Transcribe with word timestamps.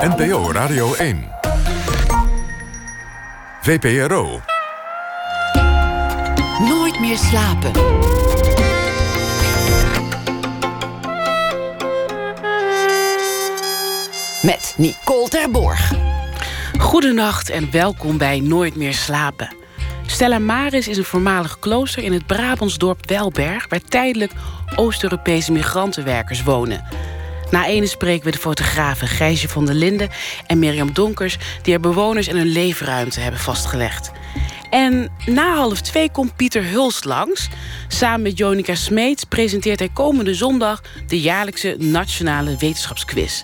NPO 0.00 0.52
Radio 0.52 0.94
1. 0.94 1.24
VPRO. 3.60 4.40
Nooit 6.68 7.00
meer 7.00 7.16
slapen. 7.16 7.72
Met 14.42 14.74
Nicole 14.76 15.28
Terborg. 15.28 15.92
Goedenacht 16.78 17.50
en 17.50 17.70
welkom 17.70 18.18
bij 18.18 18.40
Nooit 18.40 18.76
meer 18.76 18.94
slapen. 18.94 19.56
Stella 20.06 20.38
Maris 20.38 20.88
is 20.88 20.96
een 20.96 21.04
voormalig 21.04 21.58
klooster 21.58 22.02
in 22.02 22.12
het 22.12 22.26
Brabants 22.26 22.78
dorp 22.78 23.08
Welberg... 23.08 23.66
waar 23.68 23.82
tijdelijk 23.88 24.32
Oost-Europese 24.74 25.52
migrantenwerkers 25.52 26.42
wonen. 26.42 26.84
Na 27.50 27.66
ene 27.66 27.86
spreken 27.86 28.24
we 28.24 28.30
de 28.30 28.38
fotografen 28.38 29.08
Gijsje 29.08 29.48
van 29.48 29.66
der 29.66 29.74
Linden 29.74 30.08
en 30.46 30.58
Mirjam 30.58 30.92
Donkers... 30.92 31.36
die 31.62 31.74
er 31.74 31.80
bewoners 31.80 32.26
en 32.26 32.36
hun 32.36 32.46
leefruimte 32.46 33.20
hebben 33.20 33.40
vastgelegd. 33.40 34.10
En 34.70 35.10
na 35.26 35.54
half 35.54 35.80
twee 35.80 36.10
komt 36.10 36.36
Pieter 36.36 36.64
Hulst 36.64 37.04
langs. 37.04 37.48
Samen 37.88 38.22
met 38.22 38.38
Jonica 38.38 38.74
Smeets 38.74 39.24
presenteert 39.24 39.78
hij 39.78 39.88
komende 39.92 40.34
zondag... 40.34 40.82
de 41.06 41.20
jaarlijkse 41.20 41.76
Nationale 41.78 42.56
Wetenschapsquiz. 42.58 43.42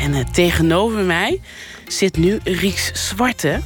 En 0.00 0.14
uh, 0.14 0.24
tegenover 0.32 1.04
mij 1.04 1.40
zit 1.86 2.16
nu 2.16 2.40
Rieks 2.44 3.08
Zwarte. 3.08 3.60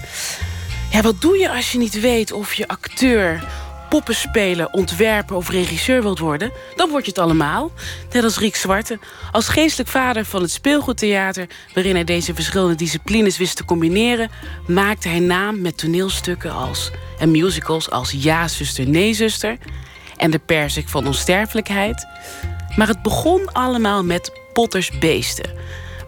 Ja, 0.90 1.02
wat 1.02 1.20
doe 1.20 1.38
je 1.38 1.50
als 1.50 1.72
je 1.72 1.78
niet 1.78 2.00
weet 2.00 2.32
of 2.32 2.54
je 2.54 2.68
acteur, 2.68 3.48
poppenspeler, 3.94 4.68
ontwerper 4.70 5.36
of 5.36 5.50
regisseur 5.50 6.02
wilt 6.02 6.18
worden? 6.18 6.50
Dan 6.76 6.90
word 6.90 7.04
je 7.04 7.10
het 7.10 7.20
allemaal. 7.20 7.70
Net 8.12 8.24
als 8.24 8.38
Riek 8.38 8.56
Zwarte. 8.56 8.98
Als 9.32 9.48
geestelijk 9.48 9.90
vader 9.90 10.24
van 10.24 10.42
het 10.42 10.50
speelgoedtheater... 10.50 11.46
waarin 11.74 11.94
hij 11.94 12.04
deze 12.04 12.34
verschillende 12.34 12.74
disciplines 12.74 13.38
wist 13.38 13.56
te 13.56 13.64
combineren... 13.64 14.30
maakte 14.66 15.08
hij 15.08 15.18
naam 15.18 15.60
met 15.60 15.78
toneelstukken 15.78 16.52
als... 16.52 16.90
en 17.18 17.30
musicals 17.30 17.90
als 17.90 18.10
Ja, 18.10 18.48
zuster, 18.48 18.88
nee, 18.88 19.12
zuster... 19.12 19.56
en 20.16 20.30
De 20.30 20.38
persik 20.38 20.88
van 20.88 21.06
onsterfelijkheid. 21.06 22.06
Maar 22.76 22.88
het 22.88 23.02
begon 23.02 23.52
allemaal 23.52 24.04
met 24.04 24.32
Potters 24.52 24.98
Beesten 24.98 25.50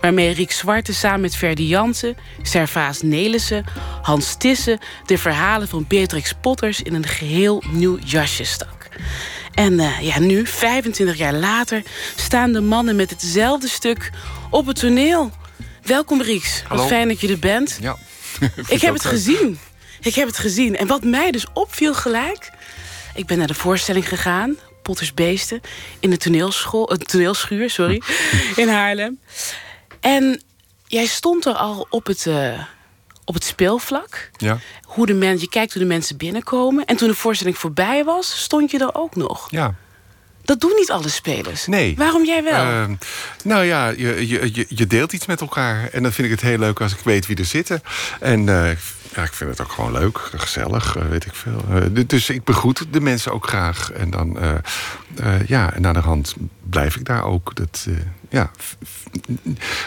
waarmee 0.07 0.35
Riek 0.35 0.53
Zwarte 0.53 0.95
samen 0.95 1.21
met 1.21 1.37
Ferdi 1.37 1.67
Jansen, 1.67 2.17
Servaas 2.43 3.03
Nelissen, 3.03 3.65
Hans 4.03 4.35
Tissen 4.35 4.79
de 5.07 5.19
verhalen 5.19 5.69
van 5.69 5.85
Beatrix 5.89 6.33
Potters 6.41 6.83
in 6.83 6.95
een 6.95 7.07
geheel 7.07 7.63
nieuw 7.71 7.99
jasje 8.05 8.45
stak. 8.45 8.89
En 9.55 9.73
uh, 9.73 10.01
ja, 10.01 10.19
nu, 10.19 10.47
25 10.47 11.17
jaar 11.17 11.33
later, 11.35 11.83
staan 12.17 12.53
de 12.53 12.61
mannen 12.61 12.97
met 12.97 13.11
hetzelfde 13.11 13.69
stuk 13.69 14.11
op 14.51 14.67
het 14.67 14.79
toneel. 14.79 15.31
Welkom 15.83 16.23
Rieks, 16.23 16.63
wat 16.69 16.87
fijn 16.87 17.09
dat 17.09 17.21
je 17.21 17.29
er 17.29 17.39
bent. 17.39 17.79
Ja. 17.81 17.97
Ik 18.69 18.81
heb 18.81 18.95
het 18.95 19.05
gezien. 19.05 19.59
Ik 20.01 20.15
heb 20.15 20.27
het 20.27 20.39
gezien. 20.39 20.77
En 20.77 20.87
wat 20.87 21.05
mij 21.05 21.31
dus 21.31 21.47
opviel 21.53 21.95
gelijk... 21.95 22.51
Ik 23.15 23.27
ben 23.27 23.39
naar 23.39 23.47
de 23.47 23.55
voorstelling 23.55 24.09
gegaan, 24.09 24.57
Potters 24.83 25.15
Beesten... 25.15 25.61
in 26.01 26.11
de 26.11 26.17
toneelschool, 26.17 26.93
uh, 26.93 26.99
toneelschuur, 26.99 27.71
sorry, 27.71 28.03
in 28.57 28.69
Haarlem. 28.69 29.19
En 30.07 30.43
jij 30.87 31.07
stond 31.07 31.47
er 31.47 31.55
al 31.55 31.87
op 31.91 32.07
het, 32.07 32.27
uh, 32.27 32.63
op 33.25 33.35
het 33.35 33.45
speelvlak. 33.45 34.31
Ja. 34.37 34.59
Hoe 34.83 35.07
de 35.07 35.15
men, 35.15 35.41
je 35.41 35.49
kijkt 35.49 35.73
hoe 35.73 35.83
de 35.83 35.89
mensen 35.89 36.17
binnenkomen. 36.17 36.85
En 36.85 36.97
toen 36.97 37.09
de 37.09 37.15
voorstelling 37.15 37.59
voorbij 37.59 38.05
was, 38.05 38.41
stond 38.43 38.71
je 38.71 38.79
er 38.79 38.95
ook 38.95 39.17
nog. 39.17 39.51
Ja. 39.51 39.75
Dat 40.43 40.61
doen 40.61 40.73
niet 40.77 40.91
alle 40.91 41.09
spelers. 41.09 41.67
Nee. 41.67 41.97
Waarom 41.97 42.25
jij 42.25 42.43
wel? 42.43 42.65
Uh, 42.65 42.85
nou 43.45 43.65
ja, 43.65 43.89
je, 43.89 44.29
je, 44.29 44.67
je 44.69 44.87
deelt 44.87 45.13
iets 45.13 45.27
met 45.27 45.41
elkaar. 45.41 45.89
En 45.93 46.03
dan 46.03 46.13
vind 46.13 46.27
ik 46.27 46.33
het 46.33 46.43
heel 46.43 46.59
leuk 46.59 46.81
als 46.81 46.93
ik 46.93 46.99
weet 46.99 47.27
wie 47.27 47.37
er 47.37 47.45
zitten. 47.45 47.83
En 48.21 48.47
uh, 48.47 48.71
ja, 49.17 49.23
ik 49.23 49.33
vind 49.33 49.51
het 49.51 49.61
ook 49.61 49.73
gewoon 49.73 49.93
leuk, 49.93 50.19
gezellig, 50.35 50.97
uh, 50.97 51.05
weet 51.05 51.27
ik 51.27 51.35
veel. 51.35 51.65
dus 52.07 52.31
ik 52.31 52.45
begroet 52.45 52.87
de 52.91 53.01
mensen 53.01 53.33
ook 53.33 53.49
graag. 53.49 53.93
En 53.93 54.11
dan, 54.11 54.39
ja, 55.47 55.73
en 55.73 55.87
aan 55.87 55.95
de 55.95 56.01
hand 56.01 56.35
blijf 56.71 56.97
ik 56.97 57.05
daar 57.05 57.25
ook. 57.25 57.55
Dat, 57.55 57.87
ja. 58.29 58.51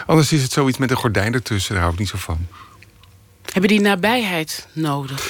Anders 0.06 0.32
is 0.32 0.42
het 0.42 0.52
zoiets 0.52 0.78
met 0.78 0.90
een 0.90 0.96
gordijn 0.96 1.34
ertussen, 1.34 1.72
daar 1.72 1.82
hou 1.82 1.94
ik 1.94 2.00
niet 2.00 2.08
zo 2.08 2.18
van. 2.18 2.46
Hebben 3.52 3.70
die 3.70 3.80
nabijheid 3.80 4.68
nodig? 4.72 5.28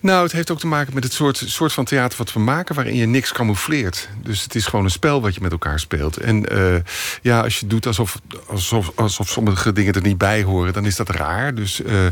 Nou, 0.00 0.22
het 0.22 0.32
heeft 0.32 0.50
ook 0.50 0.58
te 0.58 0.66
maken 0.66 0.94
met 0.94 1.04
het 1.04 1.12
soort, 1.12 1.42
soort 1.46 1.72
van 1.72 1.84
theater 1.84 2.18
wat 2.18 2.32
we 2.32 2.40
maken... 2.40 2.74
waarin 2.74 2.96
je 2.96 3.06
niks 3.06 3.32
camoufleert. 3.32 4.08
Dus 4.22 4.42
het 4.42 4.54
is 4.54 4.66
gewoon 4.66 4.84
een 4.84 4.90
spel 4.90 5.20
wat 5.20 5.34
je 5.34 5.40
met 5.40 5.52
elkaar 5.52 5.80
speelt. 5.80 6.16
En 6.16 6.52
uh, 6.52 6.76
ja, 7.22 7.40
als 7.40 7.60
je 7.60 7.66
doet 7.66 7.86
alsof, 7.86 8.20
alsof, 8.46 8.92
alsof 8.94 9.28
sommige 9.28 9.72
dingen 9.72 9.92
er 9.92 10.02
niet 10.02 10.18
bij 10.18 10.42
horen... 10.42 10.72
dan 10.72 10.86
is 10.86 10.96
dat 10.96 11.08
raar. 11.08 11.54
Dus 11.54 11.80
uh, 11.80 12.06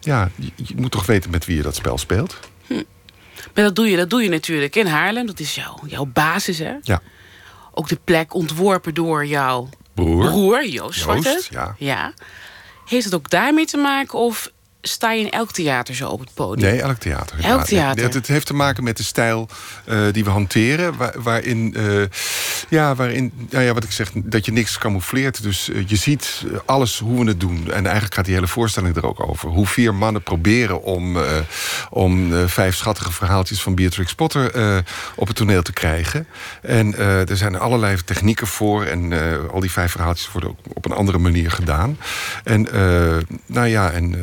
ja, 0.00 0.30
je, 0.36 0.50
je, 0.54 0.74
moet 0.76 0.90
toch 0.90 1.06
weten 1.06 1.30
met 1.30 1.44
wie 1.44 1.56
je 1.56 1.62
dat 1.62 1.74
spel 1.74 1.98
speelt. 1.98 2.38
Hm. 2.66 2.82
Maar 3.54 3.64
dat 3.64 3.76
doe 3.76 3.88
je, 3.88 3.96
dat 3.96 4.10
doe 4.10 4.22
je 4.22 4.28
natuurlijk 4.28 4.76
in 4.76 4.86
Haarlem. 4.86 5.26
Dat 5.26 5.40
is 5.40 5.54
jouw, 5.54 5.78
jouw 5.86 6.04
basis, 6.04 6.58
hè? 6.58 6.74
Ja. 6.82 7.00
Ook 7.74 7.88
de 7.88 7.98
plek 8.04 8.34
ontworpen 8.34 8.94
door 8.94 9.26
jouw 9.26 9.68
broer, 9.94 10.24
broer 10.24 10.66
Joost. 10.66 11.04
Joost, 11.04 11.48
ja. 11.50 11.74
ja. 11.78 12.12
Heeft 12.86 13.04
het 13.04 13.14
ook 13.14 13.30
daarmee 13.30 13.66
te 13.66 13.76
maken 13.76 14.18
of 14.18 14.50
sta 14.82 15.12
je 15.12 15.20
in 15.20 15.30
elk 15.30 15.52
theater 15.52 15.94
zo 15.94 16.08
op 16.08 16.20
het 16.20 16.34
podium? 16.34 16.70
Nee, 16.70 16.80
elk 16.82 16.98
theater. 16.98 17.44
Elk 17.44 17.64
theater. 17.64 18.04
Het, 18.04 18.14
het, 18.14 18.26
heeft 18.26 18.46
te 18.46 18.54
maken 18.54 18.84
met 18.84 18.96
de 18.96 19.02
stijl 19.02 19.48
uh, 19.86 20.12
die 20.12 20.24
we 20.24 20.30
hanteren. 20.30 20.96
Waar, 20.96 21.14
waarin, 21.22 21.74
uh, 21.76 22.02
ja, 22.68 22.94
waarin 22.94 23.32
nou 23.50 23.64
ja, 23.64 23.74
wat 23.74 23.84
ik 23.84 23.92
zeg, 23.92 24.10
dat 24.14 24.44
je 24.44 24.52
niks 24.52 24.78
camoufleert. 24.78 25.42
Dus 25.42 25.68
uh, 25.68 25.84
je 25.86 25.96
ziet 25.96 26.44
alles 26.64 26.98
hoe 26.98 27.24
we 27.24 27.28
het 27.28 27.40
doen. 27.40 27.72
En 27.72 27.84
eigenlijk 27.84 28.14
gaat 28.14 28.24
die 28.24 28.34
hele 28.34 28.48
voorstelling 28.48 28.96
er 28.96 29.06
ook 29.06 29.28
over. 29.28 29.48
Hoe 29.48 29.66
vier 29.66 29.94
mannen 29.94 30.22
proberen 30.22 30.82
om, 30.82 31.16
om 31.90 32.48
vijf 32.48 32.76
schattige 32.76 33.12
verhaaltjes 33.12 33.62
van 33.62 33.74
Beatrix 33.74 34.14
Potter 34.14 34.46
op 35.14 35.26
het 35.26 35.36
toneel 35.36 35.62
te 35.62 35.72
krijgen. 35.72 36.26
En 36.62 36.98
er 36.98 37.36
zijn 37.36 37.58
allerlei 37.58 38.04
technieken 38.04 38.46
voor. 38.46 38.84
En 38.84 39.12
al 39.50 39.60
die 39.60 39.70
vijf 39.70 39.90
verhaaltjes 39.90 40.32
worden 40.32 40.50
ook 40.50 40.58
op 40.72 40.84
een 40.84 40.92
andere 40.92 41.18
manier 41.18 41.50
gedaan. 41.50 41.98
En 42.44 42.68
nou 43.46 43.66
ja, 43.66 43.90
en 43.90 44.14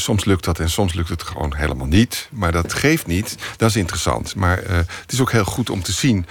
soms 0.00 0.24
lukt 0.24 0.44
dat 0.44 0.58
en 0.58 0.70
soms 0.70 0.94
lukt 0.94 1.08
het 1.08 1.22
gewoon 1.22 1.54
helemaal 1.56 1.86
niet. 1.86 2.28
Maar 2.32 2.52
dat 2.52 2.72
geeft 2.72 3.06
niet. 3.06 3.36
Dat 3.56 3.68
is 3.68 3.76
interessant. 3.76 4.34
Maar 4.34 4.62
uh, 4.62 4.76
het 4.76 5.12
is 5.12 5.20
ook 5.20 5.32
heel 5.32 5.44
goed 5.44 5.70
om 5.70 5.82
te 5.82 5.92
zien 5.92 6.26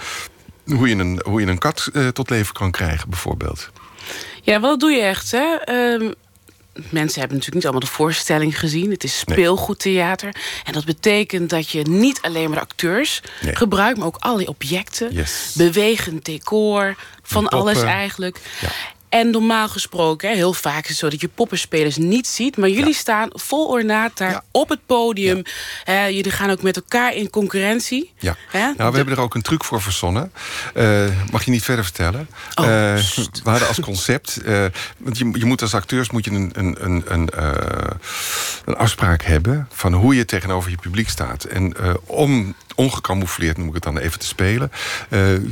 hoe 0.64 0.88
je 0.88 0.94
een, 0.94 1.20
hoe 1.24 1.40
je 1.40 1.46
een 1.46 1.58
kat 1.58 1.90
uh, 1.92 2.08
tot 2.08 2.30
leven 2.30 2.54
kan 2.54 2.70
krijgen, 2.70 3.10
bijvoorbeeld. 3.10 3.70
Ja, 4.42 4.60
wat 4.60 4.80
doe 4.80 4.90
je 4.90 5.00
echt, 5.00 5.30
hè? 5.30 5.54
Uh, 6.00 6.10
mensen 6.90 7.20
hebben 7.20 7.36
natuurlijk 7.38 7.54
niet 7.54 7.64
allemaal 7.64 7.80
de 7.80 7.86
voorstelling 7.86 8.58
gezien. 8.58 8.90
Het 8.90 9.04
is 9.04 9.18
speelgoedtheater. 9.18 10.34
En 10.64 10.72
dat 10.72 10.84
betekent 10.84 11.50
dat 11.50 11.70
je 11.70 11.82
niet 11.82 12.18
alleen 12.22 12.48
maar 12.48 12.58
de 12.58 12.64
acteurs 12.64 13.22
nee. 13.42 13.56
gebruikt... 13.56 13.98
maar 13.98 14.06
ook 14.06 14.16
alle 14.18 14.48
objecten, 14.48 15.14
yes. 15.14 15.52
bewegend 15.56 16.24
decor, 16.24 16.96
van 17.22 17.48
alles 17.48 17.82
eigenlijk. 17.82 18.40
Ja. 18.60 18.68
En 19.08 19.30
normaal 19.30 19.68
gesproken, 19.68 20.34
heel 20.34 20.52
vaak 20.52 20.82
is 20.82 20.88
het 20.88 20.98
zo 20.98 21.08
dat 21.08 21.20
je 21.20 21.28
poppenspelers 21.28 21.96
niet 21.96 22.26
ziet. 22.26 22.56
Maar 22.56 22.68
jullie 22.68 22.86
ja. 22.86 22.92
staan 22.92 23.28
vol 23.32 23.66
ornaat 23.68 24.16
daar 24.16 24.30
ja. 24.30 24.42
op 24.50 24.68
het 24.68 24.80
podium. 24.86 25.42
Ja. 25.84 26.06
Uh, 26.06 26.14
jullie 26.14 26.30
gaan 26.30 26.50
ook 26.50 26.62
met 26.62 26.76
elkaar 26.76 27.14
in 27.14 27.30
concurrentie. 27.30 28.12
Ja, 28.18 28.36
Hè? 28.50 28.58
nou, 28.58 28.74
we 28.76 28.90
de... 28.90 28.96
hebben 28.96 29.16
er 29.16 29.20
ook 29.20 29.34
een 29.34 29.42
truc 29.42 29.64
voor 29.64 29.82
verzonnen. 29.82 30.32
Uh, 30.74 31.04
mag 31.30 31.44
je 31.44 31.50
niet 31.50 31.64
verder 31.64 31.84
vertellen. 31.84 32.28
Oh, 32.54 32.64
uh, 32.64 32.70
we 32.70 33.50
hadden 33.50 33.68
als 33.68 33.80
concept... 33.80 34.40
want 34.98 35.18
je, 35.18 35.30
je 35.32 35.44
moet 35.44 35.62
als 35.62 35.74
acteurs 35.74 36.10
moet 36.10 36.24
je 36.24 36.30
een, 36.30 36.50
een, 36.54 36.76
een, 36.80 37.02
een, 37.06 37.28
een 38.64 38.76
afspraak 38.76 39.22
hebben... 39.22 39.68
van 39.72 39.92
hoe 39.92 40.14
je 40.14 40.24
tegenover 40.24 40.70
je 40.70 40.76
publiek 40.76 41.08
staat. 41.08 41.44
En 41.44 41.74
om 42.06 42.54
ongecamoufleerd, 42.74 43.56
noem 43.56 43.68
ik 43.68 43.74
het 43.74 43.82
dan 43.82 43.98
even, 43.98 44.18
te 44.18 44.26
spelen... 44.26 44.72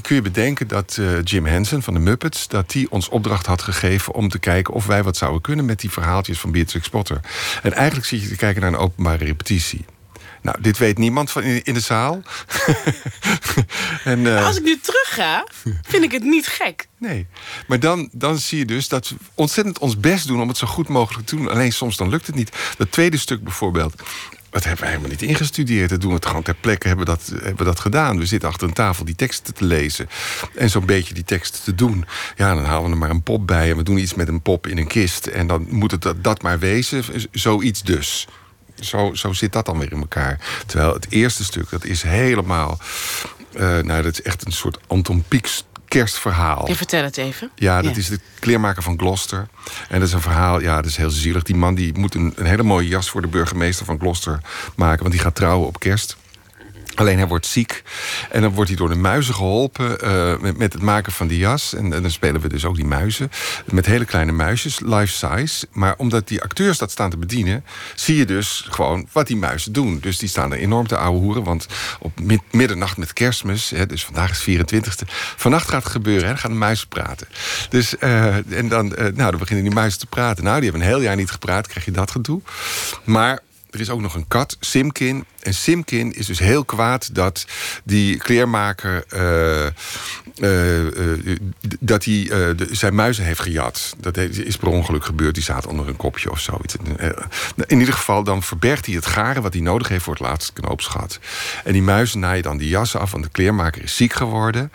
kun 0.02 0.14
je 0.14 0.22
bedenken 0.22 0.68
dat 0.68 0.98
Jim 1.24 1.46
Henson 1.46 1.82
van 1.82 1.94
de 1.94 2.00
Muppets... 2.00 2.48
dat 2.48 2.70
die 2.70 2.90
ons 2.90 3.08
opdracht 3.08 3.45
had 3.46 3.62
gegeven 3.62 4.14
om 4.14 4.28
te 4.28 4.38
kijken 4.38 4.74
of 4.74 4.86
wij 4.86 5.02
wat 5.02 5.16
zouden 5.16 5.40
kunnen 5.40 5.64
met 5.64 5.80
die 5.80 5.90
verhaaltjes 5.90 6.38
van 6.38 6.52
Beatrix 6.52 6.88
Potter. 6.88 7.20
En 7.62 7.72
eigenlijk 7.72 8.06
zit 8.06 8.22
je 8.22 8.28
te 8.28 8.36
kijken 8.36 8.62
naar 8.62 8.72
een 8.72 8.78
openbare 8.78 9.24
repetitie. 9.24 9.84
Nou, 10.46 10.60
dit 10.60 10.78
weet 10.78 10.98
niemand 10.98 11.30
van 11.30 11.42
in, 11.42 11.62
in 11.62 11.74
de 11.74 11.80
zaal. 11.80 12.22
en, 14.04 14.18
uh... 14.18 14.46
Als 14.46 14.56
ik 14.56 14.62
nu 14.62 14.78
terug 14.80 15.14
ga, 15.14 15.46
vind 15.82 16.04
ik 16.04 16.12
het 16.12 16.22
niet 16.22 16.46
gek. 16.46 16.88
Nee, 16.98 17.26
maar 17.66 17.80
dan, 17.80 18.08
dan 18.12 18.38
zie 18.38 18.58
je 18.58 18.64
dus 18.64 18.88
dat 18.88 19.08
we 19.08 19.16
ontzettend 19.34 19.78
ons 19.78 20.00
best 20.00 20.26
doen 20.26 20.40
om 20.40 20.48
het 20.48 20.56
zo 20.56 20.66
goed 20.66 20.88
mogelijk 20.88 21.26
te 21.26 21.36
doen. 21.36 21.50
Alleen 21.50 21.72
soms 21.72 21.96
dan 21.96 22.08
lukt 22.08 22.26
het 22.26 22.34
niet. 22.34 22.56
Dat 22.76 22.92
tweede 22.92 23.16
stuk 23.16 23.42
bijvoorbeeld. 23.44 23.94
Dat 24.56 24.64
hebben 24.64 24.84
we 24.84 24.90
helemaal 24.90 25.10
niet 25.10 25.22
ingestudeerd. 25.22 25.90
Dat 25.90 26.00
doen 26.00 26.10
we 26.10 26.16
het 26.16 26.26
gewoon 26.26 26.42
ter 26.42 26.54
plekke, 26.54 26.88
hebben 26.88 27.06
dat, 27.06 27.32
hebben 27.42 27.66
dat 27.66 27.80
gedaan. 27.80 28.18
We 28.18 28.26
zitten 28.26 28.48
achter 28.48 28.68
een 28.68 28.74
tafel 28.74 29.04
die 29.04 29.14
teksten 29.14 29.54
te 29.54 29.64
lezen. 29.64 30.08
En 30.54 30.70
zo'n 30.70 30.86
beetje 30.86 31.14
die 31.14 31.24
teksten 31.24 31.62
te 31.62 31.74
doen. 31.74 32.04
Ja, 32.36 32.54
dan 32.54 32.64
halen 32.64 32.84
we 32.84 32.90
er 32.90 32.96
maar 32.96 33.10
een 33.10 33.22
pop 33.22 33.46
bij. 33.46 33.70
En 33.70 33.76
we 33.76 33.82
doen 33.82 33.98
iets 33.98 34.14
met 34.14 34.28
een 34.28 34.42
pop 34.42 34.66
in 34.66 34.78
een 34.78 34.86
kist. 34.86 35.26
En 35.26 35.46
dan 35.46 35.66
moet 35.70 35.90
het 35.90 36.14
dat, 36.20 36.42
maar 36.42 36.58
wezen. 36.58 37.04
Zoiets 37.30 37.82
dus. 37.82 38.28
Zo, 38.80 39.14
zo 39.14 39.32
zit 39.32 39.52
dat 39.52 39.66
dan 39.66 39.78
weer 39.78 39.92
in 39.92 40.00
elkaar. 40.00 40.40
Terwijl 40.66 40.92
het 40.92 41.06
eerste 41.10 41.44
stuk, 41.44 41.70
dat 41.70 41.84
is 41.84 42.02
helemaal... 42.02 42.78
Uh, 43.54 43.60
nou, 43.60 44.02
dat 44.02 44.12
is 44.12 44.22
echt 44.22 44.46
een 44.46 44.52
soort 44.52 44.78
Anton 44.86 45.24
Pieck 45.28 45.48
kerstverhaal. 45.88 46.68
Ja, 46.68 46.74
vertel 46.74 47.02
het 47.02 47.16
even. 47.16 47.50
Ja, 47.54 47.82
dat 47.82 47.96
is 47.96 48.08
de 48.08 48.20
kleermaker 48.38 48.82
van 48.82 48.98
Gloucester. 48.98 49.48
En 49.88 49.98
dat 49.98 50.08
is 50.08 50.14
een 50.14 50.20
verhaal, 50.20 50.60
ja, 50.60 50.76
dat 50.76 50.90
is 50.90 50.96
heel 50.96 51.10
zielig. 51.10 51.42
Die 51.42 51.56
man 51.56 51.74
die 51.74 51.98
moet 51.98 52.14
een, 52.14 52.32
een 52.36 52.46
hele 52.46 52.62
mooie 52.62 52.88
jas 52.88 53.10
voor 53.10 53.22
de 53.22 53.28
burgemeester 53.28 53.86
van 53.86 53.98
Gloucester 53.98 54.40
maken... 54.76 55.00
want 55.00 55.12
die 55.12 55.22
gaat 55.22 55.34
trouwen 55.34 55.66
op 55.66 55.80
kerst. 55.80 56.16
Alleen 56.96 57.16
hij 57.16 57.26
wordt 57.26 57.46
ziek 57.46 57.82
en 58.30 58.40
dan 58.40 58.52
wordt 58.52 58.68
hij 58.68 58.78
door 58.78 58.88
de 58.88 58.94
muizen 58.94 59.34
geholpen 59.34 60.04
uh, 60.04 60.38
met, 60.38 60.58
met, 60.58 60.72
het 60.72 60.82
maken 60.82 61.12
van 61.12 61.26
die 61.26 61.38
jas. 61.38 61.74
En, 61.74 61.90
dan 61.90 62.10
spelen 62.10 62.40
we 62.40 62.48
dus 62.48 62.64
ook 62.64 62.76
die 62.76 62.84
muizen 62.84 63.30
met 63.64 63.86
hele 63.86 64.04
kleine 64.04 64.32
muisjes, 64.32 64.80
life 64.80 65.12
size. 65.12 65.66
Maar 65.72 65.94
omdat 65.96 66.28
die 66.28 66.42
acteurs 66.42 66.78
dat 66.78 66.90
staan 66.90 67.10
te 67.10 67.16
bedienen, 67.16 67.64
zie 67.94 68.16
je 68.16 68.24
dus 68.24 68.66
gewoon 68.70 69.08
wat 69.12 69.26
die 69.26 69.36
muizen 69.36 69.72
doen. 69.72 69.98
Dus 69.98 70.18
die 70.18 70.28
staan 70.28 70.52
er 70.52 70.58
enorm 70.58 70.86
te 70.86 70.96
ouwe 70.96 71.18
hoeren, 71.18 71.44
want 71.44 71.66
op 71.98 72.20
mid, 72.20 72.40
middernacht 72.50 72.96
met 72.96 73.12
kerstmis, 73.12 73.70
hè, 73.70 73.86
dus 73.86 74.04
vandaag 74.04 74.30
is 74.30 74.40
24e, 74.40 75.08
vannacht 75.36 75.68
gaat 75.68 75.82
het 75.82 75.92
gebeuren, 75.92 76.28
hè, 76.28 76.36
gaan 76.36 76.50
de 76.50 76.56
muizen 76.56 76.88
praten. 76.88 77.28
Dus, 77.68 77.94
uh, 78.00 78.52
en 78.58 78.68
dan, 78.68 78.86
uh, 78.86 78.98
nou, 78.98 79.30
dan 79.30 79.38
beginnen 79.38 79.64
die 79.64 79.74
muizen 79.74 79.98
te 79.98 80.06
praten. 80.06 80.44
Nou, 80.44 80.60
die 80.60 80.70
hebben 80.70 80.88
een 80.88 80.94
heel 80.94 81.04
jaar 81.04 81.16
niet 81.16 81.30
gepraat, 81.30 81.66
krijg 81.66 81.84
je 81.84 81.90
dat 81.90 82.10
gedoe. 82.10 82.40
Maar 83.04 83.40
er 83.76 83.82
is 83.82 83.90
ook 83.90 84.00
nog 84.00 84.14
een 84.14 84.28
kat, 84.28 84.56
Simkin. 84.60 85.24
En 85.42 85.54
Simkin 85.54 86.12
is 86.12 86.26
dus 86.26 86.38
heel 86.38 86.64
kwaad 86.64 87.14
dat 87.14 87.46
die 87.84 88.16
kleermaker... 88.16 89.04
Uh, 89.14 89.66
uh, 90.36 90.84
uh, 90.84 91.36
dat 91.80 92.04
hij 92.04 92.30
zijn 92.70 92.94
muizen 92.94 93.24
heeft 93.24 93.40
gejat. 93.40 93.94
Dat 93.98 94.16
is 94.16 94.56
per 94.56 94.68
ongeluk 94.68 95.04
gebeurd. 95.04 95.34
Die 95.34 95.42
zaten 95.42 95.70
onder 95.70 95.88
een 95.88 95.96
kopje 95.96 96.30
of 96.30 96.40
zoiets. 96.40 96.74
In 97.66 97.78
ieder 97.78 97.94
geval, 97.94 98.22
dan 98.22 98.42
verbergt 98.42 98.86
hij 98.86 98.94
het 98.94 99.06
garen... 99.06 99.42
wat 99.42 99.52
hij 99.52 99.62
nodig 99.62 99.88
heeft 99.88 100.04
voor 100.04 100.14
het 100.14 100.22
laatste 100.22 100.52
knoopsgat. 100.52 101.18
En 101.64 101.72
die 101.72 101.82
muizen 101.82 102.20
naaien 102.20 102.42
dan 102.42 102.56
die 102.56 102.68
jassen 102.68 103.00
af... 103.00 103.10
want 103.10 103.24
de 103.24 103.30
kleermaker 103.30 103.82
is 103.82 103.96
ziek 103.96 104.12
geworden... 104.12 104.72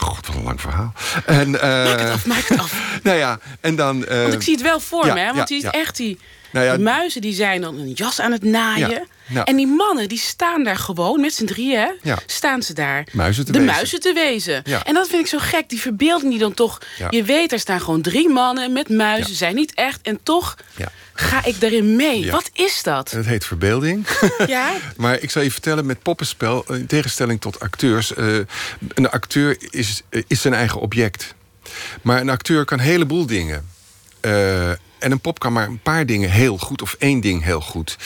God, 0.00 0.26
wat 0.26 0.36
een 0.36 0.42
lang 0.42 0.60
verhaal. 0.60 0.92
En, 1.26 1.48
uh, 1.48 1.60
maak 1.62 1.98
het 1.98 2.10
af, 2.10 2.26
maak 2.26 2.48
het 2.48 2.58
af. 2.58 2.74
nou 3.02 3.16
ja, 3.18 3.38
en 3.60 3.76
dan... 3.76 4.04
Uh, 4.08 4.22
want 4.22 4.34
ik 4.34 4.42
zie 4.42 4.54
het 4.54 4.62
wel 4.62 4.80
voor 4.80 5.06
ja, 5.06 5.14
me, 5.14 5.20
hè? 5.20 5.26
Want 5.26 5.48
ja, 5.48 5.54
ziet 5.54 5.62
ja. 5.62 5.70
echt 5.70 5.96
die... 5.96 6.18
Nou 6.52 6.66
ja, 6.66 6.74
die 6.74 6.82
muizen 6.84 7.20
die 7.20 7.34
zijn 7.34 7.60
dan 7.60 7.78
een 7.78 7.92
jas 7.92 8.20
aan 8.20 8.32
het 8.32 8.42
naaien. 8.42 8.90
Ja, 8.90 9.04
nou. 9.26 9.46
En 9.46 9.56
die 9.56 9.66
mannen 9.66 10.08
die 10.08 10.18
staan 10.18 10.64
daar 10.64 10.76
gewoon, 10.76 11.20
met 11.20 11.34
z'n 11.34 11.44
drieën, 11.44 11.92
ja. 12.02 12.18
staan 12.26 12.62
ze 12.62 12.72
daar 12.72 13.04
muizen 13.12 13.44
te 13.44 13.52
de 13.52 13.58
wezen. 13.58 13.74
muizen 13.74 14.00
te 14.00 14.12
wezen. 14.12 14.64
En 14.64 14.94
dat 14.94 15.08
vind 15.08 15.22
ik 15.22 15.26
zo 15.26 15.38
gek, 15.40 15.68
die 15.68 15.80
verbeelding 15.80 16.30
die 16.30 16.40
dan 16.40 16.54
toch... 16.54 16.78
Je 17.10 17.22
weet, 17.22 17.52
er 17.52 17.58
staan 17.58 17.80
gewoon 17.80 18.02
drie 18.02 18.28
mannen 18.28 18.72
met 18.72 18.88
muizen, 18.88 19.34
zijn 19.34 19.54
niet 19.54 19.74
echt. 19.74 20.00
En 20.02 20.20
toch 20.22 20.56
ga 21.12 21.44
ik 21.44 21.60
daarin 21.60 21.96
mee. 21.96 22.30
Wat 22.30 22.50
is 22.52 22.82
dat? 22.82 23.10
Het 23.10 23.26
heet 23.26 23.44
verbeelding. 23.44 24.06
Ja. 24.46 24.72
maar 24.96 25.20
ik 25.20 25.30
zal 25.30 25.42
je 25.42 25.50
vertellen, 25.50 25.86
met 25.86 26.02
poppenspel, 26.02 26.64
in 26.74 26.86
tegenstelling 26.86 27.40
tot 27.40 27.60
acteurs... 27.60 28.12
Uh, 28.16 28.38
een 28.94 29.10
acteur 29.10 29.56
is, 29.70 30.02
is 30.26 30.40
zijn 30.40 30.54
eigen 30.54 30.80
object. 30.80 31.34
Maar 32.02 32.20
een 32.20 32.30
acteur 32.30 32.64
kan 32.64 32.78
een 32.78 32.84
heleboel 32.84 33.26
dingen... 33.26 33.68
Uh, 34.20 34.70
en 35.00 35.12
een 35.12 35.20
pop 35.20 35.38
kan 35.38 35.52
maar 35.52 35.66
een 35.66 35.82
paar 35.82 36.06
dingen 36.06 36.30
heel 36.30 36.58
goed 36.58 36.82
of 36.82 36.96
één 36.98 37.20
ding 37.20 37.44
heel 37.44 37.60
goed. 37.60 37.98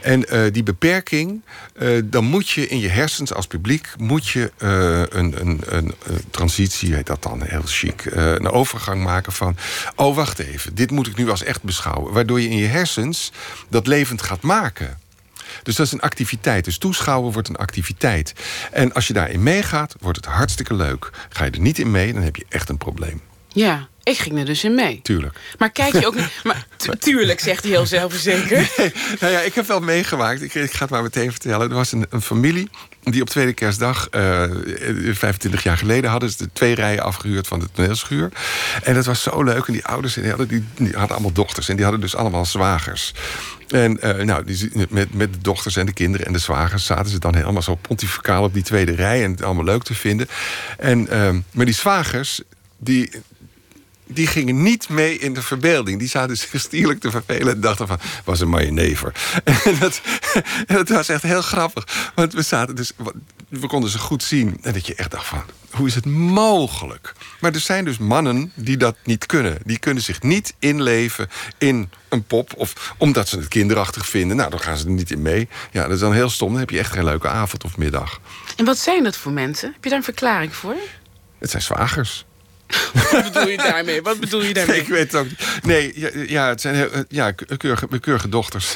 En 0.00 0.34
uh, 0.34 0.52
die 0.52 0.62
beperking, 0.62 1.42
uh, 1.78 2.02
dan 2.04 2.24
moet 2.24 2.48
je 2.48 2.68
in 2.68 2.78
je 2.78 2.88
hersens 2.88 3.34
als 3.34 3.46
publiek... 3.46 3.88
moet 3.98 4.28
je 4.28 4.52
uh, 4.58 5.18
een, 5.18 5.40
een, 5.40 5.60
een, 5.66 5.94
transitie, 6.30 6.94
heet 6.94 7.06
dat 7.06 7.22
dan, 7.22 7.42
heel 7.42 7.62
chic... 7.64 8.04
een 8.14 8.50
overgang 8.50 9.02
maken 9.02 9.32
van... 9.32 9.56
oh, 9.96 10.16
wacht 10.16 10.38
even, 10.38 10.74
dit 10.74 10.90
moet 10.90 11.06
ik 11.06 11.16
nu 11.16 11.30
als 11.30 11.42
echt 11.42 11.62
beschouwen. 11.62 12.12
Waardoor 12.12 12.40
je 12.40 12.48
in 12.48 12.56
je 12.56 12.66
hersens 12.66 13.32
dat 13.68 13.86
levend 13.86 14.22
gaat 14.22 14.42
maken... 14.42 14.98
Dus 15.62 15.76
dat 15.76 15.86
is 15.86 15.92
een 15.92 16.00
activiteit. 16.00 16.64
Dus 16.64 16.78
toeschouwen 16.78 17.32
wordt 17.32 17.48
een 17.48 17.56
activiteit. 17.56 18.32
En 18.72 18.92
als 18.92 19.06
je 19.06 19.12
daarin 19.12 19.42
meegaat, 19.42 19.94
wordt 20.00 20.16
het 20.16 20.26
hartstikke 20.26 20.74
leuk. 20.74 21.10
Ga 21.28 21.44
je 21.44 21.50
er 21.50 21.60
niet 21.60 21.78
in 21.78 21.90
mee, 21.90 22.12
dan 22.12 22.22
heb 22.22 22.36
je 22.36 22.46
echt 22.48 22.68
een 22.68 22.78
probleem. 22.78 23.20
Ja, 23.48 23.88
ik 24.02 24.18
ging 24.18 24.38
er 24.38 24.44
dus 24.44 24.64
in 24.64 24.74
mee. 24.74 25.00
Tuurlijk. 25.02 25.38
Maar 25.58 25.70
kijk 25.70 25.92
je 25.92 26.06
ook 26.06 26.14
niet... 26.14 26.40
Maar 26.44 26.66
tuurlijk, 26.98 27.40
zegt 27.40 27.62
hij 27.62 27.72
heel 27.72 27.86
zelfverzekerd. 27.86 28.76
Nee, 28.76 28.92
nou 29.20 29.32
ja, 29.32 29.40
ik 29.40 29.54
heb 29.54 29.66
wel 29.66 29.80
meegemaakt. 29.80 30.42
Ik, 30.42 30.54
ik, 30.54 30.72
ga 30.72 30.80
het 30.80 30.90
maar 30.90 31.02
meteen 31.02 31.30
vertellen. 31.30 31.68
Er 31.68 31.74
was 31.74 31.92
een, 31.92 32.06
een 32.10 32.22
familie 32.22 32.68
die 33.02 33.22
op 33.22 33.28
tweede 33.28 33.52
kerstdag, 33.52 34.08
uh, 34.10 34.42
25 35.12 35.62
jaar 35.62 35.76
geleden... 35.76 36.10
hadden 36.10 36.30
ze 36.30 36.36
de 36.36 36.50
twee 36.52 36.74
rijen 36.74 37.02
afgehuurd 37.02 37.46
van 37.46 37.58
de 37.58 37.68
toneelschuur. 37.72 38.32
En 38.82 38.94
dat 38.94 39.04
was 39.04 39.22
zo 39.22 39.42
leuk. 39.42 39.66
En 39.66 39.72
die 39.72 39.84
ouders 39.84 40.14
die 40.14 40.28
hadden, 40.28 40.48
die, 40.48 40.64
die 40.76 40.92
hadden 40.92 41.10
allemaal 41.10 41.32
dochters. 41.32 41.68
En 41.68 41.74
die 41.74 41.84
hadden 41.84 42.02
dus 42.02 42.16
allemaal 42.16 42.44
zwagers. 42.44 43.14
En 43.68 43.98
uh, 44.02 44.24
nou, 44.24 44.44
die, 44.44 44.70
met, 44.88 45.14
met 45.14 45.32
de 45.32 45.40
dochters 45.40 45.76
en 45.76 45.86
de 45.86 45.92
kinderen 45.92 46.26
en 46.26 46.32
de 46.32 46.38
zwagers... 46.38 46.86
zaten 46.86 47.10
ze 47.10 47.18
dan 47.18 47.34
helemaal 47.34 47.62
zo 47.62 47.74
pontificaal 47.74 48.42
op 48.42 48.54
die 48.54 48.62
tweede 48.62 48.94
rij... 48.94 49.24
en 49.24 49.30
het 49.30 49.42
allemaal 49.42 49.64
leuk 49.64 49.82
te 49.82 49.94
vinden. 49.94 50.28
En, 50.78 51.00
uh, 51.12 51.30
maar 51.50 51.64
die 51.64 51.74
zwagers... 51.74 52.40
Die, 52.80 53.10
die 54.08 54.26
gingen 54.26 54.62
niet 54.62 54.88
mee 54.88 55.18
in 55.18 55.34
de 55.34 55.42
verbeelding. 55.42 55.98
Die 55.98 56.08
zaten 56.08 56.36
zich 56.48 56.60
stierlijk 56.60 57.00
te 57.00 57.10
vervelen 57.10 57.54
en 57.54 57.60
dachten 57.60 57.86
van... 57.86 57.98
was 58.24 58.40
een 58.40 58.48
majenever. 58.48 59.12
En 59.44 59.78
dat, 59.80 60.00
dat 60.66 60.88
was 60.88 61.08
echt 61.08 61.22
heel 61.22 61.42
grappig. 61.42 62.12
Want 62.14 62.32
we 62.32 62.42
zaten 62.42 62.76
dus... 62.76 62.92
We 63.48 63.66
konden 63.66 63.90
ze 63.90 63.98
goed 63.98 64.22
zien. 64.22 64.58
En 64.62 64.72
dat 64.72 64.86
je 64.86 64.94
echt 64.94 65.10
dacht 65.10 65.26
van... 65.26 65.42
Hoe 65.70 65.86
is 65.86 65.94
het 65.94 66.06
mogelijk? 66.06 67.12
Maar 67.40 67.52
er 67.52 67.60
zijn 67.60 67.84
dus 67.84 67.98
mannen 67.98 68.52
die 68.54 68.76
dat 68.76 68.96
niet 69.04 69.26
kunnen. 69.26 69.58
Die 69.64 69.78
kunnen 69.78 70.02
zich 70.02 70.22
niet 70.22 70.54
inleven 70.58 71.28
in 71.58 71.90
een 72.08 72.24
pop. 72.24 72.52
Of 72.56 72.94
omdat 72.98 73.28
ze 73.28 73.36
het 73.36 73.48
kinderachtig 73.48 74.08
vinden. 74.08 74.36
Nou, 74.36 74.50
dan 74.50 74.60
gaan 74.60 74.76
ze 74.76 74.84
er 74.84 74.90
niet 74.90 75.10
in 75.10 75.22
mee. 75.22 75.48
Ja, 75.70 75.82
dat 75.82 75.92
is 75.92 76.00
dan 76.00 76.12
heel 76.12 76.30
stom. 76.30 76.50
Dan 76.50 76.60
heb 76.60 76.70
je 76.70 76.78
echt 76.78 76.92
geen 76.92 77.04
leuke 77.04 77.28
avond 77.28 77.64
of 77.64 77.76
middag. 77.76 78.20
En 78.56 78.64
wat 78.64 78.78
zijn 78.78 79.04
dat 79.04 79.16
voor 79.16 79.32
mensen? 79.32 79.72
Heb 79.72 79.84
je 79.84 79.88
daar 79.88 79.98
een 79.98 80.04
verklaring 80.04 80.54
voor? 80.54 80.76
Het 81.38 81.50
zijn 81.50 81.62
zwagers. 81.62 82.26
Wat 83.10 83.32
bedoel 83.32 83.48
je 83.48 83.56
daarmee? 83.56 84.02
Wat 84.02 84.20
bedoel 84.20 84.42
je 84.42 84.54
daarmee? 84.54 84.76
Nee, 84.76 84.84
ik 84.86 84.92
weet 84.92 85.12
het 85.12 85.20
ook 85.20 85.28
niet. 85.28 85.62
Nee, 85.62 85.92
ja, 85.94 86.10
ja 86.26 86.48
het 86.48 86.60
zijn 86.60 86.74
heel, 86.74 86.90
ja, 87.08 87.30
keurige, 87.56 87.98
keurige 88.00 88.28
dochters. 88.28 88.74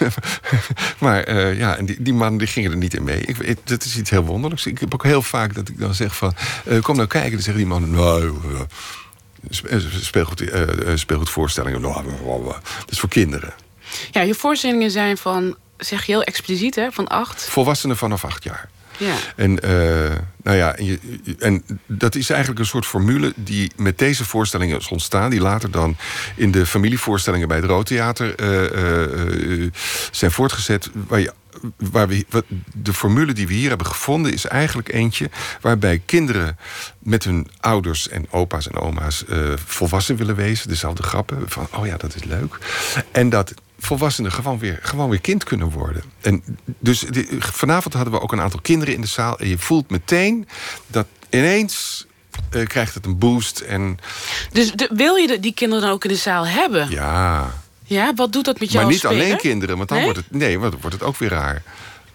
maar 0.99 1.29
uh, 1.29 1.59
ja, 1.59 1.77
en 1.77 1.87
die, 1.87 2.03
die 2.03 2.15
mannen 2.15 2.39
die 2.39 2.49
gingen 2.49 2.71
er 2.71 2.77
niet 2.77 2.95
in 2.95 3.05
mee. 3.05 3.21
Ik, 3.21 3.37
het, 3.37 3.59
het 3.65 3.85
is 3.85 3.97
iets 3.97 4.11
heel 4.11 4.25
wonderlijks. 4.25 4.67
Ik 4.67 4.79
heb 4.79 4.95
ook 4.95 5.03
heel 5.03 5.23
vaak 5.23 5.55
dat 5.55 5.69
ik 5.69 5.79
dan 5.79 5.95
zeg 5.95 6.17
van... 6.17 6.35
Uh, 6.65 6.81
kom 6.81 6.97
nou 6.97 7.09
kijken. 7.09 7.33
Dan 7.33 7.41
zeggen 7.43 7.63
die 7.63 7.67
mannen... 7.67 7.91
Nou, 7.91 8.33
uh, 9.71 9.81
speelgoed, 10.01 10.45
speelgoedvoorstellingen. 10.95 11.81
Nou, 11.81 12.05
dat 12.45 12.91
is 12.91 13.01
voor 13.01 13.09
kinderen. 13.09 13.55
Ja, 14.11 14.21
je 14.21 14.35
voorstellingen 14.35 14.91
zijn 14.91 15.17
van... 15.17 15.57
Zeg 15.77 16.05
je 16.05 16.13
heel 16.13 16.23
expliciet, 16.23 16.75
hè? 16.75 16.93
Van 16.93 17.09
acht? 17.09 17.43
Volwassenen 17.49 17.97
vanaf 17.97 18.25
acht 18.25 18.45
jaar. 18.45 18.69
En, 19.37 19.51
uh, 19.65 20.11
nou 20.43 20.57
ja, 20.57 20.77
en, 21.39 21.65
dat 21.87 22.15
is 22.15 22.31
eigenlijk 22.31 22.61
een 22.61 22.67
soort 22.67 22.87
formule 22.87 23.33
die 23.37 23.73
met 23.77 23.99
deze 23.99 24.25
voorstellingen 24.25 24.79
is 24.79 24.89
ontstaan. 24.89 25.31
Die 25.31 25.41
later 25.41 25.71
dan 25.71 25.97
in 26.37 26.51
de 26.51 26.67
familievoorstellingen 26.67 27.49
bij 27.49 27.57
het 27.57 27.67
Roodtheater 27.67 28.41
uh, 28.41 29.61
uh, 29.61 29.71
zijn 30.11 30.31
voortgezet. 30.31 30.91
Waar 31.77 32.09
we, 32.09 32.45
de 32.75 32.93
formule 32.93 33.33
die 33.33 33.47
we 33.47 33.53
hier 33.53 33.69
hebben 33.69 33.87
gevonden 33.87 34.33
is 34.33 34.47
eigenlijk 34.47 34.93
eentje 34.93 35.31
waarbij 35.61 36.03
kinderen 36.07 36.59
met 36.99 37.25
hun 37.25 37.49
ouders 37.61 38.09
en 38.09 38.27
opa's 38.31 38.69
en 38.69 38.77
oma's 38.77 39.25
volwassen 39.67 40.17
willen 40.17 40.37
wezen. 40.37 40.69
Dezelfde 40.69 41.03
grappen 41.03 41.49
van, 41.49 41.69
oh 41.75 41.87
ja, 41.87 41.97
dat 41.97 42.15
is 42.15 42.25
leuk. 42.25 42.59
En 43.11 43.29
dat 43.29 43.55
volwassenen 43.85 44.33
gewoon 44.33 44.59
weer, 44.59 44.79
gewoon 44.83 45.11
weer 45.11 45.21
kind 45.21 45.45
kunnen 45.45 45.71
worden. 45.71 46.03
En 46.21 46.43
dus 46.65 47.01
die, 47.01 47.27
vanavond 47.39 47.95
hadden 47.95 48.13
we 48.13 48.21
ook 48.21 48.33
een 48.33 48.41
aantal 48.41 48.61
kinderen 48.61 48.95
in 48.95 49.01
de 49.01 49.07
zaal. 49.07 49.39
En 49.39 49.49
je 49.49 49.59
voelt 49.59 49.91
meteen 49.91 50.49
dat 50.87 51.07
ineens 51.31 52.07
uh, 52.51 52.67
krijgt 52.67 52.95
het 52.95 53.07
een 53.07 53.19
boost. 53.19 53.61
En... 53.61 53.99
Dus 54.53 54.73
de, 54.73 54.91
wil 54.93 55.15
je 55.15 55.27
de, 55.27 55.41
die 55.41 55.55
kinderen 55.55 55.85
dan 55.85 55.93
ook 55.93 56.05
in 56.05 56.11
de 56.11 56.17
zaal 56.17 56.47
hebben? 56.47 56.91
Ja. 56.91 57.51
Ja, 57.85 58.15
wat 58.15 58.33
doet 58.33 58.45
dat 58.45 58.61
met 58.61 58.73
jou 58.73 58.85
Maar 58.85 58.93
niet 58.95 59.07
alleen 59.07 59.37
kinderen, 59.37 59.77
want 59.77 59.89
dan 59.89 59.99
nee? 59.99 60.07
wordt 60.07 60.21
het, 60.21 60.39
nee, 60.39 60.59
want 60.59 60.73
dan 60.73 60.81
wordt 60.81 60.97
het 60.97 61.05
ook 61.05 61.17
weer 61.17 61.29
raar. 61.29 61.63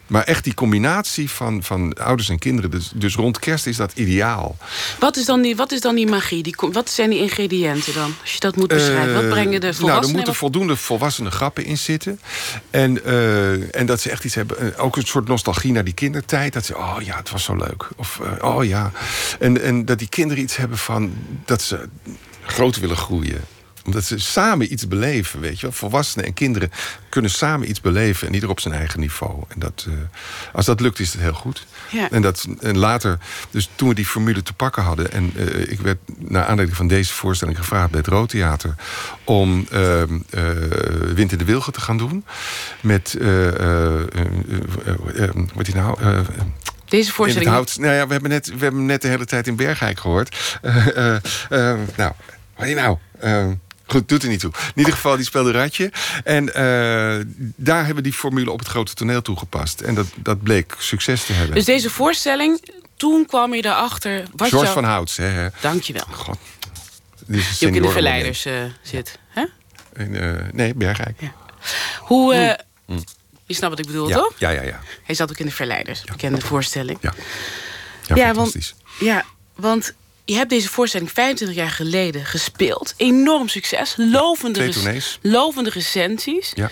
Maar 0.08 0.24
echt 0.24 0.44
die 0.44 0.54
combinatie 0.54 1.30
van, 1.30 1.64
van 1.64 1.94
ouders 1.94 2.30
en 2.30 2.40
kinderen. 2.40 2.72
Dus, 2.72 2.92
dus 2.96 3.16
rond 3.16 3.40
kerst 3.40 3.68
is 3.68 3.78
dat 3.78 3.92
ideaal. 3.96 4.58
Wat 5.00 5.18
is 5.18 5.26
dan 5.26 5.42
die, 5.42 5.56
wat 5.56 5.72
is 5.72 5.82
dan 5.82 5.96
die 5.96 6.08
magie? 6.08 6.44
Die, 6.44 6.56
wat 6.72 6.90
zijn 6.90 7.10
die 7.10 7.20
ingrediënten 7.20 7.94
dan? 7.94 8.16
Als 8.22 8.34
je 8.34 8.40
dat 8.40 8.56
moet 8.56 8.68
beschrijven. 8.68 9.10
Uh, 9.10 9.14
wat 9.14 9.30
brengen 9.30 9.62
de 9.62 9.74
volwassenen? 9.74 9.94
Nou, 9.94 10.08
er 10.08 10.16
moeten 10.16 10.36
voldoende 10.36 10.76
volwassene 10.76 11.32
grappen 11.32 11.66
in 11.66 11.78
zitten. 11.78 12.20
En, 12.70 13.00
uh, 13.06 13.76
en 13.76 13.86
dat 13.86 14.02
ze 14.02 14.10
echt 14.10 14.24
iets 14.24 14.36
hebben. 14.36 14.78
Ook 14.78 14.96
een 14.96 15.06
soort 15.06 15.28
nostalgie 15.28 15.72
naar 15.72 15.84
die 15.84 15.94
kindertijd. 15.94 16.54
Dat 16.54 16.66
ze, 16.66 16.78
oh 16.78 16.96
ja, 17.04 17.18
het 17.18 17.30
was 17.30 17.44
zo 17.44 17.56
leuk. 17.56 17.90
Of, 17.96 18.20
uh, 18.22 18.56
oh 18.56 18.64
ja. 18.64 18.92
En, 19.40 19.62
en 19.62 19.86
dat 19.86 20.00
die 20.00 20.10
kinderen 20.10 20.44
iets 20.44 20.56
hebben 20.56 20.78
van... 20.78 21.14
dat 21.46 21.62
ze 21.62 21.90
groot 22.42 22.80
willen 22.80 22.98
groeien 22.98 23.42
omdat 23.88 24.04
ze 24.04 24.20
samen 24.20 24.72
iets 24.72 24.88
beleven, 24.88 25.40
weet 25.40 25.60
je 25.60 25.62
wel. 25.62 25.72
Volwassenen 25.72 26.26
en 26.26 26.34
kinderen 26.34 26.72
kunnen 27.10 27.32
samen 27.32 27.70
iets 27.70 27.82
beleven... 27.82 28.28
en 28.28 28.34
ieder 28.34 28.50
op 28.50 28.60
zijn 28.60 28.74
eigen 28.74 29.00
niveau. 29.00 29.44
En 29.48 29.60
dat, 29.60 29.86
uh, 29.90 29.94
als 30.54 30.66
dat 30.66 30.80
lukt, 30.80 31.00
is 31.00 31.12
het 31.12 31.22
heel 31.22 31.34
goed. 31.34 31.66
Ja. 31.90 32.10
En, 32.12 32.22
dat, 32.22 32.48
en 32.60 32.78
later, 32.78 33.18
dus 33.52 33.70
toen 33.76 33.90
we 33.90 33.96
die 33.96 34.06
formule 34.06 34.44
te 34.44 34.54
pakken 34.54 34.84
hadden... 34.84 35.12
en 35.12 35.34
uh, 35.36 35.72
ik 35.72 35.80
werd 35.80 35.98
naar 36.18 36.46
aanleiding 36.46 36.78
van 36.78 36.88
deze 36.88 37.14
voorstelling 37.14 37.58
gevraagd 37.58 37.90
bij 37.90 38.00
het 38.00 38.10
Roodtheater... 38.10 38.76
om 39.24 39.68
uh, 39.74 40.04
Wind 41.14 41.32
in 41.32 41.38
de 41.38 41.46
Wilgen 41.46 41.74
te 41.74 41.82
gaan 41.82 41.98
doen. 41.98 42.26
Met, 42.82 43.18
wat 45.54 45.66
die 45.66 45.76
nou... 45.76 45.98
Deze 46.88 47.02
In 47.02 47.08
het 47.08 47.16
voorstelling... 47.16 47.52
hout, 47.52 47.78
nou 47.78 47.94
ja, 47.94 48.06
we 48.08 48.12
hebben, 48.12 48.30
net, 48.30 48.48
we 48.48 48.64
hebben 48.64 48.86
net 48.86 49.02
de 49.02 49.08
hele 49.08 49.26
tijd 49.26 49.48
in 49.48 49.56
Bergijk 49.56 50.00
gehoord. 50.00 50.60
Eh, 50.62 50.88
eh, 50.88 51.16
eh, 51.50 51.80
nou, 51.96 52.12
wat 52.56 52.68
is 52.68 52.76
nou? 52.76 52.98
Goed, 53.88 54.10
doet 54.10 54.24
er 54.24 54.30
niet 54.30 54.40
toe. 54.40 54.52
In 54.68 54.72
ieder 54.76 54.94
geval, 54.94 55.16
die 55.16 55.26
speelde 55.26 55.52
Ratje. 55.52 55.92
En 56.24 56.54
eh, 56.54 56.64
daar 57.56 57.78
hebben 57.78 57.96
we 57.96 58.02
die 58.02 58.14
formule 58.14 58.52
op 58.52 58.60
het 58.60 58.68
grote 58.68 58.94
toneel 58.94 59.22
toegepast. 59.22 59.82
En 59.82 59.96
dat, 59.96 60.08
dat 60.16 60.42
bleek 60.44 60.76
succes 60.78 61.26
te 61.26 61.34
hebben. 61.34 61.56
Dus 61.56 61.66
deze 61.66 61.90
voorstelling, 61.90 62.70
toen 62.96 63.26
kwam 63.26 63.54
je 63.54 63.66
erachter... 63.66 64.24
Wat 64.36 64.48
George 64.48 64.66
jou... 64.66 64.80
van 64.80 64.84
Houts, 64.84 65.18
hè. 65.18 65.48
Dankjewel. 65.62 66.04
God. 66.12 66.38
Die 67.28 67.44
een 67.60 67.68
ook 67.70 67.76
in 67.76 67.82
de 67.82 67.90
verleiders 67.90 68.46
eh, 68.46 68.54
zit. 68.82 69.20
Hè? 69.28 69.44
Eh, 69.94 70.44
nee, 70.52 70.74
Bergijk. 70.74 71.22
Ja. 71.22 71.34
Hoe... 72.00 72.34
eh, 72.34 72.96
Je 73.46 73.54
snapt 73.54 73.70
wat 73.70 73.80
ik 73.80 73.86
bedoel, 73.86 74.08
Ja, 74.10 74.16
toch? 74.16 74.34
ja, 74.38 74.50
ja. 74.50 74.62
ja. 74.62 74.80
Hij 75.04 75.16
zat 75.16 75.30
ook 75.30 75.38
in 75.38 75.46
de 75.46 75.52
verleiders, 75.52 76.04
bekende 76.04 76.42
voorstelling. 76.42 76.98
ja. 77.02 77.14
ja, 78.08 78.16
Ja, 78.16 78.24
want, 78.34 78.36
fantastisch. 78.52 78.76
ja, 79.00 79.26
want 79.56 79.94
je 80.28 80.36
hebt 80.36 80.50
deze 80.50 80.70
voorstelling 80.70 81.12
25 81.12 81.58
jaar 81.58 81.70
geleden 81.70 82.26
gespeeld. 82.26 82.94
Enorm 82.98 83.48
succes, 83.48 83.96
lovende, 83.98 84.60
rec- 84.66 85.18
lovende 85.22 85.70
recensies. 85.70 86.52
Ja. 86.56 86.70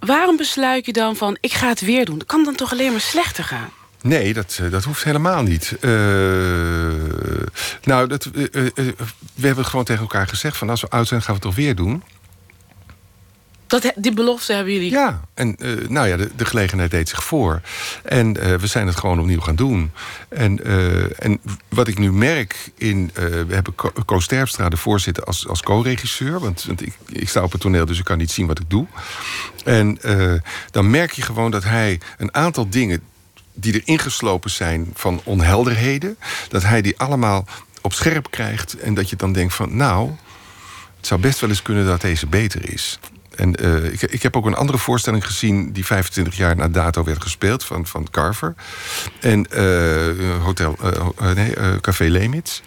Waarom 0.00 0.36
besluit 0.36 0.86
je 0.86 0.92
dan 0.92 1.16
van, 1.16 1.36
ik 1.40 1.52
ga 1.52 1.68
het 1.68 1.80
weer 1.80 2.04
doen? 2.04 2.18
Dat 2.18 2.26
kan 2.26 2.44
dan 2.44 2.54
toch 2.54 2.72
alleen 2.72 2.90
maar 2.92 3.00
slechter 3.00 3.44
gaan? 3.44 3.70
Nee, 4.02 4.34
dat, 4.34 4.58
eh, 4.62 4.70
dat 4.70 4.84
hoeft 4.84 5.04
helemaal 5.04 5.42
niet. 5.42 5.72
Eh, 5.80 5.90
nou, 7.82 8.06
dat, 8.08 8.24
eh, 8.24 8.32
we 9.34 9.46
hebben 9.46 9.64
gewoon 9.64 9.84
tegen 9.84 10.02
elkaar 10.02 10.26
gezegd... 10.28 10.56
van 10.56 10.70
als 10.70 10.80
we 10.80 10.88
oud 10.88 11.08
zijn, 11.08 11.20
gaan 11.22 11.34
we 11.34 11.40
het 11.40 11.48
toch 11.54 11.64
weer 11.64 11.74
doen. 11.74 12.02
Dat, 13.68 13.92
die 13.96 14.12
belofte 14.12 14.52
hebben 14.52 14.72
jullie. 14.72 14.90
Ja, 14.90 15.20
en 15.34 15.56
eh, 15.56 15.88
nou 15.88 16.08
ja, 16.08 16.16
de, 16.16 16.44
gelegenheid 16.44 16.90
deed 16.90 17.08
zich 17.08 17.24
voor. 17.24 17.60
En 18.02 18.36
eh, 18.36 18.54
we 18.54 18.66
zijn 18.66 18.86
het 18.86 18.96
gewoon 18.96 19.20
opnieuw 19.20 19.40
gaan 19.40 19.54
doen. 19.54 19.90
En, 20.28 20.64
eh, 20.64 21.24
en 21.24 21.40
wat 21.68 21.88
ik 21.88 21.98
nu 21.98 22.12
merk 22.12 22.70
in... 22.74 23.10
we 23.14 23.46
hebben 23.48 23.74
Co- 23.74 23.92
Koos 24.04 24.28
de 24.28 24.76
voorzitter, 24.76 25.24
als, 25.24 25.48
als 25.48 25.62
co-regisseur. 25.62 26.40
Want, 26.40 26.66
ik, 26.76 26.98
ik 27.06 27.28
sta 27.28 27.42
op 27.42 27.52
het 27.52 27.60
toneel, 27.60 27.86
dus 27.86 27.98
ik 27.98 28.04
kan 28.04 28.18
niet 28.18 28.30
zien 28.30 28.46
wat 28.46 28.58
ik 28.58 28.70
doe. 28.70 28.86
En 29.64 29.98
dan 30.70 30.90
merk 30.90 31.12
je 31.12 31.22
gewoon 31.22 31.50
dat 31.50 31.64
hij 31.64 32.00
een 32.18 32.34
aantal 32.34 32.68
dingen... 32.68 33.00
die 33.54 33.72
er 33.72 33.82
ingeslopen 33.84 34.50
zijn 34.50 34.90
van 34.94 35.20
onhelderheden... 35.24 36.18
dat 36.48 36.62
hij 36.62 36.82
die 36.82 36.98
allemaal 36.98 37.46
op 37.82 37.92
scherp 37.92 38.30
krijgt. 38.30 38.78
En 38.78 38.94
dat 38.94 39.10
je 39.10 39.16
dan 39.16 39.32
denkt 39.32 39.54
van, 39.54 39.76
nou... 39.76 40.10
Het 40.96 41.06
zou 41.06 41.20
best 41.20 41.40
wel 41.40 41.50
eens 41.50 41.62
kunnen 41.62 41.86
dat 41.86 42.00
deze 42.00 42.26
beter 42.26 42.72
is. 42.72 42.98
En 43.38 43.54
eh, 43.54 43.84
ik, 43.84 44.02
ik 44.02 44.22
heb 44.22 44.36
ook 44.36 44.46
een 44.46 44.54
andere 44.54 44.78
voorstelling 44.78 45.26
gezien... 45.26 45.72
die 45.72 45.86
25 45.86 46.36
jaar 46.36 46.56
na 46.56 46.68
dato 46.68 47.04
werd 47.04 47.22
gespeeld, 47.22 47.64
van, 47.64 47.86
van 47.86 48.08
Carver. 48.10 48.54
En 49.20 49.50
eh, 49.50 50.42
hotel, 50.42 50.76
eh, 50.82 51.30
nee, 51.32 51.80
Café 51.80 52.04
Lemitz. 52.04 52.60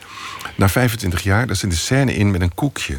Na 0.56 0.70
25 0.70 1.24
jaar, 1.24 1.48
daar 1.48 1.56
zit 1.56 1.72
een 1.72 1.78
scène 1.78 2.14
in 2.16 2.32
met 2.32 2.42
een 2.42 2.56
koekje. 2.56 2.98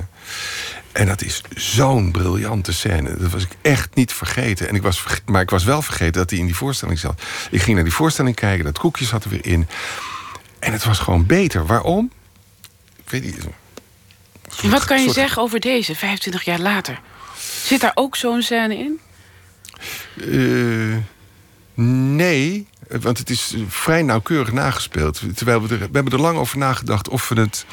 En 0.93 1.07
dat 1.07 1.23
is 1.23 1.43
zo'n 1.55 2.11
briljante 2.11 2.73
scène. 2.73 3.17
Dat 3.17 3.31
was 3.31 3.43
ik 3.43 3.57
echt 3.63 3.95
niet 3.95 4.13
vergeten. 4.13 4.69
En 4.69 4.75
ik 4.75 4.83
was, 4.83 5.05
maar 5.27 5.43
ik 5.43 5.51
was 5.51 5.65
wel 5.65 5.83
vergeten 5.83 6.13
dat 6.13 6.31
hij 6.31 6.39
in 6.39 6.47
die 6.47 6.57
voorstelling 6.57 6.99
zat. 6.99 7.23
Ik 7.51 7.63
ging 7.63 7.75
naar 7.75 7.85
die 7.85 7.95
voorstelling 7.95 8.37
kijken, 8.37 8.65
dat 8.65 8.79
koekje 8.79 9.05
zat 9.05 9.25
er 9.25 9.31
weer 9.31 9.47
in. 9.47 9.69
En 10.59 10.73
het 10.73 10.85
was 10.85 10.99
gewoon 10.99 11.27
beter. 11.27 11.67
Waarom? 11.67 12.11
Ik 13.05 13.11
weet 13.11 13.25
niet. 13.25 13.39
En 14.63 14.71
wat 14.71 14.85
kan 14.85 14.97
je 14.99 15.05
soort- 15.05 15.17
zeggen 15.17 15.43
over 15.43 15.61
deze, 15.61 15.95
25 15.95 16.43
jaar 16.43 16.59
later? 16.59 17.01
Zit 17.63 17.81
daar 17.81 17.93
ook 17.95 18.17
zo'n 18.17 18.43
scène 18.43 18.77
in? 18.79 19.01
Eh, 20.21 20.97
nee, 22.15 22.67
want 23.01 23.19
het 23.19 23.31
is 23.31 23.55
vrij 23.69 24.03
nauwkeurig 24.03 24.53
nagespeeld. 24.53 25.21
Terwijl 25.35 25.63
we 25.63 25.75
er, 25.75 25.79
we 25.81 25.89
hebben 25.93 26.13
er 26.13 26.21
lang 26.21 26.39
over 26.39 26.59
nagedacht 26.59 27.09
of 27.09 27.29
we 27.29 27.41
het 27.41 27.65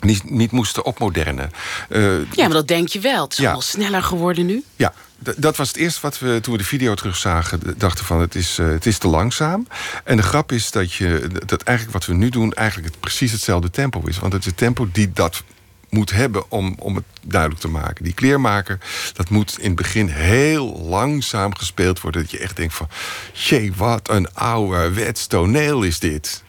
niet, 0.00 0.30
niet 0.30 0.50
moesten 0.50 0.84
opmodernen. 0.84 1.50
Eh, 1.88 2.02
Ja, 2.32 2.44
maar 2.44 2.50
dat 2.50 2.68
denk 2.68 2.88
je 2.88 3.00
wel. 3.00 3.22
Het 3.22 3.32
is 3.32 3.38
Ja. 3.38 3.44
allemaal 3.44 3.62
sneller 3.62 4.02
geworden 4.02 4.46
nu. 4.46 4.64
ja, 4.76 4.92
dat 5.36 5.56
was 5.56 5.68
het 5.68 5.76
eerste 5.76 6.00
wat 6.00 6.18
we 6.18 6.38
toen 6.42 6.52
we 6.52 6.58
de 6.58 6.64
video 6.66 6.94
terugzagen 6.94 7.60
dachten 7.78 8.04
van 8.04 8.20
het 8.20 8.34
is, 8.34 8.58
eh, 8.58 8.66
het 8.68 8.86
is 8.86 8.98
te 8.98 9.08
langzaam. 9.08 9.66
En 10.04 10.16
de 10.16 10.22
grap 10.22 10.52
is 10.52 10.70
dat, 10.70 10.92
je, 10.92 11.30
dat 11.46 11.62
eigenlijk 11.62 11.98
wat 11.98 12.06
we 12.06 12.14
nu 12.14 12.28
doen 12.28 12.52
eigenlijk 12.52 12.88
het, 12.88 13.00
precies 13.00 13.32
hetzelfde 13.32 13.70
tempo 13.70 14.02
is. 14.06 14.18
Want 14.18 14.32
het 14.32 14.42
is 14.42 14.48
het 14.48 14.56
tempo 14.56 14.88
die 14.92 15.10
dat 15.12 15.42
moet 15.90 16.10
hebben 16.10 16.50
om, 16.50 16.74
om 16.78 16.94
het 16.94 17.04
duidelijk 17.22 17.60
te 17.60 17.68
maken. 17.68 18.04
Die 18.04 18.14
kleermaker, 18.14 18.78
dat 19.12 19.28
moet 19.28 19.58
in 19.58 19.66
het 19.66 19.76
begin 19.76 20.08
heel 20.08 20.78
langzaam 20.88 21.56
gespeeld 21.56 22.00
worden. 22.00 22.22
Dat 22.22 22.30
je 22.30 22.38
echt 22.38 22.56
denkt 22.56 22.74
van, 22.74 22.88
jee, 23.32 23.72
wat 23.76 24.08
een 24.10 24.34
ouderwets 24.34 25.26
toneel 25.26 25.82
is 25.82 25.98
dit. 25.98 26.42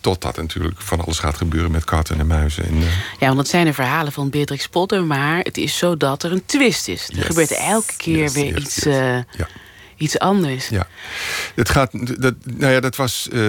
Totdat 0.00 0.36
natuurlijk 0.36 0.80
van 0.80 1.00
alles 1.00 1.18
gaat 1.18 1.36
gebeuren 1.36 1.70
met 1.70 1.84
katten 1.84 2.18
en 2.18 2.26
muizen. 2.26 2.64
En, 2.64 2.74
eh, 2.76 2.88
Ja, 3.18 3.26
want 3.26 3.36
dat 3.36 3.48
zijn 3.48 3.64
de 3.66 3.72
verhalen 3.74 4.12
van 4.12 4.30
Beatrix 4.30 4.68
Potter. 4.68 5.04
Maar 5.04 5.38
het 5.38 5.56
is 5.56 5.78
zo 5.78 5.96
dat 5.96 6.22
er 6.22 6.32
een 6.32 6.46
twist 6.46 6.88
is. 6.88 7.08
Er 7.08 7.16
Yes. 7.16 7.26
gebeurt 7.26 7.50
elke 7.50 7.96
keer 7.96 8.16
Yes, 8.18 8.32
weer 8.32 8.52
yes, 8.54 8.62
iets, 8.62 8.84
eh, 8.84 9.14
ja. 9.16 9.48
Iets 9.96 10.18
anders. 10.18 10.68
Ja, 10.68 10.86
het 11.54 11.68
gaat, 11.68 12.20
dat, 12.20 12.34
nou 12.44 12.72
ja, 12.72 12.80
dat 12.80 12.96
was 12.96 13.28
eh 13.32 13.42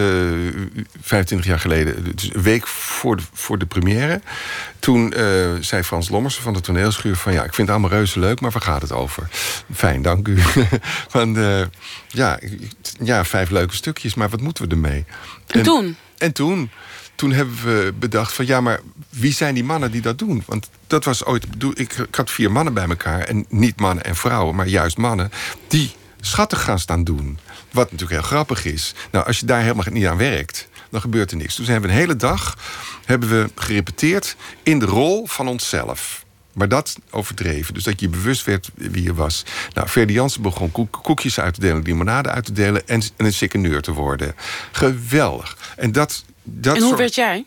25 1.01 1.47
jaar 1.47 1.59
geleden, 1.59 2.15
dus 2.15 2.33
een 2.33 2.41
week 2.41 2.67
voor 2.67 3.17
de, 3.17 3.23
voor 3.33 3.57
de 3.57 3.65
première. 3.65 4.21
Toen 4.79 5.13
eh, 5.13 5.53
zei 5.59 5.83
Frans 5.83 6.09
Lommersen 6.09 6.43
van 6.43 6.53
de 6.53 6.61
toneelschuur 6.61 7.15
van... 7.15 7.33
ja, 7.33 7.43
ik 7.43 7.53
vind 7.53 7.67
het 7.67 7.69
allemaal 7.69 7.97
reuze 7.97 8.19
leuk, 8.19 8.41
maar 8.41 8.51
waar 8.51 8.61
gaat 8.61 8.81
het 8.81 8.91
over? 8.91 9.27
Fijn, 9.73 10.01
dank 10.01 10.27
u. 10.27 10.37
van, 11.15 11.37
eh, 11.37 11.61
ja, 12.07 12.39
ja, 13.03 13.25
vijf 13.25 13.49
leuke 13.49 13.75
stukjes, 13.75 14.13
maar 14.13 14.29
wat 14.29 14.41
moeten 14.41 14.67
we 14.67 14.71
ermee? 14.71 15.05
En 15.47 15.63
toen? 15.63 15.95
En 16.17 16.31
toen, 16.31 16.69
toen 17.15 17.31
hebben 17.31 17.55
we 17.63 17.93
bedacht 17.99 18.33
van 18.33 18.45
ja, 18.45 18.61
maar 18.61 18.79
wie 19.09 19.33
zijn 19.33 19.53
die 19.53 19.63
mannen 19.63 19.91
die 19.91 20.01
dat 20.01 20.17
doen? 20.17 20.43
Want 20.45 20.69
dat 20.87 21.03
was 21.03 21.25
ooit 21.25 21.45
ik, 21.73 21.93
ik 21.93 22.15
had 22.15 22.31
vier 22.31 22.51
mannen 22.51 22.73
bij 22.73 22.87
elkaar 22.87 23.21
en 23.21 23.45
niet 23.49 23.79
mannen 23.79 24.03
en 24.03 24.15
vrouwen, 24.15 24.55
maar 24.55 24.67
juist 24.67 24.97
mannen 24.97 25.31
die 25.67 25.95
schattig 26.25 26.63
gaan 26.63 26.79
staan 26.79 27.03
doen. 27.03 27.39
Wat 27.71 27.91
natuurlijk 27.91 28.19
heel 28.19 28.29
grappig 28.29 28.65
is. 28.65 28.93
Nou, 29.11 29.25
als 29.25 29.39
je 29.39 29.45
daar 29.45 29.61
helemaal 29.61 29.85
niet 29.91 30.05
aan 30.05 30.17
werkt, 30.17 30.67
dan 30.89 31.01
gebeurt 31.01 31.31
er 31.31 31.37
niks. 31.37 31.55
Toen 31.55 31.65
hebben 31.65 31.89
we 31.89 31.95
een 31.95 32.01
hele 32.01 32.15
dag 32.15 32.57
hebben 33.05 33.29
we 33.29 33.49
gerepeteerd 33.55 34.35
in 34.63 34.79
de 34.79 34.85
rol 34.85 35.27
van 35.27 35.47
onszelf. 35.47 36.23
Maar 36.53 36.69
dat 36.69 36.95
overdreven. 37.09 37.73
Dus 37.73 37.83
dat 37.83 37.99
je 37.99 38.09
bewust 38.09 38.43
werd 38.45 38.69
wie 38.73 39.03
je 39.03 39.13
was. 39.13 39.43
Nou, 39.73 39.89
Verdi 39.89 40.13
Jansen 40.13 40.41
begon 40.41 40.71
koek- 40.71 40.99
koekjes 41.03 41.39
uit 41.39 41.53
te 41.53 41.59
delen, 41.59 41.81
limonade 41.81 42.29
uit 42.29 42.45
te 42.45 42.51
delen 42.51 42.87
en, 42.87 43.01
en 43.17 43.25
een 43.25 43.33
sikkeneur 43.33 43.81
te 43.81 43.91
worden. 43.93 44.35
Geweldig. 44.71 45.57
En 45.75 45.91
dat. 45.91 46.23
dat 46.43 46.73
En 46.75 46.79
hoe 46.79 46.87
soort- 46.87 46.99
werd 46.99 47.15
jij? 47.15 47.45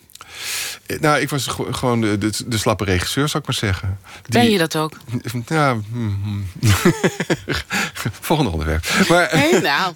Nou, 0.99 1.19
ik 1.19 1.29
was 1.29 1.47
ge- 1.47 1.73
gewoon 1.73 2.01
de, 2.01 2.17
de, 2.17 2.31
de 2.47 2.57
slappe 2.57 2.83
regisseur, 2.83 3.27
zou 3.29 3.39
ik 3.43 3.49
maar 3.49 3.57
zeggen. 3.71 3.99
Die- 4.21 4.39
Ben 4.41 4.49
je 4.51 4.57
dat 4.57 4.75
ook? 4.75 4.93
Ja. 5.47 5.77
hmm, 5.91 6.19
hmm. 6.23 6.45
Volgende 8.21 8.51
onderwerp. 8.51 8.85
Maar, 9.09 9.29
Nee, 9.51 9.61
nou. 9.61 9.93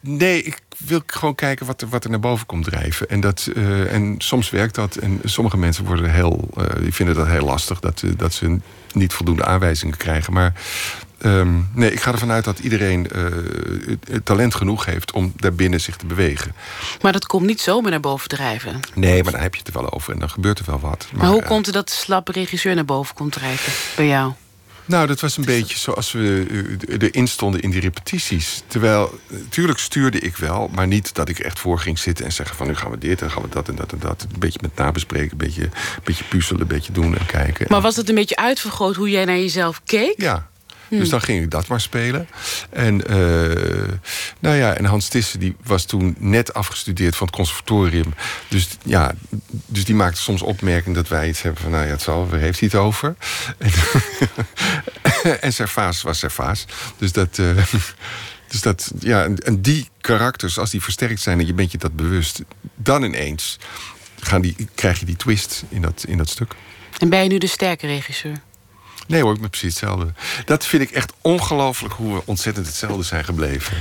Nee, 0.00 0.42
ik 0.42 0.58
wil 0.78 1.00
gewoon 1.06 1.34
kijken 1.34 1.66
wat 1.66 1.80
er, 1.82 1.88
wat 1.88 2.04
er 2.04 2.10
naar 2.10 2.20
boven 2.20 2.46
komt 2.46 2.64
drijven. 2.64 3.08
En, 3.08 3.20
dat, 3.20 3.48
eh, 3.54 3.92
en 3.92 4.14
soms 4.18 4.50
werkt 4.50 4.74
dat. 4.74 4.96
En 4.96 5.20
sommige 5.24 5.56
mensen 5.56 5.84
worden 5.84 6.10
heel, 6.12 6.48
eh, 6.56 6.64
die 6.80 6.94
vinden 6.94 7.14
dat 7.14 7.26
heel 7.26 7.44
lastig. 7.44 7.80
Dat, 7.80 8.02
eh, 8.04 8.10
dat 8.16 8.34
ze 8.34 8.58
niet 8.92 9.12
voldoende 9.12 9.44
aanwijzingen 9.44 9.96
krijgen. 9.96 10.32
Maar 10.32 10.52
ehm, 11.26 11.60
nee, 11.72 11.92
ik 11.92 12.00
ga 12.00 12.12
ervan 12.12 12.30
uit 12.30 12.44
dat 12.44 12.58
iedereen 12.58 13.10
het 14.10 14.24
talent 14.24 14.54
genoeg 14.54 14.84
heeft... 14.84 15.12
om 15.12 15.32
daarbinnen 15.36 15.80
zich 15.80 15.96
te 15.96 16.06
bewegen. 16.06 16.54
Maar 17.00 17.12
dat 17.12 17.26
komt 17.26 17.46
niet 17.46 17.60
zomaar 17.60 17.90
naar 17.90 18.00
boven 18.00 18.28
drijven. 18.28 18.80
Nee, 18.94 19.22
maar 19.22 19.32
dan 19.32 19.40
heb 19.40 19.54
je 19.54 19.58
het 19.58 19.68
er 19.74 19.80
wel 19.80 19.92
over. 19.92 20.12
En 20.12 20.18
dan 20.18 20.30
gebeurt 20.30 20.58
er 20.58 20.64
wel 20.66 20.80
wat. 20.80 21.06
Maar 21.12 21.28
hoe 21.28 21.42
eh, 21.42 21.48
komt 21.48 21.66
het 21.66 21.74
dat 21.74 21.88
de 21.88 21.94
slappe 21.94 22.32
regisseur 22.32 22.74
naar 22.74 22.84
boven 22.84 23.14
komt 23.14 23.32
drijven 23.32 23.72
bij 23.96 24.06
jou? 24.06 24.32
Nou, 24.84 25.06
dat 25.06 25.20
was 25.20 25.36
een 25.36 25.44
beetje 25.44 25.78
zoals 25.78 26.12
we 26.12 26.46
eh, 26.88 27.08
erin 27.08 27.28
stonden 27.28 27.60
in 27.60 27.70
die 27.70 27.80
repetities. 27.80 28.62
Terwijl, 28.66 29.18
natuurlijk 29.28 29.78
stuurde 29.78 30.18
ik 30.18 30.36
wel, 30.36 30.70
maar 30.74 30.86
niet 30.86 31.14
dat 31.14 31.28
ik 31.28 31.38
echt 31.38 31.58
voor 31.58 31.78
ging 31.78 31.98
zitten 31.98 32.24
en 32.24 32.32
zeggen 32.32 32.56
van 32.56 32.66
nu 32.66 32.74
gaan 32.74 32.90
we 32.90 32.98
dit 32.98 33.22
en 33.22 33.30
gaan 33.30 33.42
we 33.42 33.48
dat 33.48 33.68
en 33.68 33.74
dat 33.74 33.92
en 33.92 33.98
dat. 33.98 34.26
Een 34.32 34.38
beetje 34.38 34.58
met 34.62 34.76
nabespreken, 34.76 35.30
een 35.30 35.36
beetje, 35.36 35.62
een 35.62 35.70
beetje 36.04 36.24
puzzelen, 36.24 36.60
een 36.60 36.66
beetje 36.66 36.92
doen 36.92 37.18
en 37.18 37.26
kijken. 37.26 37.66
Maar 37.68 37.80
was 37.80 37.96
het 37.96 38.08
een 38.08 38.14
beetje 38.14 38.36
uitvergroot 38.36 38.96
hoe 38.96 39.10
jij 39.10 39.24
naar 39.24 39.36
jezelf 39.36 39.80
keek? 39.84 40.14
Ja. 40.20 40.48
Dus 40.88 41.08
dan 41.08 41.20
ging 41.22 41.42
ik 41.42 41.50
dat 41.50 41.66
maar 41.68 41.80
spelen. 41.80 42.28
En, 42.70 43.06
eh, 43.06 43.16
nou 44.38 44.56
ja, 44.56 44.74
en 44.74 44.84
Hans 44.84 45.08
Tissen 45.08 45.40
die 45.40 45.56
was 45.62 45.84
toen 45.84 46.16
net 46.18 46.54
afgestudeerd 46.54 47.16
van 47.16 47.26
het 47.26 47.36
conservatorium. 47.36 48.14
Dus, 48.48 48.68
ja, 48.82 49.12
dus 49.66 49.84
die 49.84 49.94
maakte 49.94 50.20
soms 50.20 50.42
opmerking 50.42 50.94
dat 50.94 51.08
wij 51.08 51.28
iets 51.28 51.42
hebben 51.42 51.62
van... 51.62 51.70
nou 51.70 51.84
ja, 51.84 51.90
het 51.90 52.02
zal, 52.02 52.28
waar 52.28 52.40
heeft 52.40 52.60
hij 52.60 52.68
het 52.72 52.80
over? 52.80 53.14
En, 53.58 53.70
en 55.40 55.52
Servaas 55.52 56.02
was 56.02 56.18
Servaas. 56.18 56.64
Dus 56.98 57.12
dat... 57.12 57.38
eh, 57.38 57.56
dus 58.50 58.60
dat, 58.60 58.92
ja, 58.98 59.24
en- 59.24 59.38
en 59.38 59.60
die 59.62 59.88
karakters, 60.00 60.58
als 60.58 60.70
die 60.70 60.82
versterkt 60.82 61.20
zijn 61.20 61.40
en 61.40 61.46
je 61.46 61.54
bent 61.54 61.72
je 61.72 61.78
dat 61.78 61.96
bewust, 61.96 62.42
dan 62.74 63.02
ineens 63.02 63.58
gaan 64.20 64.40
die, 64.40 64.68
krijg 64.74 64.98
je 65.00 65.06
die 65.06 65.16
twist 65.16 65.64
in 65.68 65.82
dat, 65.82 66.04
in 66.08 66.16
dat 66.16 66.28
stuk. 66.28 66.54
En 66.98 67.08
ben 67.08 67.22
je 67.22 67.28
nu 67.28 67.38
de 67.38 67.46
sterke 67.46 67.86
regisseur? 67.86 68.36
Nee 69.06 69.22
hoor, 69.22 69.34
ik 69.34 69.50
precies 69.50 69.80
hetzelfde. 69.80 70.12
Dat 70.44 70.66
vind 70.66 70.82
ik 70.82 70.90
echt 70.90 71.12
ongelooflijk 71.20 71.94
hoe 71.94 72.14
we 72.14 72.22
ontzettend 72.24 72.66
hetzelfde 72.66 73.02
zijn 73.02 73.24
gebleven. 73.24 73.76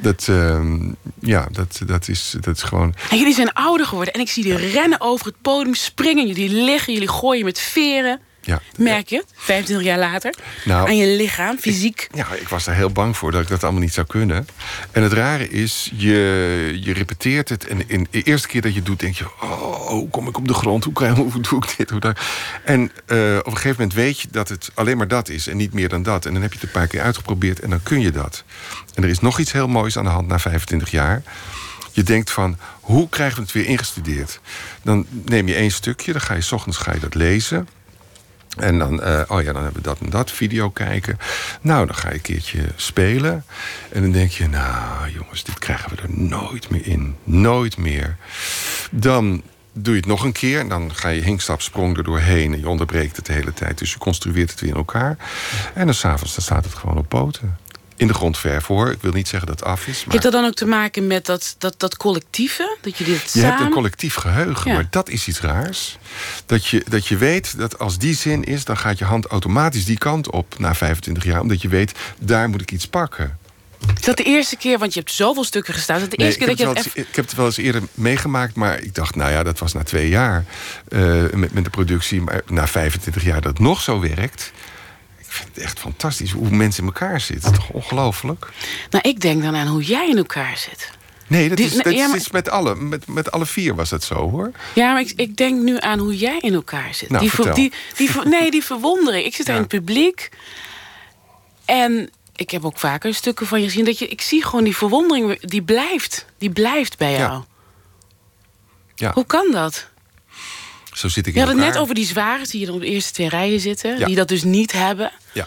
Dat, 0.00 0.26
ehm, 0.28 0.92
ja, 1.20 1.48
dat, 1.52 1.80
dat, 1.86 2.08
is, 2.08 2.34
dat 2.40 2.56
is 2.56 2.62
gewoon... 2.62 2.94
En 3.10 3.18
jullie 3.18 3.34
zijn 3.34 3.52
ouder 3.52 3.86
geworden 3.86 4.14
en 4.14 4.20
ik 4.20 4.28
zie 4.28 4.46
jullie 4.46 4.70
rennen 4.70 5.00
over 5.00 5.26
het 5.26 5.40
podium, 5.42 5.74
springen. 5.74 6.26
Jullie 6.26 6.64
liggen, 6.64 6.92
jullie 6.92 7.08
gooien 7.08 7.44
met 7.44 7.58
veren. 7.58 8.20
Ja. 8.48 8.60
Merk 8.76 9.08
je 9.08 9.16
het, 9.16 9.32
25 9.34 9.86
jaar 9.86 9.98
later, 9.98 10.34
Nou, 10.64 10.88
aan 10.88 10.96
je 10.96 11.06
lichaam, 11.06 11.58
fysiek. 11.58 12.08
Ja, 12.14 12.26
ik 12.32 12.48
was 12.48 12.64
daar 12.64 12.74
heel 12.74 12.90
bang 12.90 13.16
voor 13.16 13.32
dat 13.32 13.42
ik 13.42 13.48
dat 13.48 13.62
allemaal 13.62 13.80
niet 13.80 13.92
zou 13.92 14.06
kunnen. 14.06 14.48
En 14.90 15.02
het 15.02 15.12
rare 15.12 15.48
is, 15.48 15.90
je, 15.94 16.78
je 16.80 16.92
repeteert 16.92 17.48
het. 17.48 17.66
En 17.66 17.88
in 17.88 18.06
de 18.10 18.22
eerste 18.22 18.48
keer 18.48 18.60
dat 18.60 18.70
je 18.70 18.76
het 18.76 18.86
doet, 18.86 19.00
denk 19.00 19.14
je... 19.14 19.24
oh, 19.40 19.86
hoe 19.86 20.08
kom 20.08 20.28
ik 20.28 20.36
op 20.36 20.48
de 20.48 20.54
grond? 20.54 20.84
Hoe, 20.84 20.92
krijg, 20.92 21.14
hoe 21.14 21.40
doe 21.40 21.64
ik 21.64 21.76
dit? 21.76 21.90
Hoe 21.90 22.00
dat? 22.00 22.20
En 22.64 22.92
eh, 23.06 23.36
op 23.38 23.46
een 23.46 23.52
gegeven 23.52 23.76
moment 23.78 23.94
weet 23.94 24.20
je 24.20 24.28
dat 24.30 24.48
het 24.48 24.70
alleen 24.74 24.96
maar 24.96 25.08
dat 25.08 25.28
is... 25.28 25.46
en 25.46 25.56
niet 25.56 25.72
meer 25.72 25.88
dan 25.88 26.02
dat. 26.02 26.26
En 26.26 26.32
dan 26.32 26.42
heb 26.42 26.52
je 26.52 26.58
het 26.58 26.66
een 26.66 26.80
paar 26.80 26.86
keer 26.86 27.00
uitgeprobeerd 27.00 27.60
en 27.60 27.70
dan 27.70 27.82
kun 27.82 28.00
je 28.00 28.10
dat. 28.10 28.44
En 28.94 29.02
er 29.02 29.08
is 29.08 29.20
nog 29.20 29.38
iets 29.38 29.52
heel 29.52 29.68
moois 29.68 29.98
aan 29.98 30.04
de 30.04 30.10
hand 30.10 30.28
na 30.28 30.38
25 30.38 30.90
jaar. 30.90 31.22
Je 31.92 32.02
denkt 32.02 32.30
van, 32.30 32.58
hoe 32.80 33.08
krijgen 33.08 33.36
we 33.36 33.42
het 33.42 33.52
weer 33.52 33.66
ingestudeerd? 33.66 34.40
Dan 34.82 35.06
neem 35.24 35.48
je 35.48 35.54
één 35.54 35.70
stukje, 35.70 36.12
dan 36.12 36.20
ga 36.20 36.34
je 36.34 36.40
's 36.40 36.52
ochtends 36.52 36.78
ga 36.78 36.92
je 36.92 37.00
dat 37.00 37.14
lezen... 37.14 37.68
En 38.56 38.78
dan, 38.78 39.02
eh, 39.02 39.22
oh 39.28 39.42
ja, 39.42 39.52
dan 39.52 39.62
hebben 39.62 39.82
we 39.82 39.88
dat 39.88 39.98
en 40.00 40.10
dat, 40.10 40.30
video 40.30 40.70
kijken. 40.70 41.18
Nou, 41.60 41.86
dan 41.86 41.94
ga 41.94 42.08
je 42.08 42.14
een 42.14 42.20
keertje 42.20 42.60
spelen. 42.76 43.44
En 43.92 44.02
dan 44.02 44.10
denk 44.10 44.30
je, 44.30 44.48
nou 44.48 45.10
jongens, 45.10 45.44
dit 45.44 45.58
krijgen 45.58 45.90
we 45.90 46.02
er 46.02 46.10
nooit 46.10 46.70
meer 46.70 46.86
in. 46.86 47.16
Nooit 47.24 47.76
meer. 47.76 48.16
Dan 48.90 49.42
doe 49.72 49.94
je 49.94 50.00
het 50.00 50.08
nog 50.08 50.24
een 50.24 50.32
keer. 50.32 50.60
En 50.60 50.68
dan 50.68 50.94
ga 50.94 51.08
je 51.08 51.22
hinkstap 51.22 51.60
sprong 51.60 51.96
er 51.96 52.04
doorheen. 52.04 52.52
En 52.52 52.60
je 52.60 52.68
onderbreekt 52.68 53.16
het 53.16 53.26
de 53.26 53.32
hele 53.32 53.52
tijd. 53.52 53.78
Dus 53.78 53.92
je 53.92 53.98
construeert 53.98 54.50
het 54.50 54.60
weer 54.60 54.70
in 54.70 54.76
elkaar. 54.76 55.16
En 55.74 55.84
dan 55.84 55.94
s'avonds 55.94 56.42
staat 56.42 56.64
het 56.64 56.74
gewoon 56.74 56.98
op 56.98 57.08
poten. 57.08 57.58
In 57.98 58.06
de 58.06 58.14
grond 58.14 58.38
ver 58.38 58.62
voor. 58.62 58.90
Ik 58.90 58.98
wil 59.00 59.12
niet 59.12 59.28
zeggen 59.28 59.48
dat 59.48 59.60
het 59.60 59.68
af 59.68 59.86
is. 59.86 59.98
Maar... 60.04 60.10
Heeft 60.10 60.22
dat 60.22 60.32
dan 60.32 60.44
ook 60.44 60.54
te 60.54 60.66
maken 60.66 61.06
met 61.06 61.26
dat, 61.26 61.54
dat, 61.58 61.74
dat 61.76 61.96
collectieve? 61.96 62.76
Dat 62.80 62.96
jullie 62.98 63.14
het 63.14 63.22
Je 63.22 63.28
samen... 63.28 63.48
hebt 63.48 63.60
een 63.60 63.70
collectief 63.70 64.14
geheugen, 64.14 64.70
Ja. 64.70 64.76
maar 64.76 64.86
dat 64.90 65.08
is 65.08 65.28
iets 65.28 65.40
raars. 65.40 65.98
Dat 66.46 66.66
je, 66.66 66.84
dat 66.88 67.06
je 67.06 67.16
weet 67.16 67.58
dat 67.58 67.78
als 67.78 67.98
die 67.98 68.14
zin 68.14 68.44
is, 68.44 68.64
dan 68.64 68.76
gaat 68.76 68.98
je 68.98 69.04
hand 69.04 69.26
automatisch 69.26 69.84
die 69.84 69.98
kant 69.98 70.30
op 70.30 70.58
na 70.58 70.74
25 70.74 71.24
jaar. 71.24 71.40
Omdat 71.40 71.62
je 71.62 71.68
weet, 71.68 71.92
daar 72.18 72.48
moet 72.48 72.60
ik 72.60 72.70
iets 72.72 72.86
pakken. 72.86 73.38
Is 73.98 74.04
dat 74.04 74.16
de 74.16 74.22
eerste 74.22 74.56
keer, 74.56 74.78
want 74.78 74.94
je 74.94 75.00
hebt 75.00 75.12
zoveel 75.12 75.44
stukken 75.44 75.74
gestaan. 75.74 76.00
Dat 76.00 76.10
de 76.10 76.16
Nee, 76.16 76.26
eerste 76.26 76.40
ik, 76.40 76.46
keer 76.46 76.56
heb 76.56 76.66
dat 76.66 76.76
het 76.76 76.84
je 76.84 76.92
wel 76.92 76.96
dat 76.96 77.04
eens, 77.04 77.08
ik 77.08 77.16
heb 77.16 77.24
het 77.24 77.34
wel 77.34 77.46
eens 77.46 77.56
eerder 77.56 77.82
meegemaakt, 77.94 78.54
maar 78.54 78.80
ik 78.82 78.94
dacht, 78.94 79.14
nou 79.14 79.30
ja, 79.32 79.42
dat 79.42 79.58
was 79.58 79.72
na 79.72 79.82
twee 79.82 80.08
jaar 80.08 80.44
eh, 80.88 81.00
met, 81.32 81.52
met 81.52 81.64
de 81.64 81.70
productie. 81.70 82.20
Maar 82.20 82.42
na 82.46 82.66
25 82.66 83.24
jaar 83.24 83.40
dat 83.40 83.52
het 83.52 83.60
nog 83.60 83.80
zo 83.80 84.00
werkt. 84.00 84.52
Ik 85.38 85.44
vind 85.44 85.54
het 85.56 85.64
echt 85.64 85.78
fantastisch 85.78 86.30
hoe 86.32 86.50
mensen 86.50 86.80
in 86.82 86.88
elkaar 86.88 87.20
zitten. 87.20 87.52
Toch 87.52 87.70
ongelooflijk? 87.70 88.48
Nou, 88.90 89.08
ik 89.08 89.20
denk 89.20 89.42
dan 89.42 89.56
aan 89.56 89.66
hoe 89.66 89.82
jij 89.82 90.08
in 90.08 90.16
elkaar 90.16 90.56
zit. 90.56 90.90
Nee, 91.26 91.48
dat 91.48 91.58
is, 91.58 91.74
dat 91.76 91.92
ja, 91.92 92.06
maar- 92.06 92.16
is 92.16 92.30
met 92.30 92.50
alle. 92.50 92.74
Met, 92.74 93.06
met 93.06 93.30
alle 93.30 93.46
vier 93.46 93.74
was 93.74 93.88
dat 93.88 94.04
zo 94.04 94.30
hoor. 94.30 94.50
Ja, 94.74 94.92
maar 94.92 95.00
ik, 95.00 95.12
ik 95.16 95.36
denk 95.36 95.62
nu 95.62 95.76
aan 95.80 95.98
hoe 95.98 96.16
jij 96.16 96.38
in 96.38 96.54
elkaar 96.54 96.94
zit. 96.94 97.08
Nou, 97.10 97.22
die, 97.22 97.30
ver- 97.32 97.54
die, 97.54 97.72
die, 97.96 98.10
ver- 98.10 98.28
nee, 98.28 98.50
die 98.50 98.64
verwondering. 98.64 99.24
Ik 99.24 99.34
zit 99.34 99.46
Ja. 99.46 99.52
in 99.54 99.58
het 99.58 99.68
publiek. 99.68 100.28
En 101.64 102.10
ik 102.36 102.50
heb 102.50 102.64
ook 102.64 102.78
vaker 102.78 103.14
stukken 103.14 103.46
van 103.46 103.60
je 103.60 103.66
gezien. 103.66 103.84
Dat 103.84 103.98
je, 103.98 104.08
ik 104.08 104.20
zie 104.20 104.44
gewoon 104.44 104.64
die 104.64 104.76
verwondering, 104.76 105.40
die 105.40 105.62
blijft. 105.62 106.26
Die 106.38 106.50
blijft 106.50 106.98
bij 106.98 107.12
jou. 107.12 107.42
Ja, 108.94 109.12
Hoe 109.12 109.26
kan 109.26 109.50
dat? 109.52 109.88
Zo 110.98 111.08
zit 111.08 111.26
ik 111.26 111.34
Je 111.34 111.40
had 111.40 111.48
het 111.48 111.58
net 111.58 111.76
over 111.76 111.94
die 111.94 112.06
zware 112.06 112.46
die 112.46 112.66
er 112.66 112.72
op 112.72 112.80
de 112.80 112.86
eerste 112.86 113.12
twee 113.12 113.28
rijen 113.28 113.60
zitten. 113.60 113.98
Ja. 113.98 114.06
Die 114.06 114.16
dat 114.16 114.28
dus 114.28 114.42
niet 114.42 114.72
hebben. 114.72 115.12
Ja. 115.32 115.46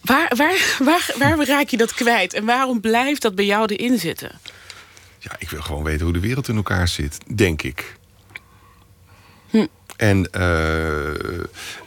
Waar, 0.00 0.32
waar, 0.36 0.76
waar, 0.78 1.14
waar 1.18 1.46
raak 1.46 1.68
je 1.68 1.76
dat 1.76 1.94
kwijt? 1.94 2.34
En 2.34 2.44
waarom 2.44 2.80
blijft 2.80 3.22
dat 3.22 3.34
bij 3.34 3.44
jou 3.44 3.74
erin 3.74 3.98
zitten? 3.98 4.40
Ja, 5.18 5.30
ik 5.38 5.50
wil 5.50 5.62
gewoon 5.62 5.82
weten 5.82 6.04
hoe 6.04 6.12
de 6.12 6.20
wereld 6.20 6.48
in 6.48 6.56
elkaar 6.56 6.88
zit, 6.88 7.18
denk 7.34 7.62
ik. 7.62 7.96
Hm. 9.50 9.66
En, 9.96 10.30
eh, 10.30 11.44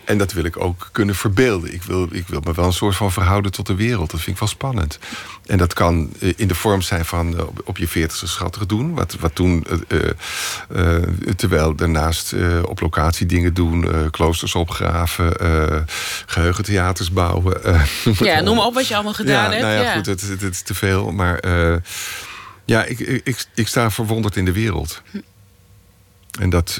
en 0.07 0.17
dat 0.17 0.33
wil 0.33 0.43
ik 0.43 0.59
ook 0.59 0.89
kunnen 0.91 1.15
verbeelden. 1.15 1.73
Ik 1.73 1.83
wil, 1.83 2.07
ik 2.11 2.27
wil 2.27 2.41
me 2.43 2.53
wel 2.53 2.65
een 2.65 2.73
soort 2.73 2.95
van 2.95 3.11
verhouden 3.11 3.51
tot 3.51 3.67
de 3.67 3.75
wereld. 3.75 4.11
Dat 4.11 4.19
vind 4.19 4.35
ik 4.35 4.39
wel 4.39 4.49
spannend. 4.49 4.99
En 5.45 5.57
dat 5.57 5.73
kan 5.73 6.09
eh, 6.19 6.33
in 6.35 6.47
de 6.47 6.55
vorm 6.55 6.81
zijn 6.81 7.05
van 7.05 7.37
eh, 7.37 7.45
op, 7.63 7.77
je 7.77 7.87
veertigste 7.87 8.27
schattig 8.27 8.65
doen. 8.65 8.93
Wat, 8.93 9.15
wat 9.19 9.35
toen, 9.35 9.65
eh, 9.87 11.01
terwijl 11.35 11.75
daarnaast 11.75 12.35
op 12.65 12.81
locatie 12.81 13.25
dingen 13.25 13.53
doen. 13.53 14.09
kloosters 14.11 14.55
opgraven, 14.55 15.37
eh, 15.37 15.77
geheugentheaters 16.25 17.11
bouwen. 17.11 17.61
Ja, 18.19 18.41
noem 18.41 18.55
maar 18.55 18.65
op 18.65 18.73
wat 18.73 18.87
je 18.87 18.93
allemaal 18.93 19.13
gedaan 19.13 19.43
ja, 19.43 19.49
hebt. 19.49 19.61
Nou 19.61 19.73
ja, 19.73 19.81
ja. 19.81 19.93
goed, 19.93 20.05
het, 20.05 20.21
het, 20.21 20.41
het 20.41 20.53
is 20.53 20.61
te 20.61 20.73
veel. 20.73 21.11
Maar 21.11 21.39
ja, 22.65 22.83
ik, 22.83 22.99
ik, 22.99 23.21
ik, 23.23 23.45
ik 23.53 23.67
sta 23.67 23.91
verwonderd 23.91 24.35
in 24.35 24.45
de 24.45 24.51
wereld. 24.51 25.01
En 26.37 26.49
dat 26.49 26.79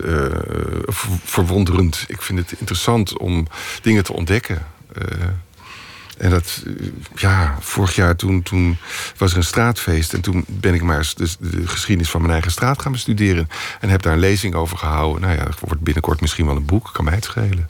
ver- 0.86 1.20
verwonderend. 1.24 2.06
Ik 2.08 2.22
vind 2.22 2.40
het 2.40 2.52
interessant 2.60 3.18
om 3.18 3.48
dingen 3.82 4.04
te 4.04 4.14
ontdekken. 4.14 4.66
Eh, 4.94 5.28
en 6.18 6.30
dat, 6.30 6.64
eh, 6.66 6.74
ja, 7.16 7.58
vorig 7.60 7.96
jaar 7.96 8.16
toen, 8.16 8.44
toen 8.44 8.78
was 9.18 9.32
er 9.32 9.38
een 9.38 9.44
straatfeest. 9.44 10.14
En 10.14 10.22
toen 10.22 10.46
ben 10.48 10.74
ik 10.74 10.82
maar 10.82 10.98
eens 10.98 11.16
de, 11.16 11.30
de 11.40 11.68
geschiedenis 11.68 12.12
van 12.12 12.22
mijn 12.22 12.34
eigen 12.34 12.52
straat 12.52 12.82
gaan 12.82 12.92
bestuderen. 12.92 13.50
En 13.80 13.90
heb 13.90 14.02
daar 14.02 14.14
een 14.14 14.20
lezing 14.20 14.56
over 14.56 14.78
gehouden. 14.78 15.22
Nou 15.22 15.34
ja, 15.34 15.46
er 15.46 15.56
wordt 15.60 15.82
binnenkort 15.82 16.22
misschien 16.22 16.46
wel 16.46 16.56
een 16.56 16.66
boek, 16.66 16.90
kan 16.94 17.06
mij 17.06 17.14
het 17.14 17.24
schelen. 17.24 17.70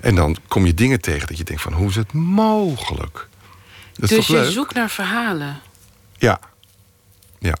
En 0.00 0.14
dan 0.14 0.36
kom 0.48 0.66
je 0.66 0.74
dingen 0.74 1.00
tegen 1.00 1.28
dat 1.28 1.38
je 1.38 1.44
denkt 1.44 1.62
van, 1.62 1.72
hoe 1.72 1.88
is 1.88 1.96
het 1.96 2.12
mogelijk? 2.12 3.28
Dat 3.94 4.08
dus 4.08 4.26
je 4.26 4.32
leuk? 4.32 4.52
zoekt 4.52 4.74
naar 4.74 4.90
verhalen. 4.90 5.60
Ja. 6.16 6.40
Ja. 7.38 7.54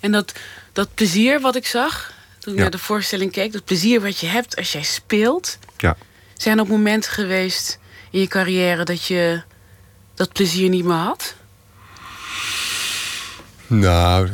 En 0.00 0.12
dat, 0.12 0.34
dat 0.78 0.94
plezier 0.94 1.40
wat 1.40 1.56
ik 1.56 1.66
zag 1.66 2.12
toen 2.38 2.52
ik 2.52 2.56
Ja. 2.58 2.62
naar 2.62 2.70
de 2.70 2.78
voorstelling 2.78 3.32
keek, 3.32 3.52
dat 3.52 3.64
plezier 3.64 4.00
wat 4.00 4.18
je 4.18 4.26
hebt 4.26 4.56
als 4.56 4.72
jij 4.72 4.82
speelt, 4.82 5.58
Ja. 5.78 5.96
zijn 6.36 6.56
er 6.56 6.62
ook 6.62 6.68
momenten 6.68 7.10
geweest 7.12 7.78
in 8.10 8.20
je 8.20 8.26
carrière 8.26 8.84
dat 8.84 9.04
je 9.04 9.42
dat 10.14 10.32
plezier 10.32 10.68
niet 10.68 10.84
meer 10.84 10.94
had? 10.96 11.34
Nou, 13.70 14.28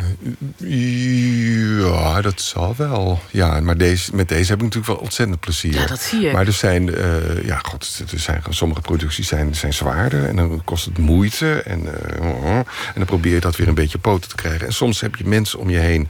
ja, 0.57 2.21
dat 2.21 2.41
zal 2.41 2.75
wel. 2.77 3.21
Ja, 3.31 3.61
maar 3.61 3.77
deze, 3.77 4.15
met 4.15 4.29
deze 4.29 4.51
heb 4.51 4.59
ik 4.59 4.63
natuurlijk 4.63 4.93
wel 4.93 5.03
ontzettend 5.03 5.41
plezier. 5.41 5.75
Ja, 5.75 5.87
dat 5.87 6.01
zie 6.01 6.27
ik. 6.27 6.33
Maar 6.33 6.47
er 6.47 6.53
zijn, 6.53 6.95
eh, 6.95 7.45
ja, 7.45 7.59
god, 7.63 8.03
er 8.13 8.19
zijn 8.19 8.43
sommige 8.49 8.81
producties 8.81 9.29
zijn, 9.29 9.55
zijn 9.55 9.75
zwaarder 9.75 10.29
en 10.29 10.37
dan 10.37 10.63
kost 10.65 10.85
het 10.85 10.99
moeite. 10.99 11.53
En, 11.53 11.87
eh, 11.87 12.57
en 12.57 12.65
dan 12.95 13.05
probeer 13.05 13.35
je 13.35 13.41
dat 13.41 13.57
weer 13.57 13.69
een 13.69 13.75
beetje 13.75 13.99
poten 13.99 14.29
te 14.29 14.37
krijgen. 14.37 14.67
En 14.67 14.73
soms 14.73 15.01
heb 15.01 15.17
je 15.17 15.27
mensen 15.27 15.59
om 15.59 15.71
je 15.71 15.79
heen 15.79 16.09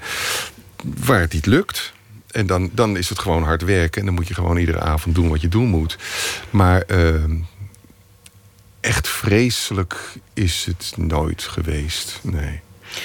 waar 0.84 1.20
het 1.20 1.32
niet 1.32 1.46
lukt. 1.46 1.92
En 2.30 2.46
dan, 2.46 2.70
dan 2.72 2.96
is 2.96 3.08
het 3.08 3.18
gewoon 3.18 3.42
hard 3.42 3.62
werken. 3.62 4.00
En 4.00 4.06
dan 4.06 4.14
moet 4.14 4.28
je 4.28 4.34
gewoon 4.34 4.56
iedere 4.56 4.80
avond 4.80 5.14
doen 5.14 5.28
wat 5.28 5.40
je 5.40 5.48
doen 5.48 5.68
moet. 5.68 5.98
Maar 6.50 6.80
eh, 6.80 7.14
echt 8.80 9.08
vreselijk 9.08 9.96
is 10.32 10.64
het 10.64 10.92
nooit 10.96 11.42
geweest. 11.42 12.20
Nee. 12.22 12.60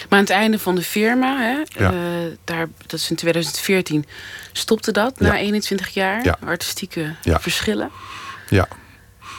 Maar 0.10 0.20
aan 0.20 0.26
het 0.26 0.30
einde 0.34 0.60
van 0.60 0.76
de 0.76 0.82
firma, 0.84 1.38
hè, 1.42 1.82
Ja. 1.84 1.92
eh, 1.92 1.98
daar, 2.44 2.68
dat 2.88 3.00
is 3.00 3.10
in 3.10 3.16
2014, 3.16 4.06
stopte 4.52 4.92
dat 4.92 5.20
na 5.20 5.28
Ja. 5.34 5.40
21 5.40 5.90
jaar 5.90 6.24
Ja. 6.24 6.38
artistieke 6.46 7.16
verschillen. 7.40 7.90
Ja. 8.50 8.68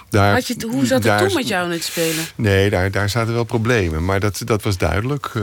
Daar, 0.09 0.43
je, 0.47 0.67
hoe 0.71 0.81
zat 0.87 0.91
het 0.99 1.03
daar 1.03 1.27
toen 1.27 1.35
met 1.35 1.49
jou 1.49 1.65
in 1.65 1.71
het 1.71 1.85
spelen? 1.85 2.25
Nee, 2.35 2.71
daar, 2.71 2.91
daar 2.91 3.09
zaten 3.09 3.35
wel 3.35 3.45
problemen. 3.45 4.05
Maar 4.05 4.21
dat, 4.21 4.43
dat 4.45 4.63
was 4.63 4.77
duidelijk. 4.79 5.31
Eh, 5.35 5.43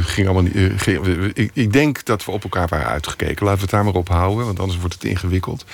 ging 0.00 0.26
allemaal 0.26 0.42
niet, 0.42 0.54
eh, 0.56 0.64
ging- 0.76 1.30
ik, 1.34 1.50
ik 1.54 1.72
denk 1.72 2.04
dat 2.04 2.24
we 2.24 2.30
op 2.30 2.42
elkaar 2.42 2.68
waren 2.68 2.86
uitgekeken. 2.86 3.44
Laten 3.44 3.54
we 3.54 3.60
het 3.60 3.70
daar 3.70 3.84
maar 3.84 3.94
op 3.94 4.08
houden, 4.08 4.44
want 4.46 4.58
anders 4.60 4.78
wordt 4.78 4.94
het 4.94 5.04
ingewikkeld. 5.04 5.64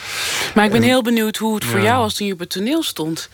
Maar 0.55 0.65
ik 0.65 0.71
ben 0.71 0.81
En- 0.83 0.87
heel 0.87 1.03
benieuwd 1.03 1.37
hoe 1.37 1.55
het 1.55 1.65
voor 1.65 1.81
jou 1.81 2.03
als 2.03 2.15
toen 2.15 2.27
je 2.27 2.33
op 2.33 2.39
het 2.39 2.51
toneel 2.51 2.83
stond. 2.83 3.29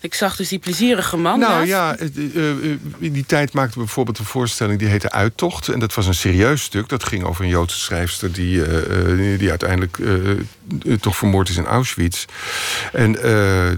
Ik 0.00 0.14
zag 0.14 0.36
dus 0.36 0.48
die 0.48 0.58
plezierige 0.58 1.16
man 1.16 1.38
nou 1.38 1.52
naast. 1.52 1.68
ja, 1.68 1.96
eh, 1.96 2.06
eh, 2.16 2.50
eh, 2.50 2.78
in 2.98 3.12
die 3.12 3.26
tijd 3.26 3.52
maakten 3.52 3.78
we 3.78 3.84
bijvoorbeeld 3.84 4.18
een 4.18 4.24
voorstelling 4.24 4.78
die 4.78 4.88
heette 4.88 5.10
Uittocht. 5.10 5.68
En 5.68 5.78
dat 5.78 5.94
was 5.94 6.06
een 6.06 6.14
serieus 6.14 6.62
stuk. 6.62 6.88
Dat 6.88 7.04
ging 7.04 7.24
over 7.24 7.44
een 7.44 7.50
Joodse 7.50 7.78
schrijfster 7.78 8.32
die, 8.32 8.64
eh, 8.64 9.38
die 9.38 9.50
uiteindelijk 9.50 9.98
toch 11.00 11.16
vermoord 11.16 11.48
is 11.48 11.56
in 11.56 11.66
Auschwitz. 11.66 12.24
En 12.92 13.12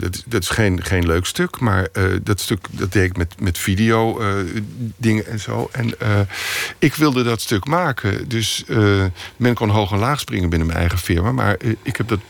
dat, 0.01 0.23
dat 0.27 0.43
is 0.43 0.49
geen, 0.49 0.85
geen 0.85 1.07
leuk 1.07 1.27
stuk, 1.27 1.61
maar 1.61 1.89
dat 2.23 2.41
stuk 2.41 2.67
dat 2.71 2.93
deed 2.93 3.05
ik 3.05 3.17
met, 3.17 3.41
met 3.41 3.59
video 3.59 4.21
dingen 4.97 5.27
en 5.27 5.41
zo. 5.41 5.69
En 5.73 5.95
ik 6.79 6.95
wilde 6.95 7.23
dat 7.23 7.41
stuk 7.41 7.67
maken. 7.67 8.29
Dus 8.29 8.65
men 9.37 9.55
kon 9.55 9.69
hoog 9.69 9.93
en 9.93 9.99
laag 9.99 10.21
springen 10.21 10.49
binnen 10.49 10.67
mijn 10.67 10.81
eigen 10.81 10.99
firma. 10.99 11.33
Maar 11.33 11.57
ik 11.83 11.97
heb 11.97 12.09
dat 12.09 12.21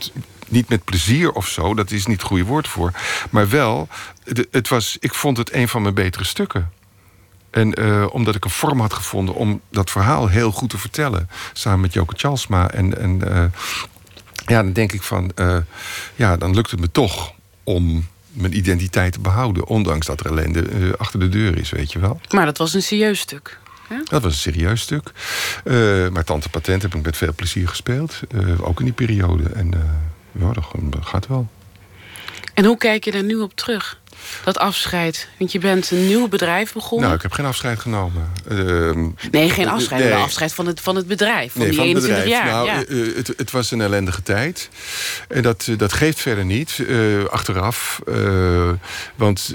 niet 0.50 0.68
met 0.68 0.84
plezier 0.84 1.32
of 1.32 1.48
zo, 1.48 1.74
dat 1.74 1.90
is 1.90 2.06
niet 2.06 2.18
het 2.18 2.26
goede 2.26 2.44
woord 2.44 2.68
voor. 2.68 2.92
Maar 3.30 3.48
wel, 3.48 3.88
het 4.50 4.68
was, 4.68 4.96
ik 5.00 5.14
vond 5.14 5.36
het 5.36 5.52
een 5.52 5.68
van 5.68 5.82
mijn 5.82 5.94
betere 5.94 6.24
stukken. 6.24 6.70
En 7.50 7.74
eh, 7.74 8.06
omdat 8.10 8.34
ik 8.34 8.44
een 8.44 8.50
vorm 8.50 8.80
had 8.80 8.92
gevonden 8.92 9.34
om 9.34 9.60
dat 9.70 9.90
verhaal 9.90 10.28
heel 10.28 10.50
goed 10.50 10.70
te 10.70 10.78
vertellen. 10.78 11.28
Samen 11.52 11.80
met 11.80 11.92
Joke 11.92 12.14
Chalsma. 12.16 12.70
En, 12.70 12.98
en, 12.98 13.34
eh, 13.34 13.44
ja, 14.46 14.62
dan 14.62 14.72
denk 14.72 14.92
ik 14.92 15.02
van, 15.02 15.30
uh, 15.36 15.56
ja, 16.16 16.36
dan 16.36 16.54
lukt 16.54 16.70
het 16.70 16.80
me 16.80 16.90
toch 16.90 17.32
om 17.64 18.06
mijn 18.28 18.56
identiteit 18.56 19.12
te 19.12 19.20
behouden. 19.20 19.66
Ondanks 19.66 20.06
dat 20.06 20.20
er 20.20 20.26
ellende 20.26 20.94
achter 20.98 21.20
de 21.20 21.28
deur 21.28 21.58
is, 21.58 21.70
weet 21.70 21.92
je 21.92 21.98
wel. 21.98 22.20
Maar 22.30 22.44
dat 22.44 22.58
was 22.58 22.74
een 22.74 22.82
serieus 22.82 23.20
stuk. 23.20 23.58
Ja? 23.88 24.02
Dat 24.04 24.22
was 24.22 24.32
een 24.32 24.52
serieus 24.52 24.80
stuk. 24.80 25.12
Maar 26.12 26.24
Tante 26.24 26.48
Patent 26.48 26.82
heb 26.82 26.94
ik 26.94 27.02
met 27.02 27.16
veel 27.16 27.32
plezier 27.34 27.68
gespeeld. 27.68 28.20
ook 28.60 28.78
in 28.78 28.84
die 28.84 28.94
periode. 28.94 29.48
En 29.48 29.70
ja, 30.32 30.52
dat 30.52 31.06
gaat 31.06 31.26
wel. 31.26 31.48
En 32.54 32.64
hoe 32.64 32.76
kijk 32.76 33.04
je 33.04 33.10
daar 33.10 33.22
nu 33.22 33.36
op 33.36 33.54
terug? 33.54 33.99
Dat 34.44 34.58
afscheid? 34.58 35.28
Want 35.38 35.52
je 35.52 35.58
bent 35.58 35.90
een 35.90 36.06
nieuw 36.06 36.28
bedrijf 36.28 36.72
begonnen. 36.72 37.06
Nou, 37.06 37.16
ik 37.16 37.22
heb 37.22 37.32
geen 37.32 37.46
afscheid 37.46 37.80
genomen. 37.80 38.32
Uh, 38.50 39.08
nee, 39.30 39.50
geen 39.50 39.68
afscheid, 39.68 40.02
nee. 40.02 40.12
maar 40.12 40.22
afscheid 40.22 40.54
van 40.54 40.66
het, 40.66 40.80
van 40.80 40.96
het 40.96 41.06
bedrijf. 41.06 41.52
Van 41.52 41.60
nee, 41.60 41.70
die 41.70 41.78
van 41.78 41.86
21 41.86 42.24
bedrijf. 42.24 42.44
jaar. 42.44 42.54
Nou, 42.54 42.66
ja. 42.66 42.84
uh, 42.86 43.16
het, 43.16 43.32
het, 43.36 43.50
was 43.50 43.70
een 43.70 43.80
ellendige 43.80 44.22
tijd. 44.22 44.68
En 45.28 45.42
dat, 45.42 45.68
dat 45.76 45.92
geeft 45.92 46.20
verder 46.20 46.44
niet, 46.44 46.82
achteraf. 47.30 48.00
want 49.16 49.54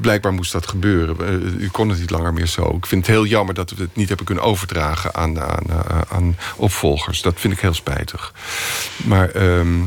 blijkbaar 0.00 0.32
moest 0.32 0.52
dat 0.52 0.66
gebeuren. 0.66 1.16
u 1.58 1.68
kon 1.68 1.88
het 1.88 1.98
niet 1.98 2.10
langer 2.10 2.32
meer 2.32 2.46
zo. 2.46 2.76
Ik 2.76 2.86
vind 2.86 3.06
het 3.06 3.14
heel 3.14 3.26
jammer 3.26 3.54
dat 3.54 3.70
we 3.70 3.82
het 3.82 3.96
niet 3.96 4.08
hebben 4.08 4.26
kunnen 4.26 4.44
overdragen 4.44 5.14
aan, 5.14 5.40
aan, 5.40 5.64
aan 6.08 6.36
opvolgers. 6.56 7.22
Dat 7.22 7.34
vind 7.36 7.52
ik 7.52 7.60
heel 7.60 7.74
spijtig. 7.74 8.32
Maar... 8.96 9.30
Ehm, 9.30 9.78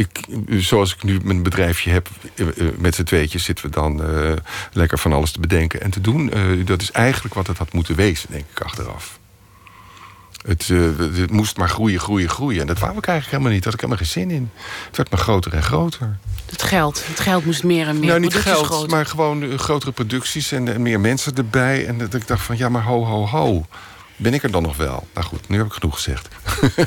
ik, 0.00 0.20
zoals 0.48 0.94
ik 0.94 1.02
nu 1.02 1.18
mijn 1.22 1.42
bedrijfje 1.42 1.90
heb, 1.90 2.08
eh, 2.34 2.48
eh, 2.48 2.54
met 2.78 2.94
z'n 2.94 3.02
tweetjes 3.02 3.44
zitten 3.44 3.64
we 3.64 3.70
dan 3.70 4.10
uh, 4.10 4.32
lekker 4.72 4.98
van 4.98 5.12
alles 5.12 5.30
te 5.30 5.40
bedenken 5.40 5.80
en 5.80 5.90
te 5.90 6.00
doen. 6.00 6.30
Uh, 6.36 6.66
dat 6.66 6.82
is 6.82 6.90
eigenlijk 6.90 7.34
wat 7.34 7.46
het 7.46 7.58
had 7.58 7.72
moeten 7.72 7.94
wezen, 7.94 8.28
denk 8.30 8.44
ik, 8.54 8.60
achteraf. 8.60 9.18
Het, 10.46 10.68
uh, 10.68 10.98
het, 10.98 11.30
moest 11.30 11.56
maar 11.56 11.68
groeien, 11.68 12.00
groeien, 12.00 12.28
groeien. 12.28 12.60
En 12.60 12.66
dat 12.66 12.78
wou 12.78 12.96
ik 12.96 13.06
eigenlijk 13.06 13.30
helemaal 13.30 13.52
niet. 13.52 13.62
Daar 13.62 13.72
had 13.72 13.82
ik 13.82 13.88
helemaal 13.88 14.06
geen 14.06 14.22
zin 14.22 14.36
in. 14.36 14.50
Het 14.86 14.96
werd 14.96 15.10
maar 15.10 15.20
groter 15.20 15.54
en 15.54 15.62
groter. 15.62 16.18
Het 16.50 16.62
geld. 16.62 17.06
Het 17.06 17.20
geld 17.20 17.44
moest 17.44 17.64
meer 17.64 17.88
en 17.88 17.98
meer. 17.98 18.08
Nou, 18.08 18.20
niet 18.20 18.34
geld, 18.34 18.66
groter. 18.66 18.90
maar 18.90 19.06
gewoon 19.06 19.58
grotere 19.58 19.92
producties 19.92 20.52
en, 20.52 20.74
en, 20.74 20.82
meer 20.82 21.00
mensen 21.00 21.34
erbij. 21.34 21.86
En 21.86 21.98
dat 21.98 22.14
ik 22.14 22.26
dacht 22.26 22.42
van, 22.42 22.56
ja, 22.56 22.68
maar 22.68 22.82
ho, 22.82 23.04
ho, 23.04 23.26
ho. 23.26 23.66
Ben 24.16 24.34
ik 24.34 24.42
er 24.42 24.50
dan 24.50 24.62
nog 24.62 24.76
wel? 24.76 25.06
Nou 25.14 25.26
goed, 25.26 25.48
nu 25.48 25.56
heb 25.56 25.66
ik 25.66 25.72
genoeg 25.72 25.94
gezegd. 25.94 26.28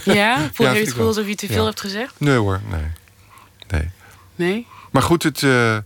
Ja? 0.04 0.38
Voel 0.54 0.73
je 0.73 0.80
het 0.80 0.89
gevoel 0.89 1.08
alsof 1.08 1.28
je 1.28 1.36
te 1.36 1.47
veel 1.47 1.65
hebt 1.65 1.82
gezegd? 1.82 2.13
Nee 2.17 2.38
hoor, 2.38 2.62
nee. 2.69 3.02
Nee. 3.73 3.89
Nee? 4.36 4.67
Maar 4.91 5.01
goed, 5.01 5.23
het... 5.23 5.41
Uh, 5.41 5.77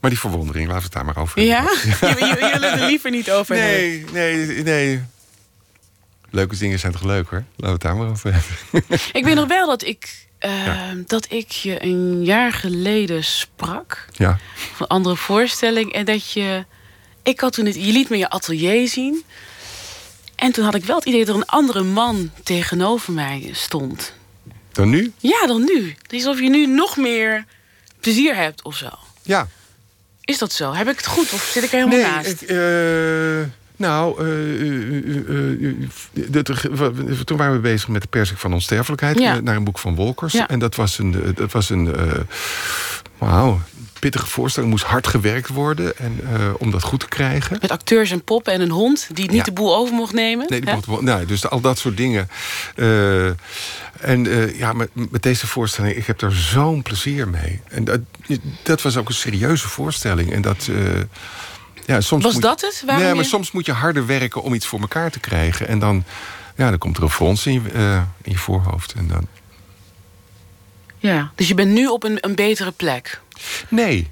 maar 0.00 0.10
die 0.10 0.18
verwondering, 0.18 0.68
laten 0.68 0.78
we 0.78 0.84
het 0.84 0.92
daar 0.92 1.04
maar 1.04 1.18
over 1.18 1.42
Ja? 1.42 1.62
ja. 2.00 2.08
je, 2.08 2.16
je, 2.18 2.50
je 2.52 2.58
wil 2.60 2.68
er 2.68 2.86
liever 2.86 3.10
niet 3.10 3.30
over 3.30 3.56
nee, 3.56 3.98
hebben. 3.98 4.14
Nee, 4.14 4.62
nee. 4.62 5.02
Leuke 6.30 6.56
dingen 6.56 6.78
zijn 6.78 6.92
toch 6.92 7.02
leuk 7.02 7.28
hoor? 7.28 7.44
Laten 7.56 7.66
we 7.66 7.70
het 7.70 7.80
daar 7.80 7.96
maar 7.96 8.08
over 8.08 8.32
hebben. 8.32 8.84
ik 9.18 9.24
weet 9.24 9.34
nog 9.34 9.48
wel 9.48 9.66
dat 9.66 9.84
ik... 9.84 10.26
Uh, 10.40 10.66
ja. 10.66 10.94
dat 11.06 11.32
ik 11.32 11.50
je 11.50 11.84
een 11.84 12.24
jaar 12.24 12.52
geleden 12.52 13.24
sprak. 13.24 14.06
Ja. 14.12 14.38
Van 14.54 14.86
een 14.86 14.86
andere 14.86 15.16
voorstelling. 15.16 15.92
En 15.92 16.04
dat 16.04 16.32
je... 16.32 16.64
Ik 17.22 17.40
had 17.40 17.52
toen 17.52 17.66
het, 17.66 17.74
je 17.74 17.92
liet 17.92 18.08
me 18.08 18.16
je 18.16 18.30
atelier 18.30 18.88
zien. 18.88 19.24
En 20.34 20.52
toen 20.52 20.64
had 20.64 20.74
ik 20.74 20.84
wel 20.84 20.96
het 20.96 21.04
idee 21.04 21.24
dat 21.24 21.34
er 21.34 21.40
een 21.40 21.46
andere 21.46 21.82
man 21.82 22.30
tegenover 22.42 23.12
mij 23.12 23.50
stond. 23.52 24.14
Dan 24.72 24.90
nu? 24.90 25.12
Ja, 25.18 25.46
dan 25.46 25.64
nu. 25.64 25.94
Het 26.02 26.12
is 26.12 26.24
alsof 26.24 26.42
je 26.42 26.50
nu 26.50 26.66
nog 26.66 26.96
meer 26.96 27.44
plezier 28.00 28.36
hebt 28.36 28.62
of 28.62 28.76
zo. 28.76 28.88
Ja. 29.22 29.48
Is 30.20 30.38
dat 30.38 30.52
zo? 30.52 30.72
Heb 30.72 30.88
ik 30.88 30.96
het 30.96 31.06
goed 31.06 31.32
of 31.32 31.50
zit 31.52 31.62
ik 31.62 31.72
er 31.72 31.78
helemaal 31.78 31.98
nee, 31.98 32.06
naast? 32.06 32.42
Ik, 32.42 32.50
uh, 32.50 33.42
nou, 33.76 34.26
uh, 36.14 37.20
toen 37.24 37.36
waren 37.36 37.54
we 37.54 37.60
bezig 37.60 37.88
met 37.88 38.02
de 38.02 38.08
persing 38.08 38.40
van 38.40 38.52
onsterfelijkheid... 38.52 39.18
Ja. 39.18 39.40
naar 39.40 39.56
een 39.56 39.64
boek 39.64 39.78
van 39.78 39.94
Wolkers. 39.94 40.32
Ja. 40.32 40.48
En 40.48 40.58
dat 40.58 40.74
was 40.74 40.98
een... 40.98 41.32
Dat 41.34 41.52
was 41.52 41.70
een 41.70 41.94
Wauw, 43.18 43.60
pittige 44.02 44.26
voorstelling. 44.26 44.72
moest 44.72 44.84
hard 44.84 45.06
gewerkt 45.06 45.48
worden 45.48 45.98
en, 45.98 46.20
uh, 46.22 46.30
om 46.58 46.70
dat 46.70 46.82
goed 46.82 47.00
te 47.00 47.08
krijgen. 47.08 47.58
Met 47.60 47.70
acteurs 47.70 48.10
en 48.10 48.24
poppen 48.24 48.52
en 48.52 48.60
een 48.60 48.70
hond 48.70 49.08
die 49.12 49.30
niet 49.30 49.44
de 49.44 49.52
boel 49.52 49.76
over 49.76 49.94
mocht 49.94 50.12
nemen. 50.12 50.46
Nee, 50.48 50.60
die 50.60 50.74
mocht, 50.74 51.00
nou, 51.00 51.26
dus 51.26 51.48
al 51.48 51.60
dat 51.60 51.78
soort 51.78 51.96
dingen. 51.96 52.28
Uh, 52.76 53.26
en 53.26 54.24
uh, 54.24 54.58
ja, 54.58 54.72
met, 54.72 54.90
met, 54.92 55.22
deze 55.22 55.46
voorstelling, 55.46 55.96
ik 55.96 56.06
heb 56.06 56.20
er 56.20 56.32
zo'n 56.32 56.82
plezier 56.82 57.28
mee. 57.28 57.60
En 57.68 57.84
dat, 57.84 58.00
dat 58.62 58.82
was 58.82 58.96
ook 58.96 59.08
een 59.08 59.14
serieuze 59.14 59.68
voorstelling. 59.68 60.32
En 60.32 60.42
dat... 60.42 60.68
ja, 61.86 62.00
soms 62.00 62.24
was 62.24 62.32
moet, 62.32 62.42
dat 62.42 62.60
het? 62.60 62.82
Waarom 62.86 63.04
nee, 63.04 63.14
maar 63.14 63.24
soms 63.24 63.50
moet 63.52 63.66
je 63.66 63.72
harder 63.72 64.06
werken 64.06 64.42
om 64.42 64.54
iets 64.54 64.66
voor 64.66 64.80
elkaar 64.80 65.10
te 65.10 65.20
krijgen. 65.20 65.68
En 65.68 65.78
dan, 65.78 66.04
ja, 66.56 66.68
dan 66.68 66.78
komt 66.78 66.96
er 66.96 67.02
een 67.02 67.10
frons 67.10 67.46
in 67.46 67.52
je, 67.52 68.00
in 68.22 68.32
je 68.32 68.38
voorhoofd. 68.38 68.92
En 68.92 69.08
dan... 69.08 69.26
Ja, 71.02 71.32
dus 71.34 71.48
je 71.48 71.54
bent 71.54 71.72
nu 71.72 71.86
op 71.86 72.04
een, 72.04 72.18
een 72.20 72.34
betere 72.34 72.70
plek? 72.70 73.20
Nee, 73.68 74.08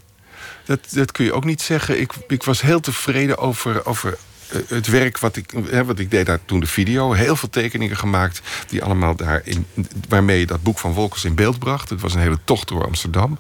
dat, 0.65 0.81
dat 0.91 1.13
kun 1.13 1.25
je 1.25 1.33
ook 1.33 1.45
niet 1.45 1.63
zeggen. 1.63 2.01
Ik, 2.01 2.13
ik 2.29 2.43
was 2.43 2.61
heel 2.61 2.81
tevreden 2.81 3.39
over, 3.39 3.87
over 3.87 4.19
eh, 4.49 4.61
het 4.69 4.87
werk 4.87 5.19
wat 5.19 5.37
ik, 5.37 5.53
hè, 5.71 5.85
wat 5.85 5.99
ik 5.99 6.11
deed 6.11 6.27
daar 6.27 6.39
toen 6.45 6.61
de 6.61 6.67
video. 6.67 7.13
Heel 7.13 7.37
veel 7.37 7.51
tekeningen 7.51 7.97
gemaakt 7.97 8.41
die 8.69 8.83
allemaal 8.83 9.17
daarin, 9.17 9.67
waarmee 10.09 10.39
je 10.39 10.47
dat 10.47 10.63
boek 10.63 10.79
van 10.79 10.93
Wolkers 10.93 11.25
in 11.25 11.35
beeld 11.35 11.59
bracht. 11.59 11.91
Het 11.91 12.01
was 12.01 12.15
een 12.15 12.21
hele 12.21 12.39
tocht 12.45 12.69
door 12.69 12.85
Amsterdam. 12.85 13.39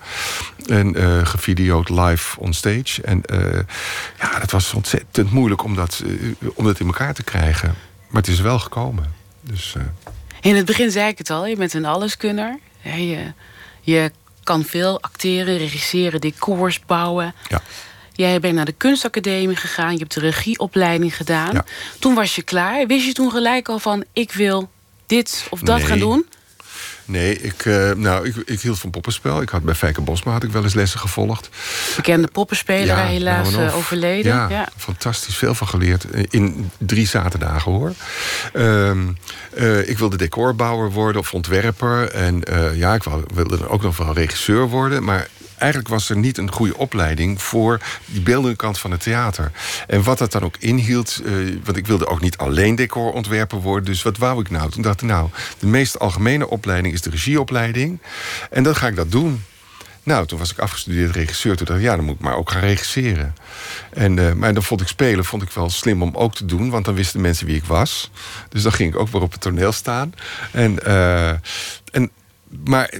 En 0.66 0.98
uh, 0.98 1.84
live 1.84 2.40
on 2.40 2.52
stage. 2.52 3.02
En 3.02 3.22
uh, 3.32 3.60
ja, 4.18 4.38
dat 4.38 4.50
was 4.50 4.74
ontzettend 4.74 5.30
moeilijk 5.30 5.64
om 5.64 5.74
dat, 5.74 6.02
uh, 6.06 6.34
om 6.54 6.64
dat 6.64 6.80
in 6.80 6.86
elkaar 6.86 7.14
te 7.14 7.22
krijgen. 7.22 7.74
Maar 8.08 8.22
het 8.22 8.30
is 8.30 8.40
wel 8.40 8.58
gekomen. 8.58 9.12
Dus, 9.40 9.74
In 10.40 10.56
het 10.56 10.66
begin 10.66 10.90
zei 10.90 11.08
ik 11.08 11.18
het 11.18 11.30
al, 11.30 11.46
je 11.46 11.56
bent 11.56 11.74
een 11.74 11.84
alleskunner. 11.84 12.58
Je, 12.82 13.32
je 13.80 14.10
kan 14.42 14.64
veel 14.64 15.02
acteren, 15.02 15.58
regisseren, 15.58 16.20
decors 16.20 16.80
bouwen. 16.80 17.34
Ja. 17.48 17.60
Jij 18.12 18.40
bent 18.40 18.54
naar 18.54 18.64
de 18.64 18.72
kunstacademie 18.72 19.56
gegaan, 19.56 19.92
je 19.92 19.98
hebt 19.98 20.14
de 20.14 20.20
regieopleiding 20.20 21.16
gedaan. 21.16 21.64
Toen 21.98 22.14
was 22.14 22.34
je 22.34 22.42
klaar. 22.42 22.86
Wist 22.86 23.06
je 23.06 23.12
toen 23.12 23.30
gelijk 23.30 23.68
al 23.68 23.78
van 23.78 24.04
ik 24.12 24.32
wil 24.32 24.70
dit 25.06 25.46
of 25.50 25.60
dat 25.60 25.82
gaan 25.82 25.98
doen? 25.98 26.26
Nee, 27.10 27.40
ik, 27.40 27.64
uh, 27.64 27.92
nou, 27.92 28.26
ik, 28.26 28.36
ik, 28.36 28.60
hield 28.60 28.78
van 28.78 28.90
poppenspel. 28.90 29.42
Ik 29.42 29.48
had 29.48 29.62
bij 29.62 29.74
Fijke 29.74 30.00
Bosma 30.00 30.32
had 30.32 30.42
ik 30.42 30.50
wel 30.50 30.62
eens 30.62 30.74
lessen 30.74 31.00
gevolgd. 31.00 31.48
Bekende 31.96 32.28
poppenspeler, 32.28 32.86
ja, 32.86 33.04
helaas 33.04 33.50
nou, 33.50 33.64
uh, 33.64 33.76
overleden. 33.76 34.32
Ja, 34.34 34.48
ja, 34.48 34.68
fantastisch. 34.76 35.36
Veel 35.36 35.54
van 35.54 35.68
geleerd. 35.68 36.04
In 36.30 36.70
drie 36.78 37.06
zaterdagen 37.06 37.72
hoor. 37.72 37.92
Uh, 38.52 39.88
ik 39.88 39.98
wilde 39.98 40.16
decorbouwer 40.16 40.90
worden 40.90 41.20
of 41.20 41.34
ontwerper. 41.34 42.10
En 42.10 42.42
ja, 42.74 42.94
ik 42.94 43.02
wilde 43.34 43.68
ook 43.68 43.82
nog 43.82 43.96
wel 43.96 44.14
regisseur 44.14 44.68
worden. 44.68 45.04
Maar 45.04 45.28
eigenlijk 45.60 45.90
was 45.90 46.10
er 46.10 46.16
niet 46.16 46.38
een 46.38 46.52
goede 46.52 46.76
opleiding 46.76 47.42
voor 47.42 47.80
die 48.04 48.20
beeldende 48.20 48.56
kant 48.56 48.78
van 48.78 48.90
het 48.90 49.00
theater. 49.00 49.52
En 49.86 50.02
wat 50.02 50.18
dat 50.18 50.32
dan 50.32 50.42
ook 50.42 50.56
inhield, 50.58 51.20
uh, 51.24 51.56
want 51.64 51.76
ik 51.76 51.86
wilde 51.86 52.06
ook 52.06 52.20
niet 52.20 52.36
alleen 52.36 52.74
decorontwerper 52.74 53.60
worden. 53.60 53.84
Dus 53.84 54.02
wat 54.02 54.16
wou 54.16 54.40
ik 54.40 54.50
nou? 54.50 54.70
Toen 54.70 54.82
dacht 54.82 55.02
ik, 55.02 55.08
nou, 55.08 55.28
de 55.58 55.66
meest 55.66 55.98
algemene 55.98 56.48
opleiding 56.48 56.94
is 56.94 57.02
de 57.02 57.10
regieopleiding. 57.10 58.00
En 58.50 58.62
dan 58.62 58.76
ga 58.76 58.86
ik 58.86 58.96
dat 58.96 59.10
doen. 59.10 59.42
Nou, 60.02 60.26
toen 60.26 60.38
was 60.38 60.50
ik 60.50 60.58
afgestudeerd 60.58 61.14
regisseur. 61.14 61.56
Toen 61.56 61.66
dacht 61.66 61.78
ik, 61.78 61.84
ja, 61.84 61.96
dan 61.96 62.04
moet 62.04 62.14
ik 62.14 62.20
maar 62.20 62.36
ook 62.36 62.50
gaan 62.50 62.60
regisseren. 62.60 63.34
En, 63.92 64.16
uh, 64.16 64.32
maar 64.32 64.54
dan 64.54 64.62
vond 64.62 64.80
ik 64.80 64.88
spelen 64.88 65.24
vond 65.24 65.42
ik 65.42 65.50
wel 65.50 65.70
slim 65.70 66.02
om 66.02 66.16
ook 66.16 66.34
te 66.34 66.44
doen. 66.44 66.70
Want 66.70 66.84
dan 66.84 66.94
wisten 66.94 67.20
mensen 67.20 67.46
wie 67.46 67.56
ik 67.56 67.64
was. 67.64 68.10
Dus 68.48 68.62
dan 68.62 68.72
ging 68.72 68.94
ik 68.94 69.00
ook 69.00 69.08
weer 69.08 69.22
op 69.22 69.32
het 69.32 69.40
toneel 69.40 69.72
staan. 69.72 70.14
En, 70.52 70.78
uh, 70.86 71.28
en, 71.90 72.10
maar 72.64 72.90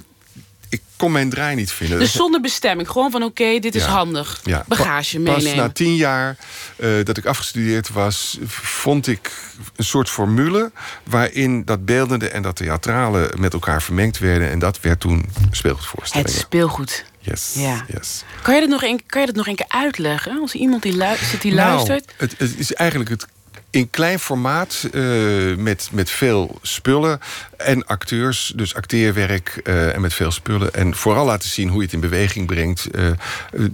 kon 1.00 1.12
mijn 1.12 1.30
draai 1.30 1.56
niet 1.56 1.72
vinden. 1.72 1.98
Dus 1.98 2.12
zonder 2.12 2.40
bestemming. 2.40 2.88
Gewoon 2.88 3.10
van 3.10 3.22
oké, 3.22 3.58
dit 3.58 3.74
is 3.74 3.84
handig. 3.84 4.40
Ja. 4.44 4.64
Bagage 4.66 5.18
meenemen. 5.18 5.44
Pas 5.44 5.54
na 5.54 5.70
tien 5.70 5.96
jaar 5.96 6.36
uh, 6.76 7.04
dat 7.04 7.16
ik 7.16 7.24
afgestudeerd 7.24 7.90
was... 7.90 8.38
vond 8.46 9.06
ik 9.06 9.32
een 9.76 9.84
soort 9.84 10.08
formule... 10.08 10.72
waarin 11.04 11.64
dat 11.64 11.84
beeldende 11.84 12.28
en 12.28 12.42
dat 12.42 12.56
theatrale 12.56 13.34
met 13.38 13.52
elkaar 13.52 13.82
vermengd 13.82 14.18
werden. 14.18 14.50
En 14.50 14.58
dat 14.58 14.80
werd 14.80 15.00
toen 15.00 15.28
speelgoedvoorstellingen. 15.50 16.32
Het 16.32 16.40
speelgoed. 16.40 17.04
Yes, 17.18 17.54
ja. 17.54 17.84
yes. 17.88 18.24
Kan, 18.42 18.54
je 18.54 18.60
dat 18.60 18.68
nog 18.68 18.82
een, 18.82 19.00
kan 19.06 19.20
je 19.20 19.26
dat 19.26 19.36
nog 19.36 19.46
een 19.46 19.54
keer 19.54 19.68
uitleggen? 19.68 20.40
Als 20.40 20.54
iemand 20.54 20.82
die, 20.82 20.96
luistert, 20.96 21.42
die 21.42 21.54
nou, 21.54 21.74
luistert? 21.74 22.12
Het, 22.16 22.34
het 22.38 22.58
is 22.58 22.74
eigenlijk 22.74 23.10
het 23.10 23.26
in 23.70 23.90
klein 23.90 24.18
formaat, 24.18 24.88
uh, 24.92 25.56
met, 25.56 25.88
met 25.92 26.11
veel 26.11 26.59
spullen 26.62 27.20
en 27.56 27.87
acteurs. 27.87 28.52
Dus 28.56 28.74
acteerwerk 28.74 29.61
uh, 29.64 29.94
en 29.94 30.00
met 30.00 30.14
veel 30.14 30.30
spullen. 30.30 30.74
En 30.74 30.94
vooral 30.94 31.24
laten 31.24 31.48
zien 31.48 31.68
hoe 31.68 31.78
je 31.78 31.85
het 31.85 31.92
in 31.92 32.00
beweging 32.00 32.46
brengt. 32.46 32.88
Uh, 32.92 33.11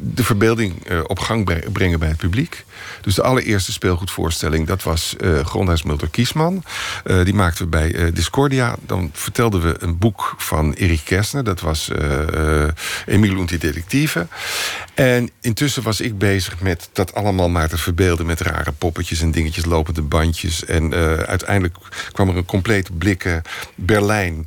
de 0.01 0.25
verbeelding 0.25 1.03
op 1.07 1.19
gang 1.19 1.73
brengen 1.73 1.99
bij 1.99 2.09
het 2.09 2.17
publiek. 2.17 2.65
Dus 3.01 3.15
de 3.15 3.23
allereerste 3.23 3.73
speelgoedvoorstelling, 3.73 4.67
dat 4.67 4.83
was 4.83 5.15
uh, 5.21 5.45
Grondhuis 5.45 5.83
Mulder 5.83 6.09
Kiesman. 6.09 6.65
die 7.25 7.35
maakten 7.35 7.65
we 7.65 7.71
bij 7.71 8.13
Discordia. 8.13 8.77
Dan 8.87 9.11
vertelden 9.13 9.63
we 9.63 9.77
een 9.79 9.99
boek 9.99 10.35
van 10.37 10.73
Erik 10.73 11.01
Kersner. 11.05 11.45
Dat 11.45 11.61
was 11.61 11.91
Emile 13.07 13.39
und 13.39 13.49
die 13.49 13.59
Detective. 13.59 14.27
En 14.95 15.31
intussen 15.41 15.83
was 15.83 16.01
ik 16.01 16.19
bezig 16.19 16.61
met 16.61 16.89
dat 16.93 17.15
allemaal 17.15 17.49
maar 17.49 17.69
te 17.69 17.79
verbeelden... 17.79 18.27
met 18.27 18.41
rare 18.41 18.73
poppetjes 18.73 19.21
en 19.21 19.31
dingetjes 19.31 19.65
lopen 19.65 19.77
lopende 19.77 20.03
bandjes. 20.03 20.65
En 20.65 20.95
uiteindelijk 21.27 21.77
kwam 22.13 22.29
er 22.29 22.37
een 22.37 22.45
compleet 22.45 22.99
blikken 22.99 23.43
Berlijn 23.75 24.47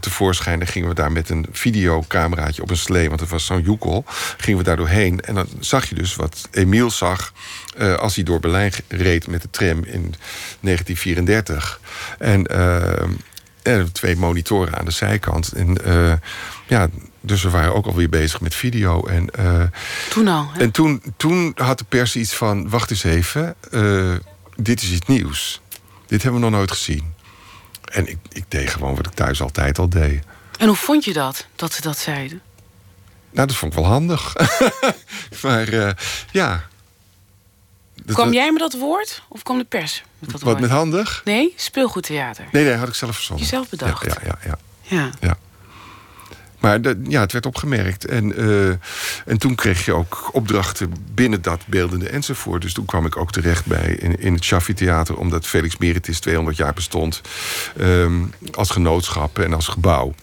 tevoorschijn. 0.00 0.58
Dan 0.58 0.68
gingen 0.68 0.88
we 0.88 0.94
daar 0.94 1.12
met 1.12 1.30
een 1.30 1.46
videocameraatje 1.52 2.62
op 2.62 2.70
een 2.70 2.76
slee, 2.76 3.08
want 3.08 3.20
het 3.20 3.28
was 3.28 3.46
zo'n 3.46 3.62
joekel, 3.62 4.04
gingen 4.36 4.58
we 4.58 4.64
daar 4.64 4.76
doorheen. 4.76 5.20
En 5.20 5.34
dan 5.34 5.46
zag 5.60 5.88
je 5.88 5.94
dus 5.94 6.16
wat 6.16 6.48
Emiel 6.50 6.90
zag 6.90 7.05
uh, 7.78 7.94
als 7.94 8.14
hij 8.14 8.24
door 8.24 8.40
Berlijn 8.40 8.72
reed 8.88 9.26
met 9.26 9.42
de 9.42 9.50
tram 9.50 9.84
in 9.84 10.14
1934. 10.60 11.80
En, 12.18 12.46
en 13.62 13.92
twee 13.92 14.16
monitoren 14.16 14.78
aan 14.78 14.84
de 14.84 14.90
zijkant. 14.90 15.52
En 15.52 15.76
ja, 16.66 16.88
dus 17.20 17.42
we 17.42 17.50
waren 17.50 17.74
ook 17.74 17.86
alweer 17.86 18.08
bezig 18.08 18.40
met 18.40 18.54
video. 18.54 19.06
En, 19.06 19.30
toen 20.10 20.28
al? 20.28 20.50
Hè? 20.52 20.60
En 20.60 20.70
toen, 20.70 21.02
toen 21.16 21.52
had 21.54 21.78
de 21.78 21.84
pers 21.88 22.16
iets 22.16 22.34
van: 22.34 22.68
wacht 22.68 22.90
eens 22.90 23.04
even, 23.04 23.54
dit 24.56 24.82
is 24.82 24.90
iets 24.90 25.06
nieuws. 25.06 25.60
Dit 26.06 26.22
hebben 26.22 26.40
we 26.40 26.46
nog 26.46 26.56
nooit 26.56 26.70
gezien. 26.70 27.14
En 27.84 28.08
ik, 28.08 28.18
ik 28.32 28.44
deed 28.48 28.70
gewoon 28.70 28.96
wat 28.96 29.06
ik 29.06 29.12
thuis 29.12 29.42
altijd 29.42 29.78
al 29.78 29.88
deed. 29.88 30.24
En 30.58 30.66
hoe 30.66 30.76
vond 30.76 31.04
je 31.04 31.12
dat, 31.12 31.46
dat 31.56 31.72
ze 31.72 31.80
dat 31.80 31.98
zeiden? 31.98 32.40
Nou, 33.30 33.46
dat 33.46 33.56
vond 33.56 33.72
ik 33.72 33.78
wel 33.78 33.88
handig. 33.88 34.34
maar 35.42 35.68
uh, 35.72 35.90
ja. 36.30 36.68
Kwam 38.06 38.32
jij 38.32 38.52
met 38.52 38.60
dat 38.60 38.72
woord? 38.72 39.22
Of 39.28 39.42
kwam 39.42 39.58
de 39.58 39.64
pers 39.64 40.04
met 40.18 40.30
dat 40.30 40.40
Wat 40.40 40.50
woord? 40.50 40.60
met 40.60 40.70
handig? 40.70 41.20
Nee, 41.24 41.54
speelgoedtheater. 41.56 42.44
Nee, 42.52 42.64
nee, 42.64 42.74
had 42.74 42.88
ik 42.88 42.94
zelf 42.94 43.14
verzonnen. 43.14 43.44
Jezelf 43.44 43.68
bedacht? 43.68 44.04
Ja, 44.04 44.16
ja, 44.24 44.38
ja. 44.44 44.58
ja. 44.82 44.98
ja. 44.98 45.10
ja. 45.20 45.36
Maar 46.60 46.80
de, 46.80 47.00
ja, 47.08 47.20
het 47.20 47.32
werd 47.32 47.46
opgemerkt. 47.46 48.04
En, 48.04 48.40
uh, 48.40 48.68
en 49.24 49.38
toen 49.38 49.54
kreeg 49.54 49.84
je 49.84 49.92
ook 49.92 50.30
opdrachten 50.32 50.92
binnen 51.14 51.42
dat 51.42 51.66
beeldende 51.66 52.08
enzovoort. 52.08 52.62
Dus 52.62 52.72
toen 52.72 52.84
kwam 52.84 53.06
ik 53.06 53.16
ook 53.16 53.32
terecht 53.32 53.66
bij 53.66 53.96
in, 53.98 54.20
in 54.20 54.34
het 54.34 54.44
Shaffi 54.44 54.74
Theater... 54.74 55.16
omdat 55.16 55.46
Felix 55.46 55.76
Meritis 55.76 56.20
200 56.20 56.56
jaar 56.56 56.72
bestond 56.72 57.20
um, 57.80 58.32
als 58.52 58.70
genootschap 58.70 59.38
en 59.38 59.52
als 59.52 59.68
gebouw 59.68 60.14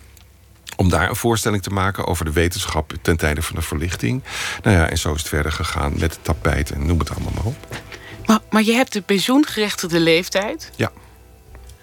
om 0.83 0.89
daar 0.89 1.09
een 1.09 1.15
voorstelling 1.15 1.63
te 1.63 1.69
maken 1.69 2.05
over 2.05 2.25
de 2.25 2.31
wetenschap 2.31 2.93
ten 3.01 3.17
tijde 3.17 3.41
van 3.41 3.55
de 3.55 3.61
verlichting. 3.61 4.23
Nou 4.63 4.77
ja, 4.77 4.89
en 4.89 4.97
zo 4.97 5.13
is 5.13 5.19
het 5.19 5.29
verder 5.29 5.51
gegaan 5.51 5.91
met 5.91 6.01
het 6.13 6.23
tapijt 6.23 6.71
en 6.71 6.85
noem 6.85 6.99
het 6.99 7.09
allemaal 7.09 7.31
maar 7.35 7.45
op. 7.45 7.77
Maar, 8.25 8.39
maar 8.49 8.63
je 8.63 8.73
hebt 8.73 8.93
de 8.93 9.01
pensioengerechtigde 9.01 9.99
leeftijd. 9.99 10.69
Ja. 10.75 10.91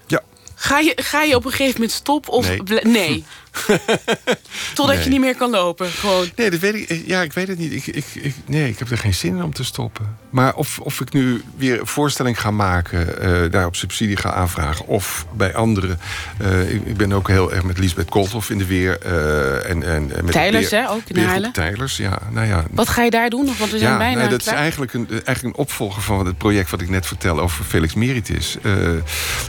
Ja. 0.06 0.20
Ga 0.54 0.78
je, 0.78 0.92
ga 0.96 1.22
je 1.22 1.36
op 1.36 1.44
een 1.44 1.50
gegeven 1.50 1.72
moment 1.72 1.92
stoppen? 1.92 2.32
Of 2.32 2.48
nee. 2.48 2.80
nee. 2.82 3.24
Totdat 4.74 4.94
Nee. 4.96 5.04
je 5.04 5.10
niet 5.10 5.20
meer 5.20 5.36
kan 5.36 5.50
lopen. 5.50 5.88
Gewoon. 5.90 6.30
Nee, 6.36 6.50
dat 6.50 6.60
weet 6.60 6.90
ik. 6.90 7.02
Ja, 7.06 7.22
ik 7.22 7.32
weet 7.32 7.48
het 7.48 7.58
niet. 7.58 7.72
Ik, 7.72 7.86
ik, 7.86 8.04
ik, 8.14 8.34
nee, 8.46 8.68
ik 8.68 8.78
heb 8.78 8.90
er 8.90 8.98
geen 8.98 9.14
zin 9.14 9.36
in 9.36 9.42
om 9.42 9.52
te 9.54 9.64
stoppen. 9.64 10.16
Maar 10.30 10.54
of, 10.54 10.78
of 10.78 11.00
ik 11.00 11.12
nu 11.12 11.42
weer 11.56 11.80
een 11.80 11.86
voorstelling 11.86 12.40
ga 12.40 12.50
maken, 12.50 13.20
eh, 13.20 13.50
daar 13.50 13.66
op 13.66 13.76
subsidie 13.76 14.16
ga 14.16 14.32
aanvragen, 14.32 14.86
of 14.86 15.26
bij 15.32 15.54
anderen. 15.54 15.98
eh, 16.38 16.74
ik, 16.74 16.82
ik 16.86 16.96
ben 16.96 17.12
ook 17.12 17.28
heel 17.28 17.52
erg 17.52 17.62
met 17.62 17.78
Lisbeth 17.78 18.08
Koolhof 18.08 18.50
in 18.50 18.58
de 18.58 18.66
weer. 18.66 18.98
eh, 19.00 19.70
en, 19.70 19.82
en, 19.82 20.16
en 20.16 20.24
met 20.24 20.32
Tijlers, 20.32 20.70
hè, 20.70 20.90
ook 20.90 21.02
in 21.06 21.24
Haarlem? 21.24 21.52
Tijlers, 21.52 21.96
ja. 21.96 22.18
Nou 22.30 22.46
ja, 22.46 22.64
Wat 22.70 22.88
ga 22.88 23.02
je 23.02 23.10
daar 23.10 23.30
doen? 23.30 23.46
Want 23.58 23.70
we 23.70 23.78
zijn 23.78 23.90
ja, 23.92 23.98
bijna 23.98 24.14
nee, 24.14 24.24
aan 24.24 24.30
dat 24.30 24.40
is 24.40 24.46
eigenlijk 24.46 24.92
een, 24.94 25.08
eigenlijk 25.10 25.42
een 25.42 25.54
opvolger 25.62 26.02
van 26.02 26.26
het 26.26 26.38
project 26.38 26.70
wat 26.70 26.80
ik 26.80 26.88
net 26.88 27.06
vertelde 27.06 27.40
over 27.40 27.64
Felix 27.64 27.94
Meritis. 27.94 28.56
Eh, 28.62 28.72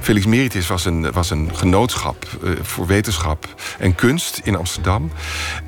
Felix 0.02 0.26
Meritis 0.26 0.68
was 0.68 0.86
een, 0.86 1.12
was 1.12 1.30
een 1.30 1.50
genootschap 1.56 2.26
eh, 2.44 2.50
voor 2.62 2.88
wetenschap 2.88 3.62
en 3.80 3.91
kunst 3.96 4.40
in 4.44 4.56
Amsterdam. 4.56 5.12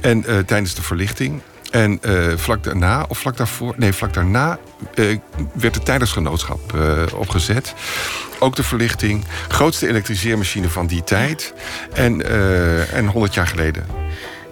En 0.02 0.26
eh, 0.26 0.38
tijdens 0.38 0.76
de 0.76 0.82
verlichting. 0.82 1.42
En 1.72 2.00
eh, 2.02 2.34
vlak 2.36 2.64
daarna, 2.64 3.06
of 3.08 3.18
vlak 3.18 3.38
daarvoor, 3.38 3.74
nee, 3.78 3.94
vlak 3.94 4.14
daarna 4.14 4.60
eh, 4.96 5.18
werd 5.54 5.76
het 5.76 5.86
tijdersgenootschap 5.86 6.74
opgezet. 7.16 7.74
Ook 8.40 8.56
de 8.56 8.64
verlichting, 8.64 9.26
grootste 9.48 9.88
elektriseermachine 9.88 10.70
van 10.70 10.88
die 10.88 11.04
tijd. 11.04 11.54
En, 11.94 12.30
en 12.92 13.08
100 13.08 13.34
jaar 13.34 13.48
geleden. 13.48 13.86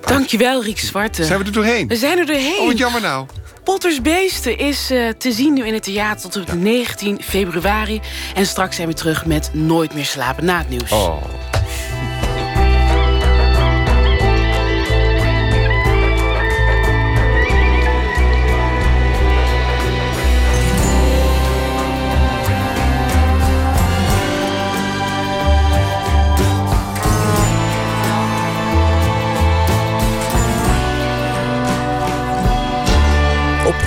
Dankjewel, 0.01 0.63
Riek 0.63 0.79
Zwarte. 0.79 1.23
Zijn 1.23 1.39
we 1.39 1.45
er 1.45 1.51
doorheen? 1.51 1.87
We 1.87 1.95
zijn 1.95 2.17
er 2.17 2.25
doorheen. 2.25 2.59
Oh, 2.59 2.77
jammer 2.77 3.01
nou. 3.01 3.25
Potters 3.63 4.01
Beesten 4.01 4.57
is 4.57 4.85
te 5.17 5.31
zien 5.31 5.53
nu 5.53 5.65
in 5.65 5.73
het 5.73 5.83
theater 5.83 6.29
tot 6.29 6.49
op 6.49 6.53
19 6.53 7.21
februari. 7.23 8.01
En 8.35 8.45
straks 8.45 8.75
zijn 8.75 8.87
we 8.87 8.93
terug 8.93 9.25
met 9.25 9.49
Nooit 9.53 9.93
meer 9.93 10.05
slapen 10.05 10.45
na 10.45 10.57
het 10.57 10.69
nieuws. 10.69 10.91
Oh. 10.91 11.23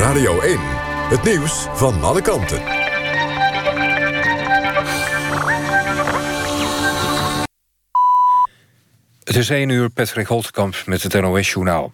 Radio 0.05 0.41
1. 0.41 0.59
Het 1.09 1.23
nieuws 1.23 1.67
van 1.73 2.03
alle 2.03 2.23
kanten. 2.23 2.63
Het 9.25 9.37
is 9.37 9.51
1 9.51 9.69
uur, 9.69 9.91
Patrick 9.91 10.27
Holtkamp 10.27 10.83
met 10.87 11.03
het 11.03 11.21
NOS-journaal. 11.21 11.93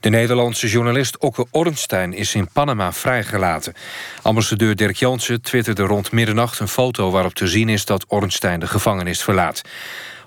De 0.00 0.08
Nederlandse 0.08 0.68
journalist 0.68 1.18
Okke 1.18 1.46
Ornstein 1.50 2.12
is 2.12 2.34
in 2.34 2.48
Panama 2.52 2.92
vrijgelaten. 2.92 3.74
Ambassadeur 4.22 4.76
Dirk 4.76 4.96
Jansen 4.96 5.42
twitterde 5.42 5.82
rond 5.82 6.12
middernacht 6.12 6.58
een 6.58 6.68
foto... 6.68 7.10
waarop 7.10 7.34
te 7.34 7.46
zien 7.46 7.68
is 7.68 7.84
dat 7.84 8.04
Ornstein 8.08 8.60
de 8.60 8.66
gevangenis 8.66 9.22
verlaat. 9.22 9.62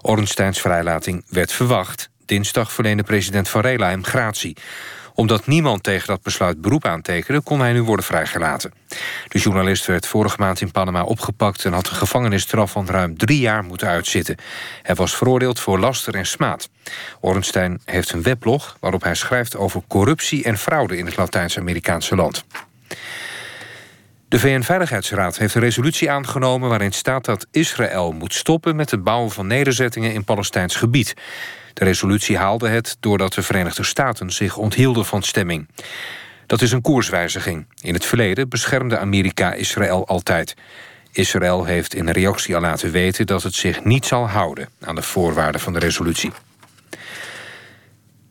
Ornsteins 0.02 0.62
vrijlating 0.62 1.24
werd 1.30 1.52
verwacht. 1.52 2.10
Dinsdag 2.26 2.72
verleende 2.72 3.04
president 3.04 3.50
Varela 3.50 3.90
hem 3.90 4.04
gratie 4.04 4.58
omdat 5.14 5.48
niemand 5.48 5.84
tegen 5.84 6.08
dat 6.08 6.22
besluit 6.22 6.62
beroep 6.62 6.86
aantekende... 6.86 7.42
kon 7.42 7.60
hij 7.60 7.74
nu 7.74 7.84
worden 7.84 8.06
vrijgelaten. 8.06 8.74
De 9.28 9.40
journalist 9.40 9.86
werd 9.86 10.08
vorige 10.08 10.36
maand 10.40 10.62
in 10.62 10.72
Panama 10.72 11.04
opgepakt... 11.04 11.66
en 11.66 11.74
had 11.74 11.90
een 11.90 11.96
gevangenisstraf 11.96 12.72
van 12.72 12.88
ruim 12.88 13.18
drie 13.18 13.40
jaar 13.40 13.64
moeten 13.64 13.88
uitzitten. 13.88 14.38
Hij 14.82 14.96
was 14.96 15.16
veroordeeld 15.16 15.60
voor 15.60 15.80
laster 15.80 16.16
en 16.16 16.26
smaad. 16.26 16.70
Ornstein 17.20 17.82
heeft 17.86 18.12
een 18.12 18.24
weblog 18.24 18.78
waarop 18.80 19.04
hij 19.04 19.16
schrijft... 19.16 19.56
over 19.56 19.82
corruptie 19.88 20.44
en 20.44 20.58
fraude 20.58 20.98
in 20.98 21.06
het 21.06 21.18
Latijns-Amerikaanse 21.18 22.16
land. 22.16 22.46
De 24.28 24.40
VN-veiligheidsraad 24.40 25.38
heeft 25.38 25.56
een 25.56 25.62
resolutie 25.62 26.12
aangenomen... 26.12 26.70
waarin 26.70 26.92
staat 26.92 27.26
dat 27.26 27.48
Israël 27.52 28.12
moet 28.12 28.34
stoppen 28.34 28.76
met 28.76 28.92
het 28.92 29.04
bouwen 29.04 29.32
van 29.32 29.48
nederzettingen 29.48 30.14
in 30.14 30.24
Palestijns 30.24 30.76
gebied. 30.76 31.14
De 31.74 31.84
resolutie 31.84 32.38
haalde 32.38 32.68
het 32.68 32.98
doordat 33.00 33.34
de 33.34 33.42
Verenigde 33.42 33.84
Staten 33.84 34.32
zich 34.32 34.58
onthielden 34.58 35.06
van 35.06 35.24
stemming. 35.24 35.68
Dat 36.46 36.62
is 36.62 36.72
een 36.72 36.82
koerswijziging. 36.82 37.66
In 37.82 37.94
het 37.94 38.06
verleden 38.06 38.50
beschermde 38.50 38.98
Amerika 38.98 39.54
Israël 39.54 40.08
altijd. 40.08 40.56
Israël 41.12 41.66
heeft 41.66 41.96
in 41.96 42.10
reactie 42.10 42.56
al 42.56 42.62
laten 42.62 42.92
weten 42.92 43.26
dat 43.26 43.44
het 43.44 43.54
zich 43.54 43.84
niet 43.84 44.06
zal 44.06 44.28
houden 44.28 44.70
aan 44.82 44.96
de 44.96 45.02
voorwaarden 45.02 45.62
van 45.62 45.74
de 45.74 45.80
resolutie. 45.80 46.32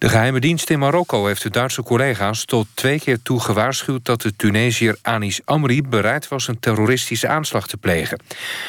De 0.02 0.08
geheime 0.08 0.40
dienst 0.40 0.70
in 0.70 0.78
Marokko 0.78 1.26
heeft 1.26 1.42
de 1.42 1.50
Duitse 1.50 1.82
collega's 1.82 2.44
tot 2.44 2.66
twee 2.74 3.00
keer 3.00 3.22
toe 3.22 3.40
gewaarschuwd 3.40 4.04
dat 4.04 4.22
de 4.22 4.36
Tunesiër 4.36 4.96
Anis 5.02 5.40
Amri 5.44 5.82
bereid 5.82 6.28
was 6.28 6.48
een 6.48 6.58
terroristische 6.60 7.28
aanslag 7.28 7.66
te 7.66 7.76
plegen. 7.76 8.20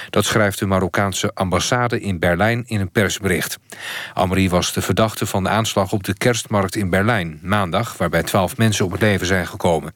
Dat 0.09 0.25
schrijft 0.25 0.59
de 0.59 0.65
Marokkaanse 0.65 1.31
ambassade 1.33 1.99
in 1.99 2.19
Berlijn 2.19 2.63
in 2.67 2.79
een 2.79 2.91
persbericht. 2.91 3.59
Amri 4.13 4.49
was 4.49 4.73
de 4.73 4.81
verdachte 4.81 5.25
van 5.25 5.43
de 5.43 5.49
aanslag 5.49 5.91
op 5.91 6.03
de 6.03 6.17
kerstmarkt 6.17 6.75
in 6.75 6.89
Berlijn, 6.89 7.39
maandag, 7.41 7.97
waarbij 7.97 8.23
twaalf 8.23 8.57
mensen 8.57 8.85
om 8.85 8.91
het 8.91 9.01
leven 9.01 9.27
zijn 9.27 9.47
gekomen. 9.47 9.93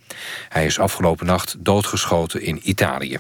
Hij 0.50 0.66
is 0.66 0.80
afgelopen 0.80 1.26
nacht 1.26 1.56
doodgeschoten 1.60 2.42
in 2.42 2.60
Italië. 2.64 3.20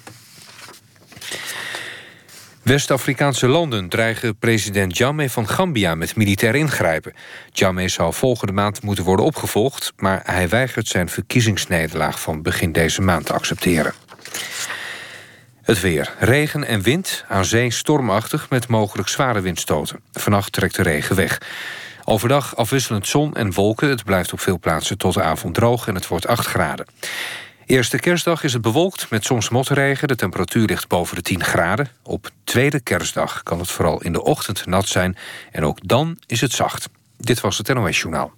West-Afrikaanse 2.67 3.47
landen 3.47 3.89
dreigen 3.89 4.37
president 4.37 4.97
Jammeh 4.97 5.29
van 5.29 5.47
Gambia 5.47 5.95
met 5.95 6.15
militair 6.15 6.55
ingrijpen. 6.55 7.13
Jammeh 7.51 7.89
zou 7.89 8.13
volgende 8.13 8.53
maand 8.53 8.81
moeten 8.81 9.03
worden 9.03 9.25
opgevolgd... 9.25 9.93
maar 9.95 10.21
hij 10.25 10.49
weigert 10.49 10.87
zijn 10.87 11.09
verkiezingsnederlaag 11.09 12.21
van 12.21 12.41
begin 12.41 12.71
deze 12.71 13.01
maand 13.01 13.25
te 13.25 13.33
accepteren. 13.33 13.93
Het 15.61 15.81
weer. 15.81 16.13
Regen 16.19 16.63
en 16.63 16.81
wind, 16.81 17.25
aan 17.27 17.45
zee 17.45 17.71
stormachtig 17.71 18.49
met 18.49 18.67
mogelijk 18.67 19.07
zware 19.07 19.41
windstoten. 19.41 19.99
Vannacht 20.11 20.51
trekt 20.51 20.75
de 20.75 20.83
regen 20.83 21.15
weg. 21.15 21.41
Overdag 22.03 22.55
afwisselend 22.55 23.07
zon 23.07 23.35
en 23.35 23.53
wolken. 23.53 23.89
Het 23.89 24.03
blijft 24.03 24.33
op 24.33 24.39
veel 24.39 24.59
plaatsen 24.59 24.97
tot 24.97 25.13
de 25.13 25.21
avond 25.21 25.53
droog 25.53 25.87
en 25.87 25.95
het 25.95 26.07
wordt 26.07 26.27
8 26.27 26.45
graden. 26.45 26.85
Eerste 27.67 27.99
kerstdag 27.99 28.43
is 28.43 28.53
het 28.53 28.61
bewolkt 28.61 29.09
met 29.09 29.25
soms 29.25 29.49
motregen. 29.49 30.07
De 30.07 30.15
temperatuur 30.15 30.67
ligt 30.67 30.87
boven 30.87 31.15
de 31.15 31.21
10 31.21 31.43
graden. 31.43 31.89
Op 32.03 32.29
tweede 32.43 32.79
kerstdag 32.79 33.43
kan 33.43 33.59
het 33.59 33.71
vooral 33.71 34.01
in 34.01 34.13
de 34.13 34.23
ochtend 34.23 34.65
nat 34.65 34.87
zijn. 34.87 35.17
En 35.51 35.63
ook 35.63 35.87
dan 35.87 36.17
is 36.25 36.41
het 36.41 36.51
zacht. 36.51 36.89
Dit 37.17 37.39
was 37.39 37.57
het 37.57 37.73
NOS 37.73 37.99
Journaal. 37.99 38.31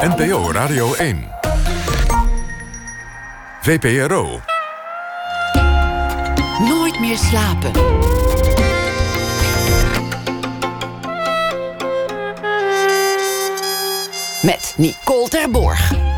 NPO 0.00 0.50
Radio 0.52 0.94
1. 0.94 1.28
VPRO. 3.62 4.40
meer 7.00 7.18
slapen. 7.18 7.72
Met 14.42 14.74
Nicole 14.76 15.28
Terborg. 15.28 16.11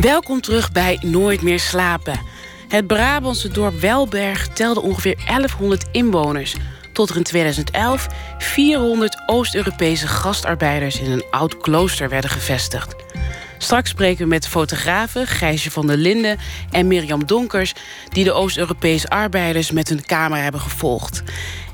Welkom 0.00 0.40
terug 0.40 0.72
bij 0.72 0.98
Nooit 1.02 1.42
meer 1.42 1.60
slapen. 1.60 2.20
Het 2.68 2.86
Brabantse 2.86 3.48
dorp 3.48 3.80
Welberg 3.80 4.48
telde 4.48 4.80
ongeveer 4.80 5.16
1100 5.26 5.84
inwoners. 5.90 6.56
Tot 6.92 7.10
er 7.10 7.16
in 7.16 7.22
2011 7.22 8.06
400 8.38 9.22
Oost-Europese 9.26 10.06
gastarbeiders 10.06 11.00
in 11.00 11.10
een 11.10 11.24
oud 11.30 11.56
klooster 11.58 12.08
werden 12.08 12.30
gevestigd. 12.30 12.94
Straks 13.58 13.90
spreken 13.90 14.22
we 14.22 14.28
met 14.28 14.48
fotografen 14.48 15.26
Gijsje 15.26 15.70
van 15.70 15.86
der 15.86 15.96
Linden 15.96 16.38
en 16.70 16.86
Mirjam 16.86 17.26
Donkers... 17.26 17.72
die 18.08 18.24
de 18.24 18.32
Oost-Europese 18.32 19.08
arbeiders 19.08 19.70
met 19.70 19.88
hun 19.88 20.04
camera 20.06 20.42
hebben 20.42 20.60
gevolgd. 20.60 21.22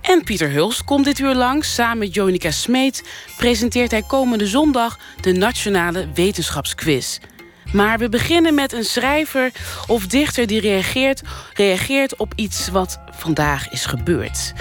En 0.02 0.24
Pieter 0.24 0.50
Hulst 0.50 0.84
komt 0.84 1.04
dit 1.04 1.18
uur 1.18 1.34
langs. 1.34 1.74
Samen 1.74 1.98
met 1.98 2.14
Jonica 2.14 2.50
Smeet 2.50 3.04
presenteert 3.36 3.90
hij 3.90 4.02
komende 4.02 4.46
zondag... 4.46 4.98
de 5.20 5.32
Nationale 5.32 6.08
Wetenschapsquiz. 6.14 7.18
Maar 7.72 7.98
we 7.98 8.08
beginnen 8.08 8.54
met 8.54 8.72
een 8.72 8.84
schrijver 8.84 9.52
of 9.86 10.06
dichter 10.06 10.46
die 10.46 10.60
reageert, 10.60 11.22
reageert 11.54 12.16
op 12.16 12.32
iets 12.36 12.68
wat 12.68 13.00
vandaag 13.10 13.70
is 13.70 13.86
gebeurd. 13.86 14.52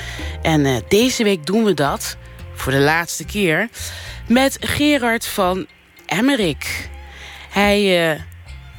En 0.41 0.65
uh, 0.65 0.77
deze 0.87 1.23
week 1.23 1.45
doen 1.45 1.63
we 1.63 1.73
dat, 1.73 2.17
voor 2.53 2.71
de 2.71 2.79
laatste 2.79 3.25
keer, 3.25 3.69
met 4.27 4.57
Gerard 4.59 5.27
van 5.27 5.67
Emmerik. 6.05 6.89
Hij, 7.49 8.11
uh, 8.11 8.19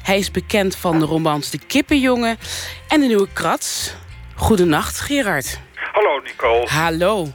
hij 0.03 0.17
is 0.17 0.31
bekend 0.31 0.75
van 0.75 0.99
de 0.99 1.05
romans 1.05 1.49
De 1.49 1.59
Kippenjongen 1.67 2.37
en 2.87 2.99
De 2.99 3.07
Nieuwe 3.07 3.27
Krats. 3.33 3.93
Goedenacht, 4.35 4.99
Gerard. 4.99 5.59
Hallo, 5.93 6.19
Nicole. 6.19 6.67
Hallo. 6.67 7.33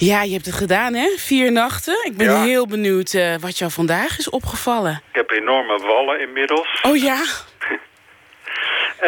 Ja, 0.00 0.22
je 0.22 0.32
hebt 0.32 0.46
het 0.46 0.54
gedaan, 0.54 0.94
hè? 0.94 1.08
Vier 1.16 1.52
nachten. 1.52 1.94
Ik 2.04 2.16
ben 2.16 2.26
Ja. 2.30 2.42
heel 2.42 2.66
benieuwd 2.66 3.12
eh, 3.14 3.34
wat 3.40 3.58
jou 3.58 3.70
vandaag 3.70 4.18
is 4.18 4.30
opgevallen. 4.30 5.02
Ik 5.08 5.14
heb 5.14 5.30
enorme 5.30 5.78
wallen 5.78 6.20
inmiddels. 6.20 6.80
Oh 6.82 6.96
ja? 6.96 7.18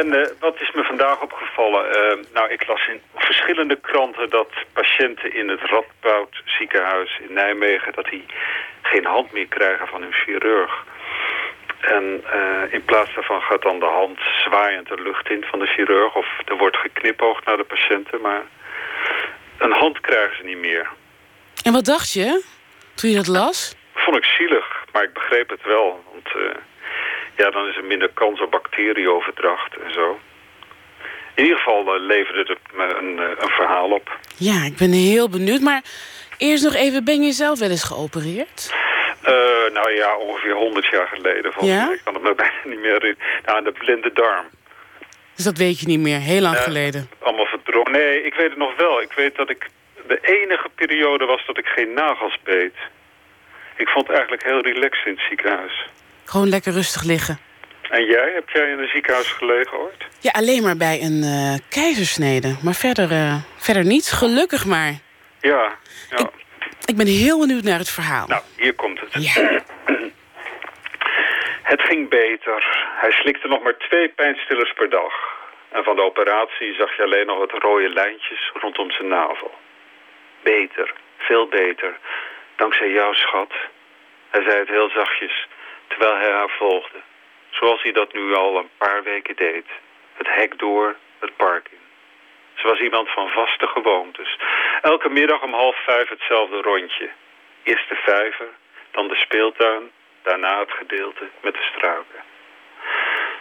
En 0.01 0.15
eh, 0.21 0.31
wat 0.41 0.61
is 0.61 0.73
me 0.75 0.83
vandaag 0.83 1.23
opgevallen? 1.23 1.85
Eh, 1.95 2.19
nou, 2.35 2.51
ik 2.51 2.67
las 2.67 2.87
in 2.89 3.01
verschillende 3.15 3.77
kranten 3.81 4.31
dat 4.31 4.49
patiënten 4.73 5.35
in 5.35 5.49
het 5.49 5.61
Radboud 5.61 6.43
ziekenhuis 6.45 7.21
in 7.29 7.35
Nijmegen... 7.35 7.93
dat 7.93 8.05
die 8.05 8.25
geen 8.83 9.05
hand 9.05 9.33
meer 9.33 9.47
krijgen 9.47 9.87
van 9.89 10.03
hun 10.03 10.13
chirurg. 10.13 10.85
En 11.81 12.25
in 12.71 12.85
plaats 12.85 13.15
daarvan 13.15 13.41
gaat 13.41 13.63
dan 13.63 13.79
de 13.79 13.93
hand 14.01 14.19
zwaaiend 14.45 14.89
de 14.89 15.03
lucht 15.03 15.31
in 15.31 15.45
van 15.51 15.59
de 15.59 15.67
chirurg... 15.67 16.15
of 16.15 16.27
er 16.45 16.57
wordt 16.57 16.77
geknipoogd 16.77 17.45
naar 17.47 17.57
de 17.57 17.65
patiënten, 17.65 18.21
maar 18.21 18.43
een 19.63 19.73
hand 19.73 20.01
krijgen 20.01 20.37
ze 20.37 20.43
niet 20.45 20.59
meer. 20.59 20.89
En 21.63 21.73
wat 21.73 21.85
dacht 21.85 22.13
je 22.13 22.43
toen 22.95 23.11
je 23.11 23.17
dat 23.17 23.27
las? 23.27 23.75
Vond 23.95 24.17
ik 24.17 24.25
zielig, 24.25 24.85
maar 24.93 25.03
ik 25.03 25.13
begreep 25.13 25.49
het 25.51 25.63
wel. 25.65 26.05
Want 26.13 26.27
eh, 26.27 26.61
ja, 27.37 27.51
dan 27.51 27.69
is 27.69 27.77
er 27.77 27.85
minder 27.85 28.11
kans 28.15 28.41
op 28.41 28.51
bacterieoverdracht 28.51 29.77
en 29.85 29.93
zo. 29.93 30.21
In 31.35 31.43
ieder 31.43 31.59
geval 31.59 31.95
eh, 31.95 32.01
leverde 32.03 32.41
het 32.53 32.73
me 32.77 32.95
een, 32.95 33.19
eh, 33.19 33.43
een 33.45 33.51
verhaal 33.51 33.91
op. 33.91 34.19
Ja, 34.37 34.65
ik 34.65 34.77
ben 34.77 34.91
heel 34.93 35.29
benieuwd. 35.29 35.61
Maar 35.61 35.83
eerst 36.39 36.65
nog 36.65 36.75
even, 36.75 37.05
ben 37.05 37.23
je 37.23 37.33
zelf 37.33 37.59
wel 37.59 37.71
eens 37.71 37.85
geopereerd? 37.85 38.75
Nou 39.73 39.93
ja, 39.95 40.17
ongeveer 40.17 40.55
100 40.55 40.87
jaar 40.87 41.07
geleden. 41.07 41.53
Volgens 41.53 41.75
Ja? 41.75 41.85
mij. 41.85 41.95
Ik 41.95 42.01
kan 42.05 42.15
het 42.15 42.23
me 42.23 42.35
bijna 42.45 42.53
niet 42.65 42.79
meer 42.81 42.93
herinneren. 42.93 43.25
Nou, 43.45 43.59
aan 43.59 43.65
de 43.65 43.73
blinde 43.73 44.11
darm. 44.13 44.45
Dus 45.35 45.45
dat 45.45 45.57
weet 45.57 45.81
je 45.81 45.87
niet 45.87 46.01
meer, 46.01 46.19
heel 46.19 46.41
lang 46.41 46.57
geleden. 46.59 47.09
Allemaal 47.19 47.47
Nee, 47.91 48.23
ik 48.23 48.35
weet 48.35 48.49
het 48.49 48.59
nog 48.59 48.77
wel. 48.77 49.03
Ik 49.03 49.13
weet 49.13 49.37
dat 49.37 49.51
ik... 49.51 49.69
De 50.07 50.19
enige 50.23 50.69
periode 50.75 51.25
was 51.25 51.47
dat 51.47 51.59
ik 51.59 51.67
geen 51.67 51.93
nagels 51.93 52.39
beet. 52.45 52.75
Ik 53.77 53.89
vond 53.89 54.07
het 54.07 54.17
eigenlijk 54.17 54.45
heel 54.45 54.61
relaxed 54.61 55.07
in 55.07 55.13
het 55.13 55.23
ziekenhuis. 55.29 55.87
Gewoon 56.25 56.49
lekker 56.49 56.73
rustig 56.73 57.03
liggen. 57.03 57.39
En 57.91 58.05
jij? 58.05 58.33
Heb 58.35 58.49
jij 58.49 58.71
in 58.71 58.79
een 58.79 58.89
ziekenhuis 58.89 59.27
gelegen 59.27 59.79
ooit? 59.79 60.07
Ja, 60.21 60.31
alleen 60.31 60.63
maar 60.63 60.77
bij 60.77 61.03
een 61.03 61.23
eh, 61.23 61.55
keizersnede. 61.69 62.57
Maar 62.63 62.75
verder, 62.75 63.11
eh, 63.11 63.35
verder 63.57 63.85
niet, 63.85 64.11
gelukkig 64.11 64.67
maar. 64.67 64.93
Ja. 65.41 65.75
ja. 66.11 66.31
Ik 66.85 66.97
ben 66.97 67.07
heel 67.07 67.39
benieuwd 67.39 67.63
naar 67.63 67.79
het 67.79 67.91
verhaal. 67.91 68.27
Nou, 68.27 68.43
hier 68.57 68.75
komt 68.75 69.01
het. 69.01 69.25
Ja. 69.25 69.61
Het 71.63 71.83
ging 71.83 72.09
beter. 72.09 72.65
Hij 73.01 73.11
slikte 73.11 73.49
nog 73.49 73.63
maar 73.63 73.77
twee 73.77 74.09
pijnstillers 74.09 74.73
per 74.73 74.91
dag. 74.91 75.13
En 75.73 75.85
van 75.85 75.97
de 75.97 76.03
operatie 76.03 76.75
zag 76.75 76.97
je 76.97 77.03
alleen 77.03 77.27
nog 77.27 77.39
wat 77.39 77.63
rode 77.63 77.89
lijntjes 77.89 78.51
rondom 78.55 78.91
zijn 78.91 79.09
navel. 79.09 79.55
Beter, 80.43 80.93
veel 81.17 81.47
beter. 81.47 81.99
Dankzij 82.57 82.91
jou, 82.91 83.15
schat. 83.15 83.53
Hij 84.31 84.43
zei 84.43 84.59
het 84.59 84.69
heel 84.69 84.91
zachtjes, 84.91 85.47
terwijl 85.87 86.17
hij 86.17 86.31
haar 86.31 86.51
volgde. 86.51 86.99
Zoals 87.51 87.83
hij 87.83 87.93
dat 87.93 88.13
nu 88.13 88.35
al 88.35 88.57
een 88.57 88.71
paar 88.79 89.03
weken 89.03 89.37
deed. 89.37 89.67
Het 90.13 90.29
hek 90.29 90.59
door, 90.59 90.97
het 91.19 91.37
park 91.37 91.69
in. 91.71 91.81
Ze 92.55 92.67
was 92.67 92.81
iemand 92.81 93.11
van 93.11 93.29
vaste 93.29 93.67
gewoontes. 93.67 94.39
Elke 94.81 95.09
middag 95.09 95.43
om 95.43 95.55
half 95.55 95.77
vijf 95.85 96.09
hetzelfde 96.09 96.61
rondje. 96.61 97.11
Eerst 97.63 97.89
de 97.89 97.95
vijver, 97.95 98.49
dan 98.91 99.09
de 99.09 99.17
speeltuin, 99.17 99.91
daarna 100.23 100.59
het 100.59 100.73
gedeelte 100.73 101.29
met 101.41 101.55
de 101.55 101.63
struiken. 101.63 102.23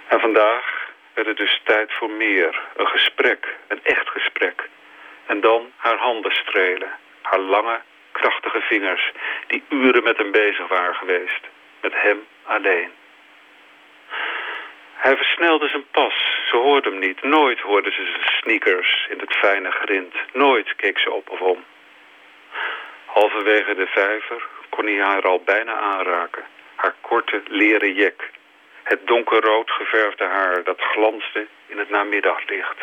En 0.08 0.20
vandaag 0.20 0.81
werd 1.14 1.28
het 1.28 1.38
dus 1.38 1.62
tijd 1.64 1.92
voor 1.94 2.10
meer. 2.10 2.62
Een 2.76 2.88
gesprek, 2.88 3.56
een 3.68 3.84
echt 3.84 4.10
gesprek. 4.10 4.70
En 5.26 5.42
dan 5.42 5.72
haar 5.76 5.98
handen 5.98 6.32
strelen. 6.32 6.92
Haar 7.22 7.40
lange, 7.40 7.82
krachtige 8.12 8.62
vingers 8.62 9.12
die 9.48 9.64
uren 9.70 10.04
met 10.04 10.18
hem 10.18 10.32
bezig 10.32 10.68
waren 10.68 10.96
geweest. 10.96 11.48
Met 11.82 11.94
hem 11.96 12.28
alleen. 12.44 12.92
Hij 14.96 15.18
versnelde 15.18 15.68
zijn 15.68 15.86
pas. 15.92 16.14
Ze 16.50 16.56
hoorde 16.56 16.90
hem 16.90 17.00
niet. 17.00 17.24
Nooit 17.24 17.60
hoorde 17.60 17.92
ze 17.92 18.06
zijn 18.06 18.34
sneakers 18.42 19.08
in 19.10 19.20
het 19.20 19.36
fijne 19.36 19.72
grind. 19.72 20.16
Nooit 20.34 20.76
keek 20.76 21.00
ze 21.00 21.12
op 21.12 21.30
of 21.30 21.40
om. 21.40 21.64
Halverwege 23.06 23.76
de 23.76 23.88
vijver 23.88 24.48
kon 24.70 24.86
hij 24.86 25.00
haar 25.06 25.22
al 25.22 25.42
bijna 25.46 25.74
aanraken. 25.74 26.44
Haar 26.76 26.96
korte 27.02 27.42
leren 27.48 27.94
jek. 27.94 28.30
Het 28.84 29.08
donkerrood 29.08 29.72
geverfde 29.72 30.24
haar 30.24 30.64
dat 30.64 30.82
glansde 30.82 31.48
in 31.68 31.78
het 31.78 31.90
namiddaglicht. 31.90 32.78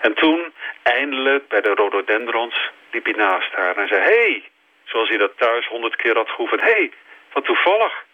En 0.00 0.14
toen, 0.14 0.52
eindelijk 0.82 1.48
bij 1.48 1.60
de 1.60 1.74
rhododendrons, 1.74 2.70
liep 2.90 3.04
hij 3.04 3.14
naast 3.14 3.52
haar 3.52 3.76
en 3.76 3.88
zei... 3.88 4.00
Hey! 4.00 4.50
zoals 4.90 5.08
hij 5.08 5.18
dat 5.18 5.36
thuis 5.36 5.66
honderd 5.66 5.96
keer 5.96 6.16
had 6.16 6.28
geoefend. 6.28 6.60
Hey, 6.60 6.92
wat 7.32 7.44
toevallig. 7.44 8.04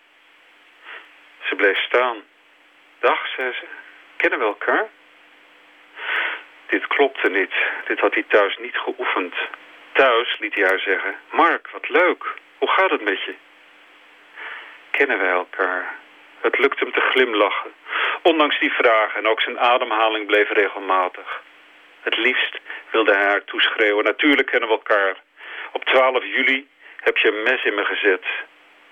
Ze 1.42 1.54
bleef 1.54 1.78
staan. 1.78 2.16
Dag, 2.98 3.26
zei 3.36 3.52
ze. 3.52 3.64
Kennen 4.16 4.38
we 4.38 4.44
elkaar? 4.44 4.88
Dit 6.66 6.86
klopte 6.86 7.28
niet. 7.28 7.54
Dit 7.86 8.00
had 8.00 8.14
hij 8.14 8.24
thuis 8.28 8.56
niet 8.56 8.76
geoefend. 8.76 9.34
Thuis 9.92 10.38
liet 10.38 10.54
hij 10.54 10.64
haar 10.64 10.78
zeggen... 10.78 11.16
Mark, 11.30 11.68
wat 11.70 11.88
leuk. 11.88 12.24
Hoe 12.58 12.68
gaat 12.68 12.90
het 12.90 13.02
met 13.02 13.22
je? 13.22 13.34
Kennen 14.90 15.18
wij 15.18 15.30
elkaar? 15.30 15.94
Het 16.46 16.58
lukte 16.58 16.84
hem 16.84 16.92
te 16.92 17.00
glimlachen. 17.00 17.72
Ondanks 18.22 18.58
die 18.58 18.72
vraag 18.72 19.14
en 19.14 19.28
ook 19.28 19.40
zijn 19.40 19.58
ademhaling 19.58 20.26
bleef 20.26 20.50
regelmatig. 20.50 21.42
Het 22.00 22.16
liefst 22.16 22.58
wilde 22.90 23.12
hij 23.12 23.24
haar 23.24 23.44
toeschreeuwen. 23.44 24.04
Natuurlijk 24.04 24.48
kennen 24.48 24.68
we 24.68 24.74
elkaar. 24.74 25.16
Op 25.72 25.84
12 25.84 26.24
juli 26.24 26.68
heb 27.00 27.16
je 27.16 27.28
een 27.28 27.42
mes 27.42 27.64
in 27.64 27.74
me 27.74 27.84
gezet. 27.84 28.24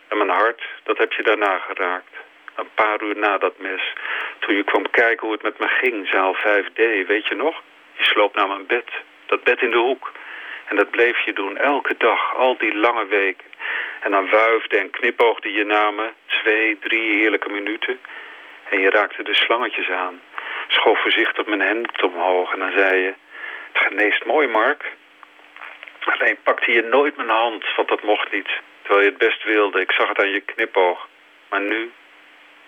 En 0.08 0.16
mijn 0.16 0.30
hart, 0.30 0.62
dat 0.82 0.98
heb 0.98 1.12
je 1.12 1.22
daarna 1.22 1.58
geraakt. 1.58 2.14
Een 2.54 2.74
paar 2.74 3.02
uur 3.02 3.16
na 3.16 3.38
dat 3.38 3.58
mes. 3.58 3.92
Toen 4.38 4.56
je 4.56 4.64
kwam 4.64 4.90
kijken 4.90 5.26
hoe 5.26 5.32
het 5.32 5.42
met 5.42 5.58
me 5.58 5.68
ging, 5.68 6.08
zaal 6.08 6.36
5D, 6.36 7.06
weet 7.06 7.26
je 7.26 7.34
nog? 7.34 7.62
Je 7.96 8.04
sloop 8.04 8.34
naar 8.34 8.48
mijn 8.48 8.66
bed. 8.66 8.90
Dat 9.26 9.44
bed 9.44 9.60
in 9.60 9.70
de 9.70 9.76
hoek. 9.88 10.12
En 10.64 10.76
dat 10.76 10.90
bleef 10.90 11.24
je 11.24 11.32
doen, 11.32 11.56
elke 11.56 11.94
dag, 11.98 12.34
al 12.36 12.58
die 12.58 12.74
lange 12.74 13.06
weken. 13.06 13.46
En 14.04 14.10
dan 14.10 14.30
wuifde 14.30 14.78
en 14.78 14.90
knipoogde 14.90 15.52
je 15.52 15.64
namen, 15.64 16.14
twee, 16.26 16.78
drie 16.78 17.18
heerlijke 17.18 17.48
minuten. 17.48 18.00
En 18.70 18.80
je 18.80 18.90
raakte 18.90 19.22
de 19.22 19.34
slangetjes 19.34 19.90
aan. 19.90 20.20
Schoof 20.68 21.00
voorzichtig 21.00 21.46
mijn 21.46 21.60
hemd 21.60 22.02
omhoog 22.02 22.52
en 22.52 22.58
dan 22.58 22.72
zei 22.76 23.00
je... 23.00 23.14
Het 23.72 23.82
geneest 23.82 24.24
mooi, 24.24 24.46
Mark. 24.48 24.92
Alleen 26.04 26.38
pakte 26.42 26.72
je 26.72 26.82
nooit 26.82 27.16
mijn 27.16 27.28
hand, 27.28 27.74
want 27.76 27.88
dat 27.88 28.02
mocht 28.02 28.32
niet. 28.32 28.48
Terwijl 28.82 29.04
je 29.04 29.10
het 29.10 29.18
best 29.18 29.42
wilde, 29.44 29.80
ik 29.80 29.92
zag 29.92 30.08
het 30.08 30.18
aan 30.18 30.30
je 30.30 30.40
knipoog. 30.40 31.08
Maar 31.48 31.60
nu, 31.60 31.92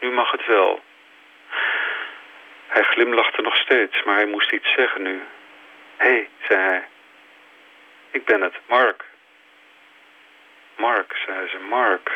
nu 0.00 0.10
mag 0.10 0.30
het 0.30 0.46
wel. 0.46 0.80
Hij 2.66 2.82
glimlachte 2.82 3.42
nog 3.42 3.56
steeds, 3.56 4.02
maar 4.02 4.14
hij 4.14 4.26
moest 4.26 4.52
iets 4.52 4.72
zeggen 4.72 5.02
nu. 5.02 5.22
Hé, 5.96 6.08
hey, 6.08 6.28
zei 6.48 6.60
hij. 6.60 6.84
Ik 8.10 8.24
ben 8.24 8.40
het, 8.40 8.54
Mark. 8.66 9.04
Mark, 10.76 11.22
zei 11.26 11.48
ze, 11.48 11.58
Mark. 11.70 12.10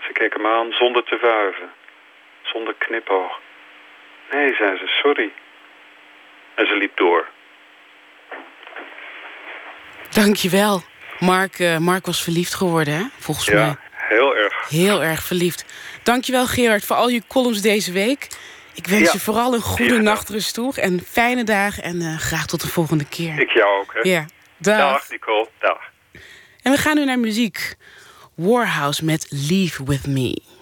Ze 0.00 0.12
keek 0.12 0.32
hem 0.32 0.46
aan 0.46 0.72
zonder 0.72 1.04
te 1.04 1.18
wuiven, 1.22 1.70
zonder 2.42 2.74
knipoog. 2.78 3.40
Nee, 4.30 4.54
zei 4.54 4.78
ze, 4.78 4.86
sorry. 4.86 5.32
En 6.54 6.66
ze 6.66 6.74
liep 6.76 6.96
door. 6.96 7.28
Dankjewel. 10.10 10.82
Mark, 11.18 11.58
uh, 11.58 11.78
Mark 11.78 12.06
was 12.06 12.22
verliefd 12.22 12.54
geworden, 12.54 12.94
hè? 12.94 13.04
volgens 13.18 13.46
ja, 13.46 13.54
mij. 13.54 13.76
heel 13.90 14.36
erg. 14.36 14.68
Heel 14.68 15.02
erg 15.02 15.22
verliefd. 15.22 15.64
Dankjewel 16.02 16.46
Gerard 16.46 16.84
voor 16.84 16.96
al 16.96 17.08
je 17.08 17.22
columns 17.28 17.60
deze 17.62 17.92
week. 17.92 18.28
Ik 18.74 18.86
wens 18.86 19.12
je 19.12 19.20
vooral 19.20 19.54
een 19.54 19.60
goede 19.60 19.94
ja, 19.94 20.00
nachtrust 20.00 20.54
toe. 20.54 20.80
En 20.80 21.00
fijne 21.00 21.44
dagen 21.44 21.82
en 21.82 22.00
uh, 22.00 22.18
graag 22.18 22.46
tot 22.46 22.60
de 22.60 22.68
volgende 22.68 23.08
keer. 23.08 23.40
Ik 23.40 23.50
jou 23.50 23.80
ook, 23.80 23.94
hè? 23.94 24.00
Ja. 24.02 24.24
Dag. 24.56 24.78
Dag, 24.78 25.10
Nicole. 25.10 25.48
Dag. 25.58 25.92
En 26.64 26.72
we 26.72 26.78
gaan 26.78 26.96
nu 26.96 27.04
naar 27.04 27.18
muziek. 27.18 27.76
Warhouse 28.34 29.04
met 29.04 29.26
Leave 29.30 29.84
With 29.84 30.06
Me. 30.06 30.53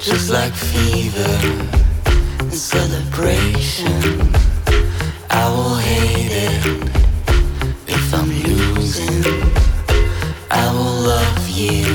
just 0.00 0.30
like 0.30 0.52
fever 0.52 1.38
and 2.40 2.52
celebration. 2.52 4.32
I 5.30 5.48
will 5.50 5.76
hate 5.76 6.32
it 6.48 6.64
if 7.86 8.14
I'm 8.14 8.28
losing. 8.42 9.24
I 10.50 10.72
will 10.72 10.98
love 11.14 11.48
you 11.48 11.86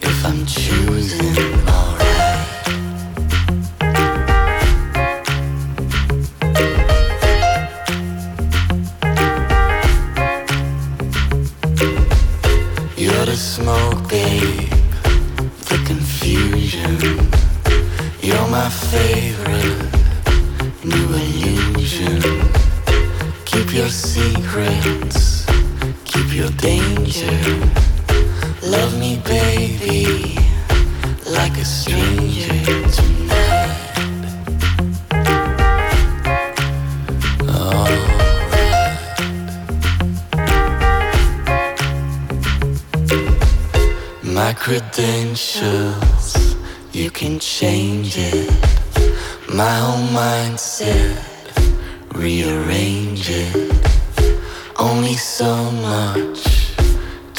if 0.00 0.26
I'm 0.26 0.46
choosing. 0.46 1.34
Oh. 1.66 1.91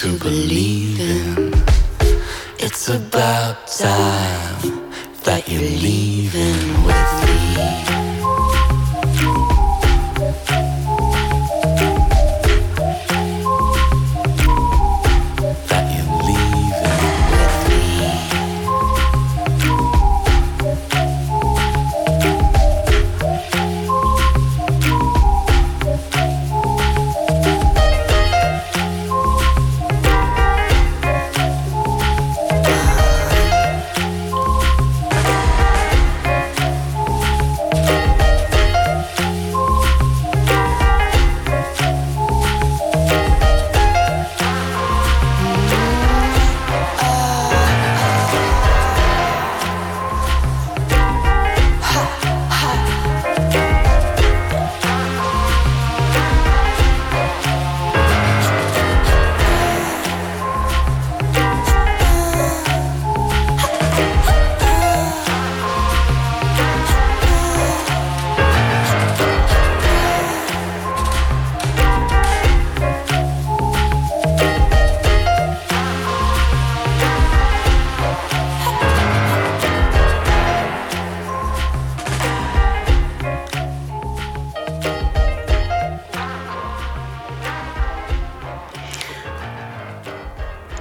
to 0.03 0.17
believe 0.19 0.99
in. 0.99 1.53
It's 2.59 2.89
about 2.89 3.67
time 3.67 4.91
that 5.23 5.47
you're 5.47 5.61
leaving 5.61 6.83
with 6.83 7.22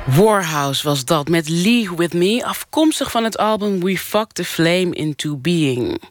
Warhouse 0.05 0.87
was 0.87 1.05
dat 1.05 1.29
met 1.29 1.49
League 1.49 1.97
With 1.97 2.13
Me... 2.13 2.45
afkomstig 2.45 3.11
van 3.11 3.25
het 3.25 3.39
album 3.39 3.81
We 3.81 3.99
Fucked 3.99 4.35
the 4.35 4.45
Flame 4.45 4.91
Into 4.91 5.37
Being. 5.37 6.03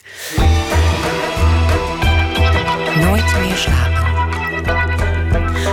Nooit 2.95 3.39
meer 3.39 3.55
slapen. 3.55 3.99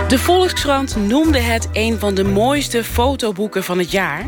De 0.07 0.17
Volkskrant 0.17 0.95
noemde 0.95 1.39
het 1.39 1.69
een 1.71 1.99
van 1.99 2.15
de 2.15 2.23
mooiste 2.23 2.83
fotoboeken 2.83 3.63
van 3.63 3.77
het 3.77 3.91
jaar. 3.91 4.25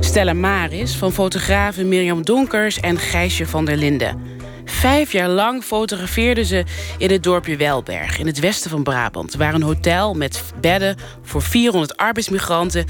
Stella 0.00 0.32
Maris 0.32 0.96
van 0.96 1.12
fotografen 1.12 1.88
Mirjam 1.88 2.24
Donkers 2.24 2.80
en 2.80 2.98
Gijsje 2.98 3.46
van 3.46 3.64
der 3.64 3.76
Linden. 3.76 4.33
Vijf 4.64 5.12
jaar 5.12 5.28
lang 5.28 5.62
fotografeerde 5.62 6.44
ze 6.44 6.64
in 6.98 7.10
het 7.10 7.22
dorpje 7.22 7.56
Welberg, 7.56 8.18
in 8.18 8.26
het 8.26 8.38
westen 8.38 8.70
van 8.70 8.82
Brabant, 8.82 9.34
waar 9.34 9.54
een 9.54 9.62
hotel 9.62 10.14
met 10.14 10.42
bedden 10.60 10.96
voor 11.22 11.42
400 11.42 11.96
arbeidsmigranten 11.96 12.84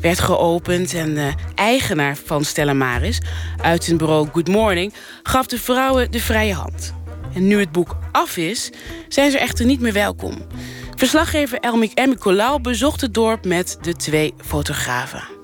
werd 0.00 0.20
geopend. 0.20 0.94
En 0.94 1.14
de 1.14 1.32
eigenaar 1.54 2.16
van 2.24 2.44
Stella 2.44 2.72
Maris, 2.72 3.20
uit 3.62 3.84
zijn 3.84 3.96
bureau 3.96 4.28
Good 4.32 4.48
Morning, 4.48 4.94
gaf 5.22 5.46
de 5.46 5.58
vrouwen 5.58 6.10
de 6.10 6.20
vrije 6.20 6.54
hand. 6.54 6.94
En 7.34 7.46
nu 7.46 7.58
het 7.58 7.72
boek 7.72 7.96
af 8.12 8.36
is, 8.36 8.70
zijn 9.08 9.30
ze 9.30 9.38
echter 9.38 9.66
niet 9.66 9.80
meer 9.80 9.92
welkom. 9.92 10.34
Verslaggever 10.94 11.58
Elmik 11.58 12.06
M. 12.06 12.14
Colau 12.14 12.60
bezocht 12.60 13.00
het 13.00 13.14
dorp 13.14 13.44
met 13.44 13.78
de 13.80 13.94
twee 13.94 14.34
fotografen. 14.38 15.39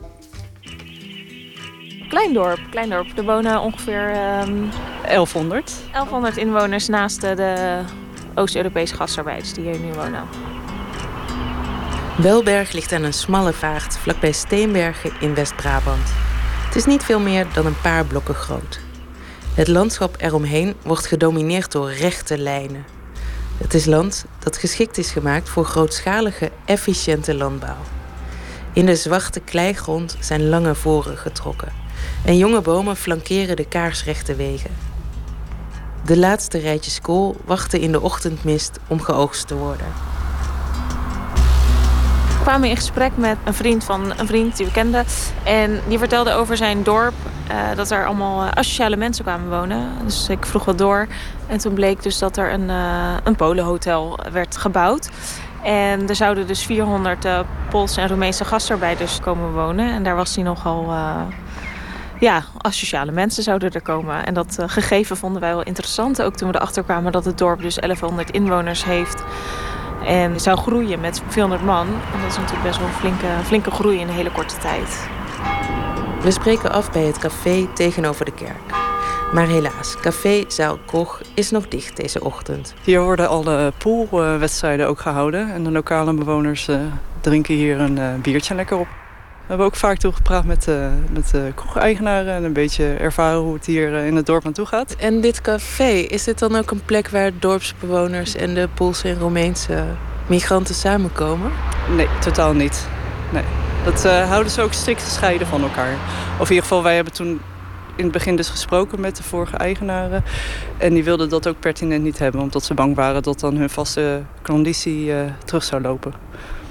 Klein 2.09 2.33
dorp, 2.33 2.61
klein 2.71 2.91
dorp. 2.91 3.07
Er 3.17 3.25
wonen 3.25 3.61
ongeveer 3.61 4.09
um, 4.09 4.71
1100. 5.03 5.73
1100 5.93 6.37
inwoners 6.37 6.89
naast 6.89 7.21
de 7.21 7.81
Oost-Europese 8.35 8.95
gastarbeiders 8.95 9.53
die 9.53 9.65
hier 9.65 9.79
nu 9.79 9.93
wonen. 9.93 10.25
Welberg 12.17 12.73
ligt 12.73 12.93
aan 12.93 13.03
een 13.03 13.13
smalle 13.13 13.53
vaart 13.53 13.99
vlakbij 13.99 14.33
Steenbergen 14.33 15.13
in 15.21 15.35
West-Brabant. 15.35 16.09
Het 16.67 16.77
is 16.77 16.85
niet 16.85 17.03
veel 17.03 17.21
meer 17.21 17.47
dan 17.55 17.67
een 17.67 17.81
paar 17.81 18.05
blokken 18.05 18.35
groot. 18.35 18.81
Het 19.55 19.69
landschap 19.69 20.15
eromheen 20.19 20.75
wordt 20.83 21.07
gedomineerd 21.07 21.73
door 21.73 21.93
rechte 21.93 22.39
lijnen. 22.39 22.85
Het 23.59 23.75
is 23.75 23.85
land 23.85 24.25
dat 24.39 24.57
geschikt 24.57 24.99
is 24.99 25.11
gemaakt 25.11 25.49
voor 25.49 25.65
grootschalige, 25.65 26.51
efficiënte 26.65 27.35
landbouw. 27.35 27.81
In 28.73 28.87
de 28.87 28.97
zwarte 28.97 29.41
kleigrond 29.41 30.17
zijn 30.21 30.49
lange 30.49 30.75
voren 30.75 31.17
getrokken 31.17 31.85
en 32.25 32.37
jonge 32.37 32.61
bomen 32.61 32.97
flankeren 32.97 33.57
de 33.57 33.69
kaarsrechte 33.69 34.35
wegen. 34.35 34.71
De 36.05 36.19
laatste 36.19 36.59
rijtjes 36.59 37.01
kool 37.01 37.37
wachten 37.45 37.81
in 37.81 37.93
de 37.93 38.01
ochtendmist 38.01 38.79
om 38.87 39.01
geoogst 39.01 39.47
te 39.47 39.55
worden. 39.55 39.87
We 42.29 42.43
kwamen 42.43 42.69
in 42.69 42.77
gesprek 42.77 43.17
met 43.17 43.37
een 43.45 43.55
vriend 43.55 43.85
van 43.85 44.13
een 44.17 44.27
vriend 44.27 44.57
die 44.57 44.67
we 44.67 44.73
kenden. 44.73 45.05
En 45.43 45.81
die 45.89 45.99
vertelde 45.99 46.33
over 46.33 46.57
zijn 46.57 46.83
dorp. 46.83 47.15
Uh, 47.51 47.77
dat 47.77 47.91
er 47.91 48.07
allemaal 48.07 48.45
uh, 48.45 48.51
asociale 48.51 48.97
mensen 48.97 49.25
kwamen 49.25 49.51
wonen. 49.51 49.89
Dus 50.05 50.29
ik 50.29 50.47
vroeg 50.47 50.65
wat 50.65 50.79
door. 50.79 51.07
En 51.47 51.59
toen 51.59 51.75
bleek 51.75 52.03
dus 52.03 52.19
dat 52.19 52.37
er 52.37 52.53
een, 52.53 52.69
uh, 52.69 53.15
een 53.25 53.37
polenhotel 53.37 54.19
werd 54.33 54.57
gebouwd. 54.57 55.09
En 55.63 56.09
er 56.09 56.17
zouden 56.17 56.47
dus 56.47 56.63
400 56.65 57.27
Poolse 57.71 58.01
en 58.01 58.09
Roemeense 58.09 58.45
gastarbeiders 58.45 59.21
komen 59.21 59.53
wonen. 59.53 59.93
En 59.93 60.03
daar 60.03 60.17
was 60.17 60.35
hij 60.35 60.45
nogal 60.45 60.95
ja, 62.21 62.45
asociale 62.59 63.13
mensen 63.13 63.43
zouden 63.43 63.73
er 63.73 63.83
komen. 63.83 64.27
En 64.27 64.35
dat 64.35 64.57
uh, 64.61 64.69
gegeven 64.69 65.17
vonden 65.17 65.41
wij 65.41 65.55
wel 65.55 65.63
interessant. 65.63 66.23
Ook 66.23 66.37
toen 66.37 66.49
we 66.49 66.55
erachter 66.55 66.83
kwamen 66.83 67.13
dat 67.13 67.25
het 67.25 67.39
dorp 67.39 67.63
dus 67.63 67.75
1100 67.75 68.31
inwoners 68.31 68.85
heeft. 68.85 69.25
En 70.05 70.41
zou 70.41 70.59
groeien 70.59 71.01
met 71.01 71.23
400 71.29 71.65
man. 71.65 71.87
En 71.87 72.21
dat 72.21 72.31
is 72.31 72.37
natuurlijk 72.37 72.63
best 72.63 72.79
wel 72.79 72.89
een 72.89 72.95
flinke, 72.95 73.27
flinke 73.45 73.71
groei 73.71 73.99
in 73.99 74.09
een 74.09 74.15
hele 74.15 74.33
korte 74.33 74.57
tijd. 74.59 75.09
We 76.21 76.31
spreken 76.31 76.73
af 76.73 76.93
bij 76.93 77.03
het 77.03 77.19
café 77.19 77.67
tegenover 77.75 78.25
de 78.25 78.33
kerk. 78.33 78.75
Maar 79.33 79.47
helaas, 79.47 79.97
café 80.01 80.45
Zaal 80.49 80.79
Koch 80.87 81.21
is 81.35 81.51
nog 81.51 81.69
dicht 81.69 81.97
deze 81.97 82.25
ochtend. 82.25 82.75
Hier 82.83 83.01
worden 83.01 83.29
alle 83.29 83.73
poolwedstrijden 83.79 84.89
ook 84.89 85.01
gehouden. 85.01 85.53
En 85.53 85.65
de 85.65 85.71
lokale 85.71 86.15
bewoners 86.15 86.69
uh, 86.69 86.81
drinken 87.21 87.55
hier 87.55 87.81
een 87.81 87.97
uh, 87.97 88.15
biertje 88.23 88.55
lekker 88.55 88.77
op. 88.77 88.89
We 89.47 89.53
hebben 89.53 89.67
ook 89.67 89.77
vaak 89.77 89.99
toegepraat 89.99 90.45
met, 90.45 90.67
uh, 90.69 90.89
met 91.11 91.31
de 91.31 91.53
kroegeigenaren... 91.55 92.35
en 92.35 92.45
een 92.45 92.53
beetje 92.53 92.95
ervaren 92.95 93.41
hoe 93.41 93.55
het 93.55 93.67
hier 93.67 93.93
in 93.93 94.17
het 94.17 94.27
dorp 94.27 94.47
aan 94.47 94.53
toe 94.53 94.67
gaat. 94.67 94.95
En 94.99 95.21
dit 95.21 95.41
café, 95.41 95.91
is 95.91 96.25
dit 96.25 96.39
dan 96.39 96.57
ook 96.57 96.71
een 96.71 96.85
plek 96.85 97.09
waar 97.09 97.31
dorpsbewoners... 97.39 98.35
en 98.35 98.55
de 98.55 98.69
Poolse 98.75 99.09
en 99.09 99.19
Roemeense 99.19 99.85
migranten 100.27 100.75
samenkomen? 100.75 101.53
Nee, 101.97 102.09
totaal 102.21 102.55
niet. 102.55 102.89
Nee. 103.33 103.43
Dat 103.85 104.05
uh, 104.05 104.29
houden 104.29 104.53
ze 104.53 104.63
ook 104.63 104.73
strikt 104.73 105.03
gescheiden 105.03 105.47
van 105.47 105.63
elkaar. 105.63 105.95
Of 106.39 106.49
in 106.49 106.55
ieder 106.55 106.63
geval, 106.63 106.83
wij 106.83 106.95
hebben 106.95 107.13
toen 107.13 107.41
in 107.97 108.05
het 108.05 108.13
begin 108.13 108.37
dus 108.37 108.49
gesproken 108.49 109.01
met 109.01 109.17
de 109.17 109.23
vorige 109.23 109.57
eigenaren. 109.57 110.25
En 110.77 110.95
die 110.95 111.05
wilden 111.05 111.29
dat 111.29 111.49
ook 111.49 111.61
pertinent 111.61 112.03
niet 112.03 112.19
hebben... 112.19 112.41
omdat 112.41 112.65
ze 112.65 112.75
bang 112.75 112.95
waren 112.95 113.23
dat 113.23 113.41
dan 113.41 113.57
hun 113.57 113.71
vaste 113.71 114.23
conditie 114.43 115.05
uh, 115.05 115.19
terug 115.45 115.65
zou 115.65 115.83
lopen. 115.83 116.13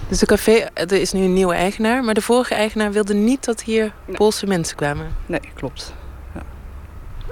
Dus 0.08 0.20
de 0.20 0.26
café, 0.26 0.52
er 0.74 0.92
is 0.92 1.12
nu 1.12 1.24
een 1.24 1.34
nieuwe 1.34 1.54
eigenaar... 1.54 2.04
maar 2.04 2.14
de 2.14 2.22
vorige 2.22 2.54
eigenaar 2.54 2.92
wilde 2.92 3.14
niet 3.14 3.46
dat 3.46 3.62
hier 3.62 3.94
nee. 4.06 4.18
Poolse 4.18 4.48
mensen 4.48 4.76
kwamen? 4.76 5.16
Nee, 5.26 5.40
klopt. 5.54 5.94
Ja. 6.34 6.42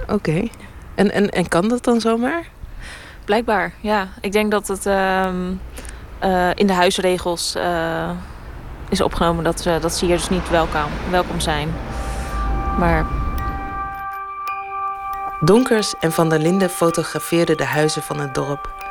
Oké. 0.02 0.12
Okay. 0.12 0.50
En, 0.94 1.10
en, 1.10 1.30
en 1.30 1.48
kan 1.48 1.68
dat 1.68 1.84
dan 1.84 2.00
zomaar? 2.00 2.46
Blijkbaar, 3.24 3.72
ja. 3.80 4.08
Ik 4.20 4.32
denk 4.32 4.50
dat 4.50 4.68
het 4.68 4.86
uh, 4.86 5.26
uh, 6.24 6.50
in 6.54 6.66
de 6.66 6.72
huisregels 6.72 7.56
uh, 7.56 8.10
is 8.88 9.00
opgenomen... 9.00 9.44
Dat, 9.44 9.60
ze, 9.60 9.78
dat 9.80 9.94
ze 9.94 10.04
hier 10.04 10.16
dus 10.16 10.28
niet 10.28 10.50
welkom, 10.50 10.90
welkom 11.10 11.40
zijn. 11.40 11.74
Maar... 12.78 13.06
Donkers 15.40 15.94
en 16.00 16.12
Van 16.12 16.28
der 16.28 16.38
Linden 16.38 16.70
fotografeerden 16.70 17.56
de 17.56 17.64
huizen 17.64 18.02
van 18.02 18.20
het 18.20 18.34
dorp... 18.34 18.83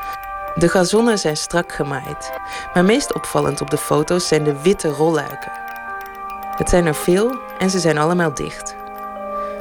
De 0.55 0.69
gazonnen 0.69 1.19
zijn 1.19 1.37
strak 1.37 1.71
gemaaid, 1.71 2.31
maar 2.73 2.85
meest 2.85 3.13
opvallend 3.13 3.61
op 3.61 3.69
de 3.69 3.77
foto's 3.77 4.27
zijn 4.27 4.43
de 4.43 4.61
witte 4.61 4.87
rolluiken. 4.87 5.51
Het 6.55 6.69
zijn 6.69 6.85
er 6.85 6.95
veel 6.95 7.39
en 7.57 7.69
ze 7.69 7.79
zijn 7.79 7.97
allemaal 7.97 8.33
dicht. 8.33 8.75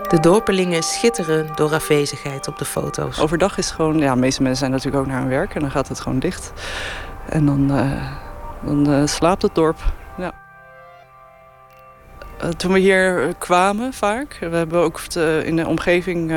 De 0.08 0.20
dorpelingen 0.20 0.82
schitteren 0.82 1.48
door 1.54 1.72
afwezigheid 1.74 2.48
op 2.48 2.58
de 2.58 2.64
foto's. 2.64 3.20
Overdag 3.20 3.58
is 3.58 3.70
gewoon, 3.70 3.98
ja, 3.98 4.14
de 4.14 4.20
meeste 4.20 4.42
mensen 4.42 4.60
zijn 4.60 4.70
natuurlijk 4.70 5.02
ook 5.02 5.10
naar 5.10 5.20
hun 5.20 5.28
werk 5.28 5.54
en 5.54 5.60
dan 5.60 5.70
gaat 5.70 5.88
het 5.88 6.00
gewoon 6.00 6.18
dicht. 6.18 6.52
En 7.28 7.46
dan, 7.46 7.78
uh, 7.78 8.02
dan 8.60 8.90
uh, 8.90 9.06
slaapt 9.06 9.42
het 9.42 9.54
dorp. 9.54 9.78
Ja. 10.16 10.32
Uh, 12.42 12.48
toen 12.48 12.72
we 12.72 12.78
hier 12.78 13.34
kwamen 13.38 13.92
vaak, 13.92 14.36
we 14.40 14.56
hebben 14.56 14.80
ook 14.80 15.00
in 15.42 15.56
de 15.56 15.66
omgeving 15.66 16.34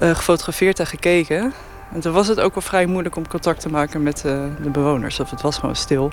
gefotografeerd 0.00 0.78
en 0.78 0.86
gekeken. 0.86 1.52
En 1.92 2.00
toen 2.00 2.12
was 2.12 2.26
het 2.26 2.40
ook 2.40 2.54
wel 2.54 2.62
vrij 2.62 2.86
moeilijk 2.86 3.16
om 3.16 3.28
contact 3.28 3.60
te 3.60 3.68
maken 3.68 4.02
met 4.02 4.22
uh, 4.26 4.44
de 4.62 4.70
bewoners. 4.70 5.20
Of 5.20 5.30
het 5.30 5.42
was 5.42 5.58
gewoon 5.58 5.76
stil 5.76 6.12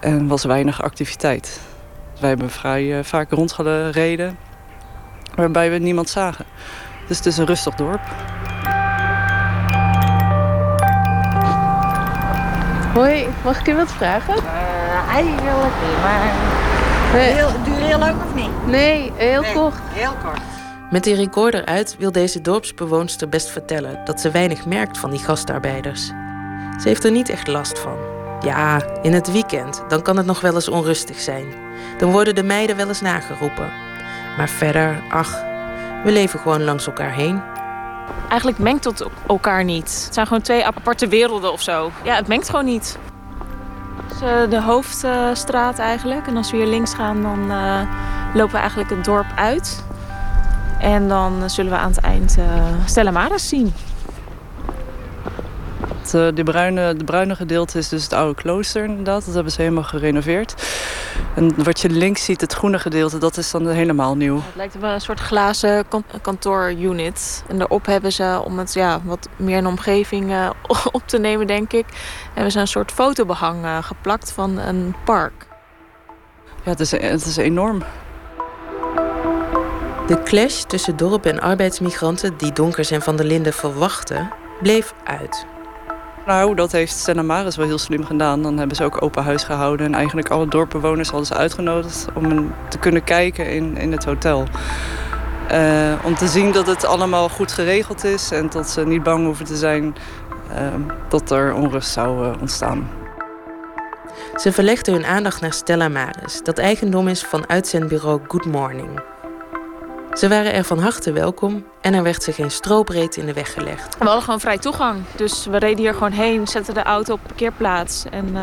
en 0.00 0.26
was 0.26 0.44
weinig 0.44 0.82
activiteit. 0.82 1.60
Wij 2.20 2.28
hebben 2.28 2.50
vrij 2.50 2.84
uh, 2.84 3.04
vaak 3.04 3.30
rondgereden 3.30 4.38
waarbij 5.34 5.70
we 5.70 5.78
niemand 5.78 6.08
zagen. 6.08 6.44
Dus 7.08 7.16
het 7.16 7.26
is 7.26 7.36
een 7.36 7.46
rustig 7.46 7.74
dorp. 7.74 8.00
Hoi, 12.94 13.28
mag 13.44 13.60
ik 13.60 13.68
u 13.68 13.74
wat 13.76 13.92
vragen? 13.92 14.34
Uh, 14.34 15.08
eigenlijk 15.08 15.72
niet, 15.88 16.00
maar 16.02 16.32
heel, 17.12 17.48
duurt 17.64 17.78
heel 17.78 17.98
lang 17.98 18.14
of 18.26 18.34
niet? 18.34 18.66
Nee, 18.66 19.12
heel 19.16 19.40
nee, 19.40 19.52
kort. 19.52 19.74
Heel 19.92 20.12
kort. 20.22 20.53
Met 20.94 21.04
die 21.04 21.14
recorder 21.14 21.64
uit 21.64 21.96
wil 21.98 22.12
deze 22.12 22.40
dorpsbewoonster 22.40 23.28
best 23.28 23.50
vertellen 23.50 24.00
dat 24.04 24.20
ze 24.20 24.30
weinig 24.30 24.66
merkt 24.66 24.98
van 24.98 25.10
die 25.10 25.18
gastarbeiders. 25.18 26.06
Ze 26.80 26.88
heeft 26.88 27.04
er 27.04 27.10
niet 27.10 27.28
echt 27.28 27.46
last 27.46 27.78
van. 27.78 27.96
Ja, 28.40 28.82
in 29.02 29.12
het 29.12 29.32
weekend, 29.32 29.84
dan 29.88 30.02
kan 30.02 30.16
het 30.16 30.26
nog 30.26 30.40
wel 30.40 30.54
eens 30.54 30.68
onrustig 30.68 31.20
zijn. 31.20 31.54
Dan 31.98 32.10
worden 32.10 32.34
de 32.34 32.42
meiden 32.42 32.76
wel 32.76 32.88
eens 32.88 33.00
nageroepen. 33.00 33.72
Maar 34.36 34.48
verder, 34.48 35.02
ach, 35.10 35.30
we 36.04 36.12
leven 36.12 36.38
gewoon 36.38 36.64
langs 36.64 36.86
elkaar 36.86 37.12
heen. 37.12 37.42
Eigenlijk 38.28 38.58
mengt 38.58 38.84
het 38.84 39.04
elkaar 39.26 39.64
niet. 39.64 40.02
Het 40.04 40.14
zijn 40.14 40.26
gewoon 40.26 40.42
twee 40.42 40.64
aparte 40.64 41.08
werelden 41.08 41.52
of 41.52 41.62
zo. 41.62 41.90
Ja, 42.04 42.14
het 42.14 42.28
mengt 42.28 42.48
gewoon 42.48 42.64
niet. 42.64 42.98
Het 44.02 44.12
is 44.12 44.50
de 44.50 44.62
hoofdstraat 44.62 45.78
eigenlijk. 45.78 46.26
En 46.26 46.36
als 46.36 46.50
we 46.50 46.56
hier 46.56 46.66
links 46.66 46.94
gaan, 46.94 47.22
dan 47.22 47.50
uh, 47.50 47.80
lopen 48.34 48.52
we 48.52 48.58
eigenlijk 48.58 48.90
het 48.90 49.04
dorp 49.04 49.32
uit. 49.36 49.84
En 50.84 51.08
dan 51.08 51.50
zullen 51.50 51.72
we 51.72 51.78
aan 51.78 51.90
het 51.90 52.00
eind 52.00 52.36
uh, 52.38 52.44
Stella 52.86 53.10
Maris 53.10 53.48
zien. 53.48 53.72
Het, 55.88 56.14
uh, 56.14 56.28
de, 56.34 56.42
bruine, 56.42 56.94
de 56.94 57.04
bruine 57.04 57.34
gedeelte 57.34 57.78
is 57.78 57.88
dus 57.88 58.02
het 58.02 58.12
oude 58.12 58.34
klooster 58.34 58.84
inderdaad. 58.84 59.24
Dat 59.24 59.34
hebben 59.34 59.52
ze 59.52 59.60
helemaal 59.60 59.82
gerenoveerd. 59.82 60.54
En 61.34 61.64
wat 61.64 61.80
je 61.80 61.90
links 61.90 62.24
ziet, 62.24 62.40
het 62.40 62.52
groene 62.52 62.78
gedeelte, 62.78 63.18
dat 63.18 63.36
is 63.36 63.50
dan 63.50 63.68
helemaal 63.68 64.16
nieuw. 64.16 64.36
Het 64.36 64.54
lijkt 64.54 64.78
wel 64.78 64.90
een 64.90 65.00
soort 65.00 65.20
glazen 65.20 65.84
kantoorunit. 66.22 67.44
En 67.48 67.58
daarop 67.58 67.86
hebben 67.86 68.12
ze, 68.12 68.40
om 68.44 68.58
het 68.58 68.74
ja, 68.74 69.00
wat 69.04 69.28
meer 69.36 69.56
in 69.56 69.62
de 69.62 69.68
omgeving 69.68 70.30
uh, 70.30 70.50
op 70.92 71.02
te 71.06 71.18
nemen, 71.18 71.46
denk 71.46 71.72
ik... 71.72 71.86
hebben 72.32 72.52
ze 72.52 72.60
een 72.60 72.68
soort 72.68 72.92
fotobehang 72.92 73.64
uh, 73.64 73.82
geplakt 73.82 74.32
van 74.32 74.58
een 74.58 74.94
park. 75.04 75.46
Ja, 76.64 76.70
het 76.70 76.80
is, 76.80 76.90
het 76.90 77.26
is 77.26 77.36
enorm. 77.36 77.82
De 80.06 80.22
clash 80.22 80.62
tussen 80.62 80.96
dorp 80.96 81.26
en 81.26 81.40
arbeidsmigranten 81.40 82.36
die 82.36 82.52
Donkers 82.52 82.90
en 82.90 83.02
Van 83.02 83.16
der 83.16 83.26
Linden 83.26 83.52
verwachten, 83.52 84.30
bleef 84.62 84.94
uit. 85.04 85.46
Nou, 86.26 86.54
dat 86.54 86.72
heeft 86.72 86.92
Stella 86.92 87.22
Maris 87.22 87.56
wel 87.56 87.66
heel 87.66 87.78
slim 87.78 88.04
gedaan. 88.04 88.42
Dan 88.42 88.58
hebben 88.58 88.76
ze 88.76 88.84
ook 88.84 89.02
open 89.02 89.24
huis 89.24 89.44
gehouden. 89.44 89.86
En 89.86 89.94
eigenlijk 89.94 90.28
alle 90.28 90.48
dorpbewoners 90.48 91.08
hadden 91.08 91.26
ze 91.26 91.34
uitgenodigd 91.34 92.06
om 92.14 92.54
te 92.68 92.78
kunnen 92.78 93.04
kijken 93.04 93.50
in, 93.50 93.76
in 93.76 93.92
het 93.92 94.04
hotel. 94.04 94.44
Uh, 95.52 95.92
om 96.04 96.14
te 96.14 96.26
zien 96.26 96.52
dat 96.52 96.66
het 96.66 96.84
allemaal 96.84 97.28
goed 97.28 97.52
geregeld 97.52 98.04
is 98.04 98.30
en 98.30 98.50
dat 98.50 98.70
ze 98.70 98.86
niet 98.86 99.02
bang 99.02 99.24
hoeven 99.24 99.44
te 99.44 99.56
zijn 99.56 99.94
uh, 100.50 100.56
dat 101.08 101.30
er 101.30 101.54
onrust 101.54 101.90
zou 101.90 102.26
uh, 102.26 102.32
ontstaan. 102.40 102.90
Ze 104.36 104.52
verlegden 104.52 104.94
hun 104.94 105.06
aandacht 105.06 105.40
naar 105.40 105.52
Stella 105.52 105.88
Maris, 105.88 106.40
dat 106.42 106.58
eigendom 106.58 107.08
is 107.08 107.22
van 107.22 107.48
uitzendbureau 107.48 108.20
Good 108.28 108.44
Morning. 108.44 109.13
Ze 110.14 110.28
waren 110.28 110.52
er 110.52 110.64
van 110.64 110.78
harte 110.78 111.12
welkom 111.12 111.64
en 111.80 111.94
er 111.94 112.02
werd 112.02 112.22
ze 112.22 112.32
geen 112.32 112.50
strobreed 112.50 113.16
in 113.16 113.26
de 113.26 113.32
weg 113.32 113.52
gelegd. 113.52 113.96
We 113.98 114.04
hadden 114.04 114.22
gewoon 114.22 114.40
vrij 114.40 114.58
toegang. 114.58 115.02
Dus 115.16 115.46
we 115.46 115.56
reden 115.56 115.78
hier 115.78 115.92
gewoon 115.94 116.12
heen, 116.12 116.46
zetten 116.46 116.74
de 116.74 116.82
auto 116.82 117.12
op 117.12 117.20
parkeerplaats 117.26 118.04
en 118.10 118.28
uh, 118.28 118.42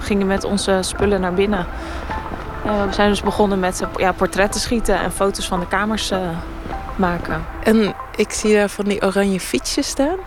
gingen 0.00 0.26
met 0.26 0.44
onze 0.44 0.78
spullen 0.80 1.20
naar 1.20 1.34
binnen. 1.34 1.66
Uh, 2.66 2.84
we 2.84 2.92
zijn 2.92 3.08
dus 3.08 3.22
begonnen 3.22 3.60
met 3.60 3.82
ja, 3.96 4.12
portretten 4.12 4.60
schieten 4.60 4.98
en 4.98 5.12
foto's 5.12 5.46
van 5.46 5.60
de 5.60 5.68
kamers 5.68 6.10
uh, 6.10 6.18
maken. 6.96 7.44
En 7.62 7.94
ik 8.16 8.30
zie 8.30 8.54
daar 8.54 8.68
van 8.68 8.84
die 8.84 9.02
oranje 9.02 9.40
fietsjes 9.40 9.88
staan. 9.88 10.18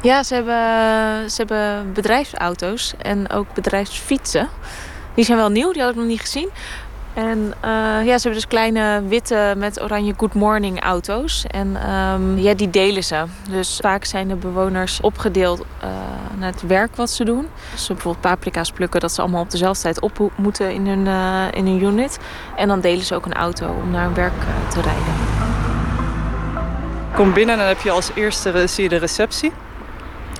Ja, 0.00 0.22
ze 0.22 0.34
hebben, 0.34 1.30
ze 1.30 1.36
hebben 1.36 1.92
bedrijfsauto's 1.92 2.94
en 2.98 3.30
ook 3.30 3.54
bedrijfsfietsen. 3.54 4.48
Die 5.14 5.24
zijn 5.24 5.38
wel 5.38 5.48
nieuw, 5.48 5.72
die 5.72 5.82
had 5.82 5.90
ik 5.90 5.96
nog 5.96 6.06
niet 6.06 6.20
gezien. 6.20 6.50
En 7.16 7.38
uh, 7.38 7.50
ja, 8.04 8.18
ze 8.18 8.28
hebben 8.28 8.32
dus 8.32 8.46
kleine 8.46 9.02
witte 9.08 9.54
met 9.56 9.82
oranje 9.82 10.14
good 10.16 10.34
morning 10.34 10.82
auto's. 10.82 11.44
En 11.46 11.90
um, 11.90 12.38
ja, 12.38 12.54
die 12.54 12.70
delen 12.70 13.04
ze. 13.04 13.24
Dus 13.50 13.78
vaak 13.82 14.04
zijn 14.04 14.28
de 14.28 14.34
bewoners 14.34 15.00
opgedeeld 15.00 15.60
uh, 15.60 15.88
naar 16.38 16.52
het 16.52 16.66
werk 16.66 16.96
wat 16.96 17.10
ze 17.10 17.24
doen. 17.24 17.48
Dus 17.72 17.84
ze 17.84 17.92
bijvoorbeeld 17.92 18.24
paprika's 18.24 18.70
plukken, 18.70 19.00
dat 19.00 19.12
ze 19.12 19.20
allemaal 19.20 19.40
op 19.40 19.50
dezelfde 19.50 19.82
tijd 19.82 20.00
op 20.00 20.30
moeten 20.36 20.72
in 20.72 20.86
hun, 20.86 21.06
uh, 21.06 21.44
in 21.50 21.66
hun 21.66 21.82
unit. 21.82 22.18
En 22.56 22.68
dan 22.68 22.80
delen 22.80 23.04
ze 23.04 23.14
ook 23.14 23.26
een 23.26 23.34
auto 23.34 23.76
om 23.82 23.90
naar 23.90 24.04
hun 24.04 24.14
werk 24.14 24.40
te 24.68 24.80
rijden. 24.80 25.14
Kom 27.14 27.32
binnen 27.32 27.54
en 27.54 27.60
dan 27.60 27.68
heb 27.68 27.80
je 27.80 27.90
als 27.90 28.10
eerste 28.14 28.66
zie 28.66 28.82
je 28.82 28.88
de 28.88 28.96
receptie. 28.96 29.52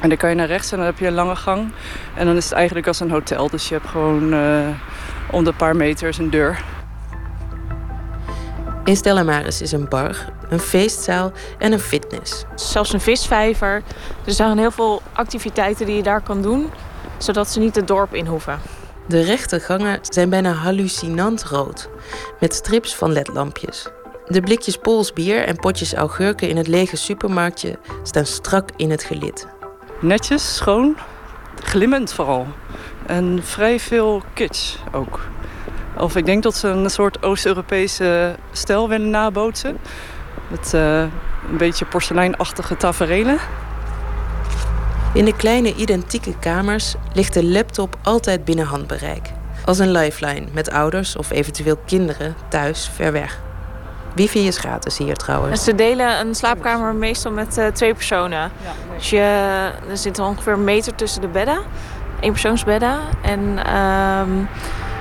En 0.00 0.08
dan 0.08 0.18
kan 0.18 0.28
je 0.28 0.36
naar 0.36 0.46
rechts 0.46 0.72
en 0.72 0.76
dan 0.76 0.86
heb 0.86 0.98
je 0.98 1.06
een 1.06 1.14
lange 1.14 1.36
gang. 1.36 1.72
En 2.14 2.26
dan 2.26 2.36
is 2.36 2.44
het 2.44 2.52
eigenlijk 2.52 2.86
als 2.86 3.00
een 3.00 3.10
hotel. 3.10 3.48
Dus 3.48 3.68
je 3.68 3.74
hebt 3.74 3.88
gewoon 3.88 4.34
om 5.32 5.44
de 5.44 5.52
paar 5.52 5.76
meters 5.76 6.18
een 6.18 6.30
deur. 6.30 6.64
In 8.84 8.96
Stella 8.96 9.22
Maris 9.22 9.60
is 9.60 9.72
een 9.72 9.88
bar, 9.88 10.16
een 10.48 10.60
feestzaal 10.60 11.32
en 11.58 11.72
een 11.72 11.80
fitness. 11.80 12.44
Zelfs 12.54 12.92
een 12.92 13.00
visvijver. 13.00 13.82
Er 14.24 14.32
zijn 14.32 14.58
heel 14.58 14.70
veel 14.70 15.02
activiteiten 15.12 15.86
die 15.86 15.96
je 15.96 16.02
daar 16.02 16.20
kan 16.20 16.42
doen, 16.42 16.70
zodat 17.18 17.48
ze 17.48 17.58
niet 17.58 17.76
het 17.76 17.86
dorp 17.86 18.14
in 18.14 18.26
hoeven. 18.26 18.58
De 19.08 19.22
rechte 19.22 19.60
gangen 19.60 19.98
zijn 20.02 20.30
bijna 20.30 20.52
hallucinant 20.52 21.44
rood, 21.44 21.88
met 22.40 22.54
strips 22.54 22.94
van 22.94 23.12
ledlampjes. 23.12 23.88
De 24.26 24.40
blikjes 24.40 24.76
Pools 24.76 25.12
bier 25.12 25.44
en 25.44 25.56
potjes 25.56 25.94
augurken 25.94 26.48
in 26.48 26.56
het 26.56 26.66
lege 26.66 26.96
supermarktje 26.96 27.78
staan 28.02 28.26
strak 28.26 28.68
in 28.76 28.90
het 28.90 29.04
gelid. 29.04 29.46
Netjes, 30.00 30.54
schoon, 30.54 30.96
glimmend 31.62 32.12
vooral. 32.12 32.46
En 33.06 33.40
vrij 33.42 33.80
veel 33.80 34.22
kitsch 34.32 34.76
ook. 34.92 35.20
Of 35.96 36.16
ik 36.16 36.26
denk 36.26 36.42
dat 36.42 36.54
ze 36.54 36.68
een 36.68 36.90
soort 36.90 37.22
Oost-Europese 37.22 38.36
stijl 38.52 38.88
willen 38.88 39.10
nabootsen. 39.10 39.78
Met 40.48 40.72
uh, 40.74 41.00
een 41.00 41.56
beetje 41.58 41.84
porseleinachtige 41.84 42.76
taferelen. 42.76 43.38
In 45.12 45.24
de 45.24 45.36
kleine 45.36 45.74
identieke 45.74 46.38
kamers 46.38 46.94
ligt 47.12 47.34
de 47.34 47.44
laptop 47.44 47.96
altijd 48.02 48.44
binnen 48.44 48.66
handbereik. 48.66 49.30
Als 49.64 49.78
een 49.78 49.90
lifeline 49.90 50.46
met 50.52 50.70
ouders 50.70 51.16
of 51.16 51.30
eventueel 51.30 51.76
kinderen 51.86 52.34
thuis 52.48 52.90
ver 52.94 53.12
weg. 53.12 53.40
Wifi 54.14 54.46
is 54.46 54.58
gratis 54.58 54.98
hier 54.98 55.16
trouwens. 55.16 55.64
Ze 55.64 55.74
delen 55.74 56.20
een 56.20 56.34
slaapkamer 56.34 56.94
meestal 56.94 57.32
met 57.32 57.58
uh, 57.58 57.66
twee 57.66 57.94
personen. 57.94 58.50
Dus 58.96 59.10
je, 59.10 59.20
er 59.88 59.96
zit 59.96 60.18
ongeveer 60.18 60.52
een 60.52 60.64
meter 60.64 60.94
tussen 60.94 61.20
de 61.20 61.28
bedden. 61.28 61.58
Eenpersoonsbedden. 62.20 62.98
En 63.22 63.40
um, 63.40 64.48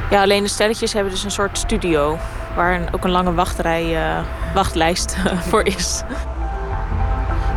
ja, 0.09 0.21
alleen 0.21 0.43
de 0.43 0.49
stelletjes 0.49 0.93
hebben 0.93 1.11
dus 1.11 1.23
een 1.23 1.31
soort 1.31 1.57
studio. 1.57 2.17
Waar 2.55 2.81
ook 2.91 3.03
een 3.03 3.11
lange 3.11 3.33
wachtrij, 3.33 3.93
uh, 3.93 4.19
wachtlijst 4.53 5.15
voor 5.49 5.65
is. 5.65 6.03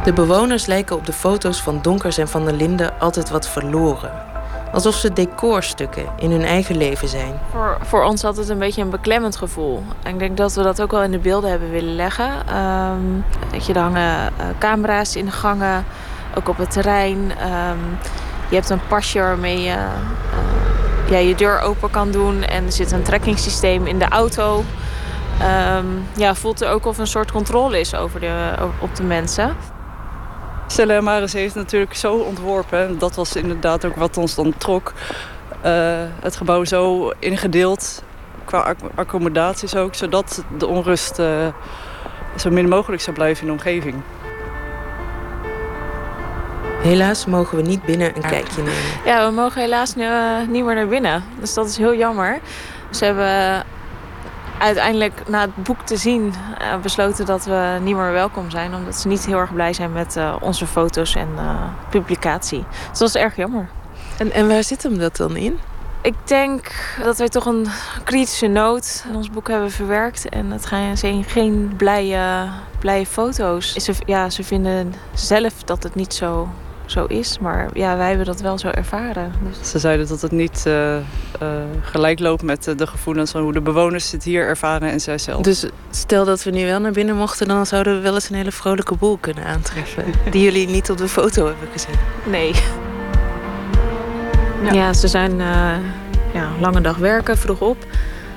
De 0.04 0.12
bewoners 0.12 0.66
lijken 0.66 0.96
op 0.96 1.06
de 1.06 1.12
foto's 1.12 1.62
van 1.62 1.78
Donkers 1.82 2.18
en 2.18 2.28
van 2.28 2.44
der 2.44 2.54
Linden 2.54 3.00
altijd 3.00 3.30
wat 3.30 3.48
verloren. 3.48 4.12
Alsof 4.72 4.94
ze 4.94 5.12
decorstukken 5.12 6.06
in 6.16 6.30
hun 6.30 6.44
eigen 6.44 6.76
leven 6.76 7.08
zijn. 7.08 7.40
Voor, 7.50 7.78
voor 7.82 8.04
ons 8.04 8.24
altijd 8.24 8.48
een 8.48 8.58
beetje 8.58 8.82
een 8.82 8.90
beklemmend 8.90 9.36
gevoel. 9.36 9.82
En 10.02 10.12
ik 10.12 10.18
denk 10.18 10.36
dat 10.36 10.54
we 10.54 10.62
dat 10.62 10.82
ook 10.82 10.90
wel 10.90 11.02
in 11.02 11.10
de 11.10 11.18
beelden 11.18 11.50
hebben 11.50 11.70
willen 11.70 11.94
leggen. 11.94 12.30
Um, 12.56 13.24
dat 13.52 13.66
je, 13.66 13.72
er 13.72 13.80
hangen 13.80 14.32
uh, 14.40 14.46
camera's 14.58 15.16
in 15.16 15.24
de 15.24 15.30
gangen, 15.30 15.84
ook 16.34 16.48
op 16.48 16.56
het 16.56 16.70
terrein. 16.70 17.18
Um, 17.18 17.98
je 18.48 18.54
hebt 18.54 18.70
een 18.70 18.86
pasje 18.88 19.18
waarmee 19.18 19.60
je 19.60 19.76
uh, 19.76 21.10
ja, 21.10 21.18
je 21.18 21.34
deur 21.34 21.60
open 21.60 21.90
kan 21.90 22.10
doen. 22.10 22.42
En 22.42 22.64
er 22.64 22.72
zit 22.72 22.92
een 22.92 23.02
trekkingssysteem 23.02 23.86
in 23.86 23.98
de 23.98 24.08
auto. 24.08 24.64
Um, 25.76 26.06
ja, 26.16 26.34
voelt 26.34 26.60
er 26.60 26.70
ook 26.70 26.86
of 26.86 26.98
een 26.98 27.06
soort 27.06 27.32
controle 27.32 27.80
is 27.80 27.94
over 27.94 28.20
de, 28.20 28.54
op 28.78 28.96
de 28.96 29.02
mensen. 29.02 29.56
Stella 30.66 31.00
Maris 31.00 31.32
heeft 31.32 31.54
natuurlijk 31.54 31.94
zo 31.94 32.14
ontworpen. 32.14 32.98
Dat 32.98 33.14
was 33.14 33.36
inderdaad 33.36 33.84
ook 33.84 33.96
wat 33.96 34.16
ons 34.16 34.34
dan 34.34 34.54
trok. 34.56 34.92
Uh, 35.64 35.72
het 36.20 36.36
gebouw 36.36 36.64
zo 36.64 37.10
ingedeeld, 37.18 38.02
qua 38.44 38.74
accommodaties 38.94 39.76
ook, 39.76 39.94
zodat 39.94 40.44
de 40.58 40.66
onrust 40.66 41.18
uh, 41.18 41.46
zo 42.36 42.50
min 42.50 42.68
mogelijk 42.68 43.02
zou 43.02 43.16
blijven 43.16 43.40
in 43.40 43.46
de 43.46 43.52
omgeving. 43.52 43.94
Helaas 46.88 47.26
mogen 47.26 47.56
we 47.56 47.62
niet 47.62 47.82
binnen 47.82 48.16
een 48.16 48.22
kijkje 48.22 48.62
nemen. 48.62 48.82
Ja, 49.04 49.26
we 49.28 49.34
mogen 49.34 49.60
helaas 49.60 49.94
nu, 49.94 50.04
uh, 50.04 50.48
niet 50.48 50.64
meer 50.64 50.74
naar 50.74 50.86
binnen. 50.86 51.24
Dus 51.40 51.54
dat 51.54 51.66
is 51.66 51.76
heel 51.76 51.94
jammer. 51.94 52.38
Ze 52.90 53.04
hebben 53.04 53.64
uiteindelijk 54.58 55.22
na 55.26 55.40
het 55.40 55.56
boek 55.56 55.80
te 55.80 55.96
zien 55.96 56.34
uh, 56.60 56.76
besloten 56.82 57.26
dat 57.26 57.44
we 57.44 57.78
niet 57.82 57.96
meer 57.96 58.12
welkom 58.12 58.50
zijn. 58.50 58.74
Omdat 58.74 58.96
ze 58.96 59.08
niet 59.08 59.26
heel 59.26 59.38
erg 59.38 59.54
blij 59.54 59.72
zijn 59.72 59.92
met 59.92 60.16
uh, 60.16 60.36
onze 60.40 60.66
foto's 60.66 61.14
en 61.14 61.28
publicatie. 61.90 62.64
Dus 62.90 62.98
dat 62.98 63.08
is 63.08 63.14
erg 63.14 63.36
jammer. 63.36 63.68
En, 64.18 64.32
en 64.32 64.48
waar 64.48 64.64
zit 64.64 64.82
hem 64.82 64.98
dat 64.98 65.16
dan 65.16 65.36
in? 65.36 65.58
Ik 66.02 66.14
denk 66.24 66.72
dat 67.02 67.18
wij 67.18 67.28
toch 67.28 67.46
een 67.46 67.66
kritische 68.04 68.46
noot 68.46 69.04
in 69.08 69.16
ons 69.16 69.30
boek 69.30 69.48
hebben 69.48 69.70
verwerkt. 69.70 70.28
En 70.28 70.50
het 70.50 70.68
zijn 70.94 71.24
geen 71.24 71.72
blije, 71.76 72.48
blije 72.78 73.06
foto's. 73.06 73.72
Ze, 73.72 73.94
ja, 74.06 74.30
ze 74.30 74.44
vinden 74.44 74.94
zelf 75.14 75.62
dat 75.64 75.82
het 75.82 75.94
niet 75.94 76.14
zo 76.14 76.48
zo 76.90 77.04
is. 77.04 77.38
Maar 77.38 77.68
ja, 77.72 77.96
wij 77.96 78.08
hebben 78.08 78.26
dat 78.26 78.40
wel 78.40 78.58
zo 78.58 78.68
ervaren. 78.68 79.32
Dus. 79.48 79.70
Ze 79.70 79.78
zeiden 79.78 80.08
dat 80.08 80.20
het 80.20 80.32
niet 80.32 80.64
uh, 80.66 80.94
uh, 80.94 81.00
gelijk 81.80 82.18
loopt 82.18 82.42
met 82.42 82.72
de 82.76 82.86
gevoelens 82.86 83.30
van 83.30 83.42
hoe 83.42 83.52
de 83.52 83.60
bewoners 83.60 84.12
het 84.12 84.24
hier 84.24 84.46
ervaren 84.46 84.90
en 84.90 85.00
zijzelf. 85.00 85.42
Dus 85.42 85.66
stel 85.90 86.24
dat 86.24 86.42
we 86.42 86.50
nu 86.50 86.64
wel 86.64 86.80
naar 86.80 86.92
binnen 86.92 87.16
mochten, 87.16 87.48
dan 87.48 87.66
zouden 87.66 87.96
we 87.96 88.00
wel 88.00 88.14
eens 88.14 88.30
een 88.30 88.36
hele 88.36 88.52
vrolijke 88.52 88.96
boel 88.96 89.16
kunnen 89.16 89.44
aantreffen. 89.44 90.04
die 90.30 90.42
jullie 90.42 90.68
niet 90.68 90.90
op 90.90 90.96
de 90.96 91.08
foto 91.08 91.46
hebben 91.46 91.68
gezet. 91.72 91.98
Nee. 92.26 92.52
Ja, 94.62 94.72
ja 94.72 94.92
ze 94.92 95.08
zijn 95.08 95.32
uh, 95.32 95.76
ja, 96.32 96.48
lange 96.60 96.80
dag 96.80 96.96
werken, 96.96 97.38
vroeg 97.38 97.60
op. 97.60 97.86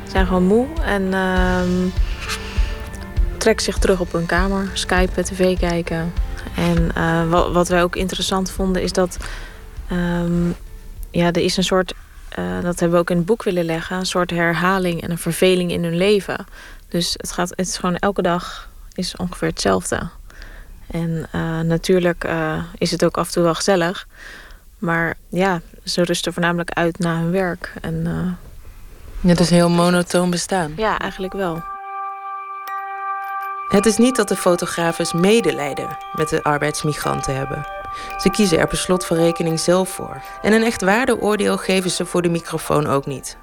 Ze 0.04 0.12
zijn 0.12 0.26
gewoon 0.26 0.43
moe 0.43 0.66
en 0.86 1.02
uh, 1.02 1.91
trekken 3.38 3.66
zich 3.66 3.78
terug 3.78 3.99
op 3.99 4.12
hun 4.12 4.26
kamer. 4.26 4.70
Skypen, 4.74 5.24
tv 5.24 5.60
kijken. 5.60 6.14
En 6.56 6.91
uh, 6.97 7.30
wat, 7.30 7.52
wat, 7.52 7.68
wij 7.68 7.84
ook 7.84 7.95
interessant 7.95 8.52
vonden 8.52 8.82
is 8.82 8.91
dat... 8.91 9.18
Um, 9.91 10.56
ja, 11.12 11.26
er 11.26 11.41
is 11.41 11.58
een 11.58 11.64
soort... 11.64 11.93
Uh, 12.39 12.62
dat 12.62 12.80
hebben 12.80 12.91
we 12.91 13.04
ook 13.04 13.10
in 13.10 13.18
het 13.18 13.26
boek 13.26 13.43
willen 13.43 13.66
leggen. 13.66 13.97
Een 13.97 14.06
soort 14.06 14.30
herhaling 14.30 15.02
en 15.02 15.12
een 15.12 15.18
verveling 15.18 15.72
in 15.72 15.84
hun 15.84 15.97
leven. 15.97 16.45
Dus 16.88 17.14
het, 17.18 17.32
gaat, 17.32 17.49
het 17.49 17.68
is 17.68 17.78
gewoon 17.78 17.95
elke 17.95 18.22
dag 18.22 18.70
is 18.93 19.16
ongeveer 19.16 19.47
hetzelfde. 19.47 20.10
En 20.88 21.28
uh, 21.36 21.60
natuurlijk 21.60 22.28
is 22.78 22.91
het 22.91 23.06
ook 23.06 23.18
af 23.18 23.28
en 23.28 23.34
toe 23.34 23.43
wel 23.43 23.56
gezellig. 23.56 24.08
Maar 24.78 25.18
ja, 25.30 25.62
ze 25.84 26.04
rusten 26.04 26.34
voornamelijk 26.34 26.72
uit 26.72 26.99
na 26.99 27.20
hun 27.20 27.32
werk. 27.32 27.74
En, 27.82 28.04
ja, 29.20 29.30
het 29.30 29.39
is 29.39 29.49
heel 29.49 29.70
monotoon 29.70 30.30
bestaan. 30.30 30.74
Ja, 30.78 30.99
eigenlijk 30.99 31.34
wel. 31.34 31.64
Het 33.72 33.86
is 33.86 33.97
niet 33.97 34.15
dat 34.15 34.28
de 34.28 34.36
fotografen 34.36 35.22
medelijden 35.22 35.97
met 36.13 36.30
de 36.30 36.43
arbeidsmigranten 36.43 37.36
hebben. 37.36 37.65
Ze 38.17 38.30
kiezen 38.30 38.59
er 38.59 38.67
per 38.67 38.78
slot 38.78 39.05
van 39.05 39.17
rekening 39.17 39.59
zelf 39.59 39.89
voor. 39.89 40.22
En 40.41 40.53
een 40.53 40.63
echt 40.63 40.82
waardeoordeel 40.82 41.57
geven 41.57 41.91
ze 41.91 42.05
voor 42.05 42.22
de 42.22 42.30
microfoon 42.30 42.88
ook 42.88 43.05
niet. 43.05 43.38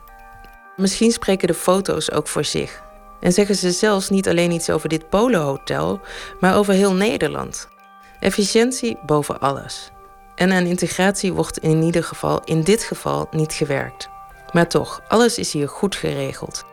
Misschien 0.76 1.10
spreken 1.10 1.48
de 1.48 1.54
foto's 1.54 2.10
ook 2.12 2.28
voor 2.28 2.44
zich. 2.44 2.82
En 3.20 3.32
zeggen 3.32 3.54
ze 3.54 3.70
zelfs 3.70 4.08
niet 4.08 4.28
alleen 4.28 4.50
iets 4.50 4.70
over 4.70 4.88
dit 4.88 5.08
Polenhotel, 5.08 6.00
maar 6.40 6.56
over 6.56 6.74
heel 6.74 6.94
Nederland. 6.94 7.68
Efficiëntie 8.20 8.98
boven 9.06 9.40
alles. 9.40 9.90
En 10.34 10.52
aan 10.52 10.64
integratie 10.64 11.32
wordt 11.32 11.58
in 11.58 11.82
ieder 11.82 12.04
geval 12.04 12.40
in 12.44 12.62
dit 12.62 12.82
geval 12.82 13.26
niet 13.30 13.52
gewerkt. 13.52 14.08
Maar 14.52 14.68
toch, 14.68 15.00
alles 15.08 15.38
is 15.38 15.52
hier 15.52 15.68
goed 15.68 15.96
geregeld. 15.96 16.64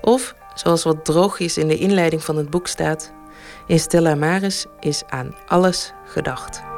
Of 0.00 0.34
Zoals 0.54 0.82
wat 0.82 1.04
droogjes 1.04 1.58
in 1.58 1.68
de 1.68 1.78
inleiding 1.78 2.24
van 2.24 2.36
het 2.36 2.50
boek 2.50 2.66
staat: 2.66 3.12
In 3.66 3.78
Stella 3.78 4.14
Maris 4.14 4.66
is 4.80 5.02
aan 5.08 5.34
alles 5.46 5.92
gedacht. 6.04 6.73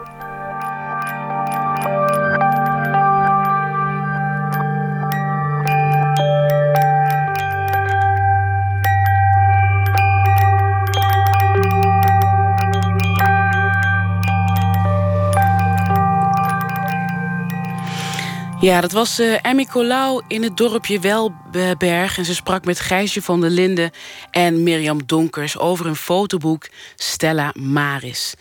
Ja, 18.67 18.81
dat 18.81 18.93
was 18.93 19.21
uh, 19.21 19.39
Emmy 19.43 19.64
Colau 19.64 20.23
in 20.29 20.43
het 20.43 20.57
dorpje 20.57 21.01
Welberg. 21.01 22.19
En 22.19 22.25
ze 22.25 22.35
sprak 22.35 22.64
met 22.64 22.81
Gijsje 22.81 23.23
van 23.23 23.41
der 23.41 23.51
Linden 23.51 23.91
en 24.31 24.62
Mirjam 24.62 25.07
Donkers... 25.07 25.59
over 25.59 25.87
een 25.87 25.97
fotoboek 25.97 26.69
Stella 26.97 27.53
Maris. 27.59 28.35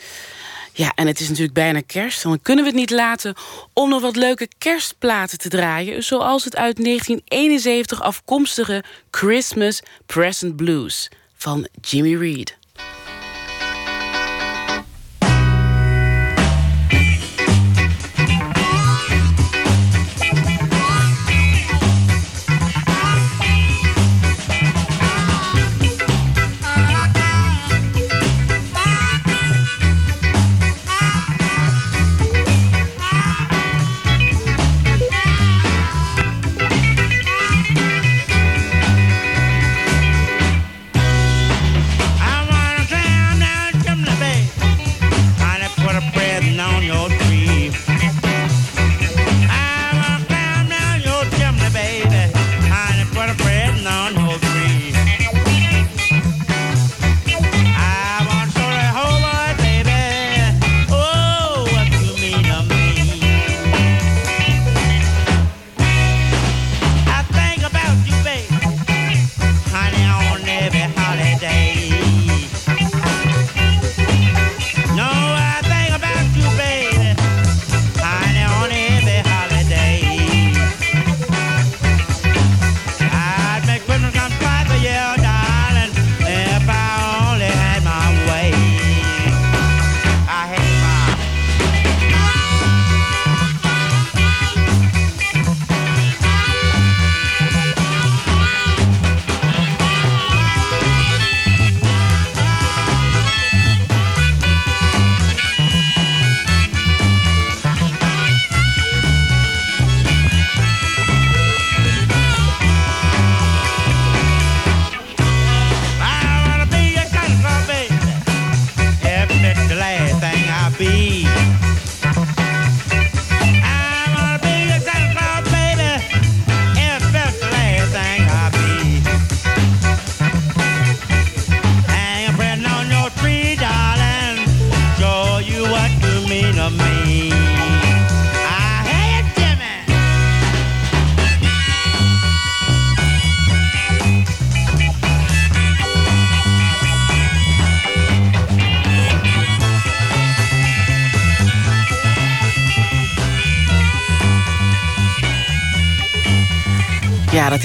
Ja, 0.74 0.92
en 0.96 1.08
het 1.08 1.20
is 1.20 1.28
natuurlijk 1.28 1.54
bijna 1.54 1.82
kerst. 1.82 2.24
Dan 2.24 2.42
kunnen 2.42 2.64
we 2.64 2.70
het 2.70 2.80
niet 2.80 2.90
laten 2.90 3.36
om 3.74 3.90
nog 3.90 4.02
wat 4.02 4.16
leuke 4.16 4.48
kerstplaten 4.58 5.38
te 5.38 5.50
draaien... 5.50 6.04
zoals 6.04 6.44
het 6.44 6.56
uit 6.56 6.84
1971 6.84 8.02
afkomstige 8.02 8.84
Christmas 9.12 9.82
Present 10.06 10.56
Blues 10.56 11.12
van 11.36 11.68
Jimmy 11.82 12.16
Reed. 12.16 12.58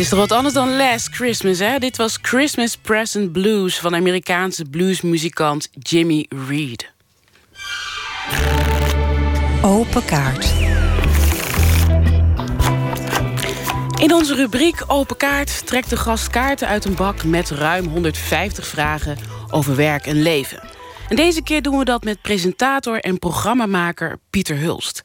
Is 0.00 0.08
toch 0.08 0.18
wat 0.18 0.32
anders 0.32 0.54
dan 0.54 0.76
Last 0.76 1.08
Christmas, 1.08 1.58
hè? 1.58 1.78
Dit 1.78 1.96
was 1.96 2.18
Christmas 2.22 2.76
Present 2.76 3.32
Blues 3.32 3.78
van 3.78 3.94
Amerikaanse 3.94 4.64
bluesmuzikant 4.64 5.68
Jimmy 5.78 6.26
Reed. 6.48 6.90
Open 9.62 10.04
kaart. 10.04 10.52
In 14.00 14.14
onze 14.14 14.34
rubriek 14.34 14.84
Open 14.86 15.16
Kaart 15.16 15.66
trekt 15.66 15.90
de 15.90 15.96
gast 15.96 16.30
kaarten 16.30 16.68
uit 16.68 16.84
een 16.84 16.94
bak 16.94 17.24
met 17.24 17.50
ruim 17.50 17.86
150 17.86 18.66
vragen 18.66 19.16
over 19.50 19.76
werk 19.76 20.06
en 20.06 20.22
leven. 20.22 20.62
En 21.08 21.16
deze 21.16 21.42
keer 21.42 21.62
doen 21.62 21.78
we 21.78 21.84
dat 21.84 22.04
met 22.04 22.22
presentator 22.22 23.00
en 23.00 23.18
programmamaker 23.18 24.18
Pieter 24.30 24.58
Hulst. 24.58 25.02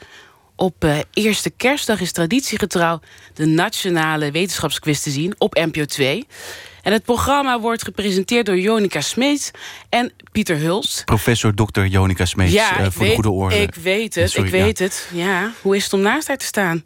Op 0.56 0.84
uh, 0.84 0.98
eerste 1.14 1.50
kerstdag 1.50 2.02
is 2.02 2.12
traditiegetrouw 2.12 3.00
de 3.34 3.46
Nationale 3.46 4.32
Wetenschapsquiz 4.32 5.00
te 5.00 5.10
zien 5.10 5.36
op 5.38 5.54
NPO 5.54 5.86
2. 5.86 6.28
En 6.82 6.92
het 6.92 7.04
programma 7.04 7.60
wordt 7.60 7.84
gepresenteerd 7.84 8.46
door 8.46 8.60
Jonica 8.60 9.02
Smeets 9.02 9.52
en 9.90 10.14
Pieter 10.32 10.58
Hulst. 10.58 11.06
Professor 11.06 11.54
Dr. 11.54 11.82
Jonica 11.82 12.26
Smeets, 12.26 12.54
ja, 12.54 12.80
uh, 12.80 12.88
voor 12.90 13.02
weet, 13.02 13.10
de 13.10 13.16
goede 13.16 13.30
orde. 13.30 13.56
Ik 13.56 13.76
weet 13.76 14.16
het, 14.16 14.32
Sorry, 14.32 14.46
ik 14.46 14.52
weet 14.52 14.78
ja. 14.78 14.84
het. 14.84 15.10
Ja, 15.14 15.52
hoe 15.62 15.76
is 15.76 15.84
het 15.84 15.94
om 15.94 16.00
naast 16.00 16.28
haar 16.28 16.38
te 16.38 16.46
staan? 16.46 16.84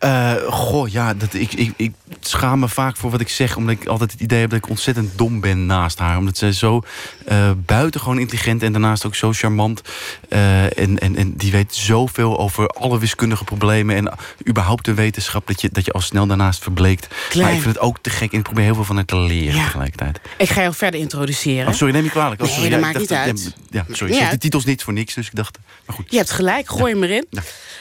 Uh, 0.00 0.32
goh, 0.48 0.88
ja, 0.88 1.14
dat, 1.14 1.34
ik, 1.34 1.52
ik, 1.52 1.72
ik 1.76 1.92
schaam 2.20 2.58
me 2.58 2.68
vaak 2.68 2.96
voor 2.96 3.10
wat 3.10 3.20
ik 3.20 3.28
zeg... 3.28 3.56
omdat 3.56 3.74
ik 3.80 3.86
altijd 3.86 4.12
het 4.12 4.20
idee 4.20 4.40
heb 4.40 4.50
dat 4.50 4.58
ik 4.58 4.68
ontzettend 4.68 5.18
dom 5.18 5.40
ben 5.40 5.66
naast 5.66 5.98
haar. 5.98 6.18
Omdat 6.18 6.36
zij 6.36 6.52
zo 6.52 6.82
uh, 7.28 7.50
buitengewoon 7.56 8.18
intelligent 8.18 8.62
en 8.62 8.72
daarnaast 8.72 9.06
ook 9.06 9.14
zo 9.14 9.32
charmant... 9.32 9.82
Uh, 10.28 10.78
en, 10.78 10.98
en, 10.98 11.16
en 11.16 11.36
die 11.36 11.52
weet 11.52 11.74
zoveel 11.74 12.38
over 12.38 12.66
alle 12.66 12.98
wiskundige 12.98 13.44
problemen... 13.44 13.96
en 13.96 14.12
überhaupt 14.48 14.84
de 14.84 14.94
wetenschap 14.94 15.46
dat 15.46 15.60
je, 15.60 15.68
dat 15.72 15.84
je 15.84 15.92
al 15.92 16.00
snel 16.00 16.26
daarnaast 16.26 16.62
verbleekt. 16.62 17.08
Klein. 17.28 17.46
Maar 17.46 17.56
ik 17.56 17.62
vind 17.62 17.74
het 17.74 17.84
ook 17.84 17.98
te 18.00 18.10
gek 18.10 18.32
en 18.32 18.38
ik 18.38 18.44
probeer 18.44 18.64
heel 18.64 18.74
veel 18.74 18.84
van 18.84 18.96
haar 18.96 19.04
te 19.04 19.16
leren 19.16 19.54
ja. 19.54 19.64
tegelijkertijd. 19.64 20.20
Ik 20.38 20.48
ga 20.48 20.60
jou 20.60 20.74
verder 20.74 21.00
introduceren. 21.00 21.68
Oh, 21.68 21.74
sorry, 21.74 21.92
neem 21.94 22.04
je 22.04 22.10
kwalijk. 22.10 22.40
Oh, 22.40 22.46
nee, 22.46 22.56
sorry, 22.56 22.70
dat 22.70 22.80
ja, 22.80 22.86
maakt 22.86 22.98
niet 22.98 23.08
dacht, 23.08 23.26
uit. 23.26 23.54
Ja, 23.70 23.84
ja, 23.88 23.94
sorry, 23.94 24.30
de 24.30 24.38
titels 24.38 24.64
niet 24.64 24.82
voor 24.82 24.92
niks, 24.92 25.14
dus 25.14 25.26
ik 25.26 25.34
dacht... 25.34 25.58
Maar 25.86 25.96
goed. 25.96 26.10
Je 26.10 26.16
hebt 26.16 26.30
gelijk, 26.30 26.68
gooi 26.68 26.92
hem 26.92 27.02
erin. 27.02 27.26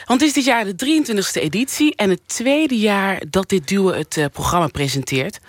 Want 0.06 0.20
het 0.20 0.30
is 0.30 0.34
dit 0.34 0.46
jaar 0.46 0.66
de 0.66 1.02
23e 1.02 1.42
editie... 1.42 1.96
en 1.96 2.10
het 2.14 2.28
tweede 2.28 2.78
jaar 2.78 3.22
dat 3.30 3.50
dit 3.50 3.68
duo 3.68 3.94
het 3.94 4.18
uh, 4.18 4.26
programma 4.34 4.68
presenteert. 4.68 5.40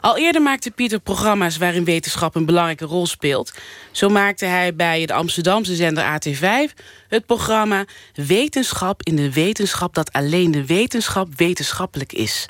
Al 0.00 0.18
eerder 0.18 0.42
maakte 0.42 0.70
Pieter 0.70 1.00
programma's 1.00 1.56
waarin 1.56 1.84
wetenschap 1.84 2.34
een 2.34 2.44
belangrijke 2.44 2.84
rol 2.84 3.06
speelt. 3.06 3.52
Zo 3.92 4.08
maakte 4.08 4.44
hij 4.44 4.74
bij 4.74 5.06
de 5.06 5.12
Amsterdamse 5.12 5.74
zender 5.74 6.04
AT5 6.04 6.74
het 7.08 7.26
programma 7.26 7.84
Wetenschap 8.14 9.02
in 9.02 9.16
de 9.16 9.32
wetenschap 9.32 9.94
dat 9.94 10.12
alleen 10.12 10.50
de 10.50 10.66
wetenschap 10.66 11.28
wetenschappelijk 11.36 12.12
is. 12.12 12.46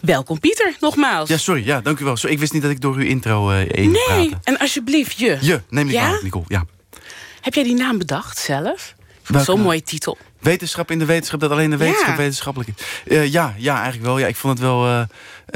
Welkom 0.00 0.40
Pieter, 0.40 0.76
nogmaals. 0.80 1.28
Ja, 1.28 1.36
sorry, 1.36 1.66
ja, 1.66 1.80
dank 1.80 1.98
u 1.98 2.04
wel. 2.04 2.16
Sorry, 2.16 2.34
ik 2.34 2.40
wist 2.40 2.52
niet 2.52 2.62
dat 2.62 2.70
ik 2.70 2.80
door 2.80 2.94
uw 2.94 3.04
intro 3.04 3.50
uh, 3.50 3.56
heen 3.56 3.96
Nee, 4.08 4.34
en 4.42 4.58
alsjeblieft 4.58 5.18
je. 5.18 5.38
Je, 5.40 5.60
neem 5.68 5.86
die 5.86 5.94
Ja? 5.94 6.00
kwalijk, 6.00 6.22
Nicole. 6.22 6.44
Ja. 6.48 6.64
Heb 7.40 7.54
jij 7.54 7.64
die 7.64 7.74
naam 7.74 7.98
bedacht 7.98 8.38
zelf? 8.38 8.94
Zo'n 9.44 9.60
mooie 9.60 9.82
titel. 9.82 10.18
Wetenschap 10.46 10.90
in 10.90 10.98
de 10.98 11.04
wetenschap, 11.04 11.40
dat 11.40 11.50
alleen 11.50 11.70
de 11.70 11.76
wetenschap 11.76 12.08
Ja. 12.08 12.16
wetenschappelijk 12.16 12.70
is. 12.76 12.84
Eh, 13.16 13.32
ja, 13.32 13.54
ja, 13.56 13.74
eigenlijk 13.74 14.04
wel. 14.04 14.18
Ja, 14.18 14.26
ik 14.26 14.36
vond 14.36 14.58
het 14.58 14.62
wel 14.68 14.86
eh, 14.86 15.02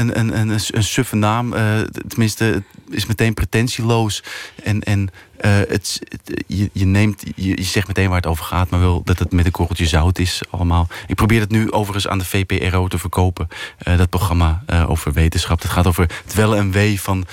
een, 0.01 0.39
een, 0.39 0.49
een, 0.49 0.85
suffe 0.85 1.17
naam. 1.17 1.53
Eh, 1.53 1.81
tenminste, 2.09 2.45
het 2.45 2.65
is 2.91 3.07
meteen 3.07 3.35
pretentieloos. 3.35 4.23
En, 4.63 4.81
en 4.81 5.11
eh, 5.37 5.53
het, 5.69 6.01
je, 6.47 6.71
je, 6.73 6.85
neemt, 6.85 7.23
je, 7.37 7.63
zegt 7.63 7.87
meteen 7.87 8.09
waar 8.09 8.17
het 8.17 8.27
over 8.27 8.45
gaat... 8.45 8.71
maar 8.71 8.81
wel 8.81 9.03
dat 9.05 9.19
het 9.19 9.33
met 9.33 9.45
een 9.45 9.51
korreltje 9.51 9.87
zout 9.87 10.19
is 10.19 10.43
allemaal. 10.51 10.89
Ik 11.07 11.15
probeer 11.15 11.41
het 11.41 11.51
nu 11.51 11.71
overigens 11.71 12.09
aan 12.09 12.19
de 12.19 12.25
VPRO 12.25 12.89
te 12.89 12.99
verkopen. 12.99 13.49
eh, 13.79 13.99
dat 13.99 14.09
programma 14.09 14.65
over 14.87 15.13
wetenschap. 15.13 15.63
Het 15.63 15.71
gaat 15.71 15.87
over 15.87 16.11
het 16.25 16.35
wel 16.35 16.57
en 16.57 16.71
wee 16.71 17.01
van 17.01 17.27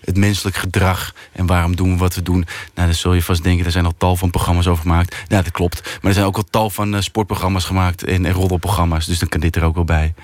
het 0.00 0.16
menselijk 0.16 0.56
gedrag... 0.56 1.14
en 1.32 1.46
waarom 1.46 1.76
doen 1.76 1.92
we 1.92 1.96
wat 1.96 2.14
we 2.14 2.22
doen. 2.22 2.46
Nou, 2.74 2.88
dan 2.88 2.94
zul 2.94 3.14
je 3.14 3.22
vast 3.22 3.42
denken, 3.42 3.64
er 3.64 3.72
zijn 3.72 3.84
al 3.84 3.94
tal 3.98 4.16
van 4.16 4.30
programma's 4.30 4.66
over 4.66 4.82
gemaakt. 4.82 5.16
Ja, 5.28 5.42
dat 5.42 5.52
klopt. 5.52 5.82
Maar 5.82 6.10
er 6.10 6.12
zijn 6.12 6.26
ook 6.26 6.36
al 6.36 6.44
tal 6.50 6.70
van 6.70 7.02
sportprogramma's 7.02 7.64
gemaakt... 7.64 8.04
en, 8.04 8.26
en 8.26 8.32
roddelprogramma's, 8.32 9.06
dus 9.06 9.18
dan 9.18 9.28
kan 9.28 9.40
dit 9.40 9.56
er 9.56 9.64
ook 9.64 9.74
wel 9.74 9.84
bij. 9.84 10.14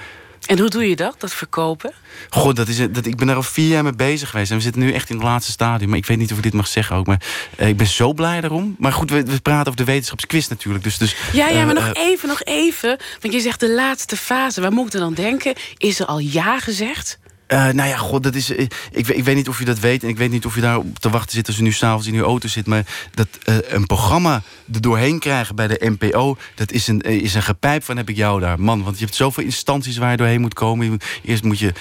En 0.46 0.58
hoe 0.58 0.68
doe 0.68 0.88
je 0.88 0.96
dat, 0.96 1.14
dat 1.18 1.34
verkopen? 1.34 1.92
God, 2.30 2.56
dat 2.56 2.68
is, 2.68 2.76
dat, 2.76 3.06
ik 3.06 3.16
ben 3.16 3.26
daar 3.26 3.36
al 3.36 3.42
vier 3.42 3.68
jaar 3.68 3.82
mee 3.82 3.92
bezig 3.92 4.30
geweest. 4.30 4.50
En 4.50 4.56
we 4.56 4.62
zitten 4.62 4.82
nu 4.82 4.92
echt 4.92 5.10
in 5.10 5.16
het 5.16 5.24
laatste 5.24 5.52
stadium. 5.52 5.88
Maar 5.88 5.98
ik 5.98 6.06
weet 6.06 6.18
niet 6.18 6.30
of 6.30 6.36
ik 6.36 6.42
dit 6.42 6.52
mag 6.52 6.66
zeggen 6.66 6.96
ook. 6.96 7.06
Maar 7.06 7.22
eh, 7.56 7.68
ik 7.68 7.76
ben 7.76 7.86
zo 7.86 8.12
blij 8.12 8.40
daarom. 8.40 8.74
Maar 8.78 8.92
goed, 8.92 9.10
we, 9.10 9.22
we 9.22 9.40
praten 9.40 9.66
over 9.66 9.84
de 9.84 9.92
wetenschapsquiz 9.92 10.48
natuurlijk. 10.48 10.84
Dus, 10.84 10.98
dus, 10.98 11.16
Ja, 11.32 11.48
ja, 11.48 11.60
eh, 11.60 11.64
maar 11.64 11.74
nog 11.74 11.88
eh, 11.88 12.02
even, 12.02 12.28
nog 12.28 12.42
even. 12.42 12.98
Want 13.20 13.34
je 13.34 13.40
zegt 13.40 13.60
de 13.60 13.70
laatste 13.70 14.16
fase. 14.16 14.60
Waar 14.60 14.72
moet 14.72 14.94
ik 14.94 15.00
dan 15.00 15.14
denken? 15.14 15.54
Is 15.76 16.00
er 16.00 16.06
al 16.06 16.18
ja 16.18 16.58
gezegd? 16.58 17.18
Eh, 17.50 17.68
nou 17.68 17.88
ja, 17.88 17.96
god, 17.96 18.22
dat 18.22 18.34
is. 18.34 18.54
eh, 18.54 18.66
ik, 18.92 19.08
ik 19.08 19.24
weet 19.24 19.36
niet 19.36 19.48
of 19.48 19.58
je 19.58 19.64
dat 19.64 19.78
weet. 19.78 20.02
En 20.02 20.08
ik 20.08 20.16
weet 20.16 20.30
niet 20.30 20.46
of 20.46 20.54
je 20.54 20.60
daar 20.60 20.76
op 20.78 20.98
te 20.98 21.10
wachten 21.10 21.30
zit 21.32 21.46
als 21.46 21.56
je 21.56 21.62
nu 21.62 21.72
s'avonds 21.72 22.06
in 22.06 22.14
je 22.14 22.22
auto 22.22 22.48
zit. 22.48 22.66
Maar 22.66 22.86
dat 23.14 23.28
eh, 23.44 23.54
een 23.68 23.86
programma 23.86 24.42
er 24.72 24.80
doorheen 24.80 25.18
krijgen 25.18 25.54
bij 25.54 25.66
de 25.66 25.96
NPO. 25.98 26.36
Dat 26.54 26.72
is 26.72 26.86
een, 26.86 27.00
is 27.00 27.34
een 27.34 27.42
gepijp 27.42 27.84
van 27.84 27.96
heb 27.96 28.08
ik 28.08 28.16
jou 28.16 28.40
daar. 28.40 28.60
Man, 28.60 28.82
want 28.82 28.98
je 28.98 29.04
hebt 29.04 29.16
zoveel 29.16 29.44
instanties 29.44 29.96
waar 29.96 30.10
je 30.10 30.16
doorheen 30.16 30.40
moet 30.40 30.54
komen. 30.54 30.98
Eerst 31.24 31.42
moet 31.44 31.58
je 31.58 31.72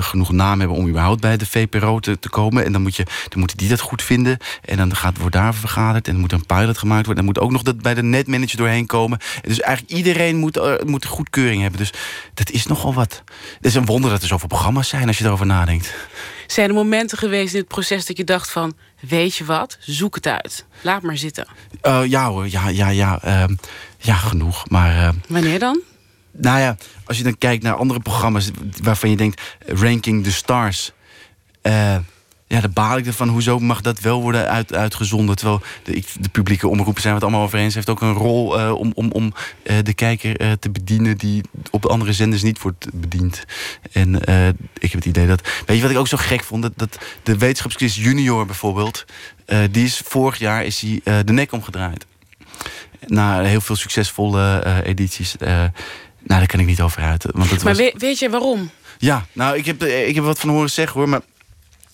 genoeg 0.00 0.32
naam 0.32 0.58
hebben 0.58 0.76
om 0.76 0.88
überhaupt 0.88 1.20
bij 1.20 1.36
de 1.36 1.46
VPRO 1.46 2.00
te, 2.00 2.18
te 2.18 2.28
komen. 2.28 2.64
En 2.64 2.72
dan, 2.72 2.82
moet 2.82 2.96
je, 2.96 3.04
dan 3.28 3.38
moeten 3.38 3.56
die 3.56 3.68
dat 3.68 3.80
goed 3.80 4.02
vinden. 4.02 4.38
En 4.64 4.76
dan 4.76 4.96
gaat, 4.96 5.18
wordt 5.18 5.34
daar 5.34 5.54
vergaderd. 5.54 6.06
En 6.06 6.12
dan 6.12 6.20
moet 6.20 6.32
een 6.32 6.46
pilot 6.46 6.78
gemaakt 6.78 7.06
worden. 7.06 7.08
En 7.08 7.14
dan 7.14 7.24
moet 7.24 7.38
ook 7.38 7.50
nog 7.50 7.62
dat 7.62 7.82
bij 7.82 7.94
de 7.94 8.02
netmanager 8.02 8.56
doorheen 8.56 8.86
komen. 8.86 9.18
En 9.42 9.48
dus 9.48 9.60
eigenlijk 9.60 9.96
iedereen 9.96 10.36
moet, 10.36 10.84
moet 10.86 11.06
goedkeuring 11.06 11.62
hebben. 11.62 11.80
Dus 11.80 11.92
dat 12.34 12.50
is 12.50 12.66
nogal 12.66 12.94
wat. 12.94 13.22
Het 13.56 13.66
is 13.66 13.74
een 13.74 13.86
wonder 13.86 14.10
dat 14.10 14.22
er 14.22 14.28
zoveel 14.28 14.48
programma's 14.48 14.88
zijn 14.88 15.06
als 15.06 15.17
je 15.18 15.24
erover 15.24 15.46
nadenkt. 15.46 15.94
Zijn 16.46 16.68
er 16.68 16.74
momenten 16.74 17.18
geweest 17.18 17.52
in 17.54 17.60
het 17.60 17.68
proces 17.68 18.06
dat 18.06 18.16
je 18.16 18.24
dacht 18.24 18.50
van... 18.50 18.76
weet 19.00 19.36
je 19.36 19.44
wat, 19.44 19.78
zoek 19.80 20.14
het 20.14 20.26
uit. 20.26 20.64
Laat 20.82 21.02
maar 21.02 21.16
zitten. 21.16 21.46
Eh, 21.80 22.02
ja 22.06 22.28
hoor, 22.28 22.48
ja, 22.50 22.68
ja, 22.68 22.88
ja. 22.88 23.18
ehm, 23.22 23.54
ja, 23.98 24.14
genoeg. 24.14 24.68
Maar 24.68 24.96
eh, 24.96 25.08
Wanneer 25.28 25.58
dan? 25.58 25.80
nou 26.32 26.60
ja, 26.60 26.76
als 27.04 27.16
je 27.16 27.22
dan 27.22 27.38
kijkt 27.38 27.62
naar 27.62 27.74
andere 27.74 28.00
programma's 28.00 28.50
waarvan 28.82 29.10
je 29.10 29.16
denkt, 29.16 29.40
eh, 29.58 29.80
ranking 29.80 30.24
the 30.24 30.32
stars. 30.32 30.92
Ja, 32.48 32.60
daar 32.60 32.70
baal 32.70 32.96
ik 32.96 33.06
ervan. 33.06 33.28
Hoezo 33.28 33.58
mag 33.58 33.80
dat 33.80 34.00
wel 34.00 34.22
worden 34.22 34.48
uit, 34.48 34.74
uitgezonden? 34.74 35.36
Terwijl 35.36 35.62
de, 35.82 36.02
de 36.20 36.28
publieke 36.28 36.68
omroepen 36.68 37.02
zijn 37.02 37.14
we 37.14 37.20
het 37.20 37.28
allemaal 37.28 37.46
over 37.46 37.58
eens. 37.58 37.74
heeft 37.74 37.88
ook 37.88 38.00
een 38.00 38.12
rol 38.12 38.58
eh, 38.58 38.72
om, 38.72 38.92
om, 38.94 39.10
om 39.10 39.34
eh, 39.62 39.76
de 39.82 39.94
kijker 39.94 40.36
eh, 40.36 40.52
te 40.52 40.70
bedienen 40.70 41.16
die 41.16 41.42
op 41.70 41.82
de 41.82 41.88
andere 41.88 42.12
zenders 42.12 42.42
niet 42.42 42.62
wordt 42.62 42.86
bediend. 42.94 43.44
En 43.92 44.14
ik 44.78 44.90
heb 44.90 44.92
het 44.92 45.04
idee 45.04 45.26
dat. 45.26 45.48
Weet 45.66 45.76
je 45.76 45.82
wat 45.82 45.90
ik 45.90 45.98
ook 45.98 46.08
zo 46.08 46.16
gek 46.16 46.44
vond? 46.44 46.62
Dat, 46.62 46.72
dat 46.76 46.98
de 47.22 47.38
wetenschapsquiz 47.38 47.96
junior 47.96 48.46
bijvoorbeeld. 48.46 49.04
die 49.70 49.84
is 49.84 50.02
vorig 50.04 50.38
jaar 50.38 50.64
is 50.64 50.78
die, 50.78 51.02
de 51.24 51.32
nek 51.32 51.52
omgedraaid. 51.52 52.06
Na 53.06 53.42
heel 53.42 53.60
veel 53.60 53.76
succesvolle 53.76 54.64
edities. 54.84 55.34
nou, 55.38 55.70
daar 56.26 56.46
kan 56.46 56.60
ik 56.60 56.66
niet 56.66 56.80
over 56.80 57.02
uit. 57.02 57.24
Want 57.32 57.50
Maar 57.50 57.58
was... 57.62 57.76
weet, 57.76 57.94
weet 57.96 58.18
je 58.18 58.30
waarom? 58.30 58.70
Ja, 58.98 59.26
nou, 59.32 59.56
ik 59.56 59.66
heb, 59.66 59.82
ik 59.82 60.14
heb 60.14 60.24
wat 60.24 60.40
van 60.40 60.50
horen 60.50 60.70
zeggen 60.70 61.00
hoor. 61.00 61.08
Maar 61.08 61.20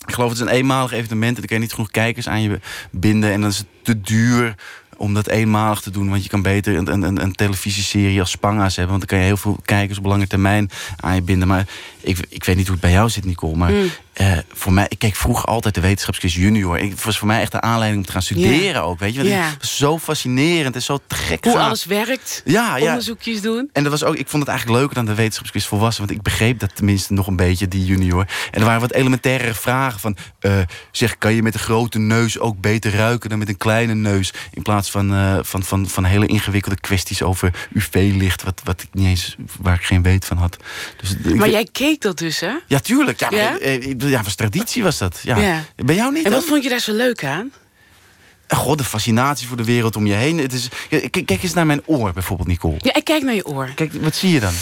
ik 0.05 0.13
geloof 0.13 0.29
het 0.29 0.39
is 0.39 0.45
een 0.45 0.53
eenmalig 0.53 0.91
evenement. 0.91 1.35
En 1.35 1.39
dan 1.39 1.45
kan 1.45 1.57
je 1.57 1.63
niet 1.63 1.73
genoeg 1.73 1.91
kijkers 1.91 2.27
aan 2.27 2.41
je 2.41 2.59
binden. 2.91 3.31
En 3.31 3.41
dan 3.41 3.49
is 3.49 3.57
het 3.57 3.67
te 3.81 4.01
duur 4.01 4.55
om 4.97 5.13
dat 5.13 5.27
eenmalig 5.27 5.81
te 5.81 5.91
doen. 5.91 6.09
Want 6.09 6.23
je 6.23 6.29
kan 6.29 6.41
beter 6.41 6.75
een, 6.75 6.91
een, 7.03 7.21
een 7.21 7.35
televisieserie 7.35 8.19
als 8.19 8.31
Spanga's 8.31 8.75
hebben. 8.75 8.97
Want 8.97 9.09
dan 9.09 9.17
kan 9.17 9.19
je 9.19 9.31
heel 9.33 9.41
veel 9.41 9.59
kijkers 9.65 9.97
op 9.97 10.05
lange 10.05 10.27
termijn 10.27 10.69
aan 10.99 11.15
je 11.15 11.21
binden. 11.21 11.47
Maar 11.47 11.67
ik, 12.05 12.17
ik 12.29 12.43
weet 12.43 12.55
niet 12.55 12.65
hoe 12.65 12.75
het 12.75 12.83
bij 12.85 12.91
jou 12.93 13.09
zit, 13.09 13.25
Nicole. 13.25 13.55
Maar 13.55 13.71
Mm. 13.71 13.89
eh, 14.13 14.37
voor 14.53 14.73
mij, 14.73 14.85
ik 14.89 14.99
keek 14.99 15.15
vroeger 15.15 15.45
altijd 15.45 15.75
de 15.75 15.81
wetenschapsquiz 15.81 16.35
junior. 16.35 16.77
Ik- 16.79 16.89
Het 16.89 17.03
was 17.03 17.17
voor 17.17 17.27
mij 17.27 17.41
echt 17.41 17.51
de 17.51 17.61
aanleiding 17.61 18.01
om 18.01 18.05
te 18.05 18.11
gaan 18.11 18.21
studeren 18.21 18.83
ook. 18.83 18.99
Weet 18.99 19.13
je? 19.15 19.23
Want. 19.23 19.33
Het 19.45 19.57
was 19.59 19.77
zo 19.77 19.97
fascinerend 19.99 20.75
en 20.75 20.81
zo 20.81 20.99
te 21.07 21.15
gek. 21.15 21.43
Hoe 21.43 21.53
gaaf. 21.53 21.65
alles 21.65 21.85
werkt? 21.85 22.41
Ja, 22.45 22.77
ja. 22.77 22.87
Onderzoekjes 22.87 23.41
doen? 23.41 23.69
En 23.73 23.83
dat 23.83 23.91
was 23.91 24.03
ook, 24.03 24.15
ik 24.15 24.27
vond 24.27 24.41
het 24.43 24.51
eigenlijk 24.51 24.79
leuker 24.79 24.95
dan 24.95 25.05
de 25.05 25.13
wetenschapsquiz 25.15 25.65
volwassen. 25.65 26.05
Want 26.05 26.17
ik 26.17 26.23
begreep 26.23 26.59
dat 26.59 26.75
tenminste 26.75 27.13
nog 27.13 27.27
een 27.27 27.35
beetje, 27.35 27.67
die 27.67 27.85
junior. 27.85 28.25
En 28.51 28.59
er 28.59 28.65
waren 28.65 28.81
wat 28.81 28.93
elementaire 28.93 29.53
vragen 29.53 29.99
van... 29.99 30.17
eh, 30.39 30.51
zeg, 30.91 31.17
kan 31.17 31.33
je 31.33 31.41
met 31.43 31.53
een 31.53 31.59
grote 31.59 31.99
neus 31.99 32.39
ook 32.39 32.59
beter 32.61 32.93
ruiken 32.95 33.29
dan 33.29 33.39
met 33.39 33.49
een 33.49 33.57
kleine 33.57 33.93
neus? 33.95 34.33
In 34.51 34.61
plaats 34.61 34.91
van, 34.91 35.13
eh, 35.13 35.37
van, 35.41 35.63
van, 35.63 35.87
van 35.89 36.03
hele 36.03 36.25
ingewikkelde 36.27 36.79
kwesties 36.79 37.21
over 37.21 37.67
UV-licht... 37.73 38.43
Wat, 38.43 38.61
wat 38.63 38.81
ik 38.81 38.87
niet 38.91 39.07
eens, 39.07 39.35
waar 39.59 39.75
ik 39.75 39.83
geen 39.85 40.01
weet 40.01 40.25
van 40.25 40.37
had. 40.37 40.57
Dus, 41.01 41.15
ik- 41.23 41.35
Maar 41.35 41.49
jij 41.49 41.67
keek 41.71 41.94
dat 42.01 42.17
dus, 42.17 42.39
hè? 42.39 42.53
Ja, 42.67 42.79
tuurlijk. 42.79 43.19
Ja, 43.19 43.27
Ja? 43.31 43.59
eh, 43.59 43.75
eh, 43.75 43.95
ja, 43.97 44.23
was 44.23 44.35
traditie 44.35 44.83
was 44.83 44.97
dat. 44.97 45.19
Ja. 45.23 45.37
Ja. 45.37 45.63
Bij 45.75 45.95
jou 45.95 46.13
niet 46.13 46.25
En 46.25 46.31
wat 46.31 46.39
dan? 46.39 46.49
vond 46.49 46.63
je 46.63 46.69
daar 46.69 46.79
zo 46.79 46.93
leuk 46.93 47.23
aan? 47.23 47.51
God, 48.47 48.77
de 48.77 48.83
fascinatie 48.83 49.47
voor 49.47 49.57
de 49.57 49.63
wereld 49.63 49.95
om 49.95 50.05
je 50.07 50.13
heen. 50.13 50.37
Het 50.37 50.53
is, 50.53 50.67
kijk, 51.11 51.43
eens 51.43 51.53
naar 51.53 51.65
mijn 51.65 51.81
oor 51.85 52.13
bijvoorbeeld, 52.13 52.47
Nicole. 52.47 52.75
Ja, 52.77 52.93
ik 52.95 53.03
kijk 53.03 53.23
naar 53.23 53.33
je 53.35 53.45
oor. 53.45 53.71
Kijk, 53.75 53.93
wat 53.93 54.15
zie 54.15 54.31
je 54.31 54.39
dan? 54.39 54.53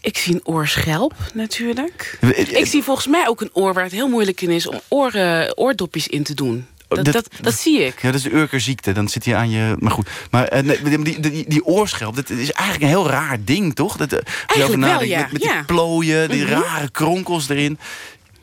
Ik 0.00 0.18
zie 0.18 0.34
een 0.34 0.40
oorschelp, 0.44 1.14
natuurlijk. 1.34 2.18
Eh, 2.20 2.38
Ik 2.38 2.66
zie 2.66 2.82
volgens 2.82 3.06
mij 3.06 3.28
ook 3.28 3.40
een 3.40 3.50
oor 3.52 3.72
waar 3.74 3.82
het 3.84 3.92
heel 3.92 4.08
moeilijk 4.08 4.40
in 4.40 4.50
is... 4.50 4.66
om 4.66 4.80
oren, 4.88 5.58
oordopjes 5.58 6.06
in 6.08 6.22
te 6.22 6.34
doen. 6.34 6.66
Dat, 6.88 7.04
dat, 7.04 7.28
dat, 7.40 7.54
zie 7.54 7.84
ik. 7.84 8.02
Ja, 8.02 8.06
dat 8.06 8.14
is 8.14 8.22
de 8.22 8.34
Urkerziekte. 8.34 8.92
Dan 8.92 9.08
zit 9.08 9.24
je 9.24 9.34
aan 9.34 9.50
je... 9.50 9.76
Maar 9.78 9.90
goed. 9.90 10.08
Maar 10.30 10.56
uh, 10.56 10.60
nee, 10.62 11.02
die, 11.02 11.20
die, 11.20 11.44
die, 11.48 11.64
oorschelp, 11.64 12.16
dat 12.16 12.30
is 12.30 12.52
eigenlijk 12.52 12.82
een 12.82 12.98
heel 12.98 13.10
raar 13.10 13.38
ding, 13.44 13.74
toch? 13.74 13.96
Dat, 13.96 14.12
uh, 14.12 14.18
eigenlijk 14.46 14.82
wel, 14.82 15.02
ja. 15.02 15.20
Met, 15.20 15.32
met 15.32 15.42
ja. 15.42 15.52
die 15.52 15.64
plooien, 15.64 16.28
die 16.28 16.44
mm 16.44 16.52
-hmm. 16.52 16.62
rare 16.62 16.90
kronkels 16.90 17.48
erin. 17.48 17.78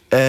Uh, 0.09 0.19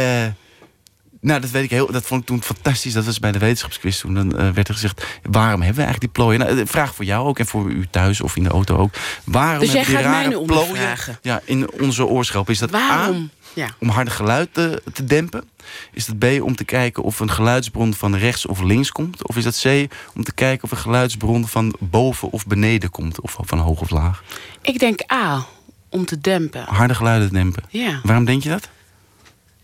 nou, 1.25 1.41
dat 1.41 1.51
weet 1.51 1.65
ik 1.65 1.71
heel. 1.71 1.93
Dat 1.93 2.07
vond 2.07 2.21
ik 2.21 2.27
toen 2.27 2.43
fantastisch. 2.43 2.93
Dat 2.93 3.05
was 3.05 3.19
bij 3.19 3.33
de 3.33 3.39
wetenschapsquiz 3.39 4.01
toen. 4.01 4.15
Dan 4.15 4.41
uh, 4.41 4.51
werd 4.51 4.69
er 4.69 4.75
gezegd: 4.75 5.05
waarom 5.23 5.63
hebben 5.63 5.83
we 5.83 5.83
eigenlijk 5.83 6.01
die 6.01 6.25
plooien? 6.25 6.41
Nou, 6.41 6.67
vraag 6.67 6.95
voor 6.95 7.05
jou 7.05 7.27
ook 7.27 7.39
en 7.39 7.47
voor 7.47 7.71
u 7.71 7.87
thuis 7.91 8.21
of 8.21 8.37
in 8.37 8.43
de 8.43 8.49
auto 8.49 8.77
ook. 8.77 8.95
Waarom 9.25 9.61
dus 9.61 9.73
hebben 9.73 9.97
die 9.97 10.05
rare 10.05 10.43
plooien 10.43 10.99
ja, 11.23 11.41
in 11.45 11.71
onze 11.81 12.07
oorschelp? 12.07 12.51
Is 12.51 12.59
dat 12.59 12.71
waarom? 12.71 13.31
A, 13.33 13.44
ja. 13.55 13.75
om 13.79 13.89
harde 13.89 14.11
geluid 14.11 14.49
te, 14.53 14.83
te, 14.93 15.05
dempen? 15.05 15.45
Is 15.93 16.07
dat 16.07 16.19
B 16.19 16.25
om 16.43 16.57
te 16.57 16.65
kijken 16.65 17.03
of 17.03 17.21
een 17.21 17.31
geluidsbron 17.31 17.95
van 17.95 18.17
rechts 18.17 18.47
of 18.47 18.61
links 18.61 18.93
komt? 18.93 19.27
Of 19.29 19.37
is 19.37 19.45
dat 19.45 19.61
C 19.63 19.93
om 20.15 20.25
te 20.25 20.35
kijken 20.35 20.65
of 20.65 20.71
een 20.71 20.77
geluidsbron 20.77 21.49
van 21.49 21.75
boven 21.79 22.31
of 22.31 22.47
beneden 22.47 22.91
komt? 22.91 23.21
Of 23.21 23.37
van 23.41 23.59
hoog 23.59 23.81
of 23.81 23.91
laag? 23.91 24.23
Ik 24.63 24.79
denk 24.79 25.13
A, 25.13 25.47
om 25.89 26.05
te 26.05 26.21
dempen. 26.21 26.65
Harde 26.65 26.95
geluiden 26.95 27.33
dempen. 27.33 27.63
Ja. 27.69 28.01
Waarom 28.03 28.25
denk 28.25 28.43
je 28.43 28.49
dat? 28.49 28.69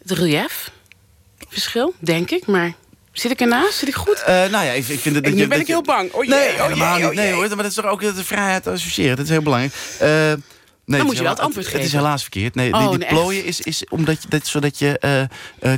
Het 0.03 0.11
relief. 0.11 0.71
Verschil, 1.49 1.95
denk 1.99 2.31
ik, 2.31 2.47
maar 2.47 2.75
zit 3.13 3.31
ik 3.31 3.41
ernaast? 3.41 3.79
Zit 3.79 3.89
ik 3.89 3.95
goed? 3.95 4.19
Uh, 4.21 4.27
nou 4.27 4.51
ja, 4.51 4.71
ik, 4.71 4.89
ik 4.89 5.01
vind 5.01 5.15
het. 5.15 5.25
En 5.25 5.35
nu 5.35 5.41
je, 5.41 5.47
ben 5.47 5.51
dat 5.51 5.61
ik 5.61 5.67
heel 5.67 5.83
bang. 5.83 6.13
Oh 6.13 6.25
jee, 6.25 6.35
nee, 6.35 6.63
oh 6.63 6.69
jee, 6.69 6.85
oh 6.85 6.97
niet. 6.97 7.15
Nee 7.15 7.33
hoor, 7.33 7.49
maar 7.49 7.57
dat 7.57 7.67
is 7.67 7.75
toch 7.75 7.87
ook 7.87 8.01
de 8.01 8.25
vrijheid 8.25 8.63
te 8.63 8.71
associëren. 8.71 9.17
Dat 9.17 9.25
is 9.25 9.31
heel 9.31 9.43
belangrijk. 9.43 9.75
Uh, 10.03 10.33
Nee, 10.91 10.99
Dan 10.99 11.09
moet 11.09 11.17
je 11.17 11.23
wel 11.23 11.33
het 11.33 11.41
antwoord 11.41 11.67
Het 11.67 11.75
is 11.75 11.83
geven. 11.83 11.99
helaas 11.99 12.23
verkeerd. 12.23 12.55
Nee, 12.55 12.73
Oh, 12.73 12.91
die, 12.91 13.07
plooien 13.07 13.45
is, 13.45 13.61
is 13.61 13.85
omdat 13.89 14.23
je, 14.23 14.29
dat, 14.29 14.47
zodat 14.47 14.79
je 14.79 14.99
eh, 14.99 15.21
eh, 15.21 15.29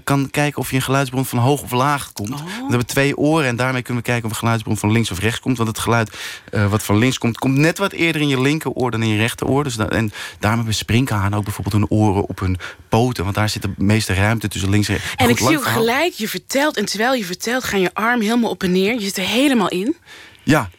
kan 0.04 0.30
kijken 0.30 0.58
of 0.60 0.70
je 0.70 0.76
een 0.76 0.82
geluidsbron 0.82 1.24
van 1.26 1.38
hoog 1.38 1.62
of 1.62 1.70
laag 1.70 2.12
komt. 2.12 2.30
Oh. 2.30 2.44
We 2.44 2.68
hebben 2.68 2.86
twee 2.86 3.16
oren 3.16 3.46
en 3.48 3.56
daarmee 3.56 3.82
kunnen 3.82 4.02
we 4.02 4.08
kijken 4.08 4.24
of 4.26 4.30
een 4.32 4.38
geluidsbron 4.38 4.76
van 4.76 4.92
links 4.92 5.10
of 5.10 5.18
rechts 5.18 5.40
komt. 5.40 5.56
Want 5.56 5.68
het 5.68 5.78
geluid 5.78 6.16
eh, 6.50 6.70
wat 6.70 6.82
van 6.82 6.98
links 6.98 7.18
komt, 7.18 7.38
komt 7.38 7.56
net 7.56 7.78
wat 7.78 7.92
eerder 7.92 8.20
in 8.22 8.28
je 8.28 8.40
linkeroor 8.40 8.90
dan 8.90 9.02
in 9.02 9.08
je 9.08 9.16
rechteroor. 9.16 9.64
Dus 9.64 9.74
da- 9.76 9.88
en 9.88 10.12
daarom 10.38 10.58
hebben 10.58 10.76
sprinkhanen 10.76 11.38
ook 11.38 11.44
bijvoorbeeld 11.44 11.74
hun 11.74 11.98
oren 11.98 12.28
op 12.28 12.38
hun 12.40 12.58
poten. 12.88 13.24
Want 13.24 13.36
daar 13.36 13.48
zit 13.48 13.62
de 13.62 13.70
meeste 13.76 14.14
ruimte 14.14 14.48
tussen 14.48 14.70
links 14.70 14.88
en 14.88 14.94
rechts. 14.94 15.10
En 15.16 15.26
Goed, 15.28 15.40
ik 15.40 15.46
zie 15.46 15.56
ook 15.56 15.64
gelijk, 15.66 16.12
je 16.12 16.28
vertelt, 16.28 16.76
en 16.76 16.84
terwijl 16.84 17.14
je 17.14 17.24
vertelt, 17.24 17.64
gaan 17.64 17.80
je 17.80 17.90
arm 17.94 18.20
helemaal 18.20 18.50
op 18.50 18.62
en 18.62 18.72
neer. 18.72 18.94
Je 18.94 19.00
zit 19.00 19.16
er 19.16 19.24
helemaal 19.26 19.68
in. 19.68 19.96
Ja. 20.42 20.70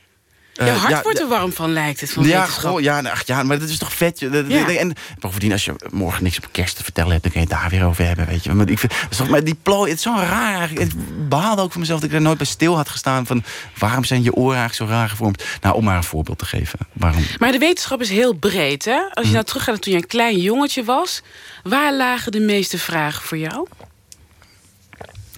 Je 0.53 0.61
Eh, 0.61 0.77
hart 0.77 0.91
ja, 0.91 1.01
wordt 1.01 1.19
er 1.19 1.27
warm 1.27 1.51
van, 1.53 1.73
lijkt 1.73 1.99
het, 2.01 2.11
van 2.11 2.23
ja, 2.23 2.45
goh, 2.45 2.81
ja, 2.81 3.01
nou, 3.01 3.15
ach, 3.15 3.25
ja, 3.25 3.43
maar 3.43 3.59
dat 3.59 3.69
is 3.69 3.77
toch 3.77 3.93
vet. 3.93 4.19
je. 4.19 4.45
Ja. 4.47 4.67
En 4.67 4.93
bovendien, 5.19 5.51
als 5.51 5.65
je 5.65 5.73
morgen 5.91 6.23
niks 6.23 6.37
op 6.37 6.47
kerst 6.51 6.75
te 6.75 6.83
vertellen 6.83 7.11
hebt... 7.11 7.23
dan 7.23 7.31
kun 7.31 7.41
je 7.41 7.47
het 7.47 7.59
daar 7.59 7.69
weer 7.69 7.85
over 7.85 8.05
hebben, 8.05 8.25
weet 8.25 8.43
je. 8.43 8.53
Maar, 8.53 8.69
ik 8.69 8.79
vind, 8.79 8.93
toch- 9.17 9.29
maar 9.29 9.43
die 9.43 9.55
plooi, 9.63 9.89
het 9.89 9.97
is 9.97 10.03
zo 10.03 10.15
raar 10.17 10.57
eigenlijk. 10.57 10.91
Ik 10.93 11.29
behaalde 11.29 11.61
ook 11.61 11.71
van 11.71 11.81
mezelf 11.81 11.99
dat 11.99 12.09
ik 12.09 12.15
er 12.15 12.21
nooit 12.21 12.37
bij 12.37 12.45
stil 12.45 12.75
had 12.75 12.89
gestaan... 12.89 13.25
van 13.25 13.43
waarom 13.77 14.03
zijn 14.03 14.23
je 14.23 14.33
oren 14.33 14.57
eigenlijk 14.57 14.91
zo 14.91 14.97
raar 14.97 15.09
gevormd? 15.09 15.43
Nou, 15.61 15.75
om 15.75 15.83
maar 15.83 15.97
een 15.97 16.03
voorbeeld 16.03 16.37
te 16.37 16.45
geven. 16.45 16.79
Waarom? 16.93 17.23
Maar 17.39 17.51
de 17.51 17.57
wetenschap 17.57 18.01
is 18.01 18.09
heel 18.09 18.33
breed, 18.33 18.85
hè? 18.85 18.97
Als 18.97 19.09
je 19.13 19.27
Hm. 19.27 19.31
nou 19.33 19.45
teruggaat 19.45 19.73
naar 19.73 19.83
toen 19.83 19.93
je 19.93 19.99
een 19.99 20.07
klein 20.07 20.37
jongetje 20.39 20.83
was... 20.83 21.21
waar 21.63 21.93
lagen 21.93 22.31
de 22.31 22.39
meeste 22.39 22.77
vragen 22.77 23.23
voor 23.23 23.37
jou? 23.37 23.67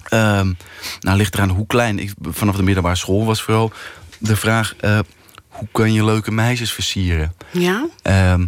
Ehm, 0.08 0.52
nou, 1.00 1.16
ligt 1.16 1.34
eraan 1.34 1.48
hoe 1.48 1.66
klein. 1.66 1.98
Ik, 1.98 2.12
vanaf 2.22 2.56
de 2.56 2.62
middelbare 2.62 2.96
school 2.96 3.24
was 3.24 3.42
vooral 3.42 3.72
de 4.18 4.36
vraag... 4.36 4.74
eh, 4.80 4.98
hoe 5.48 5.68
kan 5.72 5.92
je 5.92 6.04
leuke 6.04 6.30
meisjes 6.32 6.72
versieren? 6.72 7.34
Ja? 7.52 7.86
Ehm, 8.02 8.46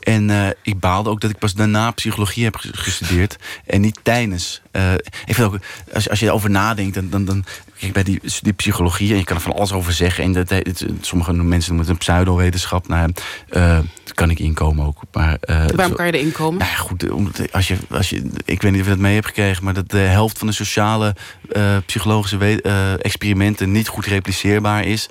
en 0.00 0.30
eh, 0.30 0.48
ik 0.62 0.78
baalde 0.80 1.10
ook 1.10 1.20
dat 1.20 1.30
ik 1.30 1.38
pas 1.38 1.54
daarna 1.54 1.90
psychologie 1.90 2.44
heb 2.44 2.56
ges- 2.56 2.70
gestudeerd. 2.74 3.36
En 3.66 3.80
niet 3.80 3.98
tijdens. 4.02 4.60
Eh, 4.70 4.92
ik 5.24 5.34
vind 5.34 5.40
ook, 5.48 5.58
als, 5.92 6.08
als 6.10 6.20
je 6.20 6.26
erover 6.26 6.50
nadenkt, 6.50 6.94
dan. 6.94 7.10
dan, 7.10 7.24
dan 7.24 7.44
kijk, 7.78 7.92
bij 7.92 8.02
die, 8.02 8.20
die 8.40 8.52
psychologie, 8.52 9.10
en 9.10 9.18
je 9.18 9.24
kan 9.24 9.36
er 9.36 9.42
van 9.42 9.54
alles 9.54 9.72
over 9.72 9.92
zeggen. 9.92 10.24
En 10.24 10.32
dat, 10.32 10.48
het, 10.48 10.86
sommige 11.00 11.32
mensen 11.32 11.74
noemen 11.74 11.78
het 11.78 11.88
een 11.88 12.14
pseudowetenschap. 12.14 12.88
Nou, 12.88 13.12
eh, 13.48 13.60
daar 13.60 14.14
kan 14.14 14.30
ik 14.30 14.38
inkomen 14.38 14.86
ook. 14.86 15.00
Maar, 15.12 15.36
eh, 15.40 15.66
Waarom 15.74 15.94
kan 15.94 16.06
je 16.06 16.12
erin 16.12 16.32
komen? 16.32 16.58
nou 16.58 16.76
goed, 16.76 17.10
omdat 17.10 17.52
als 17.52 17.68
je, 17.68 17.76
als 17.90 18.10
je, 18.10 18.30
ik 18.44 18.62
weet 18.62 18.72
niet 18.72 18.80
of 18.80 18.86
je 18.86 18.92
dat 18.92 19.02
mee 19.02 19.14
hebt 19.14 19.26
gekregen, 19.26 19.64
maar 19.64 19.74
dat 19.74 19.90
de 19.90 19.98
helft 19.98 20.38
van 20.38 20.46
de 20.46 20.52
sociale 20.52 21.14
eh, 21.52 21.76
psychologische 21.86 22.60
eh, 22.62 23.04
experimenten 23.04 23.72
niet 23.72 23.88
goed 23.88 24.06
repliceerbaar 24.06 24.84
is. 24.84 25.08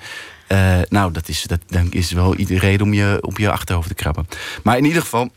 Eh, 0.47 0.79
nou, 0.89 1.11
dat 1.11 1.27
is, 1.27 1.43
dat 1.43 1.59
denk 1.67 1.93
is 1.93 2.11
wel 2.11 2.35
iedere 2.35 2.59
reden 2.59 2.85
om 2.85 2.93
je 2.93 3.17
op 3.21 3.37
je 3.37 3.51
achterhoofd 3.51 3.87
te 3.87 3.93
krabben. 3.93 4.27
Maar 4.63 4.77
in 4.77 4.85
ieder 4.85 5.01
geval, 5.01 5.29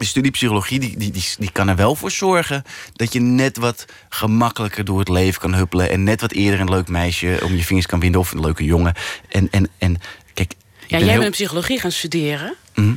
de 0.00 0.06
studie 0.06 0.30
psychologie 0.30 0.78
die, 0.80 0.96
die, 0.98 1.10
die, 1.10 1.24
die 1.38 1.50
kan 1.52 1.68
er 1.68 1.76
wel 1.76 1.94
voor 1.94 2.10
zorgen 2.10 2.62
dat 2.92 3.12
je 3.12 3.20
net 3.20 3.56
wat 3.56 3.84
gemakkelijker 4.08 4.84
door 4.84 4.98
het 4.98 5.08
leven 5.08 5.40
kan 5.40 5.54
huppelen. 5.54 5.90
En 5.90 6.02
net 6.04 6.20
wat 6.20 6.32
eerder 6.32 6.60
een 6.60 6.68
leuk 6.70 6.88
meisje 6.88 7.40
om 7.44 7.54
je 7.56 7.64
vingers 7.64 7.86
kan 7.86 8.00
winden 8.00 8.20
of 8.20 8.32
een 8.32 8.40
leuke 8.40 8.64
jongen. 8.64 8.94
En, 9.28 9.48
en, 9.50 9.68
en 9.78 9.96
kijk. 10.34 10.52
Ja, 10.80 10.86
ben 10.96 10.98
jij 10.98 11.08
heel- 11.08 11.20
bent 11.20 11.32
psychologie 11.32 11.80
gaan 11.80 11.92
studeren. 11.92 12.54
Mhm. 12.74 12.94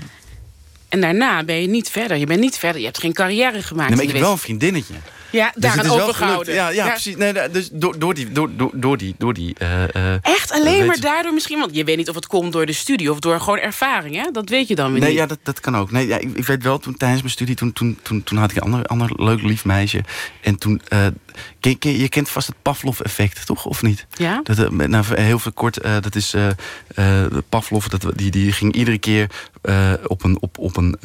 En 0.89 1.01
daarna 1.01 1.43
ben 1.43 1.62
je 1.62 1.68
niet 1.68 1.89
verder. 1.89 2.18
Je 2.18 2.26
bent 2.26 2.39
niet 2.39 2.58
verder. 2.58 2.80
Je 2.80 2.86
hebt 2.86 2.99
geen 2.99 3.14
carrière 3.14 3.62
gemaakt. 3.64 3.88
Nee, 3.89 3.97
maar 3.97 4.06
ik 4.08 4.12
heb 4.12 4.22
wel 4.22 4.32
een 4.32 4.38
vriendinnetje. 4.38 4.93
Ja, 5.34 5.52
Dus 5.56 5.74
het 5.74 5.84
is 5.84 5.88
wel 5.90 6.02
overgehouden. 6.02 6.54
Ja, 6.54 6.70
ja, 6.70 6.86
Ja. 6.86 6.90
precies. 6.92 7.16
Nee, 7.16 7.34
dus 7.52 7.70
door, 7.72 8.00
door 8.00 8.14
die... 8.14 8.32
Door, 8.32 8.50
door, 8.74 8.98
die, 8.98 9.16
door 9.18 9.34
die 9.34 9.56
eh, 9.58 9.96
eh, 9.96 10.18
Echt 10.22 10.52
alleen 10.52 10.86
maar 10.86 11.00
daardoor 11.00 11.34
misschien? 11.34 11.60
Want 11.60 11.76
je 11.76 11.84
weet 11.84 11.98
niet 11.98 12.10
of 12.10 12.16
het 12.16 12.28
komt 12.28 12.54
door 12.54 12.66
de 12.66 12.74
studie 12.74 13.12
of 13.12 13.20
door 13.20 13.40
gewoon 13.40 13.60
ervaring, 13.60 14.16
hè? 14.16 14.32
Dat 14.32 14.50
weet 14.50 14.68
je 14.68 14.76
dan 14.76 14.92
weer 14.92 15.00
Nee, 15.00 15.10
niet. 15.10 15.18
ja, 15.20 15.26
dat, 15.26 15.38
dat 15.44 15.60
kan 15.60 15.78
ook. 15.78 15.92
Nee, 15.92 16.08
ja, 16.08 16.18
ik, 16.18 16.38
ik 16.38 16.46
weet 16.46 16.64
wel, 16.64 16.80
toen, 16.80 16.98
tijdens 16.98 17.22
mijn 17.22 17.34
studie, 17.34 17.56
toen, 17.56 17.74
toen, 17.74 18.00
toen, 18.02 18.24
toen 18.24 18.38
had 18.38 18.52
ik 18.52 18.58
een 18.58 18.64
ander, 18.64 18.86
ander 18.86 19.12
leuk 19.24 19.42
lief 19.42 19.66
meisje. 19.66 20.04
En 20.42 20.58
toen, 20.58 20.82
ken- 21.60 21.98
je 21.98 22.10
kent 22.10 22.30
vast 22.30 22.48
het 22.48 22.56
Pavlov-effect, 22.62 23.46
toch? 23.46 23.66
Of 23.66 23.82
niet? 23.82 24.06
Ja? 24.14 24.40
Dat, 24.44 24.72
nou, 24.72 25.06
heel 25.22 25.40
veel 25.40 25.52
kort, 25.52 25.78
eh, 25.78 25.96
dat 26.02 26.16
is 26.16 26.34
eh, 26.34 26.48
de 26.96 27.44
Pavlov, 27.50 27.86
dat, 27.86 28.06
die, 28.16 28.32
die 28.32 28.52
ging 28.52 28.74
iedere 28.74 28.98
keer 28.98 29.28
op 30.08 30.24
een, 30.24 30.38
op, 30.40 30.58
op 30.58 30.78
een 30.78 30.98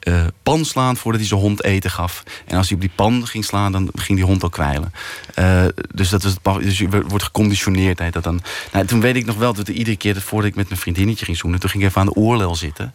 eh, 0.00 0.24
pan 0.42 0.64
slaan 0.64 0.96
voordat 0.96 1.20
hij 1.20 1.28
zijn 1.30 1.40
hond 1.40 1.64
eten 1.64 1.90
gaf. 1.90 2.22
En 2.46 2.56
als 2.56 2.66
hij 2.66 2.74
op 2.76 2.80
die 2.82 2.92
pan 2.94 3.26
ging 3.26 3.44
slaan, 3.44 3.72
dan 3.72 3.90
ging 3.94 4.18
die 4.18 4.26
hond 4.26 4.44
ook 4.44 4.52
kwijlen. 4.52 4.92
Eh, 5.34 5.64
dus 5.94 6.08
dat 6.08 6.24
is 6.24 6.30
het, 6.30 6.42
Pav- 6.42 6.62
dus 6.62 6.78
je 6.78 6.88
wordt 6.88 7.24
geconditioneerd. 7.24 7.98
Heet 7.98 8.12
dat 8.12 8.22
dan. 8.24 8.40
Nou, 8.72 8.86
toen 8.86 9.00
weet 9.00 9.16
ik 9.16 9.26
nog 9.26 9.36
wel 9.36 9.54
dat 9.54 9.68
er 9.68 9.74
iedere 9.74 9.96
keer 9.96 10.20
voordat 10.20 10.50
ik 10.50 10.56
met 10.56 10.68
mijn 10.68 10.80
vriendinnetje 10.80 11.24
ging 11.24 11.36
zoenen, 11.36 11.60
toen 11.60 11.70
ging 11.70 11.82
ik 11.82 11.88
even 11.88 12.00
aan 12.00 12.06
de 12.06 12.14
oorlel 12.14 12.54
zitten. 12.56 12.94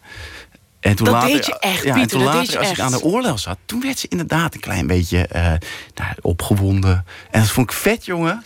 En 0.80 0.96
toen 0.96 1.04
Dat 1.04 1.14
later, 1.14 1.30
deed 1.30 1.46
je 1.46 1.58
echt, 1.58 1.82
ja, 1.82 1.88
en 1.88 1.94
Pieter, 1.94 2.10
toen 2.10 2.18
dat 2.18 2.28
later, 2.28 2.40
deed 2.40 2.52
je 2.52 2.58
als 2.58 2.70
ik 2.70 2.80
aan 2.80 2.90
de 2.90 3.02
oorlel 3.02 3.38
zat, 3.38 3.58
toen 3.64 3.80
werd 3.80 3.98
ze 3.98 4.06
inderdaad 4.08 4.54
een 4.54 4.60
klein 4.60 4.86
beetje 4.86 5.28
nou, 5.94 6.10
opgewonden. 6.20 7.04
En 7.30 7.40
dat 7.40 7.50
vond 7.50 7.70
ik 7.70 7.76
vet, 7.76 8.04
jongen. 8.04 8.42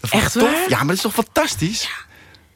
Dat 0.00 0.10
Echt 0.10 0.32
tof. 0.32 0.42
waar? 0.42 0.68
Ja, 0.68 0.76
maar 0.76 0.86
dat 0.86 0.96
is 0.96 1.02
toch 1.02 1.12
fantastisch? 1.12 1.88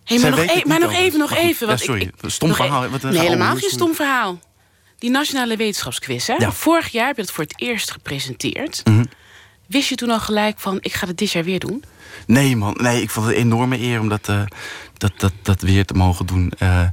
Hey, 0.05 0.18
maar 0.18 0.30
nog, 0.30 0.39
e- 0.41 0.62
maar 0.66 0.80
nog 0.80 0.93
even, 0.93 1.18
nog 1.18 1.34
even. 1.34 1.68
ja, 1.68 1.76
sorry, 1.76 2.03
ik, 2.03 2.30
stom 2.30 2.51
e- 2.51 2.55
verhaal, 2.55 2.89
wat 2.89 3.03
nee, 3.03 3.18
helemaal 3.18 3.57
geen 3.57 3.70
stom 3.70 3.95
verhaal. 3.95 4.39
Die 4.99 5.11
Nationale 5.11 5.57
Wetenschapsquiz, 5.57 6.26
hè? 6.26 6.34
Ja. 6.34 6.53
Vorig 6.53 6.88
jaar 6.88 7.07
heb 7.07 7.16
je 7.16 7.22
dat 7.22 7.30
voor 7.30 7.44
het 7.44 7.61
eerst 7.61 7.90
gepresenteerd. 7.90 8.80
Mhm. 8.84 9.05
Wist 9.66 9.88
je 9.88 9.94
toen 9.94 10.11
al 10.11 10.20
gelijk 10.20 10.59
van, 10.59 10.78
ik 10.80 10.92
ga 10.92 11.07
het 11.07 11.18
dit 11.18 11.32
jaar 11.32 11.44
weer 11.44 11.59
doen? 11.59 11.84
Nee, 12.26 12.57
man. 12.57 12.76
Nee, 12.80 13.03
ik 13.03 13.11
vond 13.11 13.26
het 13.26 13.34
een 13.36 13.42
enorme 13.42 13.78
eer 13.78 14.01
om 14.01 14.09
dat, 14.09 14.28
eh, 14.28 14.42
dat, 14.97 15.12
dat, 15.16 15.32
dat 15.42 15.61
weer 15.61 15.84
te 15.84 15.94
mogen 15.94 16.26
doen. 16.26 16.53
Eh, 16.59 16.86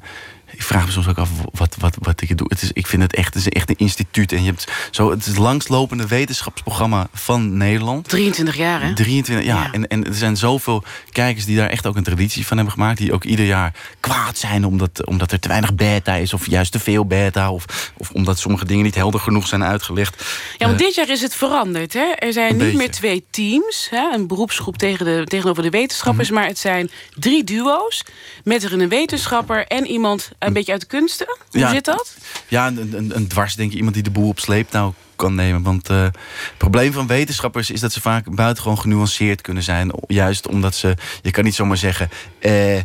ik 0.56 0.64
vraag 0.64 0.86
me 0.86 0.91
soms 0.91 1.08
ook 1.08 1.18
af 1.18 1.30
wat, 1.51 1.76
wat, 1.80 1.95
wat 1.99 2.22
ik 2.22 2.38
doe. 2.38 2.47
Het 2.49 2.62
is, 2.62 2.72
ik 2.74 2.88
vind 2.88 3.01
het 3.01 3.16
echt, 3.16 3.34
het 3.34 3.45
is 3.45 3.49
echt 3.49 3.70
een 3.70 3.78
instituut. 3.78 4.32
En 4.32 4.39
je 4.43 4.45
hebt 4.49 4.72
zo, 4.91 5.10
het 5.10 5.20
is 5.20 5.26
het 5.26 5.38
langslopende 5.38 6.08
wetenschapsprogramma 6.08 7.08
van 7.14 7.58
Nederland. 7.58 8.10
23 8.10 8.56
jaar, 8.58 8.82
hè? 8.82 8.93
23, 8.93 9.45
ja. 9.45 9.56
Ja. 9.64 9.72
En, 9.72 9.88
en 9.88 10.06
er 10.06 10.14
zijn 10.14 10.38
zoveel 10.38 10.84
kijkers 11.12 11.45
die 11.45 11.56
daar 11.58 11.70
echt 11.70 11.86
ook 11.86 11.95
een 11.95 12.04
traditie 12.04 12.45
van 12.47 12.58
hebben 12.58 12.74
gemaakt. 12.76 12.97
Die 12.97 13.14
ook 13.14 13.24
ieder 13.24 13.45
jaar 13.45 13.74
kwaad 13.99 14.38
zijn 14.38 14.66
omdat, 14.66 15.06
omdat 15.06 15.32
er 15.32 15.39
te 15.39 15.47
weinig 15.47 15.74
beta 15.76 16.14
is. 16.16 16.34
Of 16.34 16.47
juist 16.47 16.72
te 16.72 16.80
veel 16.80 17.06
beta. 17.06 17.51
Of, 17.51 17.91
of 17.97 18.10
omdat 18.12 18.39
sommige 18.39 18.66
dingen 18.66 18.84
niet 18.84 18.95
helder 18.95 19.20
genoeg 19.20 19.47
zijn 19.47 19.64
uitgelegd. 19.64 20.24
Ja, 20.58 20.66
want 20.68 20.80
Eh, 20.80 20.86
dit 20.86 20.95
jaar 20.95 21.10
is 21.10 21.22
het 21.22 21.36
veranderd. 21.36 21.93
Hè? 21.93 22.12
Er 22.18 22.34
zijn 22.34 22.49
niet 22.49 22.58
beetje. 22.58 22.78
meer 22.78 22.91
twee 22.91 23.26
teams, 23.30 23.88
hè? 23.89 24.14
een 24.14 24.28
beroepsgroep 24.28 24.78
tegen 24.78 25.06
de, 25.06 25.24
tegenover 25.26 25.64
de 25.64 25.70
wetenschappers, 25.70 26.30
Mhm. 26.30 26.39
maar 26.39 26.47
het 26.47 26.58
zijn 26.58 26.89
drie 27.20 27.43
duo's 27.43 28.04
met 28.43 28.64
erin 28.64 28.80
een 28.80 28.89
wetenschapper 28.89 29.68
en 29.68 29.88
iemand 29.88 30.32
een 30.46 30.54
beetje 30.54 30.72
uit 30.72 30.82
de 30.82 30.88
kunsten. 30.88 31.26
Hoe. 31.52 31.60
Ja. 31.60 31.70
zit 31.72 31.86
dat? 31.86 32.16
Ja, 32.48 32.68
een, 32.68 32.94
een, 32.98 33.16
een 33.16 33.28
dwars, 33.28 33.56
denk 33.56 33.72
ik. 33.72 33.78
Iemand 33.78 33.94
die 33.94 34.04
de 34.04 34.12
boel 34.12 34.28
op 34.28 34.39
sleeptouw 34.39 34.94
kan 35.16 35.36
nemen. 35.36 35.64
Want 35.64 35.89
eh, 35.89 36.04
het 36.04 36.18
probleem 36.58 36.94
van 36.94 37.08
wetenschappers 37.08 37.72
is 37.72 37.80
dat 37.80 37.91
ze 37.91 38.02
vaak 38.02 38.36
buitengewoon 38.36 38.80
genuanceerd 38.80 39.41
kunnen 39.41 39.64
zijn. 39.64 39.91
Juist 40.08 40.48
omdat 40.48 40.76
ze, 40.76 40.96
je 41.22 41.32
kan 41.32 41.44
niet 41.44 41.56
zomaar 41.56 41.78
zeggen... 41.78 42.10
eh, 42.39 42.80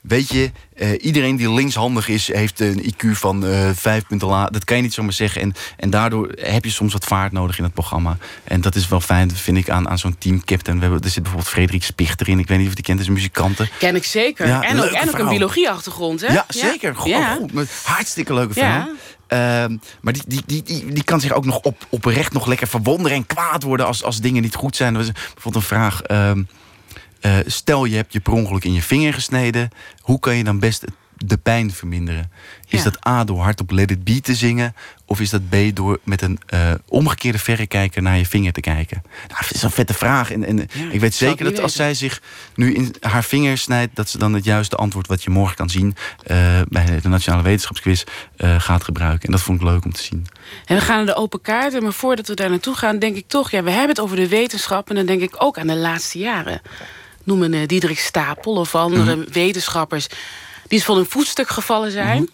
weet 0.00 0.28
je, 0.28 0.50
eh, 0.74 1.04
iedereen 1.04 1.36
die 1.36 1.52
linkshandig 1.52 2.08
is, 2.08 2.32
heeft 2.32 2.60
een 2.60 2.84
IQ 2.94 3.06
van 3.16 3.46
eh 3.46 3.70
vijf 3.74 4.06
punten 4.06 4.28
laag. 4.28 4.48
Dat 4.48 4.64
kan 4.64 4.76
je 4.76 4.82
niet 4.82 4.94
zomaar 4.94 5.12
zeggen. 5.12 5.40
En, 5.42 5.54
en 5.76 5.90
daardoor 5.90 6.32
heb 6.40 6.64
je 6.64 6.70
soms 6.70 6.92
wat 6.92 7.04
vaart 7.04 7.32
nodig 7.32 7.58
in 7.58 7.64
het 7.64 7.72
programma. 7.74 8.16
En 8.44 8.60
dat 8.60 8.74
is 8.74 8.88
wel 8.88 9.00
fijn, 9.00 9.36
vind 9.36 9.56
ik, 9.56 9.70
aan, 9.70 9.88
aan 9.88 9.98
zo'n 9.98 10.18
teamcaptain. 10.18 10.76
We 10.78 10.82
hebben, 10.84 11.02
er 11.02 11.10
zit 11.10 11.22
bijvoorbeeld 11.22 11.52
Frederik 11.52 11.82
Spichter 11.84 12.28
in. 12.28 12.38
Ik 12.38 12.48
weet 12.48 12.58
niet 12.58 12.68
of 12.68 12.74
die 12.74 12.84
kent, 12.84 13.00
is 13.00 13.06
een 13.06 13.12
muzikante. 13.12 13.68
Ken 13.78 13.96
ik 13.96 14.04
zeker. 14.04 14.46
Ja, 14.46 14.62
en 14.62 14.80
ook, 14.80 14.90
en 14.90 15.08
ook 15.08 15.18
een 15.18 15.28
biologieachtergrond, 15.28 16.20
hè? 16.20 16.32
Ja, 16.32 16.44
zeker. 16.48 16.96
Goed, 16.96 17.08
Ja. 17.10 17.34
goed. 17.34 17.52
Met 17.52 17.70
Hartstikke 17.84 18.34
leuke 18.34 18.52
vrouw. 18.52 18.64
Ja. 18.66 18.88
Ehm, 19.26 19.76
maar 20.00 20.12
die, 20.12 20.22
die, 20.26 20.42
die, 20.46 20.62
die, 20.62 20.92
die 20.92 21.04
kan 21.04 21.20
zich 21.20 21.32
ook 21.32 21.44
nog 21.44 21.58
op, 21.58 21.86
oprecht 21.88 22.32
nog 22.32 22.46
lekker 22.46 22.66
verwonderen 22.66 23.16
en 23.16 23.26
kwaad 23.26 23.62
worden 23.62 23.86
als, 23.86 24.02
als 24.02 24.20
dingen 24.20 24.42
niet 24.42 24.54
goed 24.54 24.76
zijn. 24.76 24.92
Er 24.94 24.98
was 25.00 25.12
bijvoorbeeld 25.12 25.54
een 25.54 25.62
vraag. 25.62 26.02
ehm, 26.02 26.42
eh, 27.20 27.36
stel 27.46 27.84
je 27.84 27.96
hebt 27.96 28.12
je 28.12 28.20
per 28.20 28.32
ongeluk 28.32 28.64
in 28.64 28.72
je 28.72 28.82
vinger 28.82 29.14
gesneden. 29.14 29.68
Hoe 30.00 30.20
kan 30.20 30.36
je 30.36 30.44
dan 30.44 30.58
best 30.58 30.84
de 31.24 31.36
pijn 31.36 31.72
verminderen? 31.72 32.30
Is 32.68 32.78
Ja. 32.82 32.84
dat 32.90 33.06
A 33.06 33.24
door 33.24 33.40
hardop 33.42 33.70
Let 33.70 33.90
It 33.90 34.04
Be 34.04 34.20
te 34.20 34.34
zingen? 34.34 34.74
Of 35.04 35.20
is 35.20 35.30
dat 35.30 35.48
B 35.48 35.54
door 35.74 35.98
met 36.04 36.22
een 36.22 36.38
eh, 36.46 36.70
omgekeerde 36.88 37.38
verrekijker 37.38 38.02
naar 38.02 38.16
je 38.18 38.26
vinger 38.26 38.52
te 38.52 38.60
kijken? 38.60 39.02
Nou, 39.28 39.40
dat 39.42 39.54
is 39.54 39.62
een 39.62 39.70
vette 39.70 39.94
vraag. 39.94 40.32
En, 40.32 40.44
en 40.44 40.58
ik 40.90 41.00
weet 41.00 41.14
zeker 41.14 41.44
dat 41.44 41.60
als 41.60 41.74
zij 41.74 41.94
zich 41.94 42.22
nu 42.54 42.74
in 42.74 42.94
haar 43.00 43.24
vinger 43.24 43.58
snijdt... 43.58 43.96
dat 43.96 44.08
ze 44.08 44.18
dan 44.18 44.32
het 44.34 44.44
juiste 44.44 44.76
antwoord 44.76 45.06
wat 45.06 45.22
je 45.22 45.30
morgen 45.30 45.56
kan 45.56 45.70
zien... 45.70 45.96
eh, 46.26 46.60
bij 46.68 47.00
de 47.02 47.08
Nationale 47.08 47.42
Wetenschapsquiz 47.42 48.04
gaat 48.38 48.84
gebruiken. 48.84 49.26
En 49.26 49.32
dat 49.32 49.40
vond 49.42 49.60
ik 49.60 49.66
leuk 49.66 49.84
om 49.84 49.92
te 49.92 50.02
zien. 50.02 50.26
En 50.64 50.76
we 50.76 50.82
gaan 50.82 50.96
naar 50.96 51.06
de 51.06 51.14
open 51.14 51.40
kaarten, 51.40 51.82
maar 51.82 51.92
voordat 51.92 52.28
we 52.28 52.34
daar 52.34 52.50
naartoe 52.50 52.74
gaan, 52.76 52.98
denk 52.98 53.16
ik 53.16 53.24
toch, 53.28 53.50
ja, 53.50 53.62
we 53.62 53.70
hebben 53.70 53.88
het 53.88 54.00
over 54.00 54.16
de 54.16 54.28
wetenschap 54.28 54.88
en 54.88 54.94
dan 54.94 55.06
denk 55.06 55.20
ik 55.20 55.34
ook 55.38 55.58
aan 55.58 55.66
de 55.66 55.76
laatste 55.76 56.18
jaren. 56.18 56.60
Noem 57.28 57.42
een 57.42 57.54
eh, 57.54 57.66
Diederik 57.66 57.98
Stapel 57.98 58.52
of 58.52 58.74
andere 58.74 59.16
Mhm. 59.16 59.32
wetenschappers 59.32 60.06
die 60.68 60.82
van 60.84 60.98
een 60.98 61.06
voetstuk 61.08 61.48
gevallen 61.48 61.90
zijn. 61.90 62.28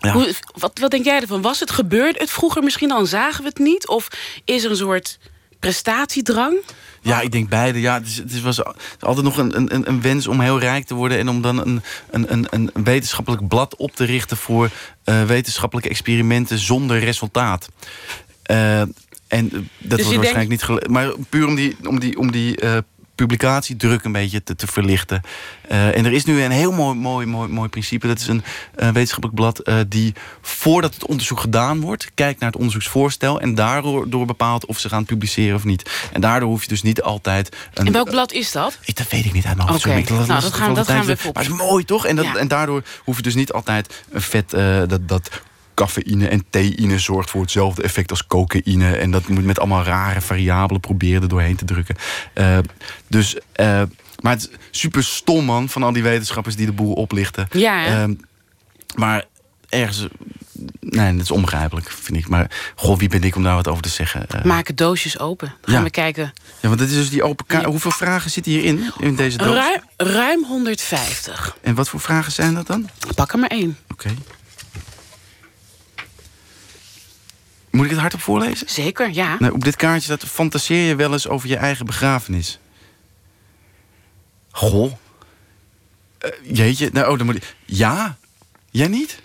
Ja. 0.00 0.12
Hoe, 0.12 0.32
wat, 0.58 0.78
wat 0.78 0.90
denk 0.90 1.04
jij 1.04 1.20
ervan? 1.20 1.42
Was 1.42 1.60
het 1.60 1.70
gebeurd 1.70 2.18
het 2.18 2.30
vroeger 2.30 2.62
misschien 2.62 2.92
al 2.92 2.98
en 2.98 3.06
zagen 3.06 3.42
we 3.42 3.48
het 3.48 3.58
niet? 3.58 3.88
Of 3.88 4.08
is 4.44 4.64
er 4.64 4.70
een 4.70 4.76
soort 4.76 5.18
prestatiedrang? 5.60 6.56
Ja, 7.00 7.20
ik 7.20 7.32
denk 7.32 7.48
beide. 7.48 7.80
Ja, 7.80 7.94
het, 7.94 8.06
is, 8.06 8.16
het 8.16 8.32
is- 8.32 8.40
was 8.40 8.60
altijd 9.00 9.24
nog 9.24 9.36
een, 9.36 9.56
een, 9.74 9.88
een 9.88 10.02
wens 10.02 10.26
om 10.26 10.40
heel 10.40 10.58
rijk 10.58 10.86
te 10.86 10.94
worden... 10.94 11.18
en 11.18 11.28
om 11.28 11.42
dan 11.42 11.58
een, 11.66 11.82
een, 12.10 12.32
een, 12.32 12.46
een 12.50 12.84
wetenschappelijk 12.84 13.48
blad 13.48 13.76
op 13.76 13.94
te 13.96 14.04
richten... 14.04 14.36
voor 14.36 14.70
eh, 15.04 15.22
wetenschappelijke 15.24 15.90
experimenten 15.90 16.58
zonder 16.58 16.98
resultaat. 16.98 17.68
Eh, 18.42 18.80
en 18.80 18.90
dat 19.28 19.48
was 19.88 19.98
denkt- 19.98 20.14
waarschijnlijk 20.14 20.48
niet 20.50 20.62
gele- 20.62 20.88
Maar 20.90 21.12
puur 21.28 21.46
om 21.46 21.54
die, 21.54 21.76
om 21.88 22.00
die, 22.00 22.18
om 22.18 22.30
die 22.32 22.56
publicatiedruk 23.18 24.04
een 24.04 24.12
beetje 24.12 24.42
te, 24.42 24.56
te 24.56 24.66
verlichten. 24.66 25.22
Eh, 25.68 25.96
en 25.96 26.04
er 26.04 26.12
is 26.12 26.24
nu 26.24 26.42
een 26.42 26.50
heel 26.50 26.72
mooi, 26.72 26.96
mooi, 26.98 27.26
mooi, 27.26 27.48
mooi 27.48 27.68
principe. 27.68 28.06
Dat 28.06 28.18
is 28.18 28.26
een 28.26 28.42
eh, 28.74 28.88
wetenschappelijk 28.88 29.34
blad 29.34 29.58
eh, 29.58 29.76
die 29.88 30.14
voordat 30.42 30.94
het 30.94 31.06
onderzoek 31.06 31.40
gedaan 31.40 31.80
wordt... 31.80 32.10
kijkt 32.14 32.40
naar 32.40 32.48
het 32.48 32.58
onderzoeksvoorstel... 32.58 33.40
en 33.40 33.54
daardoor 33.54 34.10
door 34.10 34.26
bepaalt 34.26 34.66
of 34.66 34.78
ze 34.78 34.88
gaan 34.88 35.04
publiceren 35.04 35.54
of 35.56 35.64
niet. 35.64 35.90
En 36.12 36.20
daardoor 36.20 36.48
hoef 36.48 36.62
je 36.62 36.68
dus 36.68 36.82
niet 36.82 37.02
altijd... 37.02 37.56
Een, 37.74 37.86
En 37.86 37.92
welk 37.92 38.10
blad 38.10 38.32
is 38.32 38.52
dat? 38.52 38.78
ik, 38.84 38.96
dat 38.96 39.08
weet 39.08 39.24
ik 39.24 39.32
niet 39.32 39.46
uit 39.46 39.56
mijn 39.56 39.68
hoofd. 39.68 39.86
Ik 39.86 40.08
las 40.08 40.26
Nou, 40.26 40.40
dat 40.40 40.52
gaan- 40.52 40.74
dat 40.74 40.86
gaan 40.86 41.04
we 41.06 41.16
Maar 41.22 41.42
het 41.44 41.52
is 41.52 41.58
mooi, 41.58 41.84
toch? 41.84 42.06
En, 42.06 42.16
dat, 42.16 42.24
Ja. 42.24 42.34
en 42.36 42.48
daardoor 42.48 42.82
hoef 43.04 43.16
je 43.16 43.22
dus 43.22 43.34
niet 43.34 43.52
altijd 43.52 44.04
een 44.10 44.20
vet... 44.20 44.50
dat, 44.88 45.08
dat 45.08 45.30
cafeïne 45.84 46.28
en 46.28 46.44
theïne 46.50 46.98
zorgt 46.98 47.30
voor 47.30 47.40
hetzelfde 47.40 47.82
effect 47.82 48.10
als 48.10 48.26
cocaïne. 48.26 48.96
En 48.96 49.10
dat 49.10 49.28
moet 49.28 49.44
met 49.44 49.58
allemaal 49.58 49.82
rare 49.84 50.20
variabelen 50.20 50.80
proberen 50.80 51.22
er 51.22 51.28
doorheen 51.28 51.56
te 51.56 51.64
drukken. 51.64 51.96
Eh, 52.34 52.58
dus... 53.06 53.36
eh, 53.52 53.82
maar 54.22 54.32
het 54.32 54.42
is 54.42 54.80
super 54.80 55.04
stom, 55.04 55.44
man, 55.44 55.68
van 55.68 55.82
al 55.82 55.92
die 55.92 56.02
wetenschappers 56.02 56.56
die 56.56 56.66
de 56.66 56.72
boel 56.72 56.92
oplichten. 56.92 57.48
Ja? 57.50 57.86
Ehm, 57.86 58.14
maar 58.96 59.24
ergens... 59.68 60.06
Nee, 60.80 61.12
dat 61.12 61.22
is 61.22 61.30
onbegrijpelijk, 61.30 61.90
vind 61.90 62.18
ik. 62.18 62.28
Maar 62.28 62.50
goh, 62.74 62.98
wie 62.98 63.08
ben 63.08 63.22
ik 63.22 63.36
om 63.36 63.42
daar 63.42 63.54
wat 63.54 63.68
over 63.68 63.82
te 63.82 63.88
zeggen? 63.88 64.26
Eh, 64.28 64.44
Maken 64.44 64.76
doosjes 64.76 65.18
open. 65.18 65.48
Dan 65.48 65.56
gaan 65.70 65.74
Ja. 65.78 65.82
we 65.82 65.90
kijken. 65.90 66.32
ja, 66.60 66.68
want 66.68 66.80
dit 66.80 66.88
is 66.90 66.94
dus 66.96 67.10
die 67.10 67.22
open 67.22 67.46
kaart. 67.46 67.64
Hoeveel 67.64 67.90
vragen 67.90 68.30
zitten 68.30 68.52
hierin, 68.52 68.90
in 69.00 69.16
deze 69.16 69.36
doos? 69.38 69.54
Ruim, 69.54 69.80
ruim 69.96 70.44
150. 70.44 71.56
En 71.62 71.74
wat 71.74 71.88
voor 71.88 72.00
vragen 72.00 72.32
zijn 72.32 72.54
dat 72.54 72.66
dan? 72.66 72.88
Pak 73.14 73.32
er 73.32 73.38
maar 73.38 73.50
één. 73.50 73.76
Oké. 73.92 74.08
Moet 77.78 77.86
ik 77.86 77.92
het 77.92 78.00
hardop 78.00 78.20
voorlezen? 78.20 78.68
Zeker, 78.70 79.10
ja. 79.12 79.36
Nou, 79.38 79.52
op 79.52 79.64
dit 79.64 79.76
kaartje 79.76 80.02
staat... 80.02 80.30
fantaseer 80.30 80.88
je 80.88 80.94
wel 80.94 81.12
eens 81.12 81.28
over 81.28 81.48
je 81.48 81.56
eigen 81.56 81.86
begrafenis? 81.86 82.58
Goh. 84.50 84.92
Eh, 86.18 86.30
jeetje. 86.42 86.90
Nou, 86.92 87.10
oh, 87.12 87.16
dan 87.16 87.26
moet 87.26 87.36
ik... 87.36 87.54
Ja? 87.64 88.16
Jij 88.70 88.88
niet? 88.88 89.20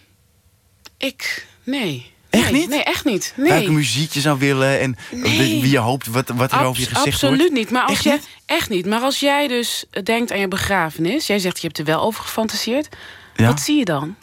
Ik, 0.97 1.47
nee. 1.63 2.11
Echt 2.29 2.51
Nee, 2.51 2.59
niet? 2.61 2.69
Nee, 2.69 2.83
echt 2.83 3.05
niet. 3.05 3.33
Nee. 3.35 3.49
Welke 3.49 3.71
muziek 3.71 4.11
je 4.11 4.21
zou 4.21 4.39
willen 4.39 4.79
en 4.79 4.95
Nee. 5.11 5.61
wie 5.61 5.69
je 5.71 5.77
hoopt, 5.77 6.07
wat, 6.07 6.29
wat 6.29 6.51
er 6.51 6.63
over 6.63 6.81
je 6.81 6.87
gezegd 6.87 7.05
absoluut 7.07 7.37
wordt? 7.37 7.53
niet. 7.53 7.69
Maar 7.71 7.81
als 7.83 7.91
Echt 7.91 8.03
jij, 8.03 8.13
niet? 8.13 8.27
Echt 8.45 8.69
niet. 8.69 8.85
Maar 8.85 9.01
als 9.01 9.19
jij 9.19 9.47
dus 9.47 9.85
denkt 10.03 10.31
aan 10.31 10.39
je 10.39 10.47
begrafenis... 10.47 11.27
jij 11.27 11.39
zegt 11.39 11.59
je 11.61 11.67
hebt 11.67 11.79
er 11.79 11.85
wel 11.85 12.01
over 12.01 12.23
gefantaseerd... 12.23 12.87
Ja. 13.35 13.47
wat 13.47 13.61
zie 13.61 13.77
je 13.77 13.85
dan? 13.85 14.15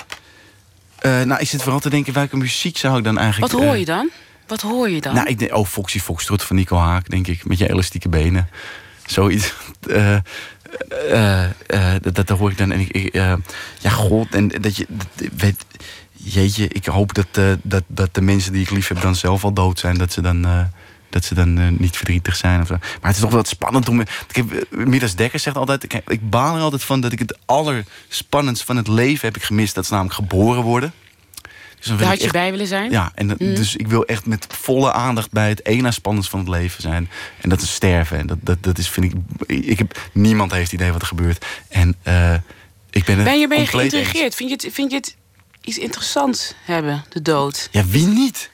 Eh, 1.00 1.22
nou, 1.22 1.40
ik 1.40 1.48
zit 1.48 1.62
vooral 1.62 1.80
te 1.80 1.90
denken, 1.90 2.12
welke 2.12 2.36
muziek 2.36 2.76
zou 2.76 2.98
ik 2.98 3.04
dan 3.04 3.18
eigenlijk... 3.18 3.52
Wat 3.52 3.62
hoor 3.62 3.72
eh, 3.72 3.78
je 3.78 3.84
dan? 3.84 4.10
Wat 4.46 4.60
hoor 4.60 4.90
je 4.90 5.00
dan? 5.00 5.14
Nou, 5.14 5.28
ik 5.28 5.38
denk, 5.38 5.54
oh, 5.54 5.66
Foxy 5.66 5.98
Foxtrot 5.98 6.42
van 6.42 6.56
Nico 6.56 6.76
Haak, 6.76 7.08
denk 7.08 7.26
ik. 7.26 7.44
Met 7.44 7.58
je 7.58 7.68
elastieke 7.68 8.08
benen. 8.08 8.48
Zoiets. 9.06 9.52
Eh, 11.10 11.94
dat, 12.00 12.14
dat 12.14 12.28
hoor 12.28 12.50
ik 12.50 12.58
dan. 12.58 12.72
En 12.72 12.80
ik, 12.80 13.12
ja, 13.12 13.90
god. 13.90 14.34
En 14.34 14.48
dat 14.48 14.76
je. 14.76 14.86
dat- 14.88 15.28
weet, 15.36 15.64
jeetje, 16.12 16.68
ik 16.68 16.86
hoop 16.86 17.14
dat, 17.14 17.58
dat, 17.62 17.82
dat 17.86 18.14
de 18.14 18.20
mensen 18.20 18.52
die 18.52 18.62
ik 18.62 18.70
lief 18.70 18.88
heb 18.88 19.00
dan 19.00 19.14
zelf 19.14 19.44
al 19.44 19.52
dood 19.52 19.78
zijn. 19.78 19.98
Dat 19.98 20.12
ze 20.12 20.20
dan. 20.20 20.70
Dat 21.10 21.24
ze 21.24 21.34
dan 21.34 21.58
eh, 21.58 21.68
niet 21.68 21.96
verdrietig 21.96 22.36
zijn 22.36 22.60
of 22.60 22.66
zo. 22.66 22.74
Maar 22.80 22.90
het 23.00 23.14
is 23.14 23.20
toch 23.20 23.30
wel 23.30 23.44
spannend 23.44 23.88
om... 23.88 24.00
Ik 24.00 24.08
heb, 24.32 24.52
eh, 24.52 24.84
Midas 24.86 25.14
Dekker 25.14 25.38
zegt 25.38 25.56
altijd... 25.56 25.84
Ik, 25.84 26.02
ik 26.06 26.30
baal 26.30 26.56
er 26.56 26.62
altijd 26.62 26.84
van 26.84 27.00
dat 27.00 27.12
ik 27.12 27.18
het 27.18 27.38
allerspannendst 27.46 28.64
van 28.64 28.76
het 28.76 28.88
leven 28.88 29.26
heb 29.26 29.36
ik 29.36 29.42
gemist. 29.42 29.74
Dat 29.74 29.84
is 29.84 29.90
namelijk 29.90 30.14
geboren 30.14 30.62
worden. 30.62 30.92
Dus 31.78 31.88
dan 31.88 31.98
Daar 31.98 32.08
had 32.08 32.18
je 32.18 32.24
echt- 32.24 32.32
bij 32.32 32.50
willen 32.50 32.66
zijn? 32.66 32.90
ja, 32.90 33.12
en 33.14 33.26
Mm. 33.26 33.36
dus 33.54 33.76
ik 33.76 33.88
wil 33.88 34.04
echt 34.04 34.26
met 34.26 34.46
volle 34.48 34.92
aandacht 34.92 35.30
bij 35.32 35.48
het 35.48 35.66
ene 35.66 35.90
spannendst 35.90 36.30
van 36.30 36.38
het 36.40 36.48
leven 36.48 36.82
zijn. 36.82 37.10
En 37.40 37.48
dat 37.48 37.60
is 37.60 37.72
sterven. 37.74 38.18
En 38.18 38.26
dat, 38.26 38.38
dat, 38.40 38.62
dat 38.62 38.78
is, 38.78 38.88
vind 38.88 39.06
ik, 39.06 39.12
ik 39.70 39.78
heb, 39.78 39.98
niemand 40.12 40.52
heeft 40.52 40.72
idee 40.72 40.92
wat 40.92 41.00
er 41.00 41.06
gebeurt. 41.06 41.44
En 41.68 41.94
eh, 42.02 42.34
ik 42.90 43.04
ben 43.04 43.24
Ben 43.24 43.38
je, 43.40 43.48
ben 43.48 43.60
je 43.60 43.66
geïntrigeerd? 43.66 44.34
Vind 44.34 44.48
je, 44.50 44.54
het, 44.66 44.74
vind 44.74 44.90
je 44.90 44.96
het 44.96 45.16
iets 45.60 45.78
interessants 45.78 46.54
hebben, 46.64 47.04
de 47.08 47.22
dood? 47.22 47.68
Ja, 47.70 47.84
wie 47.86 48.06
niet? 48.06 48.50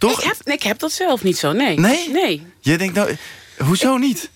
Toch? 0.00 0.18
Ik 0.18 0.24
heb, 0.26 0.36
nee, 0.44 0.56
ik 0.56 0.62
heb 0.62 0.78
dat 0.78 0.92
zelf 0.92 1.22
niet 1.22 1.38
zo, 1.38 1.52
nee. 1.52 1.78
Nee? 1.78 2.10
Nee, 2.10 2.46
Jij 2.60 2.76
denkt 2.76 2.94
nou, 2.94 3.16
hoezo 3.58 3.96
niet? 3.96 4.30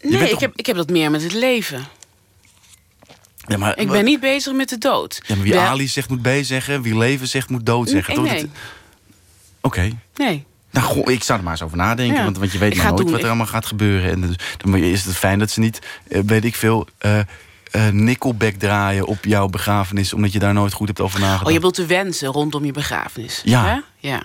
Je 0.00 0.08
nee 0.08 0.10
bent 0.10 0.22
ik, 0.24 0.30
toch- 0.30 0.40
heb, 0.40 0.52
ik 0.56 0.66
heb 0.66 0.76
dat 0.76 0.90
meer 0.90 1.10
met 1.10 1.22
het 1.22 1.32
leven. 1.32 1.84
Ja, 3.46 3.56
maar, 3.56 3.78
Ik 3.78 3.88
ben 3.88 4.04
niet 4.04 4.20
bezig 4.20 4.52
met 4.52 4.68
de 4.68 4.78
dood. 4.78 5.20
Ja, 5.26 5.34
maar 5.34 5.44
wie 5.44 5.58
Ali 5.58 5.88
zegt 5.88 6.08
moet 6.08 6.22
B 6.22 6.28
zeggen, 6.42 6.82
wie 6.82 6.98
leven 6.98 7.28
zegt 7.28 7.48
moet 7.48 7.66
dood 7.66 7.88
zeggen. 7.88 8.14
Nee, 8.14 8.22
toch? 8.24 8.32
nee. 8.32 8.42
Dat- 8.42 8.50
Oké. 9.60 9.90
Nee. 10.14 10.44
Nou, 10.70 10.86
goh, 10.86 11.12
ik 11.12 11.22
zou 11.22 11.38
er 11.38 11.44
maar 11.44 11.52
eens 11.52 11.62
over 11.62 11.76
nadenken. 11.76 12.16
Ja. 12.16 12.24
Want, 12.24 12.38
want 12.38 12.52
je 12.52 12.58
weet 12.58 12.76
maar 12.76 12.86
nooit 12.86 12.98
doen. 12.98 13.10
wat 13.10 13.20
er 13.20 13.26
allemaal 13.26 13.46
gaat 13.46 13.66
gebeuren. 13.66 14.10
En 14.10 14.20
dus, 14.20 14.36
dan 14.56 14.74
is 14.76 15.04
het 15.04 15.16
fijn 15.16 15.38
dat 15.38 15.50
ze 15.50 15.60
niet, 15.60 15.78
eh, 16.08 16.20
weet 16.26 16.44
ik 16.44 16.54
veel, 16.56 16.88
eh, 16.98 17.20
Nickelback 17.92 18.54
draaien 18.54 19.06
op 19.06 19.24
jouw 19.24 19.46
begrafenis. 19.48 20.12
Omdat 20.12 20.32
je 20.32 20.38
daar 20.38 20.54
nooit 20.54 20.72
goed 20.72 20.86
hebt 20.86 21.00
over 21.00 21.20
nagedacht. 21.20 21.44
Oh, 21.46 21.50
je 21.52 21.54
bedoelt 21.54 21.76
de 21.76 21.86
wensen 21.86 22.28
rondom 22.28 22.64
je 22.64 22.72
begrafenis. 22.72 23.40
Ja. 23.44 23.64
Hè? 23.66 24.08
Ja. 24.08 24.22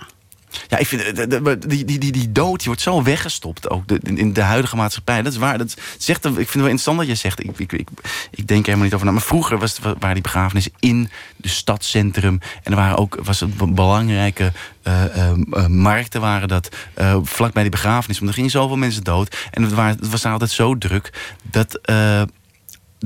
Ja, 0.68 0.78
ik 0.78 0.86
vind 0.86 1.02
eh, 1.02 1.54
die, 1.58 1.84
die, 1.84 1.98
die, 1.98 2.12
die 2.12 2.32
dood 2.32 2.58
die 2.58 2.66
wordt 2.66 2.80
zo 2.82 3.02
weggestopt 3.02 3.70
ook 3.70 3.88
de- 3.88 4.00
in, 4.02 4.32
de 4.32 4.40
huidige 4.42 4.76
maatschappij. 4.76 5.22
Dat 5.22 5.32
is 5.32 5.38
waar. 5.38 5.58
Dat 5.58 5.74
zegt, 5.98 6.24
ik 6.24 6.32
vind 6.32 6.38
het 6.38 6.54
wel 6.54 6.62
interessant 6.62 6.98
dat 6.98 7.06
je 7.06 7.14
zegt. 7.14 7.44
Ik, 7.44 7.58
ik, 7.58 7.72
ik, 7.72 7.88
ik 8.30 8.46
denk 8.46 8.60
er 8.60 8.64
helemaal 8.64 8.84
niet 8.84 8.94
over 8.94 9.06
na. 9.06 9.12
Maar 9.12 9.22
vroeger 9.22 9.58
was 9.58 9.76
het, 9.76 9.84
waren 9.98 10.12
die 10.14 10.22
begrafenissen 10.22 10.72
in 10.80 11.10
de 11.36 11.48
stadscentrum. 11.48 12.38
En 12.62 12.72
er 12.72 12.78
waren 12.78 12.96
ook 12.96 13.18
was 13.22 13.40
het 13.40 13.56
be- 13.56 13.66
belangrijke 13.72 14.52
eh, 14.82 15.28
eh, 15.30 15.66
markten 15.66 16.20
waren 16.20 16.48
dat 16.48 16.68
eh, 16.94 17.16
vlakbij 17.22 17.62
die 17.62 17.70
begrafenis. 17.70 18.16
Want 18.18 18.28
er 18.30 18.34
gingen 18.36 18.50
zoveel 18.50 18.76
mensen 18.76 19.04
dood. 19.04 19.36
En 19.50 19.62
het, 19.62 19.76
het 20.00 20.08
was 20.10 20.24
altijd 20.24 20.50
zo 20.50 20.78
druk 20.78 21.12
dat. 21.42 21.78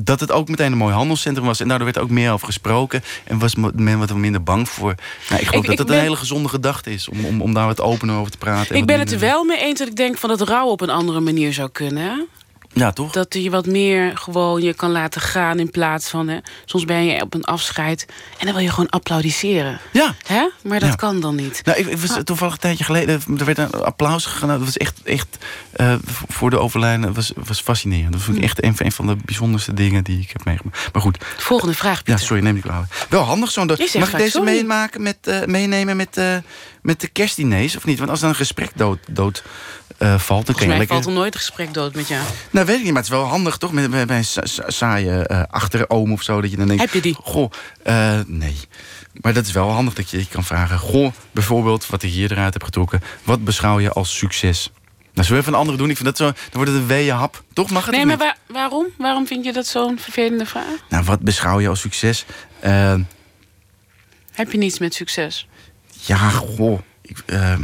Dat 0.05 0.21
het 0.21 0.33
ook 0.33 0.49
meteen 0.49 0.73
een 0.73 0.79
mooi 0.79 0.95
handelscentrum 0.95 1.47
was. 1.47 1.61
En 1.61 1.67
daardoor 1.69 1.85
werd 1.87 1.97
er 1.97 2.03
ook 2.03 2.11
meer 2.11 2.33
over 2.33 2.47
gesproken. 2.47 3.03
En 3.25 3.39
was 3.39 3.55
men 3.75 3.99
wat 3.99 4.15
minder 4.15 4.43
bang 4.43 4.69
voor. 4.69 4.95
Nou, 5.29 5.41
ik 5.41 5.47
geloof 5.49 5.67
Ik- 5.69 5.77
dat 5.77 5.87
ben- 5.87 5.97
een 5.97 6.03
hele 6.03 6.17
gezonde 6.17 6.49
gedachte 6.49 6.91
is. 6.93 7.09
Om, 7.09 7.25
om, 7.25 7.41
om 7.43 7.55
daar 7.55 7.67
wat 7.67 7.81
opener 7.81 8.17
over 8.17 8.31
te 8.31 8.39
praten. 8.39 8.75
en 8.75 8.81
Ik 8.81 8.87
ben 8.87 8.99
het 8.99 9.13
er 9.13 9.19
wel 9.19 9.45
mee 9.45 9.59
eens 9.59 9.79
dat 9.79 9.89
ik 9.89 9.97
denk 9.97 10.19
van 10.19 10.29
dat 10.29 10.41
rouw 10.41 10.67
op 10.67 10.81
een 10.81 10.91
andere 10.91 11.21
manier 11.21 11.53
zou 11.53 11.69
kunnen. 11.73 12.27
Ja, 12.73 12.93
toch? 12.93 13.13
Dat 13.13 13.35
je 13.35 13.51
wat 13.51 13.67
meer 13.67 14.17
gewoon 14.17 14.63
je 14.63 14.75
kan 14.75 14.91
laten 14.91 15.21
gaan 15.21 15.59
in 15.59 15.71
plaats 15.71 16.09
van... 16.09 16.29
Hè, 16.29 16.39
soms 16.65 16.85
ben 16.85 17.05
je 17.05 17.23
op 17.23 17.35
een 17.35 17.45
afscheid 17.45 18.07
en 18.39 18.45
dan 18.47 18.55
wil 18.55 18.65
je 18.65 18.71
gewoon 18.71 18.89
applaudisseren. 18.91 19.79
Ja. 19.93 20.15
Hè? 20.27 20.49
Maar 20.63 20.81
dat 20.81 20.89
Ja. 20.89 20.95
kan 20.95 21.21
dan 21.21 21.35
niet. 21.35 21.61
Nou, 21.65 21.79
ik, 21.79 21.87
ik 21.87 21.99
was 21.99 22.19
toevallig 22.25 22.55
een 22.55 22.61
tijdje 22.61 22.85
geleden. 22.85 23.21
Er 23.39 23.45
werd 23.45 23.59
een 23.59 23.71
applaus 23.71 24.27
gegaan. 24.27 24.49
Dat 24.49 24.59
was 24.61 24.77
echt, 24.77 25.03
echt 25.05 25.27
eh, 25.73 25.95
voor 26.29 26.51
de 26.51 26.59
overlijden. 26.59 27.15
was, 27.15 27.33
was 27.37 27.61
fascinerend. 27.61 28.13
Dat 28.13 28.23
vond 28.23 28.37
ik 28.37 28.43
echt 28.43 28.63
een, 28.65 28.75
een 28.79 28.93
van 28.93 29.07
de 29.07 29.17
bijzonderste 29.25 29.75
dingen 29.75 30.05
die 30.05 30.21
ik 30.21 30.31
heb 30.33 30.45
meegemaakt. 30.45 30.89
Maar 30.93 31.03
goed. 31.03 31.25
Volgende 31.37 31.75
vraag, 31.75 31.97
Ja, 31.97 32.03
Pieter. 32.03 32.25
sorry, 32.27 32.43
neem 32.43 32.57
ik 32.57 32.63
kwalijk. 32.63 33.07
Wel 33.09 33.23
handig 33.23 33.51
zo'n 33.51 33.67
Mag 33.67 33.79
ik 33.79 34.17
deze 34.17 34.31
sorry. 34.31 34.53
meemaken 34.53 35.03
met, 35.03 35.17
eh, 35.21 35.45
meenemen 35.45 35.97
met, 35.97 36.17
eh, 36.17 36.37
met 36.83 37.01
de 37.01 37.09
kerstdiners 37.09 37.77
of 37.77 37.85
niet? 37.85 37.99
Want 37.99 38.11
als 38.11 38.21
dan 38.21 38.29
een 38.29 38.35
gesprek 38.35 38.71
dood, 38.75 38.99
dood 39.11 39.43
eh, 39.97 40.19
valt. 40.19 40.47
Dan 40.47 40.55
Volgens 40.57 40.79
mij 40.79 40.87
valt 40.87 41.07
er 41.07 41.13
nooit 41.13 41.35
een 41.35 41.41
gesprek 41.41 41.75
dood 41.75 41.95
met 41.95 42.09
jou. 42.09 42.23
Nou, 42.51 42.67
weet 42.67 42.77
ik 42.77 42.83
niet, 42.83 42.93
maar 42.93 43.03
het 43.03 43.11
is 43.13 43.19
wel 43.19 43.27
handig, 43.27 43.57
toch? 43.57 43.73
Met, 43.73 43.91
met, 43.91 44.11
een 44.11 44.25
saaie 44.73 45.27
eh, 45.27 45.43
achteroom 45.51 46.13
of 46.13 46.23
zo. 46.23 46.41
Dat 46.41 46.51
je 46.51 46.57
dan 46.57 46.67
denkt... 46.67 46.83
Heb 46.83 46.93
je 46.93 47.01
die? 47.01 47.17
Goh, 47.23 47.51
eh, 47.83 48.19
nee. 48.27 48.57
Maar 49.13 49.33
dat 49.33 49.47
is 49.47 49.53
wel 49.53 49.71
handig 49.71 49.95
dat 49.95 50.11
je 50.11 50.19
je 50.19 50.27
kan 50.29 50.45
vragen... 50.45 50.79
Goh, 50.79 51.13
bijvoorbeeld, 51.33 51.87
wat 51.87 52.03
ik 52.03 52.11
hier 52.11 52.33
eruit 52.33 52.53
heb 52.53 52.63
getrokken... 52.63 53.03
wat 53.23 53.45
beschouw 53.45 53.79
je 53.81 53.93
als 53.93 54.17
succes? 54.17 54.71
Nou, 55.13 55.27
zullen 55.27 55.33
we 55.33 55.39
even 55.39 55.53
een 55.53 55.59
andere 55.59 55.77
doen? 55.79 55.91
Ik 55.91 55.97
vind 55.97 56.09
dat 56.09 56.17
zo... 56.17 56.25
Dan 56.25 56.35
wordt 56.53 56.71
het 56.71 56.81
een 56.81 56.87
weeën 56.87 57.15
hap. 57.15 57.43
Toch 57.53 57.71
mag 57.71 57.87
het 57.87 57.95
Nee, 57.95 58.07
maar 58.07 58.17
waar- 58.17 58.37
waarom? 58.47 58.87
Waarom 58.99 59.27
vind 59.27 59.45
je 59.45 59.53
dat 59.53 59.67
zo'n 59.67 59.99
vervelende 59.99 60.47
vraag? 60.47 60.77
Nou, 60.89 61.05
wat 61.05 61.21
beschouw 61.21 61.61
je 61.61 61.69
als 61.69 61.81
succes? 61.81 62.25
Eh, 62.61 62.95
Heb 64.33 64.53
je 64.53 64.59
niets 64.59 64.79
met 64.79 64.95
succes? 64.95 65.49
ja, 66.01 66.17
goh. 66.31 66.79
Ik, 67.03 67.23
eh, 67.27 67.55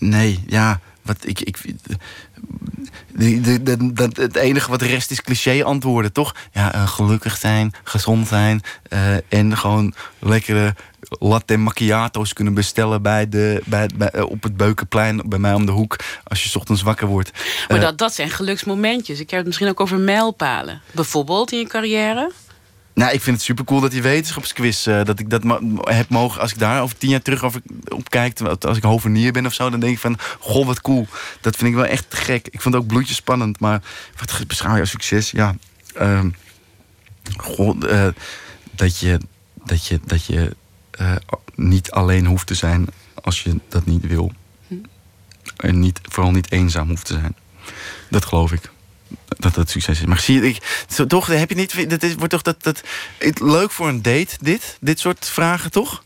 nee, 0.00 0.44
ja. 0.46 0.80
Wat 1.02 1.16
ik... 1.26 1.40
ik 1.40 1.58
de, 3.14 3.40
de, 3.40 3.62
de, 3.62 3.92
dat- 3.92 4.16
het 4.16 4.36
enige 4.36 4.70
wat 4.70 4.82
rest 4.82 5.10
is 5.10 5.22
cliché 5.22 5.64
antwoorden, 5.64 6.12
toch? 6.12 6.34
Ja, 6.52 6.72
eh, 6.74 6.88
gelukkig 6.88 7.36
zijn, 7.36 7.72
gezond 7.84 8.28
zijn... 8.28 8.62
eh, 8.88 9.14
en 9.32 9.56
gewoon 9.56 9.94
lekkere 10.18 10.74
latte 11.08 11.56
macchiato's 11.56 12.32
kunnen 12.32 12.54
bestellen... 12.54 13.02
Bij 13.02 13.28
de, 13.28 13.62
bij, 13.64 13.88
bij, 13.96 14.08
eh, 14.08 14.24
op 14.24 14.42
het 14.42 14.56
Beukenplein 14.56 15.22
bij 15.24 15.38
mij 15.38 15.54
om 15.54 15.66
de 15.66 15.72
hoek... 15.72 15.96
als 16.24 16.42
je 16.42 16.48
's 16.48 16.56
ochtends 16.56 16.82
wakker 16.82 17.06
wordt. 17.06 17.30
Maar 17.68 17.80
dat, 17.80 17.98
dat 17.98 18.14
zijn 18.14 18.30
geluksmomentjes. 18.30 19.20
Ik 19.20 19.30
heb 19.30 19.38
het 19.38 19.46
misschien 19.46 19.68
ook 19.68 19.80
over 19.80 19.98
mijlpalen. 19.98 20.80
Bijvoorbeeld 20.92 21.52
in 21.52 21.58
je 21.58 21.66
carrière. 21.66 22.30
Nou, 22.94 23.12
ik 23.12 23.20
vind 23.20 23.36
het 23.36 23.44
supercool 23.44 23.80
dat 23.80 23.90
die 23.90 24.02
wetenschapsquiz... 24.02 24.86
eh, 24.86 25.04
dat 25.04 25.18
ik 25.18 25.30
dat 25.30 25.42
heb 25.80 26.08
mogen... 26.08 26.40
als 26.40 26.52
ik 26.52 26.58
daar 26.58 26.82
over 26.82 26.96
tien 26.96 27.10
jaar 27.10 27.22
terug 27.22 27.44
over, 27.44 27.60
op 27.88 28.10
kijk... 28.10 28.40
als 28.40 28.76
ik 28.76 28.82
hovenier 28.82 29.32
ben 29.32 29.46
of 29.46 29.54
zo... 29.54 29.70
dan 29.70 29.80
denk 29.80 29.92
ik 29.92 29.98
van... 29.98 30.18
goh, 30.38 30.66
wat 30.66 30.80
cool. 30.80 31.06
Dat 31.40 31.56
vind 31.56 31.70
ik 31.70 31.76
wel 31.76 31.86
echt 31.86 32.06
gek. 32.08 32.48
Ik 32.50 32.60
vond 32.60 32.74
het 32.74 32.82
ook 32.82 32.88
bloedjes 32.88 33.16
spannend. 33.16 33.60
Maar 33.60 33.82
wat 34.16 34.46
beschouw 34.46 34.74
je 34.74 34.80
als 34.80 34.90
succes? 34.90 35.30
Ja, 35.30 35.54
ehm, 35.94 36.30
goh, 37.36 37.90
eh, 37.90 38.12
dat 38.70 38.98
je, 38.98 39.20
dat 39.64 39.86
je, 39.86 40.00
dat 40.04 40.24
je 40.24 40.56
eh, 40.90 41.16
niet 41.54 41.90
alleen 41.90 42.26
hoeft 42.26 42.46
te 42.46 42.54
zijn... 42.54 42.86
als 43.14 43.42
je 43.42 43.60
dat 43.68 43.86
niet 43.86 44.06
wil. 44.06 44.32
En 45.56 45.80
niet, 45.80 46.00
vooral 46.02 46.32
niet 46.32 46.52
eenzaam 46.52 46.88
hoeft 46.88 47.06
te 47.06 47.12
zijn. 47.12 47.34
Dat 48.08 48.24
geloof 48.24 48.52
ik 48.52 48.70
dat 49.38 49.54
dat 49.54 49.70
succes 49.70 50.00
is. 50.00 50.06
Maar 50.06 50.18
zie 50.20 50.40
je, 50.40 50.48
ik, 50.48 50.84
zo, 50.88 51.06
toch, 51.06 51.26
heb 51.26 51.48
je 51.48 51.54
niet, 51.54 51.90
dat 51.90 52.02
is, 52.02 52.14
wordt 52.14 52.30
toch 52.30 52.42
dat, 52.42 52.62
dat, 52.62 52.80
het, 53.18 53.40
leuk 53.40 53.70
voor 53.70 53.88
een 53.88 54.02
date, 54.02 54.36
dit, 54.40 54.76
dit 54.80 55.00
soort 55.00 55.28
vragen, 55.28 55.70
toch? 55.70 56.02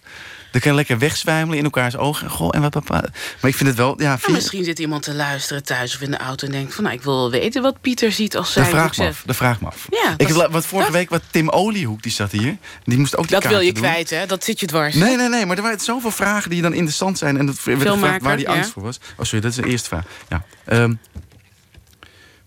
Dan 0.51 0.63
kan 0.63 0.73
je 0.73 0.79
lekker 0.79 0.99
wegzwijmelen 0.99 1.59
in 1.59 1.65
elkaars 1.65 1.97
ogen. 1.97 2.31
Goh, 2.31 2.49
en 2.55 2.61
wat, 2.61 2.75
wat, 2.75 2.89
wat. 2.89 3.09
Maar 3.41 3.51
ik 3.51 3.57
vind 3.57 3.69
het 3.69 3.79
wel, 3.79 4.03
ja, 4.03 4.19
je- 4.27 4.33
misschien 4.33 4.65
zit 4.65 4.79
iemand 4.79 5.03
te 5.03 5.15
luisteren 5.15 5.65
thuis 5.65 5.95
of 5.95 6.01
in 6.01 6.11
de 6.11 6.17
auto 6.17 6.47
en 6.47 6.53
denkt 6.53 6.75
van... 6.75 6.85
nou, 6.85 6.97
ik 6.97 7.03
wil 7.03 7.31
weten 7.31 7.63
wat 7.63 7.81
Pieter 7.81 8.13
ziet 8.13 8.37
als 8.37 8.55
dat 8.55 8.65
zijn 8.65 8.77
vraag 8.77 8.97
me 8.97 9.07
af. 9.09 9.23
Dat 9.27 9.37
vraag 9.37 9.61
me 9.61 9.67
af. 9.67 9.87
Ja, 9.91 10.15
ik 10.17 10.29
heb, 10.29 10.49
want 10.51 10.67
vorige 10.67 10.93
week 10.93 11.11
was 11.11 11.21
Tim 11.31 11.49
Oliehoek, 11.49 12.03
die 12.03 12.13
zat 12.13 12.31
hier. 12.33 12.57
Die 12.85 12.99
moest 12.99 13.17
ook 13.17 13.29
die 13.29 13.41
Dat 13.41 13.51
wil 13.51 13.61
je 13.61 13.73
doen. 13.73 13.83
kwijt, 13.83 14.11
hè? 14.11 14.27
Dat 14.27 14.45
zit 14.45 14.61
je 14.61 14.67
dwars. 14.67 14.95
Nee, 14.95 15.17
nee, 15.17 15.29
nee, 15.29 15.47
maar 15.47 15.57
er 15.57 15.63
waren 15.63 15.81
zoveel 15.81 16.11
vragen 16.11 16.51
die 16.51 16.63
dan 16.63 16.73
interessant 16.73 17.19
zijn. 17.19 17.39
En 17.39 17.47
dat 17.47 17.65
werd 17.65 17.79
gevraagd 17.79 17.99
Filmmaker, 17.99 18.27
waar 18.27 18.37
die 18.37 18.49
angst 18.49 18.67
ja. 18.67 18.73
voor 18.73 18.83
was. 18.83 18.99
Oh, 19.17 19.25
sorry, 19.25 19.41
dat 19.41 19.51
is 19.51 19.57
de 19.57 19.67
eerste 19.67 19.89
vraag. 19.89 20.05
Ja. 20.29 20.45
Ehm, 20.65 20.95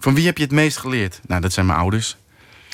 van 0.08 0.16
wie 0.16 0.26
heb 0.26 0.38
je 0.38 0.43
het 0.43 0.51
meest 0.51 0.78
geleerd? 0.78 1.20
Nou, 1.28 1.41
dat 1.41 1.53
zijn 1.53 1.66
mijn 1.66 1.80
ouders. 1.80 2.16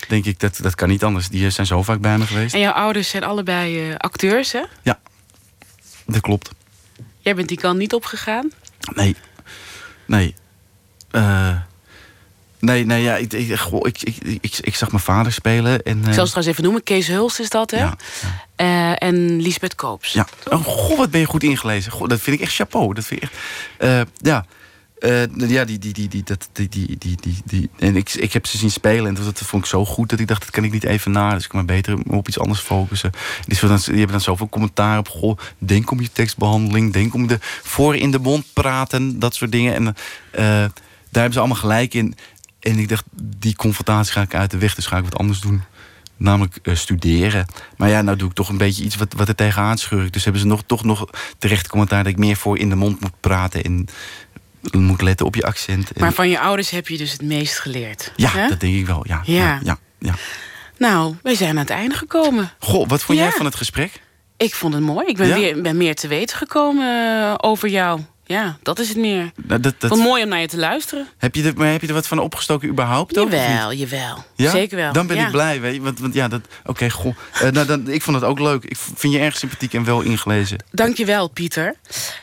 Denk 0.07 0.25
ik, 0.25 0.39
dat, 0.39 0.59
dat 0.61 0.75
kan 0.75 0.89
niet 0.89 1.03
anders. 1.03 1.29
Die 1.29 1.49
zijn 1.49 1.67
zo 1.67 1.83
vaak 1.83 1.99
bij 1.99 2.17
me 2.17 2.25
geweest. 2.25 2.53
En 2.53 2.59
jouw 2.59 2.71
ouders 2.71 3.09
zijn 3.09 3.23
allebei 3.23 3.89
eh, 3.89 3.95
acteurs, 3.97 4.51
hè? 4.51 4.61
Ja, 4.81 4.99
dat 6.05 6.21
klopt. 6.21 6.51
Jij 7.19 7.35
bent 7.35 7.47
die 7.47 7.57
kant 7.57 7.77
niet 7.77 7.93
opgegaan. 7.93 8.51
Nee. 8.93 9.15
Nee. 10.05 10.35
Eh, 11.11 11.57
nee, 12.59 12.85
nee, 12.85 13.03
ja, 13.03 13.15
ik, 13.15 13.33
ik, 13.33 13.59
goh, 13.59 13.87
ik, 13.87 14.01
ik, 14.01 14.17
ik, 14.41 14.57
ik 14.61 14.75
zag 14.75 14.91
mijn 14.91 15.03
vader 15.03 15.31
spelen. 15.31 15.83
En, 15.83 15.99
Ik 15.99 16.07
eh, 16.07 16.13
zal 16.13 16.25
ze 16.25 16.31
trouwens 16.31 16.47
even 16.47 16.63
noemen. 16.63 16.83
Kees 16.83 17.07
Hulst 17.07 17.39
is 17.39 17.49
dat, 17.49 17.71
hè? 17.71 17.77
Ja, 17.77 17.95
en 18.97 19.41
Lisbeth 19.41 19.75
Koops. 19.75 20.13
Ja. 20.13 20.27
Oh, 20.49 20.63
goh, 20.63 20.97
wat 20.97 21.11
ben 21.11 21.19
je 21.19 21.25
goed 21.25 21.43
ingelezen. 21.43 21.91
Goh, 21.91 22.07
dat 22.07 22.19
vind 22.19 22.35
ik 22.35 22.41
echt 22.41 22.55
chapeau. 22.55 22.93
Dat 22.93 23.05
vind 23.05 23.23
ik 23.23 23.29
echt... 23.29 24.07
ja. 24.17 24.45
Eh, 25.03 25.49
ja, 25.49 25.65
die, 25.65 25.79
die, 25.79 25.93
die, 25.93 26.07
die, 26.07 26.23
dat, 26.23 26.49
die, 26.51 26.69
die, 26.69 26.97
die, 26.97 27.17
die, 27.21 27.41
die. 27.45 27.69
En 27.79 27.95
ik, 27.95 28.13
ik 28.13 28.33
heb 28.33 28.45
ze 28.45 28.57
zien 28.57 28.71
spelen 28.71 29.07
en 29.07 29.23
dat, 29.23 29.39
vond 29.39 29.63
ik 29.63 29.69
zo 29.69 29.85
goed 29.85 30.09
dat 30.09 30.19
ik 30.19 30.27
dacht, 30.27 30.41
dat 30.41 30.49
kan 30.49 30.63
ik 30.63 30.71
niet 30.71 30.83
even 30.83 31.11
na. 31.11 31.33
Dus 31.33 31.43
ik 31.43 31.49
kan 31.49 31.65
beter 31.65 31.97
op 32.07 32.27
iets 32.27 32.39
anders 32.39 32.59
focussen. 32.59 33.11
Die, 33.45 33.59
dan, 33.59 33.79
hebben 33.85 34.07
dan 34.07 34.21
zoveel 34.21 34.49
commentaar 34.49 34.97
op. 34.97 35.07
Goh, 35.07 35.37
denk 35.57 35.91
om 35.91 36.01
je 36.01 36.11
tekstbehandeling, 36.11 36.93
denk 36.93 37.13
om 37.13 37.27
de 37.27 37.37
voor 37.41 37.95
in 37.95 38.11
de 38.11 38.19
mond 38.19 38.45
praten, 38.53 39.19
dat 39.19 39.35
soort 39.35 39.51
dingen. 39.51 39.73
En 39.73 39.87
eh, 39.87 40.43
daar 40.43 40.71
hebben 41.11 41.33
ze 41.33 41.39
allemaal 41.39 41.57
gelijk 41.57 41.93
in. 41.93 42.15
En 42.59 42.79
ik 42.79 42.89
dacht, 42.89 43.05
die 43.39 43.55
confrontatie 43.55 44.13
ga 44.13 44.21
ik 44.21 44.35
uit 44.35 44.51
de 44.51 44.57
weg, 44.57 44.75
dus 44.75 44.85
ga 44.85 44.97
ik 44.97 45.03
wat 45.03 45.17
anders 45.17 45.39
doen. 45.39 45.61
Namelijk 46.17 46.59
eh, 46.63 46.75
studeren. 46.75 47.45
Maar 47.77 47.89
ja, 47.89 48.01
nou 48.01 48.17
doe 48.17 48.29
ik 48.29 48.35
toch 48.35 48.49
een 48.49 48.57
beetje 48.57 48.83
iets 48.83 48.95
wat, 48.95 49.13
wat 49.13 49.27
er 49.27 49.35
tegenaan 49.35 49.77
scheur 49.77 50.05
ik. 50.05 50.13
Dus 50.13 50.23
hebben 50.23 50.41
ze 50.41 50.47
nog, 50.47 50.63
toch 50.65 50.83
nog 50.83 51.09
terecht 51.37 51.67
commentaar 51.67 52.03
dat 52.03 52.11
ik 52.11 52.17
meer 52.17 52.35
voor 52.35 52.57
in 52.57 52.69
de 52.69 52.75
mond 52.75 52.99
moet 52.99 53.19
praten. 53.19 53.63
En 53.63 53.87
moet 54.71 55.01
letten 55.01 55.25
op 55.25 55.35
je 55.35 55.43
accent. 55.45 55.91
En- 55.91 56.01
Maar 56.01 56.13
van 56.13 56.29
je 56.29 56.39
ouders 56.39 56.69
heb 56.69 56.87
je 56.87 56.97
dus 56.97 57.11
het 57.11 57.21
meest 57.21 57.59
geleerd. 57.59 58.11
ja, 58.15 58.29
hè? 58.29 58.47
dat 58.47 58.59
denk 58.59 58.75
ik 58.75 58.85
wel. 58.85 59.03
Ja, 59.07 59.21
Ja. 59.25 59.35
ja. 59.43 59.59
ja, 59.63 59.77
ja. 59.99 60.13
Nou, 60.77 61.15
wij 61.23 61.35
zijn 61.35 61.49
aan 61.49 61.57
het 61.57 61.69
einde 61.69 61.95
gekomen. 61.95 62.51
Goh, 62.59 62.87
wat 62.87 63.03
vond 63.03 63.17
jij 63.17 63.31
van 63.31 63.45
het 63.45 63.55
gesprek? 63.55 64.01
Ik 64.37 64.53
vond 64.55 64.73
het 64.73 64.83
mooi. 64.83 65.07
Ik 65.07 65.17
ben, 65.17 65.33
weer, 65.33 65.61
ben 65.61 65.77
meer 65.77 65.95
te 65.95 66.07
weten 66.07 66.37
gekomen 66.37 67.17
eh, 67.21 67.33
over 67.37 67.69
jou. 67.69 67.99
Ja, 68.33 68.57
dat 68.61 68.79
is 68.79 68.87
het 68.87 68.97
meer. 68.97 69.31
Nou, 69.47 69.59
dat, 69.59 69.73
dat, 69.77 69.89
Wat 69.89 69.99
mooi 69.99 70.23
om 70.23 70.29
naar 70.29 70.39
je 70.39 70.47
te 70.47 70.57
luisteren. 70.57 71.07
heb, 71.17 71.35
je 71.35 71.43
er, 71.43 71.53
maar 71.55 71.71
heb 71.71 71.81
je 71.81 71.87
er 71.87 71.93
wat 71.93 72.07
van 72.07 72.19
opgestoken 72.19 72.69
überhaupt? 72.69 73.15
Jawel, 73.15 73.69
niet? 73.69 73.79
jawel. 73.79 74.23
Ja? 74.35 74.51
Zeker 74.51 74.77
wel. 74.77 74.93
Dan 74.93 75.07
ben 75.07 75.17
ja. 75.17 75.25
ik 75.25 75.31
blij, 75.31 75.61
weet 75.61 75.73
je. 75.73 75.81
Want, 75.81 75.99
want 75.99 76.13
ja, 76.13 76.27
dat. 76.27 76.41
Oké, 76.65 76.89
goh. 76.89 77.15
Eh, 77.33 77.49
nou, 77.49 77.67
dan, 77.67 77.89
ik 77.89 78.01
vond 78.01 78.15
het 78.15 78.25
ook 78.25 78.39
leuk. 78.39 78.63
Ik 78.63 78.77
vind 78.95 79.13
je 79.13 79.19
erg 79.19 79.37
sympathiek 79.37 79.73
en 79.73 79.83
wel 79.83 80.01
ingelezen. 80.01 80.63
Dankjewel, 80.71 81.27
Pieter. 81.27 81.75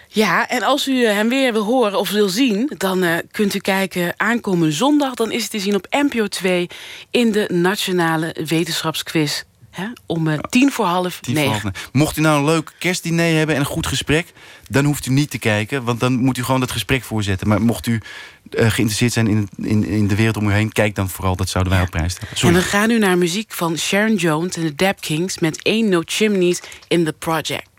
Ja, 0.09 0.49
en 0.49 0.63
als 0.63 0.89
u 0.89 1.05
eh, 1.05 1.15
hem 1.15 1.29
weer 1.29 1.53
wil 1.53 1.65
horen 1.65 1.99
of 1.99 2.11
wil 2.11 2.29
zien... 2.29 2.73
dan 2.77 3.03
eh, 3.03 3.17
kunt 3.31 3.55
u 3.55 3.59
kijken 3.59 4.15
aankomende 4.17 4.73
zondag. 4.73 5.15
Dan 5.15 5.33
is 5.33 5.43
het 5.43 5.51
te 5.51 5.59
zien 5.61 5.75
op 5.75 5.87
NPO 5.91 6.27
2 6.27 6.69
in 7.11 7.33
de 7.33 7.49
Nationale 7.53 8.37
Wetenschapsquiz. 8.47 9.43
Hè? 9.71 9.87
Om 10.07 10.29
eh, 10.29 10.39
tien 10.39 10.73
voor 10.73 10.87
half 10.87 11.21
Tien 11.21 11.37
voor 11.37 11.45
negen. 11.45 11.63
half. 11.63 11.89
Mocht 11.93 12.17
u 12.17 12.21
nou 12.21 12.39
een 12.39 12.45
leuk 12.45 12.73
kerstdiner 12.79 13.37
hebben 13.37 13.55
en 13.55 13.61
een 13.61 13.67
goed 13.67 13.87
gesprek, 13.87 14.33
dan 14.69 14.85
hoeft 14.85 15.07
u 15.07 15.11
niet 15.11 15.31
te 15.31 15.39
kijken, 15.39 15.85
want 15.85 16.01
dan 16.01 16.13
moet 16.13 16.39
u 16.39 16.45
gewoon 16.45 16.61
dat 16.61 16.71
gesprek 16.71 17.03
voorzetten. 17.03 17.49
Maar 17.49 17.63
mocht 17.63 17.87
u 17.87 18.01
eh, 18.51 18.59
geïnteresseerd 18.59 19.13
zijn 19.13 19.27
in, 19.27 19.49
in, 19.57 19.85
in 19.85 20.09
de 20.09 20.15
wereld 20.15 20.37
om 20.37 20.49
u 20.49 20.53
heen, 20.53 20.73
kijk 20.73 20.95
dan 20.95 21.09
vooral. 21.09 21.37
Dat 21.37 21.49
zouden 21.49 21.73
wij 21.73 21.83
op 21.83 21.91
prijs 21.91 22.13
stellen. 22.13 22.55
En 22.57 22.63
we 22.63 22.69
gaan 22.69 22.89
nu 22.89 22.99
naar 22.99 23.19
muziek 23.19 23.53
van 23.53 23.79
Sharon 23.79 24.15
Jones 24.15 24.57
en 24.57 24.63
de 24.63 24.75
Dap 24.75 25.01
Kings... 25.01 25.39
met 25.39 25.65
Ain't 25.65 25.89
No 25.89 26.03
Chimneys 26.05 26.61
in 26.89 27.05
the 27.05 27.13
Project. 27.13 27.70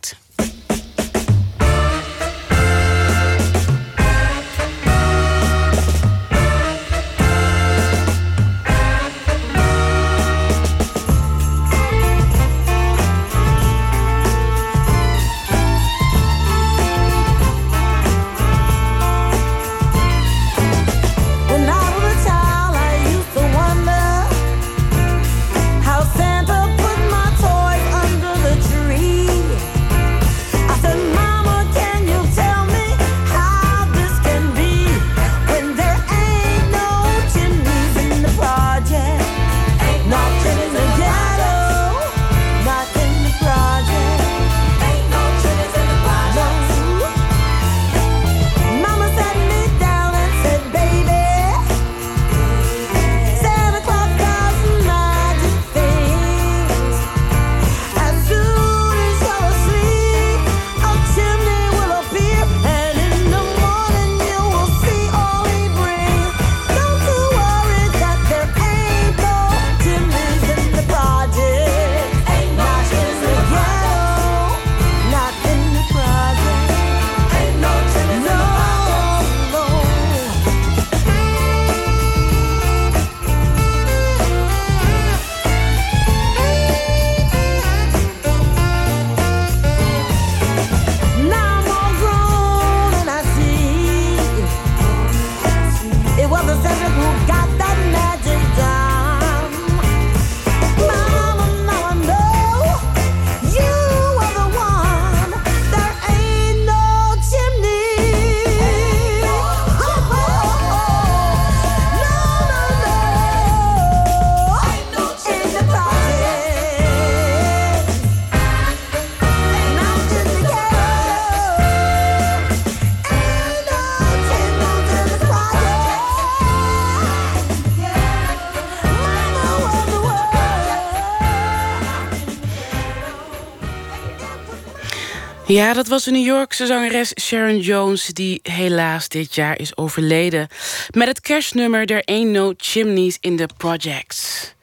Ja, 135.52 135.74
dat 135.74 135.88
was 135.88 136.04
de 136.04 136.12
New 136.12 136.26
Yorkse 136.26 136.66
zangeres 136.66 137.12
Sharon 137.22 137.60
Jones... 137.60 138.06
die 138.06 138.40
helaas 138.44 139.08
dit 139.08 139.36
jaar 139.36 139.60
is 139.60 139.78
overleden. 139.78 140.48
Met 140.90 141.08
het 141.08 141.22
kerstnummer 141.22 141.86
There 141.86 142.02
Ain't 142.06 142.32
No 142.32 142.54
Chimneys 142.58 143.18
in 143.20 143.38
the 143.38 143.50
Projects. 143.58 144.54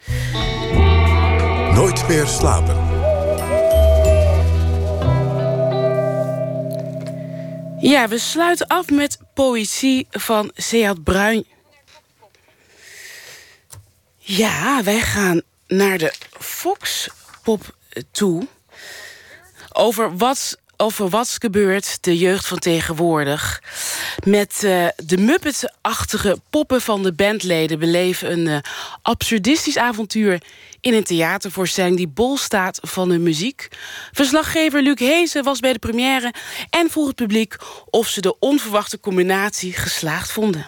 Nooit 1.74 2.08
meer 2.08 2.26
slapen. 2.26 2.76
Ja, 7.80 8.08
we 8.08 8.18
sluiten 8.18 8.66
af 8.66 8.90
met 8.90 9.18
poëzie 9.34 10.06
van 10.10 10.50
Seat 10.54 11.04
Bruin. 11.04 11.46
Ja, 14.18 14.82
wij 14.82 15.00
gaan 15.00 15.42
naar 15.66 15.98
de 15.98 16.12
Foxpop 16.38 17.76
toe. 18.10 18.46
Over 19.72 20.16
wat, 20.16 20.58
over 20.80 21.08
wat 21.08 21.36
gebeurt 21.40 21.98
de 22.00 22.18
jeugd 22.18 22.46
van 22.46 22.58
tegenwoordig. 22.58 23.62
Met 24.24 24.62
uh, 24.64 24.86
de 24.96 25.16
Muppet-achtige 25.16 26.40
poppen 26.50 26.80
van 26.80 27.02
de 27.02 27.12
bandleden... 27.12 27.78
beleven 27.78 28.32
een 28.32 28.46
uh, 28.46 28.58
absurdistisch 29.02 29.78
avontuur 29.78 30.42
in 30.80 30.94
een 30.94 31.04
theatervoorstelling... 31.04 31.96
die 31.96 32.08
bol 32.08 32.36
staat 32.36 32.78
van 32.82 33.08
de 33.08 33.18
muziek. 33.18 33.68
Verslaggever 34.12 34.82
Luc 34.82 34.98
Hezen 34.98 35.44
was 35.44 35.60
bij 35.60 35.72
de 35.72 35.78
première... 35.78 36.34
en 36.70 36.90
vroeg 36.90 37.06
het 37.06 37.16
publiek 37.16 37.56
of 37.90 38.08
ze 38.08 38.20
de 38.20 38.38
onverwachte 38.38 39.00
combinatie 39.00 39.72
geslaagd 39.72 40.32
vonden. 40.32 40.66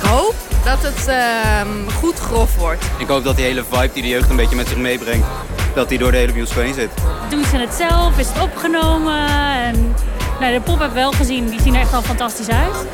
Ik 0.00 0.06
hoop 0.06 0.49
dat 0.64 0.78
het 0.82 1.08
uh, 1.08 1.94
goed 1.94 2.18
grof 2.18 2.56
wordt. 2.56 2.84
Ik 2.98 3.08
hoop 3.08 3.24
dat 3.24 3.36
die 3.36 3.44
hele 3.44 3.64
vibe 3.70 3.90
die 3.92 4.02
de 4.02 4.08
jeugd 4.08 4.30
een 4.30 4.36
beetje 4.36 4.56
met 4.56 4.68
zich 4.68 4.76
meebrengt... 4.76 5.26
dat 5.74 5.88
die 5.88 5.98
door 5.98 6.10
de 6.10 6.16
hele 6.16 6.32
bioscoop 6.32 6.62
heen 6.62 6.74
zit. 6.74 6.90
Doen 7.30 7.44
ze 7.44 7.56
het 7.56 7.74
zelf? 7.74 8.18
Is 8.18 8.28
het 8.28 8.42
opgenomen? 8.42 9.26
En, 9.64 9.94
nou, 10.40 10.52
de 10.52 10.60
pop 10.60 10.78
heb 10.78 10.88
ik 10.88 10.94
wel 10.94 11.12
gezien. 11.12 11.48
Die 11.48 11.60
zien 11.62 11.74
er 11.74 11.80
echt 11.80 11.94
al 11.94 12.02
fantastisch 12.02 12.48
uit. 12.48 12.86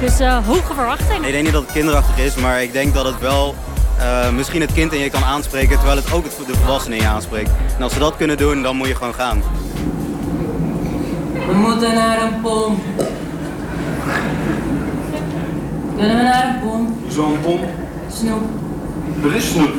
Dus 0.00 0.20
uh, 0.20 0.46
hoge 0.46 0.74
verwachtingen. 0.74 1.24
Ik 1.24 1.32
denk 1.32 1.44
niet 1.44 1.52
dat 1.52 1.62
het 1.62 1.72
kinderachtig 1.72 2.18
is, 2.18 2.34
maar 2.34 2.62
ik 2.62 2.72
denk 2.72 2.94
dat 2.94 3.04
het 3.04 3.18
wel... 3.18 3.54
Uh, 3.98 4.30
misschien 4.30 4.60
het 4.60 4.72
kind 4.72 4.92
in 4.92 5.00
je 5.00 5.10
kan 5.10 5.24
aanspreken... 5.24 5.76
terwijl 5.76 5.96
het 5.96 6.12
ook 6.12 6.24
de 6.24 6.54
volwassenen 6.54 6.98
in 6.98 7.04
je 7.04 7.10
aanspreekt. 7.10 7.50
En 7.76 7.82
als 7.82 7.92
ze 7.92 7.98
dat 7.98 8.16
kunnen 8.16 8.36
doen, 8.36 8.62
dan 8.62 8.76
moet 8.76 8.88
je 8.88 8.94
gewoon 8.94 9.14
gaan. 9.14 9.42
We 11.46 11.52
moeten 11.52 11.94
naar 11.94 12.22
een 12.22 12.40
pom. 12.40 12.82
Kunnen 15.96 16.16
we 16.16 16.22
naar 16.22 16.48
een 16.54 16.60
pom? 16.68 16.96
Zo'n 17.08 17.40
pom? 17.42 17.60
Snoep. 18.12 18.42
Er 19.24 19.36
is 19.36 19.50
snoep. 19.50 19.72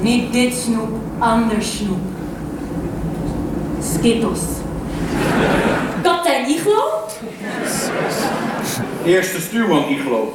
Niet 0.00 0.32
dit 0.32 0.54
snoep, 0.54 0.88
anders 1.18 1.76
snoep. 1.76 1.98
Skittles. 3.94 4.40
Kapitein 6.02 6.48
Iglo? 6.48 6.82
Eerste 9.04 9.40
stuurman 9.40 9.84
Iglo. 9.88 10.34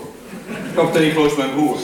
Kapitein 0.76 1.06
Iglo 1.06 1.26
is 1.26 1.36
mijn 1.36 1.52
broer. 1.56 1.78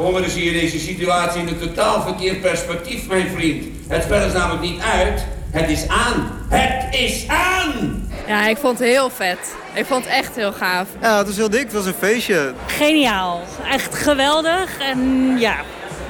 Horen 0.00 0.30
zie 0.30 0.44
je 0.44 0.60
deze 0.60 0.78
situatie 0.78 1.40
in 1.40 1.48
een 1.48 1.58
totaal 1.58 2.02
verkeerd 2.02 2.40
perspectief, 2.40 3.06
mijn 3.06 3.28
vriend. 3.28 3.64
Het 3.88 4.02
spel 4.02 4.26
is 4.26 4.32
namelijk 4.32 4.62
niet 4.62 4.80
uit, 4.80 5.26
het 5.50 5.70
is 5.70 5.88
aan. 5.88 6.32
Het 6.48 6.94
is 6.94 7.28
aan! 7.28 8.08
Ja, 8.26 8.48
ik 8.48 8.56
vond 8.56 8.78
het 8.78 8.88
heel 8.88 9.10
vet. 9.10 9.54
Ik 9.74 9.86
vond 9.86 10.04
het 10.04 10.12
echt 10.12 10.36
heel 10.36 10.52
gaaf. 10.52 10.88
Ja, 11.00 11.18
het 11.18 11.26
was 11.26 11.36
heel 11.36 11.50
dik. 11.50 11.62
Het 11.62 11.72
was 11.72 11.86
een 11.86 11.94
feestje. 11.98 12.52
Geniaal. 12.66 13.40
Echt 13.70 13.94
geweldig. 13.94 14.78
En 14.78 14.98
ja, 15.38 15.56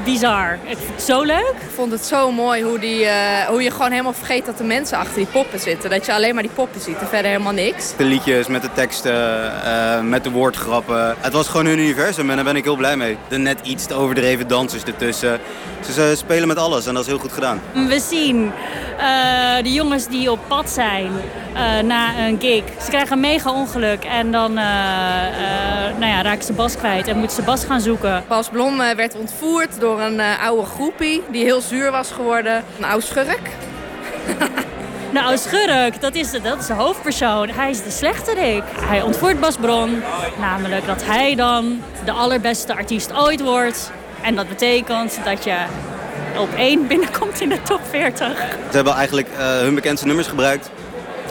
bizar. 0.05 0.59
Ik 0.64 0.77
vond 0.77 0.94
het 0.94 1.02
zo 1.02 1.22
leuk. 1.22 1.55
Ik 1.60 1.74
vond 1.74 1.93
het 1.93 2.05
zo 2.05 2.32
mooi 2.32 2.62
hoe, 2.62 2.78
die, 2.78 3.05
uh, 3.05 3.40
hoe 3.48 3.62
je 3.62 3.70
gewoon 3.70 3.90
helemaal 3.90 4.12
vergeet 4.12 4.47
dat 4.47 4.59
de 4.59 4.64
mensen 4.64 4.98
achter 4.98 5.14
die 5.14 5.27
poppen 5.27 5.60
zitten. 5.60 5.90
Dat 5.90 6.06
je 6.06 6.12
alleen 6.12 6.35
maar 6.35 6.43
die 6.43 6.52
poppen 6.52 6.81
ziet 6.81 6.98
en 6.98 7.06
verder 7.09 7.31
helemaal 7.31 7.52
niks. 7.52 7.97
De 7.97 8.05
liedjes 8.05 8.47
met 8.47 8.62
de 8.62 8.72
teksten, 8.74 9.52
uh, 9.64 10.01
met 10.01 10.24
de 10.24 10.31
woordgrappen. 10.31 11.14
Het 11.18 11.32
was 11.32 11.48
gewoon 11.48 11.66
hun 11.66 11.78
universum 11.78 12.31
en 12.31 12.36
daar 12.36 12.44
ben 12.44 12.56
ik 12.56 12.64
heel 12.64 12.77
blij 12.77 12.97
mee. 12.97 13.16
De 13.28 13.39
net 13.39 13.59
iets 13.62 13.86
te 13.86 13.94
overdreven 13.94 14.48
dansers 14.48 14.82
ertussen. 14.82 15.40
Ze, 15.85 15.93
ze 15.93 16.12
spelen 16.16 16.48
met 16.48 16.56
alles 16.56 16.86
en 16.86 16.94
dat 16.94 17.02
is 17.02 17.09
heel 17.09 17.18
goed 17.18 17.32
gedaan. 17.32 17.60
We 17.72 18.01
zien 18.01 18.44
uh, 18.44 18.52
de 19.62 19.72
jongens 19.72 20.06
die 20.06 20.31
op 20.31 20.39
pad 20.47 20.70
zijn 20.70 21.10
na 21.85 22.27
een 22.27 22.40
gig. 22.40 22.62
Ze 22.85 22.89
krijgen 22.89 23.12
een 23.12 23.20
mega 23.20 23.52
ongeluk 23.52 24.05
en 24.05 24.31
dan 24.31 24.52
nou 25.98 26.06
ja, 26.06 26.22
raken 26.22 26.44
ze 26.44 26.52
Bas 26.52 26.77
kwijt 26.77 27.09
en 27.09 27.16
moeten 27.16 27.36
ze 27.36 27.43
Bas 27.43 27.64
gaan 27.64 27.81
zoeken. 27.81 28.24
Bas 28.28 28.48
Blom 28.48 28.77
werd 28.97 29.16
ontvoerd 29.16 29.81
door 29.81 29.90
een 29.99 30.15
uh, 30.15 30.45
oude 30.45 30.67
groepie 30.67 31.23
die 31.31 31.45
heel 31.45 31.61
zuur 31.61 31.91
was 31.91 32.11
geworden. 32.11 32.65
Een 32.79 32.85
oude 32.85 33.07
schurk. 33.07 33.51
nou, 35.12 35.37
schurk, 35.37 36.01
dat 36.01 36.15
is, 36.15 36.31
de, 36.31 36.41
dat 36.41 36.59
is 36.59 36.67
de 36.67 36.73
hoofdpersoon. 36.73 37.49
Hij 37.49 37.71
is 37.71 37.83
de 37.83 37.91
slechterik. 37.91 38.62
Hij 38.81 39.03
ontvoert 39.03 39.41
Bas 39.41 39.57
Bron. 39.57 40.03
Namelijk 40.39 40.87
dat 40.87 41.05
hij 41.05 41.35
dan 41.35 41.83
de 42.05 42.12
allerbeste 42.12 42.75
artiest 42.75 43.12
ooit 43.12 43.41
wordt. 43.41 43.91
En 44.23 44.37
dat 44.37 44.49
betekent 44.49 45.19
dat 45.25 45.45
je 45.45 45.57
op 46.39 46.55
één 46.57 46.87
binnenkomt 46.87 47.41
in 47.41 47.49
de 47.49 47.62
top 47.62 47.81
40. 47.91 48.27
Ze 48.71 48.77
hebben 48.77 48.95
eigenlijk 48.95 49.29
uh, 49.29 49.37
hun 49.39 49.75
bekendste 49.75 50.07
nummers 50.07 50.29
gebruikt. 50.29 50.71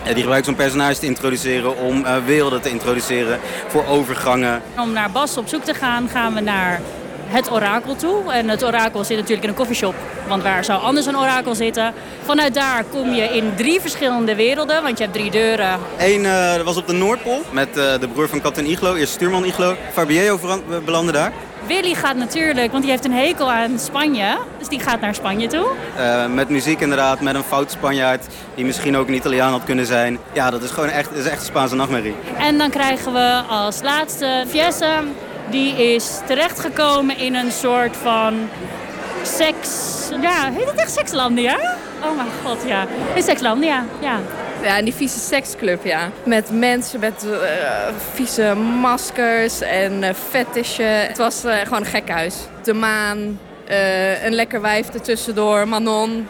Die 0.03 0.21
gebruikt 0.21 0.45
zo'n 0.45 0.55
personage 0.55 0.99
te 0.99 1.05
introduceren 1.05 1.77
om 1.77 2.05
uh, 2.05 2.15
werelden 2.25 2.61
te 2.61 2.69
introduceren 2.69 3.39
voor 3.67 3.85
overgangen. 3.85 4.61
Om 4.77 4.91
naar 4.91 5.11
Bas 5.11 5.37
op 5.37 5.47
zoek 5.47 5.63
te 5.63 5.73
gaan, 5.73 6.09
gaan 6.09 6.33
we 6.33 6.39
naar 6.39 6.81
het 7.29 7.51
orakel 7.51 7.95
toe. 7.95 8.31
En 8.31 8.49
het 8.49 8.65
orakel 8.65 9.03
zit 9.03 9.17
natuurlijk 9.17 9.43
in 9.43 9.49
een 9.49 9.55
koffieshop. 9.55 9.95
Want 10.27 10.43
waar 10.43 10.63
zou 10.63 10.81
anders 10.81 11.05
een 11.05 11.17
orakel 11.17 11.55
zitten? 11.55 11.93
Vanuit 12.23 12.53
daar 12.53 12.83
kom 12.83 13.13
je 13.13 13.23
in 13.23 13.51
drie 13.55 13.81
verschillende 13.81 14.35
werelden. 14.35 14.83
Want 14.83 14.97
je 14.97 15.03
hebt 15.03 15.15
drie 15.15 15.31
deuren. 15.31 15.79
Eén 15.97 16.23
uh, 16.23 16.55
was 16.61 16.77
op 16.77 16.87
de 16.87 16.93
Noordpool 16.93 17.41
met 17.51 17.67
uh, 17.67 17.73
de 17.99 18.07
broer 18.13 18.29
van 18.29 18.41
kapitein 18.41 18.69
Iglo. 18.69 18.95
Eerst 18.95 19.13
stuurman 19.13 19.45
Iglo. 19.45 19.75
Fabio 19.91 20.39
belandde 20.85 21.11
daar. 21.11 21.31
Willy 21.67 21.93
gaat 21.93 22.15
natuurlijk, 22.15 22.71
want 22.71 22.83
die 22.83 22.91
heeft 22.91 23.05
een 23.05 23.13
hekel 23.13 23.51
aan 23.51 23.79
Spanje. 23.79 24.37
Dus 24.57 24.67
die 24.67 24.79
gaat 24.79 24.99
naar 24.99 25.15
Spanje 25.15 25.47
toe. 25.47 25.67
Uh, 25.97 26.25
met 26.25 26.49
muziek 26.49 26.79
inderdaad, 26.79 27.21
met 27.21 27.35
een 27.35 27.43
fout 27.43 27.71
Spanjaard. 27.71 28.25
Die 28.55 28.65
misschien 28.65 28.97
ook 28.97 29.07
een 29.07 29.13
Italiaan 29.13 29.51
had 29.51 29.63
kunnen 29.63 29.85
zijn. 29.85 30.19
Ja, 30.33 30.49
dat 30.49 30.63
is 30.63 30.69
gewoon 30.69 30.89
echt, 30.89 31.15
is 31.15 31.25
echt 31.25 31.39
een 31.39 31.45
Spaanse 31.45 31.75
nachtmerrie. 31.75 32.15
En 32.37 32.57
dan 32.57 32.69
krijgen 32.69 33.13
we 33.13 33.41
als 33.49 33.81
laatste 33.81 34.43
Fiesse 34.47 34.91
die 35.49 35.93
is 35.93 36.19
terechtgekomen 36.27 37.17
in 37.17 37.35
een 37.35 37.51
soort 37.51 37.97
van 37.97 38.49
seks... 39.23 39.69
Ja, 40.21 40.51
heet 40.51 40.69
het 40.69 40.79
echt 40.79 40.91
Sekslandia? 40.91 41.59
Oh 42.03 42.15
mijn 42.15 42.29
god, 42.45 42.57
ja. 42.65 42.87
In 43.13 43.23
Sekslandia, 43.23 43.85
ja. 44.01 44.19
Ja, 44.63 44.77
in 44.77 44.85
die 44.85 44.93
vieze 44.93 45.19
seksclub, 45.19 45.85
ja. 45.85 46.09
Met 46.23 46.49
mensen 46.51 46.99
met 46.99 47.25
uh, 47.25 47.39
vieze 48.13 48.55
maskers 48.55 49.61
en 49.61 50.03
uh. 50.03 51.07
Het 51.07 51.17
was 51.17 51.45
uh, 51.45 51.57
gewoon 51.63 51.79
een 51.79 51.85
gekhuis. 51.85 52.35
De 52.63 52.73
maan, 52.73 53.39
een 54.23 54.33
lekker 54.33 54.61
wijf 54.61 54.89
ertussendoor, 54.89 55.67
Manon, 55.67 56.27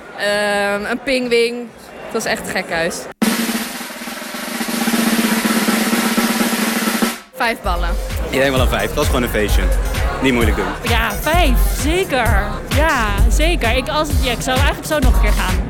een 0.90 1.00
pingwing. 1.04 1.68
Het 2.04 2.14
was 2.14 2.26
echt 2.26 2.42
een 2.42 2.64
gekhuis. 2.64 2.96
Vijf 7.34 7.62
ballen. 7.62 8.09
Ik 8.30 8.40
denk 8.40 8.52
wel 8.52 8.62
een 8.62 8.68
vijf. 8.68 8.94
Dat 8.94 9.04
is 9.04 9.06
gewoon 9.06 9.24
een 9.24 9.30
feestje. 9.30 9.64
Niet 10.22 10.34
moeilijk 10.34 10.58
doen. 10.58 10.66
Ja, 10.84 11.14
vijf. 11.14 11.58
Zeker. 11.82 12.48
Ja, 12.76 13.30
zeker. 13.32 13.76
Ik, 13.76 13.88
als, 13.88 14.10
ja, 14.24 14.32
ik 14.32 14.42
zou 14.42 14.58
eigenlijk 14.58 14.88
zo 14.88 15.00
nog 15.00 15.16
een 15.16 15.22
keer 15.22 15.32
gaan. 15.32 15.70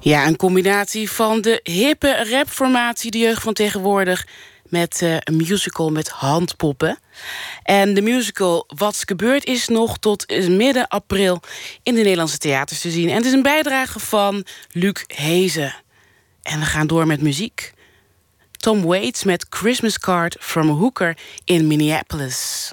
Ja, 0.00 0.26
een 0.26 0.36
combinatie 0.36 1.10
van 1.10 1.40
de 1.40 1.60
hippe 1.62 2.26
rapformatie... 2.30 3.10
de 3.10 3.18
jeugd 3.18 3.42
van 3.42 3.52
tegenwoordig... 3.52 4.26
met 4.68 5.00
uh, 5.02 5.16
een 5.18 5.36
musical 5.36 5.90
met 5.90 6.08
handpoppen. 6.08 6.98
En 7.62 7.94
de 7.94 8.02
musical 8.02 8.64
Wat's 8.66 9.02
gebeurd 9.04 9.44
is 9.44 9.68
nog 9.68 9.98
tot 9.98 10.48
midden 10.48 10.88
april... 10.88 11.40
in 11.82 11.94
de 11.94 12.02
Nederlandse 12.02 12.38
theaters 12.38 12.80
te 12.80 12.90
zien. 12.90 13.08
En 13.08 13.16
het 13.16 13.26
is 13.26 13.32
een 13.32 13.42
bijdrage 13.42 13.98
van 13.98 14.44
Luc 14.70 15.04
Hezen. 15.06 15.74
En 16.42 16.58
we 16.58 16.66
gaan 16.66 16.86
door 16.86 17.06
met 17.06 17.20
muziek. 17.20 17.72
Tom 18.62 18.84
Waits 18.84 19.26
met 19.26 19.50
Christmas 19.50 19.98
Card 19.98 20.36
from 20.38 20.70
a 20.70 20.74
Hooker 20.74 21.16
in 21.48 21.68
Minneapolis. 21.68 22.72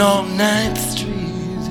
On 0.00 0.38
9th 0.38 0.78
Street, 0.78 1.64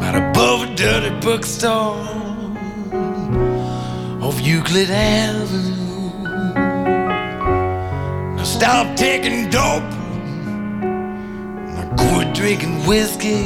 right 0.00 0.30
above 0.30 0.62
a 0.62 0.74
dirty 0.74 1.10
bookstore 1.20 1.98
off 4.22 4.40
Euclid 4.40 4.90
Avenue. 4.90 6.10
I 8.38 8.42
stopped 8.42 8.96
taking 8.96 9.50
dope, 9.50 9.82
I 11.78 11.84
quit 11.98 12.34
drinking 12.34 12.86
whiskey. 12.86 13.44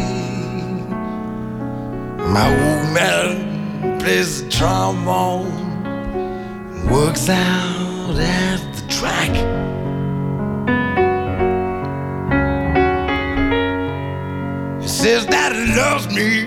My 2.19 2.49
old 2.49 2.95
man 2.95 3.99
plays 3.99 4.45
the 4.45 4.51
trombone 4.51 5.47
and 5.87 6.91
works 6.91 7.29
out 7.29 8.17
at 8.19 8.61
the 8.77 8.89
track. 8.89 9.66
Says 14.97 15.27
that 15.27 15.53
he 15.55 15.67
loves 15.77 16.09
me, 16.09 16.45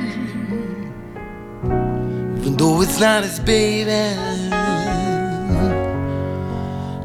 even 2.40 2.58
though 2.58 2.82
it's 2.82 3.00
not 3.00 3.24
his 3.24 3.40
baby. 3.40 3.92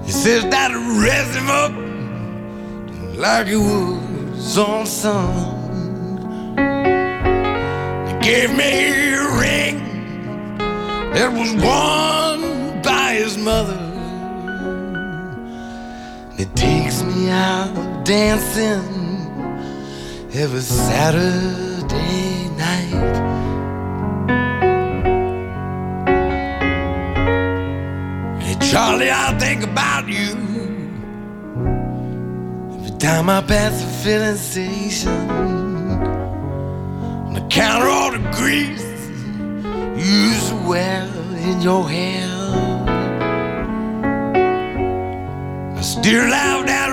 He 0.07 0.11
says 0.11 0.43
that 0.45 0.71
he 0.71 0.79
raised 1.05 1.35
him 1.37 1.51
up 1.51 1.73
like 3.19 3.47
he 3.49 3.57
was 3.57 4.57
on 4.57 4.87
son. 4.87 5.35
He 8.09 8.15
gave 8.31 8.51
me 8.57 9.13
a 9.13 9.21
ring 9.39 9.77
that 11.13 11.31
was 11.31 11.53
worn 11.63 12.81
by 12.81 13.13
his 13.13 13.37
mother. 13.37 13.79
It 16.39 16.57
takes 16.57 17.03
me 17.03 17.29
out 17.29 18.03
dancing 18.07 19.04
every 20.37 20.61
Saturday 20.63 22.49
night. 22.57 22.91
Hey, 28.43 28.57
Charlie, 28.61 29.13
I 29.13 29.37
think 29.39 29.63
about 29.63 30.09
you 30.09 30.33
every 32.75 32.99
time 32.99 33.31
I 33.31 33.43
pass 33.43 33.81
the 33.81 33.87
filling 34.03 34.37
station. 34.37 35.31
On 37.27 37.35
the 37.35 37.47
counter, 37.49 37.87
all 37.87 38.11
the 38.11 38.19
grease 38.33 38.83
you 39.97 40.05
used 40.05 40.53
in 41.49 41.63
your 41.63 41.89
hair. 41.89 42.29
I 45.77 45.81
still 45.81 46.29
that 46.29 46.65
record, 46.67 46.84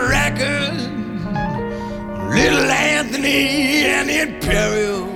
Little 2.32 2.72
Anthony 2.72 3.84
and 3.86 4.10
the 4.10 4.22
Imperials. 4.22 5.10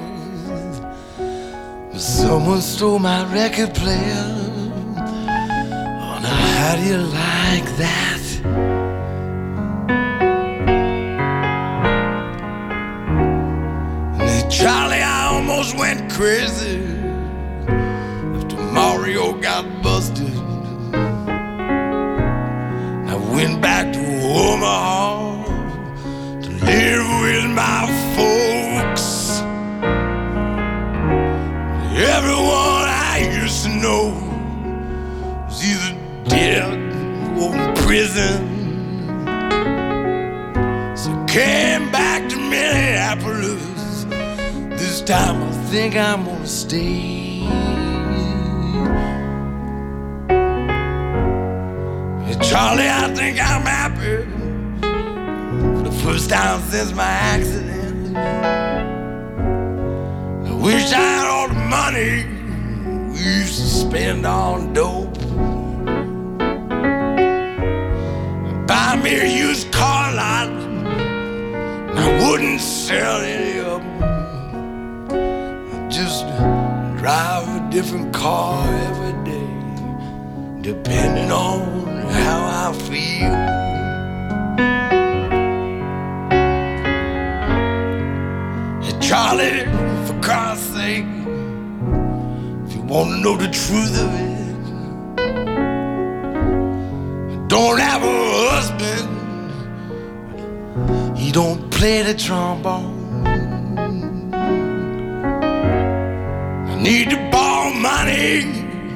Someone 1.97 2.61
stole 2.61 2.99
my 2.99 3.23
record 3.33 3.73
player. 3.73 4.25
Oh, 4.97 6.19
now 6.21 6.39
how 6.59 6.75
do 6.75 6.83
you 6.83 6.97
like 6.97 7.77
that? 7.77 8.21
Charlie, 14.49 15.01
I 15.01 15.27
almost 15.33 15.77
went 15.77 16.11
crazy 16.11 16.94
time 45.05 45.43
I 45.43 45.51
think 45.69 45.95
I'm 45.95 46.25
gonna 46.25 46.47
stay. 46.47 47.41
Charlie, 52.41 52.87
I 52.87 53.13
think 53.13 53.39
I'm 53.39 53.65
happy 53.65 54.23
for 55.75 55.83
the 55.83 55.95
first 56.03 56.29
time 56.29 56.61
since 56.69 56.91
my 56.93 57.03
accident. 57.03 58.17
I 60.47 60.53
wish 60.53 60.91
I 60.91 60.97
had 60.97 61.27
all 61.27 61.47
the 61.49 61.55
money 61.77 62.25
we 63.11 63.19
used 63.19 63.59
to 63.61 63.67
spend 63.67 64.25
on 64.25 64.73
dope. 64.73 65.13
Buy 68.67 68.95
me 69.03 69.19
a 69.19 69.27
used 69.47 69.71
car 69.71 70.13
lot, 70.13 70.49
I 71.95 72.27
wouldn't 72.27 72.61
sell. 72.61 73.21
I'd 73.21 73.54
just 75.95 76.27
drive 76.97 77.47
a 77.47 77.69
different 77.71 78.13
car 78.13 78.67
every 78.89 79.13
day, 79.23 79.47
depending 80.61 81.31
on 81.31 81.85
how 82.09 82.67
I 82.67 82.73
feel. 82.73 83.35
Charlie, 88.99 89.63
for 90.05 90.15
Christ's 90.21 90.73
sake, 90.73 91.05
if 92.65 92.75
you 92.75 92.81
want 92.81 93.11
to 93.11 93.17
know 93.23 93.37
the 93.37 93.47
truth 93.47 93.95
of 94.03 94.09
it, 94.25 94.35
don't 97.47 97.79
have 97.79 98.03
a 98.03 98.15
husband. 98.49 99.09
He 101.17 101.31
don't 101.31 101.69
play 101.71 102.01
the 102.01 102.15
trombone. 102.15 102.94
Need 106.85 107.09
to 107.09 107.17
borrow 107.31 107.73
money 107.73 108.41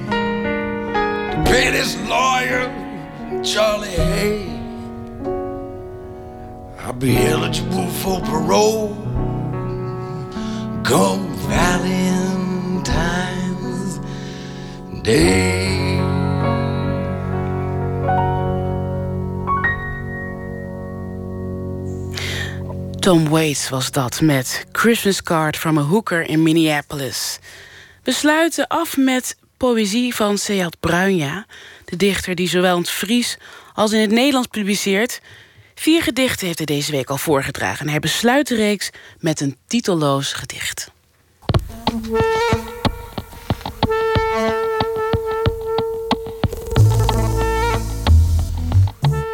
to 0.10 1.44
pay 1.44 1.72
this 1.72 1.98
lawyer, 2.07 2.70
Charlie 3.44 3.88
Hay. 3.88 4.45
I'll 6.78 6.94
be 6.94 7.18
eligible 7.18 7.88
for 7.88 8.22
parole 8.22 8.95
come 10.84 11.34
Valentine's 11.49 12.90
Day. 15.02 15.98
Tom 22.99 23.30
Waits 23.30 23.70
was 23.70 23.91
dat 23.91 24.22
met 24.22 24.66
Christmas 24.72 25.22
Card 25.24 25.57
from 25.57 25.78
a 25.78 25.84
Hooker 25.84 26.22
in 26.22 26.44
Minneapolis. 26.44 27.40
We 28.04 28.12
sluiten 28.12 28.68
af 28.68 28.98
met 28.98 29.38
poëzie 29.58 30.16
van 30.16 30.38
Seat 30.38 30.80
Bruinja, 30.80 31.46
de 31.86 31.96
dichter 31.96 32.36
die 32.36 32.50
zowel 32.50 32.76
in 32.76 32.82
het 32.82 32.90
Fries 32.90 33.38
als 33.74 33.92
in 33.92 34.00
het 34.00 34.12
Nederlands 34.12 34.48
publiceert. 34.48 35.22
Vier 35.76 36.04
gedichten 36.04 36.46
heeft 36.46 36.58
hij 36.58 36.66
deze 36.66 36.92
week 36.92 37.10
al 37.10 37.18
voorgedragen 37.18 37.86
en 37.86 37.92
hij 37.92 38.00
besluit 38.00 38.48
de 38.48 38.56
reeks 38.56 38.90
met 39.20 39.42
een 39.42 39.58
titelloos 39.68 40.34
gedicht. 40.34 40.92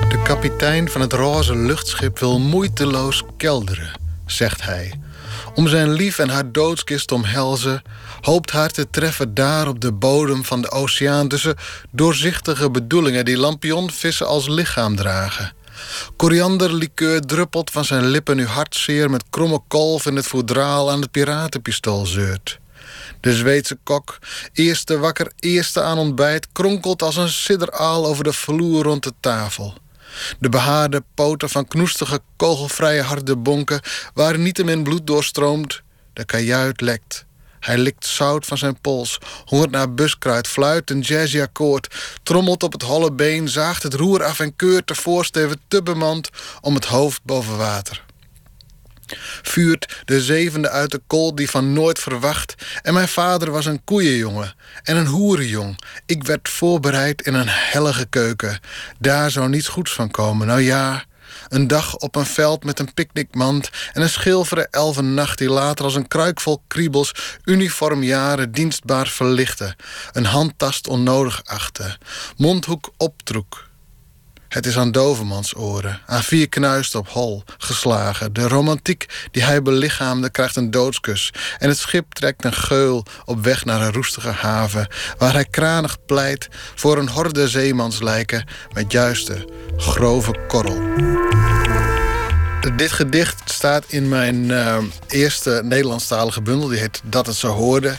De 0.09 0.21
kapitein 0.23 0.89
van 0.89 1.01
het 1.01 1.13
roze 1.13 1.55
luchtschip 1.55 2.19
wil 2.19 2.39
moeiteloos 2.39 3.23
kelderen, 3.37 3.99
zegt 4.25 4.61
hij. 4.61 5.04
Om 5.55 5.67
zijn 5.67 5.91
lief 5.91 6.19
en 6.19 6.29
haar 6.29 6.51
doodskist 6.51 7.11
omhelzen, 7.11 7.81
hoopt 8.21 8.51
haar 8.51 8.69
te 8.69 8.89
treffen 8.89 9.33
daar 9.33 9.67
op 9.67 9.79
de 9.79 9.91
bodem 9.91 10.43
van 10.43 10.61
de 10.61 10.71
oceaan 10.71 11.27
tussen 11.27 11.55
doorzichtige 11.91 12.71
bedoelingen 12.71 13.25
die 13.25 13.37
lampionvissen 13.37 14.27
als 14.27 14.47
lichaam 14.47 14.95
dragen. 14.95 15.53
Korianderlikeur 16.15 17.21
druppelt 17.21 17.71
van 17.71 17.85
zijn 17.85 18.05
lippen 18.05 18.35
nu 18.35 18.45
hartzeer 18.45 19.09
met 19.09 19.23
kromme 19.29 19.61
kolf 19.67 20.05
in 20.05 20.15
het 20.15 20.27
voedraal 20.27 20.91
aan 20.91 21.01
het 21.01 21.11
piratenpistool 21.11 22.05
zeurt. 22.05 22.59
De 23.19 23.33
Zweedse 23.33 23.77
kok, 23.83 24.19
eerste 24.53 24.97
wakker, 24.97 25.31
eerste 25.39 25.81
aan 25.81 25.97
ontbijt, 25.97 26.47
kronkelt 26.51 27.01
als 27.01 27.15
een 27.15 27.29
sidderaal 27.29 28.05
over 28.05 28.23
de 28.23 28.33
vloer 28.33 28.83
rond 28.83 29.03
de 29.03 29.13
tafel. 29.19 29.73
De 30.39 30.49
behaarde 30.49 31.03
poten 31.15 31.49
van 31.49 31.67
knoestige, 31.67 32.19
kogelvrije 32.35 33.01
harde 33.01 33.35
bonken... 33.35 33.81
waar 34.13 34.39
niettemin 34.39 34.83
bloed 34.83 35.07
doorstroomt, 35.07 35.81
de 36.13 36.25
kajuit 36.25 36.81
lekt. 36.81 37.25
Hij 37.59 37.77
likt 37.77 38.05
zout 38.05 38.45
van 38.45 38.57
zijn 38.57 38.81
pols, 38.81 39.19
hongert 39.45 39.71
naar 39.71 39.93
buskruid, 39.93 40.47
fluit 40.47 40.89
een 40.89 40.99
jazzy 40.99 41.41
akkoord, 41.41 41.95
trommelt 42.23 42.63
op 42.63 42.71
het 42.71 42.81
holle 42.81 43.11
been, 43.11 43.49
zaagt 43.49 43.83
het 43.83 43.93
roer 43.93 44.23
af 44.23 44.39
en 44.39 44.55
keurt 44.55 44.87
de 44.87 44.95
voorsteven 44.95 45.59
te 45.67 45.83
bemand 45.83 46.29
om 46.61 46.75
het 46.75 46.85
hoofd 46.85 47.23
boven 47.23 47.57
water. 47.57 48.03
Vuurt 49.41 50.01
de 50.05 50.21
zevende 50.21 50.69
uit 50.69 50.91
de 50.91 51.01
kool 51.07 51.35
die 51.35 51.49
van 51.49 51.73
nooit 51.73 51.99
verwacht. 51.99 52.55
En 52.81 52.93
mijn 52.93 53.07
vader 53.07 53.51
was 53.51 53.65
een 53.65 53.83
koeienjongen 53.83 54.53
en 54.83 54.97
een 54.97 55.05
hoerenjong. 55.05 55.79
Ik 56.05 56.23
werd 56.23 56.49
voorbereid 56.49 57.21
in 57.21 57.33
een 57.33 57.49
hellige 57.49 58.05
keuken. 58.05 58.59
Daar 58.99 59.31
zou 59.31 59.49
niets 59.49 59.67
goeds 59.67 59.93
van 59.93 60.11
komen. 60.11 60.47
Nou 60.47 60.61
ja, 60.61 61.05
een 61.49 61.67
dag 61.67 61.95
op 61.97 62.15
een 62.15 62.25
veld 62.25 62.63
met 62.63 62.79
een 62.79 62.93
picknickmand 62.93 63.69
en 63.93 64.01
een 64.01 64.09
schilveren 64.09 64.69
elfennacht 64.69 65.37
die 65.37 65.49
later 65.49 65.85
als 65.85 65.95
een 65.95 66.07
kruik 66.07 66.41
vol 66.41 66.63
kriebels 66.67 67.11
uniformjaren 67.43 68.51
dienstbaar 68.51 69.07
verlichtte. 69.07 69.75
Een 70.11 70.25
handtast 70.25 70.87
onnodig 70.87 71.41
achtte. 71.43 71.97
Mondhoek 72.37 72.93
optroek. 72.97 73.64
Het 74.55 74.65
is 74.65 74.77
aan 74.77 74.91
Dovermans 74.91 75.55
oren, 75.55 76.01
aan 76.05 76.23
vier 76.23 76.49
knuist 76.49 76.95
op 76.95 77.09
hol 77.09 77.43
geslagen. 77.57 78.33
De 78.33 78.47
romantiek 78.47 79.05
die 79.31 79.43
hij 79.43 79.61
belichaamde 79.61 80.29
krijgt 80.29 80.55
een 80.55 80.71
doodskus. 80.71 81.33
En 81.57 81.69
het 81.69 81.77
schip 81.77 82.13
trekt 82.13 82.45
een 82.45 82.53
geul 82.53 83.05
op 83.25 83.43
weg 83.43 83.65
naar 83.65 83.81
een 83.81 83.91
roestige 83.91 84.29
haven... 84.29 84.87
waar 85.17 85.33
hij 85.33 85.45
kranig 85.45 86.05
pleit 86.05 86.47
voor 86.75 86.97
een 86.97 87.09
horde 87.09 87.47
zeemanslijken... 87.47 88.47
met 88.73 88.91
juiste, 88.91 89.49
grove 89.77 90.35
korrel. 90.47 90.81
Dit 92.75 92.91
gedicht 92.91 93.51
staat 93.51 93.85
in 93.87 94.09
mijn 94.09 94.35
uh, 94.49 94.77
eerste 95.07 95.61
Nederlandstalige 95.63 96.41
bundel. 96.41 96.67
Die 96.67 96.79
heet 96.79 97.01
Dat 97.03 97.25
het 97.25 97.35
zo 97.35 97.47
hoorde. 97.47 97.95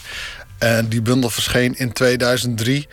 En 0.59 0.89
die 0.89 1.03
bundel 1.03 1.31
verscheen 1.31 1.78
in 1.78 1.93
2003... 1.93 2.89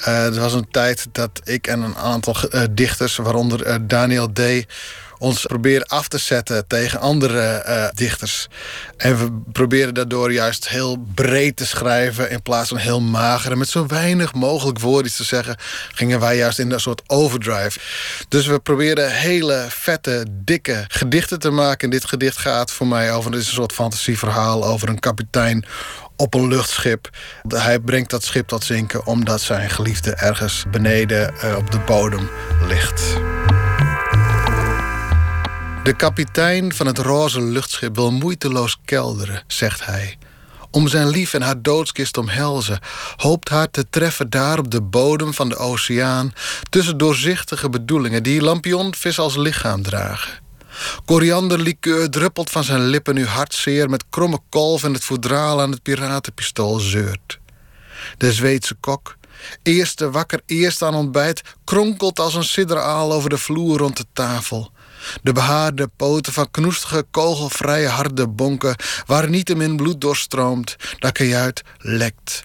Uh, 0.00 0.24
er 0.24 0.40
was 0.40 0.52
een 0.52 0.70
tijd 0.70 1.06
dat 1.12 1.40
ik 1.44 1.66
en 1.66 1.80
een 1.80 1.96
aantal 1.96 2.34
uh, 2.50 2.62
dichters, 2.70 3.16
waaronder 3.16 3.66
uh, 3.66 3.74
Daniel 3.80 4.32
D., 4.32 4.40
ons 5.18 5.46
proberen 5.46 5.86
af 5.86 6.08
te 6.08 6.18
zetten 6.18 6.66
tegen 6.66 7.00
andere 7.00 7.92
dichters. 7.94 8.48
En 8.96 9.18
we 9.18 9.52
probeerden 9.52 9.94
daardoor 9.94 10.32
juist 10.32 10.68
heel 10.68 11.06
breed 11.14 11.56
te 11.56 11.66
schrijven 11.66 12.30
in 12.30 12.42
plaats 12.42 12.68
van 12.68 12.78
heel 12.78 13.00
mager. 13.00 13.52
En 13.52 13.58
met 13.58 13.68
zo 13.68 13.86
weinig 13.86 14.34
mogelijk 14.34 14.78
woorden 14.78 15.12
te 15.12 15.24
zeggen, 15.24 15.56
gingen 15.94 16.20
wij 16.20 16.36
juist 16.36 16.58
in 16.58 16.70
een 16.70 16.80
soort 16.80 17.02
overdrive. 17.06 17.78
Dus 18.28 18.46
we 18.46 18.58
probeerden 18.58 19.12
hele 19.12 19.66
vette, 19.68 20.26
dikke 20.30 20.84
gedichten 20.88 21.38
te 21.38 21.50
maken. 21.50 21.84
En 21.84 21.90
dit 21.90 22.04
gedicht 22.04 22.36
gaat 22.36 22.70
voor 22.70 22.86
mij 22.86 23.12
over, 23.12 23.30
het 23.30 23.40
is 23.40 23.46
een 23.46 23.54
soort 23.54 23.72
fantasieverhaal 23.72 24.64
over 24.64 24.88
een 24.88 25.00
kapitein 25.00 25.64
op 26.18 26.34
een 26.34 26.48
luchtschip. 26.48 27.10
Hij 27.48 27.78
brengt 27.78 28.10
dat 28.10 28.24
schip 28.24 28.48
tot 28.48 28.64
zinken 28.64 29.06
omdat 29.06 29.40
zijn 29.40 29.70
geliefde 29.70 30.14
ergens 30.14 30.64
beneden 30.70 31.34
uh, 31.44 31.56
op 31.56 31.70
de 31.70 31.78
bodem 31.78 32.30
ligt. 32.66 33.16
De 35.84 35.94
kapitein 35.96 36.72
van 36.74 36.86
het 36.86 36.98
roze 36.98 37.40
luchtschip 37.40 37.94
wil 37.94 38.12
moeiteloos 38.12 38.78
kelderen, 38.84 39.42
zegt 39.46 39.84
hij. 39.84 40.18
Om 40.70 40.88
zijn 40.88 41.08
lief 41.08 41.34
en 41.34 41.42
haar 41.42 41.62
doodskist 41.62 42.18
omhelzen, 42.18 42.78
hoopt 43.16 43.48
haar 43.48 43.70
te 43.70 43.88
treffen 43.90 44.30
daar 44.30 44.58
op 44.58 44.70
de 44.70 44.82
bodem 44.82 45.34
van 45.34 45.48
de 45.48 45.56
oceaan, 45.56 46.32
tussen 46.70 46.98
doorzichtige 46.98 47.70
bedoelingen 47.70 48.22
die 48.22 48.42
lampionvis 48.42 49.18
als 49.18 49.36
lichaam 49.36 49.82
dragen. 49.82 50.47
Korianderlikeur 51.04 52.10
druppelt 52.10 52.50
van 52.50 52.64
zijn 52.64 52.86
lippen 52.86 53.14
nu 53.14 53.26
hartzeer... 53.26 53.90
met 53.90 54.04
kromme 54.10 54.38
kolf 54.48 54.84
en 54.84 54.92
het 54.92 55.04
voedraal 55.04 55.60
aan 55.60 55.70
het 55.70 55.82
piratenpistool 55.82 56.78
zeurt. 56.78 57.38
De 58.18 58.32
Zweedse 58.32 58.74
kok, 58.74 59.16
eerste 59.62 60.10
wakker, 60.10 60.40
eerst 60.46 60.82
aan 60.82 60.94
ontbijt... 60.94 61.42
kronkelt 61.64 62.18
als 62.18 62.34
een 62.34 62.44
sidderaal 62.44 63.12
over 63.12 63.30
de 63.30 63.38
vloer 63.38 63.78
rond 63.78 63.96
de 63.96 64.06
tafel... 64.12 64.70
De 65.22 65.32
behaarde 65.32 65.90
poten 65.96 66.32
van 66.32 66.50
knoestige, 66.50 67.06
kogelvrije 67.10 67.88
harde 67.88 68.28
bonken... 68.28 68.76
waar 69.06 69.30
in 69.34 69.76
bloed 69.76 70.00
doorstroomt, 70.00 70.76
de 70.98 71.12
kajuit 71.12 71.62
lekt. 71.78 72.42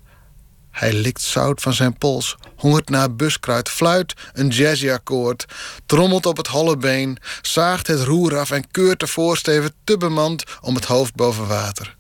Hij 0.72 0.94
likt 0.94 1.22
zout 1.22 1.62
van 1.62 1.74
zijn 1.74 1.98
pols, 1.98 2.36
hongert 2.64 2.90
naar 2.90 3.16
buskruid, 3.16 3.70
fluit 3.70 4.14
een 4.34 4.48
jazzy-akkoord, 4.48 5.46
trommelt 5.86 6.26
op 6.26 6.38
het 6.38 6.48
holle 6.48 6.78
been, 6.78 7.18
zaagt 7.42 7.88
het 7.88 8.02
roer 8.02 8.38
af 8.38 8.52
en 8.52 8.72
keurt 8.72 9.00
de 9.00 9.08
voorsteven 9.08 9.74
te 9.84 9.98
bemand 9.98 10.44
om 10.62 10.76
het 10.76 10.86
hoofd 10.86 11.16
boven 11.16 11.48
water. 11.48 11.96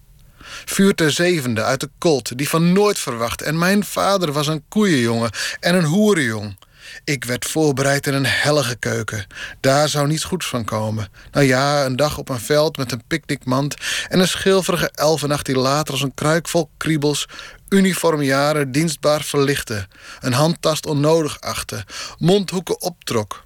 Vuurt 0.65 0.97
de 0.97 1.09
zevende 1.09 1.63
uit 1.63 1.79
de 1.79 1.89
kolt, 1.97 2.37
die 2.37 2.49
van 2.49 2.73
nooit 2.73 2.99
verwacht, 2.99 3.41
en 3.41 3.57
mijn 3.57 3.83
vader 3.83 4.31
was 4.31 4.47
een 4.47 4.63
koeienjongen 4.69 5.29
en 5.59 5.75
een 5.75 5.83
hoerenjong. 5.83 6.55
Ik 7.03 7.23
werd 7.23 7.45
voorbereid 7.45 8.07
in 8.07 8.13
een 8.13 8.25
hellige 8.25 8.75
keuken. 8.75 9.25
Daar 9.59 9.89
zou 9.89 10.07
niets 10.07 10.23
goeds 10.23 10.47
van 10.47 10.65
komen. 10.65 11.07
Nou 11.31 11.45
ja, 11.45 11.85
een 11.85 11.95
dag 11.95 12.17
op 12.17 12.29
een 12.29 12.39
veld 12.39 12.77
met 12.77 12.91
een 12.91 13.03
picknickmand... 13.07 13.75
en 14.09 14.19
een 14.19 14.27
schilferige 14.27 14.91
elfennacht 14.93 15.45
die 15.45 15.57
later 15.57 15.93
als 15.93 16.01
een 16.01 16.13
kruik 16.13 16.47
vol 16.47 16.69
kriebels... 16.77 17.27
uniformjaren 17.69 18.71
dienstbaar 18.71 19.21
verlichtte. 19.21 19.87
Een 20.19 20.33
handtast 20.33 20.85
onnodig 20.85 21.41
achtte. 21.41 21.85
Mondhoeken 22.17 22.81
optrok. 22.81 23.45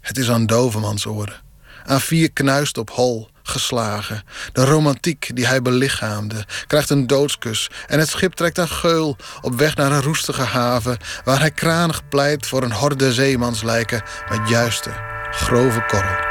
Het 0.00 0.18
is 0.18 0.30
aan 0.30 0.46
Dovermans 0.46 1.06
oren. 1.06 1.40
Aan 1.84 2.00
vier 2.00 2.32
knuist 2.32 2.78
op 2.78 2.90
hol 2.90 3.29
geslagen. 3.42 4.22
De 4.52 4.64
romantiek 4.64 5.30
die 5.34 5.46
hij 5.46 5.62
belichaamde 5.62 6.44
krijgt 6.66 6.90
een 6.90 7.06
doodskus 7.06 7.70
en 7.86 7.98
het 7.98 8.08
schip 8.08 8.32
trekt 8.32 8.58
een 8.58 8.68
geul 8.68 9.16
op 9.40 9.54
weg 9.54 9.76
naar 9.76 9.92
een 9.92 10.02
roestige 10.02 10.42
haven 10.42 10.98
waar 11.24 11.40
hij 11.40 11.50
kranig 11.50 12.08
pleit 12.08 12.46
voor 12.46 12.62
een 12.62 12.72
horde 12.72 13.12
zeemanslijken 13.12 14.02
met 14.30 14.48
juiste, 14.48 14.90
grove 15.30 15.84
korrel. 15.86 16.28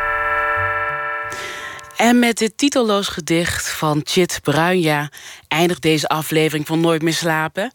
En 1.98 2.20
met 2.20 2.38
dit 2.38 2.58
titelloos 2.58 3.08
gedicht 3.08 3.70
van 3.70 4.02
Chit 4.04 4.40
Bruinja 4.42 5.10
eindigt 5.48 5.82
deze 5.82 6.08
aflevering 6.08 6.68
van 6.68 6.80
Nooit 6.80 7.02
meer 7.02 7.14
slapen. 7.14 7.72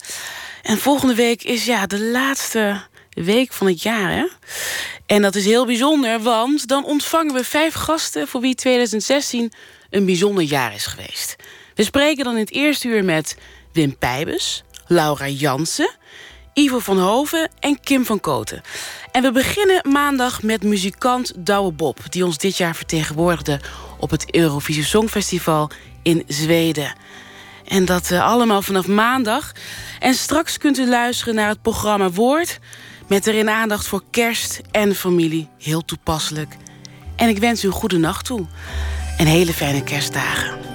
En 0.61 0.77
volgende 0.77 1.15
week 1.15 1.43
is 1.43 1.65
ja 1.65 1.85
de 1.85 2.01
laatste 2.01 2.81
week 3.15 3.53
van 3.53 3.67
het 3.67 3.81
jaar. 3.81 4.11
Hè? 4.11 4.25
En 5.05 5.21
dat 5.21 5.35
is 5.35 5.45
heel 5.45 5.65
bijzonder, 5.65 6.19
want 6.19 6.67
dan 6.67 6.85
ontvangen 6.85 7.33
we 7.33 7.43
vijf 7.43 7.73
gasten 7.73 8.27
voor 8.27 8.41
wie 8.41 8.55
2016 8.55 9.51
een 9.89 10.05
bijzonder 10.05 10.43
jaar 10.43 10.73
is 10.73 10.85
geweest. 10.85 11.35
We 11.75 11.83
spreken 11.83 12.23
dan 12.23 12.33
in 12.33 12.39
het 12.39 12.51
eerste 12.51 12.87
uur 12.87 13.03
met 13.03 13.37
Wim 13.73 13.97
Pijbus, 13.97 14.63
Laura 14.87 15.27
Jansen, 15.27 15.89
Ivo 16.53 16.79
van 16.79 16.99
Hoven 16.99 17.49
en 17.59 17.79
Kim 17.79 18.05
van 18.05 18.19
Koten. 18.19 18.61
En 19.11 19.21
we 19.21 19.31
beginnen 19.31 19.91
maandag 19.91 20.43
met 20.43 20.63
muzikant 20.63 21.33
Douwe 21.35 21.71
Bob, 21.71 21.99
die 22.09 22.25
ons 22.25 22.37
dit 22.37 22.57
jaar 22.57 22.75
vertegenwoordigde 22.75 23.59
op 23.99 24.09
het 24.09 24.35
Eurovisie 24.35 24.83
Songfestival 24.83 25.69
in 26.03 26.23
Zweden. 26.27 26.95
En 27.65 27.85
dat 27.85 28.11
uh, 28.11 28.25
allemaal 28.25 28.61
vanaf 28.61 28.87
maandag. 28.87 29.51
En 29.99 30.13
straks 30.13 30.57
kunt 30.57 30.77
u 30.77 30.87
luisteren 30.87 31.35
naar 31.35 31.49
het 31.49 31.61
programma 31.61 32.09
Woord 32.09 32.59
met 33.07 33.27
erin 33.27 33.49
aandacht 33.49 33.87
voor 33.87 34.03
kerst 34.11 34.61
en 34.71 34.95
familie. 34.95 35.47
Heel 35.59 35.85
toepasselijk. 35.85 36.57
En 37.15 37.29
ik 37.29 37.37
wens 37.37 37.63
u 37.63 37.67
een 37.67 37.73
goede 37.73 37.97
nacht 37.97 38.25
toe. 38.25 38.45
En 39.17 39.25
hele 39.25 39.53
fijne 39.53 39.83
kerstdagen. 39.83 40.74